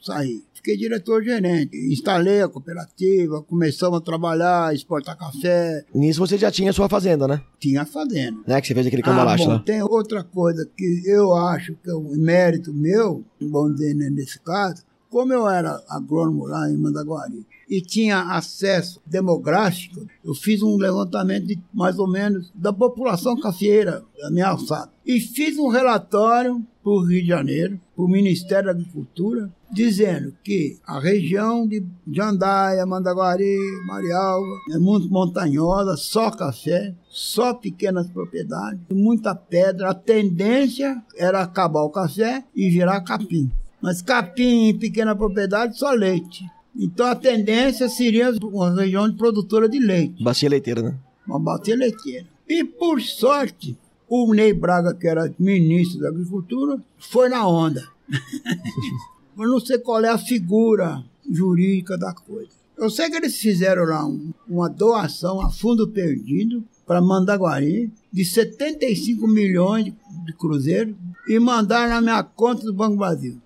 saí. 0.00 0.42
Fiquei 0.54 0.76
diretor-gerente. 0.76 1.76
Instalei 1.92 2.42
a 2.42 2.48
cooperativa, 2.48 3.42
começamos 3.42 3.98
a 3.98 4.02
trabalhar, 4.02 4.74
exportar 4.74 5.16
café. 5.16 5.84
Nisso 5.94 6.18
você 6.20 6.36
já 6.36 6.50
tinha 6.50 6.72
sua 6.72 6.88
fazenda, 6.88 7.28
né? 7.28 7.40
Tinha 7.60 7.84
fazenda. 7.86 8.38
Né? 8.46 8.60
Que 8.60 8.66
você 8.68 8.74
fez 8.74 8.86
aquele 8.86 9.02
Ah, 9.02 9.04
cambalacho 9.04 9.44
bom, 9.44 9.50
lá. 9.52 9.58
tem 9.60 9.82
outra 9.82 10.22
coisa 10.24 10.68
que 10.76 11.02
eu 11.06 11.34
acho 11.34 11.74
que 11.82 11.90
é 11.90 11.94
um 11.94 12.16
mérito 12.16 12.72
meu, 12.72 13.24
vamos 13.40 13.76
dizer 13.76 13.94
né, 13.94 14.10
nesse 14.10 14.38
caso, 14.40 14.82
como 15.08 15.32
eu 15.32 15.48
era 15.48 15.82
agrônomo 15.88 16.44
lá 16.46 16.68
em 16.68 16.76
Mandaguari 16.76 17.46
e 17.70 17.80
tinha 17.80 18.20
acesso 18.34 19.00
demográfico, 19.06 20.06
eu 20.24 20.34
fiz 20.34 20.62
um 20.62 20.76
levantamento 20.76 21.46
de 21.46 21.58
mais 21.72 21.98
ou 21.98 22.06
menos 22.08 22.50
da 22.54 22.72
população 22.72 23.38
cafeeira 23.40 24.02
da 24.20 24.30
minha 24.30 24.48
alçada. 24.48 24.90
E 25.06 25.18
fiz 25.20 25.56
um 25.58 25.68
relatório 25.68 26.62
para 26.82 26.92
o 26.92 27.00
Rio 27.04 27.22
de 27.22 27.28
Janeiro, 27.28 27.80
para 27.94 28.04
o 28.04 28.08
Ministério 28.08 28.66
da 28.66 28.70
Agricultura, 28.72 29.50
dizendo 29.70 30.34
que 30.42 30.78
a 30.86 30.98
região 30.98 31.66
de 31.66 31.84
Jandaia, 32.10 32.86
Mandaguari, 32.86 33.56
Marialva 33.86 34.46
é 34.72 34.78
muito 34.78 35.08
montanhosa, 35.10 35.96
só 35.96 36.30
café, 36.30 36.94
só 37.08 37.54
pequenas 37.54 38.08
propriedades, 38.08 38.80
muita 38.92 39.34
pedra. 39.34 39.90
A 39.90 39.94
tendência 39.94 41.02
era 41.16 41.42
acabar 41.42 41.82
o 41.82 41.90
café 41.90 42.44
e 42.54 42.70
virar 42.70 43.00
capim. 43.02 43.50
Mas 43.80 44.02
capim 44.02 44.68
em 44.68 44.78
pequena 44.78 45.14
propriedade, 45.14 45.78
só 45.78 45.90
leite. 45.90 46.44
Então 46.76 47.06
a 47.06 47.14
tendência 47.14 47.88
seria 47.88 48.30
uma 48.42 48.74
região 48.74 49.08
de 49.08 49.16
produtora 49.16 49.68
de 49.68 49.80
leite 49.80 50.22
Bacia 50.22 50.48
leiteira, 50.48 50.82
né? 50.82 50.94
uma 51.26 51.38
bacia 51.38 51.76
leiteira. 51.76 52.26
E 52.48 52.64
por 52.64 53.00
sorte, 53.00 53.76
o 54.08 54.32
Ney 54.32 54.52
Braga, 54.52 54.94
que 54.94 55.06
era 55.06 55.32
ministro 55.38 56.00
da 56.00 56.08
Agricultura, 56.08 56.80
foi 56.98 57.28
na 57.28 57.46
onda. 57.46 57.82
Mas 59.38 59.48
não 59.48 59.60
sei 59.60 59.78
qual 59.78 60.04
é 60.04 60.08
a 60.08 60.18
figura 60.18 61.04
jurídica 61.30 61.96
da 61.96 62.12
coisa. 62.12 62.50
Eu 62.76 62.90
sei 62.90 63.08
que 63.08 63.16
eles 63.16 63.36
fizeram 63.38 63.84
lá 63.84 64.04
um- 64.04 64.32
uma 64.48 64.68
doação 64.68 65.40
a 65.40 65.48
fundo 65.50 65.86
perdido 65.88 66.64
para 66.86 67.00
Mandaguari 67.00 67.92
de 68.12 68.24
75 68.24 69.26
milhões 69.28 69.84
de, 69.86 69.94
de 70.26 70.32
cruzeiros 70.32 70.94
e 71.28 71.38
mandaram 71.38 71.88
na 71.90 72.00
minha 72.00 72.22
conta 72.22 72.62
do 72.64 72.72
Banco 72.74 72.96
Brasil. 72.96 73.40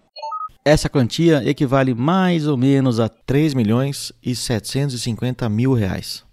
Essa 0.65 0.89
quantia 0.89 1.43
equivale 1.49 1.93
mais 1.95 2.47
ou 2.47 2.57
menos 2.57 2.99
a 3.01 3.09
3 3.09 3.53
milhões 3.53 4.13
e 4.23 4.35
750 4.35 5.49
mil 5.49 5.75
reais. 5.75 6.25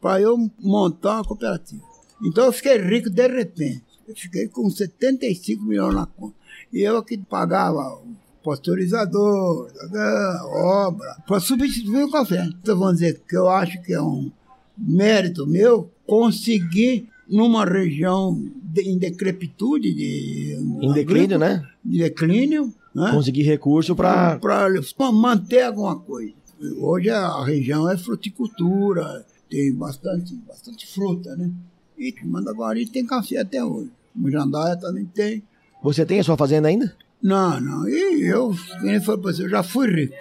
para 0.00 0.18
eu 0.20 0.36
montar 0.58 1.16
uma 1.16 1.24
cooperativa. 1.24 1.82
Então 2.24 2.44
eu 2.46 2.52
fiquei 2.52 2.78
rico 2.78 3.10
de 3.10 3.28
repente. 3.28 3.84
Eu 4.08 4.16
fiquei 4.16 4.48
com 4.48 4.68
75 4.70 5.62
milhões 5.62 5.94
na 5.94 6.06
conta. 6.06 6.34
E 6.72 6.80
eu 6.80 7.02
que 7.02 7.18
pagava 7.18 8.00
pasteurizador, 8.42 9.70
obra, 10.52 11.16
para 11.26 11.40
substituir 11.40 12.04
o 12.04 12.10
café. 12.10 12.48
Então 12.62 12.78
vamos 12.78 12.94
dizer 12.94 13.20
que 13.28 13.36
eu 13.36 13.48
acho 13.48 13.80
que 13.82 13.92
é 13.92 14.00
um 14.00 14.30
mérito 14.76 15.46
meu 15.46 15.90
conseguir 16.06 17.08
numa 17.28 17.64
região 17.64 18.34
de, 18.62 18.82
em 18.82 18.98
decrepitude, 18.98 19.94
de, 19.94 20.56
Em 20.80 20.92
declínio, 20.92 21.38
né? 21.38 21.64
de 21.84 21.98
declínio, 21.98 22.74
né? 22.94 23.10
Conseguir 23.12 23.42
recurso 23.42 23.94
pra. 23.94 24.38
para 24.38 25.12
manter 25.12 25.62
alguma 25.62 25.96
coisa. 25.96 26.32
Hoje 26.78 27.08
a 27.08 27.42
região 27.44 27.88
é 27.88 27.96
fruticultura, 27.96 29.24
tem 29.48 29.72
bastante, 29.72 30.34
bastante 30.46 30.86
fruta, 30.86 31.34
né? 31.36 31.50
E 31.96 32.14
Mandaguari 32.24 32.86
tem 32.86 33.06
café 33.06 33.38
até 33.38 33.64
hoje. 33.64 33.90
Jandaia 34.26 34.76
também 34.76 35.04
tem. 35.04 35.42
Você 35.82 36.04
tem 36.04 36.20
a 36.20 36.24
sua 36.24 36.36
fazenda 36.36 36.68
ainda? 36.68 36.94
Não, 37.22 37.60
não. 37.60 37.88
E 37.88 38.24
eu, 38.24 38.54
ele 38.82 39.00
falou 39.00 39.20
pra 39.20 39.32
você, 39.32 39.44
eu 39.44 39.48
já 39.48 39.62
fui 39.62 39.88
rico. 39.88 40.14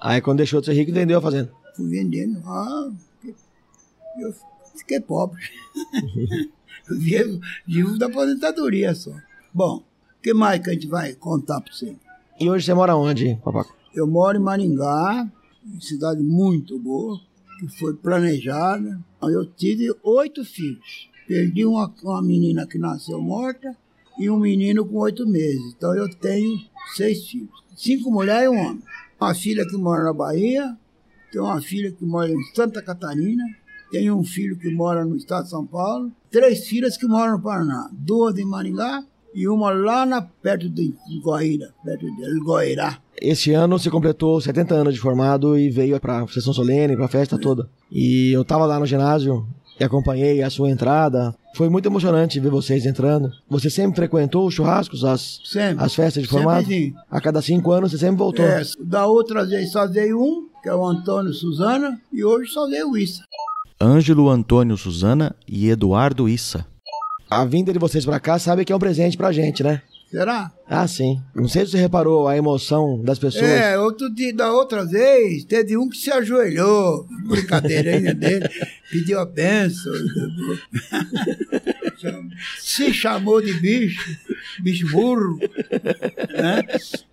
Aí 0.00 0.20
quando 0.20 0.38
deixou 0.38 0.60
de 0.60 0.66
ser 0.66 0.74
rico, 0.74 0.92
vendeu 0.92 1.18
a 1.18 1.22
fazenda. 1.22 1.52
Fui 1.74 1.88
vendendo. 1.88 2.42
Ah, 2.46 2.90
eu 4.18 4.34
fiquei 4.76 5.00
pobre. 5.00 5.40
Eu 6.88 6.96
vivo, 6.96 7.40
vivo 7.66 7.98
da 7.98 8.06
aposentadoria 8.06 8.94
só. 8.94 9.10
Bom, 9.52 9.78
o 9.78 10.22
que 10.22 10.32
mais 10.32 10.62
que 10.62 10.70
a 10.70 10.72
gente 10.72 10.86
vai 10.86 11.14
contar 11.14 11.60
para 11.60 11.72
você? 11.72 11.96
E 12.38 12.48
hoje 12.48 12.64
você 12.64 12.74
mora 12.74 12.94
onde, 12.94 13.34
papaco? 13.42 13.74
Eu 13.92 14.06
moro 14.06 14.38
em 14.38 14.40
Maringá, 14.40 15.28
cidade 15.80 16.22
muito 16.22 16.78
boa, 16.78 17.18
que 17.58 17.66
foi 17.76 17.92
planejada. 17.94 19.00
Eu 19.20 19.44
tive 19.46 19.92
oito 20.04 20.44
filhos. 20.44 21.10
Perdi 21.26 21.66
uma, 21.66 21.92
uma 22.04 22.22
menina 22.22 22.68
que 22.68 22.78
nasceu 22.78 23.20
morta 23.20 23.76
e 24.18 24.30
um 24.30 24.38
menino 24.38 24.84
com 24.84 24.96
oito 24.98 25.26
meses. 25.26 25.74
Então 25.76 25.94
eu 25.94 26.08
tenho 26.08 26.58
seis 26.94 27.28
filhos. 27.28 27.50
Cinco 27.76 28.10
mulheres 28.10 28.46
e 28.46 28.48
um 28.48 28.58
homem. 28.58 28.82
Uma 29.20 29.34
filha 29.34 29.66
que 29.66 29.76
mora 29.76 30.04
na 30.04 30.12
Bahia, 30.12 30.76
tenho 31.32 31.44
uma 31.44 31.60
filha 31.60 31.90
que 31.90 32.04
mora 32.04 32.30
em 32.30 32.42
Santa 32.54 32.82
Catarina, 32.82 33.44
tenho 33.90 34.16
um 34.16 34.24
filho 34.24 34.58
que 34.58 34.70
mora 34.70 35.04
no 35.04 35.16
estado 35.16 35.44
de 35.44 35.50
São 35.50 35.66
Paulo, 35.66 36.10
três 36.30 36.66
filhas 36.66 36.96
que 36.96 37.06
moram 37.06 37.32
no 37.32 37.42
Paraná, 37.42 37.88
duas 37.92 38.36
em 38.38 38.44
Maringá 38.44 39.04
e 39.34 39.46
uma 39.46 39.70
lá 39.70 40.06
na, 40.06 40.22
perto 40.22 40.68
de 40.68 40.94
Guaíra, 41.22 41.74
perto 41.84 42.06
de 42.06 42.40
Guairá. 42.40 42.98
Esse 43.20 43.52
ano 43.52 43.78
você 43.78 43.90
completou 43.90 44.40
70 44.40 44.74
anos 44.74 44.94
de 44.94 45.00
formado 45.00 45.58
e 45.58 45.68
veio 45.68 46.00
pra 46.00 46.26
sessão 46.28 46.54
solene, 46.54 46.96
pra 46.96 47.06
festa 47.06 47.38
toda. 47.38 47.68
E 47.90 48.32
eu 48.32 48.44
tava 48.44 48.64
lá 48.64 48.80
no 48.80 48.86
ginásio 48.86 49.46
e 49.78 49.84
acompanhei 49.84 50.42
a 50.42 50.48
sua 50.48 50.70
entrada. 50.70 51.34
Foi 51.56 51.70
muito 51.70 51.86
emocionante 51.86 52.38
ver 52.38 52.50
vocês 52.50 52.84
entrando. 52.84 53.32
Você 53.48 53.70
sempre 53.70 53.96
frequentou 53.96 54.46
os 54.46 54.52
churrascos, 54.52 55.02
as, 55.04 55.40
Sempre. 55.42 55.82
as 55.82 55.94
festas 55.94 56.22
de 56.22 56.28
Sempre 56.28 56.42
formado? 56.44 56.66
sim. 56.66 56.92
A 57.10 57.18
cada 57.18 57.40
cinco 57.40 57.72
anos 57.72 57.90
você 57.92 57.96
sempre 57.98 58.18
voltou. 58.18 58.44
É, 58.44 58.60
da 58.78 59.06
outra 59.06 59.42
vez 59.42 59.72
só 59.72 59.86
veio 59.86 60.20
um, 60.22 60.48
que 60.62 60.68
é 60.68 60.74
o 60.74 60.84
Antônio 60.84 61.32
Suzana, 61.32 61.98
e 62.12 62.22
hoje 62.22 62.50
só 62.52 62.68
veio 62.68 62.90
o 62.90 62.98
Issa. 62.98 63.22
Ângelo 63.80 64.28
Antônio 64.28 64.76
Suzana 64.76 65.34
e 65.48 65.70
Eduardo 65.70 66.28
Issa. 66.28 66.66
A 67.30 67.42
vinda 67.46 67.72
de 67.72 67.78
vocês 67.78 68.04
pra 68.04 68.20
cá 68.20 68.38
sabe 68.38 68.62
que 68.62 68.72
é 68.72 68.76
um 68.76 68.78
presente 68.78 69.16
pra 69.16 69.32
gente, 69.32 69.62
né? 69.62 69.80
Será? 70.16 70.50
Ah, 70.66 70.88
sim. 70.88 71.20
Não 71.34 71.46
sei 71.46 71.66
se 71.66 71.72
você 71.72 71.76
reparou 71.78 72.26
a 72.26 72.34
emoção 72.34 73.02
das 73.02 73.18
pessoas. 73.18 73.44
É, 73.44 73.78
outro 73.78 74.08
dia, 74.08 74.32
da 74.34 74.50
outra 74.50 74.82
vez, 74.82 75.44
teve 75.44 75.76
um 75.76 75.90
que 75.90 75.98
se 75.98 76.10
ajoelhou, 76.10 77.06
brincadeirinha 77.28 78.14
dele, 78.14 78.48
pediu 78.90 79.20
a 79.20 79.26
benção. 79.26 79.92
se 82.60 82.94
chamou 82.94 83.42
de 83.42 83.52
bicho, 83.60 84.16
bicho 84.62 84.90
burro. 84.90 85.38
Né? 85.38 86.62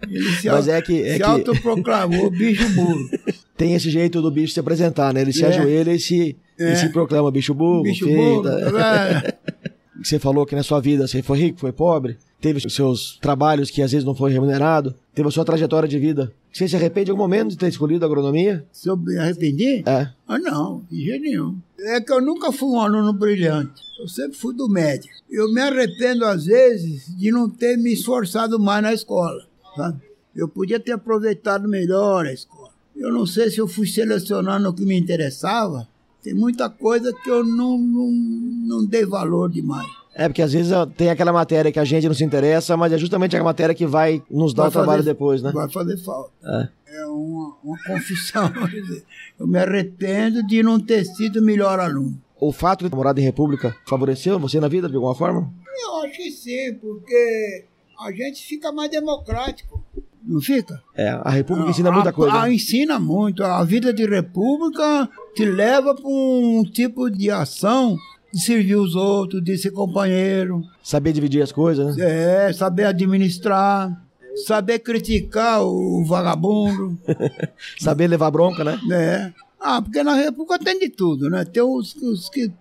Ele 0.10 0.32
se, 0.38 0.48
Mas 0.48 0.68
é 0.70 0.82
que- 0.82 1.02
é 1.02 1.12
se 1.14 1.18
que- 1.18 1.24
autoproclamou 1.24 2.30
bicho 2.32 2.68
burro. 2.70 3.10
Tem 3.58 3.74
esse 3.76 3.90
jeito 3.90 4.22
do 4.22 4.32
bicho 4.32 4.54
se 4.54 4.60
apresentar, 4.62 5.14
né? 5.14 5.22
Ele 5.22 5.34
se 5.34 5.44
É. 5.44 5.48
ajoelha 5.48 5.92
e 5.94 6.00
se, 6.00 6.38
e 6.58 6.64
É. 6.64 6.76
se 6.76 6.88
proclama 6.90 7.30
bicho 7.32 7.54
burro, 7.54 7.84
Bicho 7.84 8.06
feio, 8.06 8.42
burro. 8.42 8.44
tá? 8.72 9.22
é. 9.28 9.34
que 10.02 10.08
você 10.08 10.20
falou 10.20 10.46
que 10.46 10.56
na 10.56 10.64
sua 10.64 10.80
vida 10.82 11.08
você 11.08 11.22
foi 11.22 11.38
rico, 11.40 11.60
foi 11.60 11.72
pobre, 11.72 12.18
teve 12.44 12.68
os 12.68 12.76
seus 12.76 13.18
trabalhos 13.22 13.70
que 13.70 13.82
às 13.82 13.94
vezes 13.94 14.06
não 14.06 14.14
foi 14.14 14.34
remunerado, 14.34 14.94
teve 15.16 15.30
a 15.30 15.32
sua 15.32 15.46
trajetória 15.46 15.88
de 15.88 15.98
vida. 15.98 16.34
Você 16.52 16.68
se 16.68 16.76
arrepende 16.76 17.10
em 17.10 17.12
algum 17.12 17.24
momento 17.24 17.52
de 17.52 17.58
ter 17.58 17.70
escolhido 17.70 18.04
a 18.04 18.08
agronomia? 18.08 18.68
Se 18.70 18.90
eu 18.90 18.98
me 18.98 19.18
arrependi? 19.18 19.82
É. 19.88 20.10
Ah, 20.28 20.38
não, 20.38 20.84
de 20.92 21.06
jeito 21.06 21.22
nenhum. 21.22 21.58
É 21.80 22.02
que 22.02 22.12
eu 22.12 22.22
nunca 22.22 22.52
fui 22.52 22.68
um 22.68 22.82
aluno 22.82 23.14
brilhante. 23.14 23.82
Eu 23.98 24.10
sempre 24.10 24.38
fui 24.38 24.54
do 24.54 24.68
médio. 24.68 25.10
Eu 25.32 25.52
me 25.54 25.62
arrependo, 25.62 26.26
às 26.26 26.46
vezes, 26.46 27.16
de 27.18 27.32
não 27.32 27.50
ter 27.50 27.78
me 27.78 27.94
esforçado 27.94 28.60
mais 28.60 28.84
na 28.84 28.94
escola. 28.94 29.48
Sabe? 29.78 30.02
Eu 30.36 30.50
podia 30.50 30.82
ter 30.82 30.92
aproveitado 30.92 31.68
melhor 31.68 32.26
a 32.26 32.34
escola. 32.34 32.72
Eu 32.94 33.12
não 33.12 33.26
sei 33.26 33.50
se 33.50 33.60
eu 33.60 33.70
fui 33.70 33.88
selecionando 33.88 34.68
o 34.68 34.74
que 34.74 34.86
me 34.86 35.00
interessava. 35.00 35.88
Tem 36.22 36.34
muita 36.34 36.70
coisa 36.70 37.14
que 37.14 37.30
eu 37.30 37.44
não, 37.46 37.78
não, 37.78 38.12
não 38.12 38.86
dei 38.86 39.06
valor 39.06 39.50
demais. 39.50 40.03
É, 40.16 40.28
porque 40.28 40.42
às 40.42 40.54
vezes 40.54 40.72
tem 40.96 41.10
aquela 41.10 41.34
matéria 41.34 41.72
que 41.72 41.80
a 41.80 41.86
gente 41.86 42.08
não 42.08 42.14
se 42.14 42.24
interessa, 42.24 42.78
mas 42.78 42.94
é 42.94 42.98
justamente 42.98 43.36
a 43.36 43.44
matéria 43.44 43.74
que 43.74 43.86
vai 43.86 44.22
nos 44.30 44.54
dar 44.54 44.64
Vai 44.64 44.70
o 44.70 44.72
trabalho 44.72 45.00
fazer- 45.00 45.10
depois, 45.12 45.42
né? 45.42 45.52
Vai 45.52 45.70
fazer 45.70 45.98
falta. 45.98 46.32
É. 46.44 46.70
É 47.02 47.06
uma, 47.08 47.56
uma 47.64 47.78
confissão. 47.88 48.48
quer 48.70 48.82
dizer, 48.82 49.04
eu 49.40 49.48
me 49.48 49.58
arrependo 49.58 50.46
de 50.46 50.62
não 50.62 50.80
ter 50.80 51.04
sido 51.06 51.42
melhor 51.42 51.80
aluno. 51.80 52.22
O 52.40 52.52
fato 52.52 52.84
de 52.84 52.90
ter 52.92 52.96
morado 52.96 53.20
em 53.20 53.24
república 53.24 53.76
favoreceu 53.88 54.38
você 54.38 54.60
na 54.60 54.68
vida 54.68 54.88
de 54.88 54.96
alguma 54.96 55.16
forma? 55.16 55.52
Eu 55.84 56.04
acho 56.04 56.18
que 56.18 56.30
sim, 56.32 56.76
porque 56.80 57.66
a 58.00 58.12
gente 58.12 58.46
fica 58.46 58.72
mais 58.72 58.92
democrático. 58.92 59.84
Não 60.26 60.40
fica? 60.40 60.82
É, 60.96 61.10
a 61.10 61.30
república 61.32 61.70
ensina 61.72 61.92
muita 61.92 62.10
A- 62.10 62.14
coisa. 62.14 62.36
a- 62.36 62.44
né? 62.48 62.54
ensina 62.54 63.00
muito. 63.00 63.44
A 63.44 63.64
vida 63.64 63.92
de 63.92 64.06
república 64.06 65.10
te 65.36 65.44
leva 65.46 65.96
para 65.96 66.08
um 66.08 66.64
tipo 66.64 67.10
de 67.10 67.32
ação 67.32 67.98
de 68.34 68.42
servir 68.42 68.76
os 68.76 68.96
outros, 68.96 69.44
de 69.44 69.56
ser 69.58 69.72
companheiro, 69.72 70.64
Saber 70.82 71.14
dividir 71.14 71.42
as 71.44 71.52
coisas, 71.52 71.96
né? 71.96 72.48
é, 72.48 72.54
saber 72.54 72.86
administrar, 72.86 74.02
saber 74.48 74.80
criticar 74.80 75.62
o 75.64 76.04
vagabundo. 76.06 76.98
Saber 77.80 78.08
levar 78.08 78.32
bronca, 78.32 78.64
né? 78.64 78.80
né? 78.88 79.34
Ah, 79.60 79.82
porque 79.82 80.02
na 80.04 80.16
República 80.16 80.58
tem 80.60 80.80
de 80.80 80.90
tudo, 80.90 81.30
né? 81.30 81.46
Tem 81.46 81.62
os, 81.64 81.96
os 81.96 82.28
que 82.30 82.52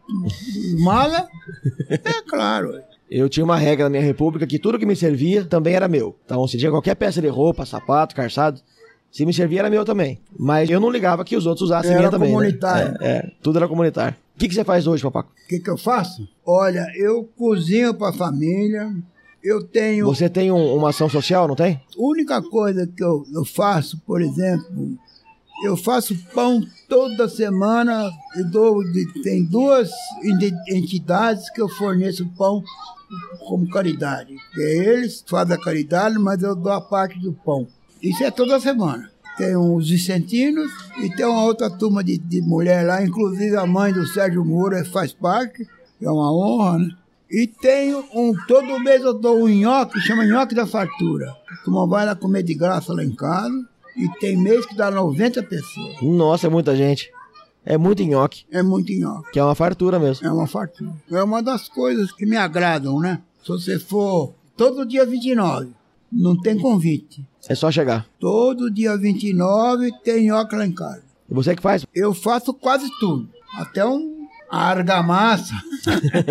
mala, 0.78 1.26
é 1.88 2.22
claro. 2.28 2.78
Eu 3.10 3.28
tinha 3.28 3.44
uma 3.44 3.56
regra 3.56 3.84
na 3.84 3.90
minha 3.90 4.02
república 4.02 4.46
que 4.46 4.58
tudo 4.58 4.78
que 4.78 4.86
me 4.86 4.94
servia 4.94 5.44
também 5.44 5.74
era 5.74 5.88
meu. 5.88 6.16
Então, 6.24 6.46
se 6.46 6.56
tinha 6.58 6.70
qualquer 6.70 6.94
peça 6.94 7.20
de 7.20 7.28
roupa, 7.28 7.66
sapato, 7.66 8.14
calçado, 8.14 8.60
se 9.10 9.26
me 9.26 9.32
servia 9.34 9.60
era 9.60 9.70
meu 9.70 9.84
também. 9.84 10.20
Mas 10.38 10.70
eu 10.70 10.80
não 10.80 10.90
ligava 10.90 11.24
que 11.24 11.36
os 11.36 11.44
outros 11.46 11.68
usassem 11.70 11.90
Era 11.90 11.98
minha 12.00 12.10
também. 12.10 12.28
né? 12.30 12.34
comunitário. 12.34 12.96
É, 13.00 13.08
é, 13.08 13.32
tudo 13.42 13.58
era 13.58 13.68
comunitário. 13.68 14.16
O 14.34 14.38
que, 14.38 14.48
que 14.48 14.54
você 14.54 14.64
faz 14.64 14.86
hoje, 14.86 15.02
papaco? 15.02 15.30
O 15.44 15.48
que, 15.48 15.60
que 15.60 15.70
eu 15.70 15.76
faço? 15.78 16.28
Olha, 16.44 16.86
eu 16.96 17.24
cozinho 17.36 17.94
para 17.94 18.08
a 18.08 18.12
família, 18.12 18.92
eu 19.42 19.62
tenho. 19.62 20.06
Você 20.06 20.28
tem 20.28 20.50
um- 20.50 20.74
uma 20.76 20.88
ação 20.90 21.08
social, 21.08 21.46
não 21.46 21.54
tem? 21.54 21.74
A 21.74 21.80
única 22.02 22.40
coisa 22.42 22.86
que 22.86 23.02
eu, 23.04 23.24
eu 23.32 23.44
faço, 23.44 23.98
por 24.06 24.20
exemplo, 24.22 24.96
eu 25.64 25.76
faço 25.76 26.16
pão 26.34 26.60
toda 26.88 27.28
semana. 27.28 28.10
Eu 28.34 28.50
dou, 28.50 28.82
de- 28.82 29.22
tem 29.22 29.44
duas 29.44 29.90
enti- 30.24 30.54
entidades 30.68 31.48
que 31.50 31.60
eu 31.60 31.68
forneço 31.68 32.26
pão 32.36 32.64
como 33.46 33.68
caridade. 33.68 34.34
É 34.56 34.76
eles 34.88 35.22
fazem 35.28 35.54
a 35.54 35.60
caridade, 35.60 36.18
mas 36.18 36.42
eu 36.42 36.56
dou 36.56 36.72
a 36.72 36.80
parte 36.80 37.18
do 37.20 37.32
pão. 37.32 37.68
Isso 38.02 38.24
é 38.24 38.30
toda 38.30 38.58
semana. 38.58 39.11
Tem 39.36 39.56
os 39.56 39.88
Vicentinos 39.88 40.70
e 41.02 41.08
tem 41.10 41.24
uma 41.24 41.44
outra 41.44 41.70
turma 41.70 42.04
de, 42.04 42.18
de 42.18 42.42
mulher 42.42 42.86
lá, 42.86 43.02
inclusive 43.02 43.56
a 43.56 43.66
mãe 43.66 43.92
do 43.92 44.06
Sérgio 44.06 44.44
Moura 44.44 44.84
faz 44.84 45.12
parte, 45.12 45.66
é 46.00 46.10
uma 46.10 46.30
honra, 46.32 46.78
né? 46.78 46.90
E 47.30 47.46
tem 47.46 47.94
um, 47.94 48.34
todo 48.46 48.78
mês 48.78 49.00
eu 49.02 49.14
dou 49.14 49.44
um 49.44 49.48
nhoque, 49.48 49.98
chama 50.00 50.26
nhoque 50.26 50.54
da 50.54 50.66
fartura. 50.66 51.34
A 51.50 51.64
turma 51.64 51.86
vai 51.86 52.04
lá 52.04 52.14
comer 52.14 52.42
de 52.42 52.52
graça 52.52 52.92
lá 52.92 53.02
em 53.02 53.14
casa. 53.14 53.66
E 53.96 54.06
tem 54.20 54.36
mês 54.36 54.66
que 54.66 54.74
dá 54.74 54.90
90 54.90 55.42
pessoas. 55.44 56.02
Nossa, 56.02 56.46
é 56.46 56.50
muita 56.50 56.76
gente. 56.76 57.10
É 57.64 57.78
muito 57.78 58.02
nhoque, 58.02 58.44
É 58.50 58.62
muito 58.62 58.92
nhoque. 58.92 59.30
que 59.32 59.38
é 59.38 59.44
uma 59.44 59.54
fartura 59.54 59.98
mesmo. 59.98 60.26
É 60.26 60.30
uma 60.30 60.46
fartura. 60.46 60.92
É 61.10 61.22
uma 61.22 61.42
das 61.42 61.68
coisas 61.68 62.12
que 62.12 62.26
me 62.26 62.36
agradam, 62.36 63.00
né? 63.00 63.20
Se 63.42 63.48
você 63.48 63.78
for 63.78 64.34
todo 64.56 64.84
dia 64.84 65.06
29, 65.06 65.70
não 66.12 66.38
tem 66.38 66.58
convite. 66.58 67.26
É 67.48 67.54
só 67.54 67.70
chegar. 67.70 68.06
Todo 68.20 68.70
dia 68.70 68.96
29 68.96 69.90
tem 70.04 70.26
nhoque 70.26 70.54
lá 70.54 70.66
em 70.66 70.72
casa. 70.72 71.02
E 71.28 71.34
você 71.34 71.56
que 71.56 71.62
faz? 71.62 71.86
Eu 71.94 72.12
faço 72.12 72.52
quase 72.52 72.88
tudo. 73.00 73.28
Até 73.54 73.84
um 73.84 74.26
a 74.50 74.66
argamassa. 74.68 75.54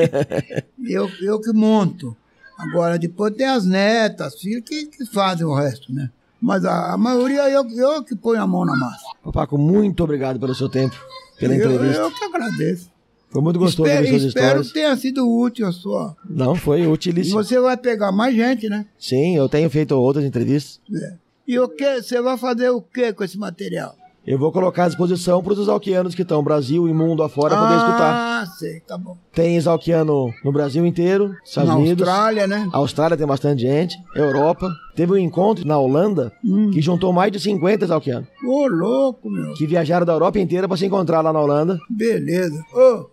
eu, 0.88 1.10
eu 1.22 1.42
que 1.42 1.52
monto. 1.52 2.16
Agora, 2.56 3.00
depois 3.00 3.34
tem 3.34 3.48
as 3.48 3.66
netas, 3.66 4.40
filhos 4.40 4.64
que, 4.64 4.86
que 4.86 5.06
fazem 5.08 5.46
o 5.46 5.56
resto, 5.56 5.92
né? 5.92 6.12
Mas 6.40 6.64
a, 6.64 6.94
a 6.94 6.98
maioria 6.98 7.50
eu, 7.50 7.68
eu 7.72 8.04
que 8.04 8.16
ponho 8.16 8.40
a 8.40 8.46
mão 8.46 8.64
na 8.64 8.76
massa. 8.76 9.04
Papaco, 9.24 9.58
muito 9.58 10.04
obrigado 10.04 10.40
pelo 10.40 10.54
seu 10.54 10.70
tempo, 10.70 10.96
pela 11.40 11.56
eu, 11.56 11.72
entrevista. 11.72 12.02
eu 12.02 12.12
que 12.12 12.24
agradeço. 12.24 12.91
Foi 13.32 13.42
muito 13.42 13.58
gostoso 13.60 13.88
espero 13.90 14.06
ouvir 14.06 14.20
suas 14.20 14.24
espero 14.30 14.46
histórias. 14.46 14.68
que 14.68 14.74
tenha 14.74 14.96
sido 14.98 15.30
útil 15.30 15.68
a 15.68 15.72
sua. 15.72 16.16
Não, 16.30 16.54
foi 16.56 16.82
E 16.82 16.88
utilíssimo. 16.88 17.42
você 17.44 17.60
vai 17.60 17.78
pegar 17.78 18.12
mais 18.12 18.36
gente, 18.36 18.68
né? 18.70 18.86
Sim, 19.00 19.38
eu 19.38 19.48
tenho 19.48 19.70
feito 19.70 19.94
outras 19.96 20.26
entrevistas. 20.26 20.80
É. 20.94 21.14
E 21.48 21.58
o 21.60 21.68
que? 21.70 22.02
Você 22.02 22.22
vai 22.22 22.38
fazer 22.38 22.70
o 22.70 22.82
que 22.82 23.14
com 23.14 23.24
esse 23.24 23.38
material? 23.38 23.96
Eu 24.28 24.38
vou 24.38 24.52
colocar 24.52 24.84
à 24.84 24.88
disposição 24.88 25.42
para 25.42 25.54
os 25.54 25.60
exalquianos 25.60 26.14
que 26.14 26.22
estão 26.22 26.44
Brasil 26.44 26.88
e 26.88 26.94
mundo 26.94 27.24
afora 27.24 27.56
poder 27.58 27.76
escutar. 27.78 28.14
Ah, 28.14 28.46
sei, 28.46 28.80
tá 28.82 28.96
bom. 28.96 29.18
Tem 29.34 29.56
exalquiano 29.56 30.32
no 30.46 30.52
Brasil 30.52 30.86
inteiro, 30.86 31.36
Estados 31.44 31.70
Na 31.70 31.76
Unidos. 31.78 32.08
Austrália, 32.08 32.46
né? 32.46 32.70
Austrália 32.72 33.18
tem 33.18 33.26
bastante 33.26 33.64
gente, 33.64 33.98
Europa. 34.16 34.70
Teve 34.96 35.14
um 35.14 35.18
encontro 35.18 35.66
na 35.66 35.80
Holanda 35.80 36.32
Hum. 36.46 36.70
que 36.70 36.80
juntou 36.82 37.12
mais 37.12 37.32
de 37.32 37.40
50 37.40 37.86
exalquianos, 37.86 38.28
Ô, 38.46 38.68
louco, 38.68 39.28
meu. 39.28 39.54
que 39.56 39.66
viajaram 39.66 40.06
da 40.06 40.14
Europa 40.14 40.38
inteira 40.38 40.68
para 40.68 40.78
se 40.78 40.86
encontrar 40.86 41.22
lá 41.22 41.34
na 41.34 41.42
Holanda. 41.42 41.80
Beleza. 41.90 42.64
Ô, 42.76 43.06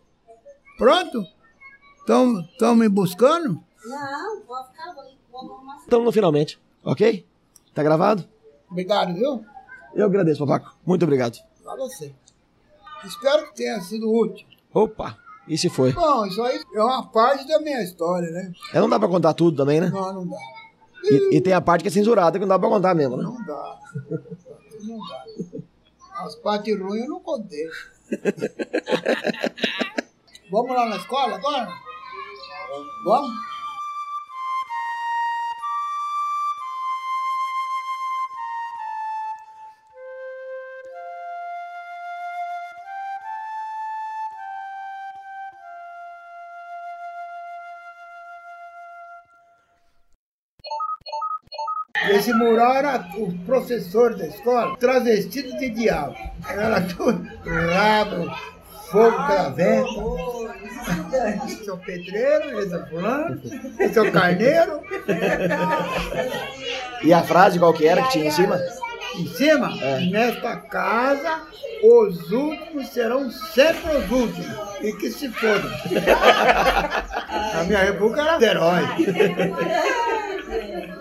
pronto? 0.79 1.27
Estão 2.01 2.75
me 2.75 2.89
buscando? 2.89 3.63
Não, 3.85 4.41
pode 4.43 4.69
ficar, 4.69 4.95
vou, 4.95 5.05
vou 5.31 5.55
arrumar. 5.57 5.77
Estamos 5.81 6.07
no 6.07 6.13
finalmente, 6.13 6.59
ok? 6.83 7.27
Tá 7.75 7.83
gravado? 7.83 8.25
Obrigado, 8.71 9.13
viu? 9.15 9.45
Eu 9.95 10.07
agradeço, 10.07 10.47
Papaco. 10.47 10.75
Muito 10.87 11.03
obrigado. 11.03 11.39
Pra 11.63 11.77
você. 11.77 12.15
Espero 13.05 13.49
que 13.49 13.57
tenha 13.57 13.81
sido 13.81 14.11
útil. 14.11 14.47
Opa, 14.73 15.19
e 15.47 15.57
se 15.57 15.69
foi? 15.69 15.93
Bom, 15.93 16.27
isso 16.27 16.43
aí 16.43 16.63
é 16.75 16.83
uma 16.83 17.07
parte 17.07 17.47
da 17.47 17.59
minha 17.61 17.83
história, 17.83 18.31
né? 18.31 18.53
É, 18.73 18.81
não 18.81 18.89
dá 18.89 18.99
pra 18.99 19.09
contar 19.09 19.35
tudo 19.35 19.57
também, 19.57 19.81
né? 19.81 19.89
Não, 19.89 20.13
não 20.13 20.27
dá. 20.27 20.37
E, 21.05 21.37
e 21.37 21.41
tem 21.41 21.53
a 21.53 21.61
parte 21.61 21.83
que 21.83 21.89
é 21.89 21.91
censurada 21.91 22.39
que 22.39 22.45
não 22.45 22.49
dá 22.49 22.59
pra 22.59 22.69
contar 22.69 22.95
mesmo, 22.95 23.17
né? 23.17 23.23
Não 23.23 23.45
dá. 23.45 23.81
Não 24.83 24.99
dá. 24.99 25.25
As 26.25 26.35
partes 26.37 26.79
ruins 26.79 27.05
eu 27.05 27.09
não 27.11 27.21
contei. 27.21 27.67
Vamos 30.51 30.75
lá 30.75 30.87
na 30.87 30.97
escola 30.97 31.35
agora? 31.37 31.69
Vamos? 33.05 33.31
Esse 52.11 52.33
mural 52.33 52.75
era 52.77 53.09
o 53.19 53.39
professor 53.45 54.17
da 54.17 54.27
escola, 54.27 54.77
travestido 54.79 55.55
de 55.59 55.69
diabo. 55.69 56.17
Era 56.49 56.81
tudo 56.81 57.23
rabo, 57.45 58.35
fogo 58.91 59.27
pela 59.27 59.51
venta. 59.51 60.38
Esse 61.47 61.69
é 61.69 61.73
o 61.73 61.77
pedreiro, 61.79 62.61
esse 62.61 62.75
é 62.75 62.79
o 62.79 62.87
fulano, 62.87 63.41
esse 63.79 63.99
é 63.99 64.03
o 64.03 64.13
carneiro. 64.13 64.81
E 67.03 67.13
a 67.13 67.23
frase 67.23 67.59
qual 67.59 67.73
que 67.73 67.87
era 67.87 68.03
que 68.03 68.13
tinha 68.13 68.27
em 68.27 68.31
cima? 68.31 68.61
Em 69.17 69.27
cima, 69.27 69.71
nesta 70.11 70.57
casa, 70.57 71.43
os 71.83 72.31
últimos 72.31 72.89
serão 72.89 73.31
sempre 73.31 73.97
os 73.97 74.11
últimos. 74.11 74.69
E 74.81 74.93
que 74.93 75.11
se 75.11 75.29
fodam. 75.29 75.71
Na 77.55 77.65
minha 77.65 77.79
época 77.81 78.21
era 78.21 78.45
herói. 78.45 78.85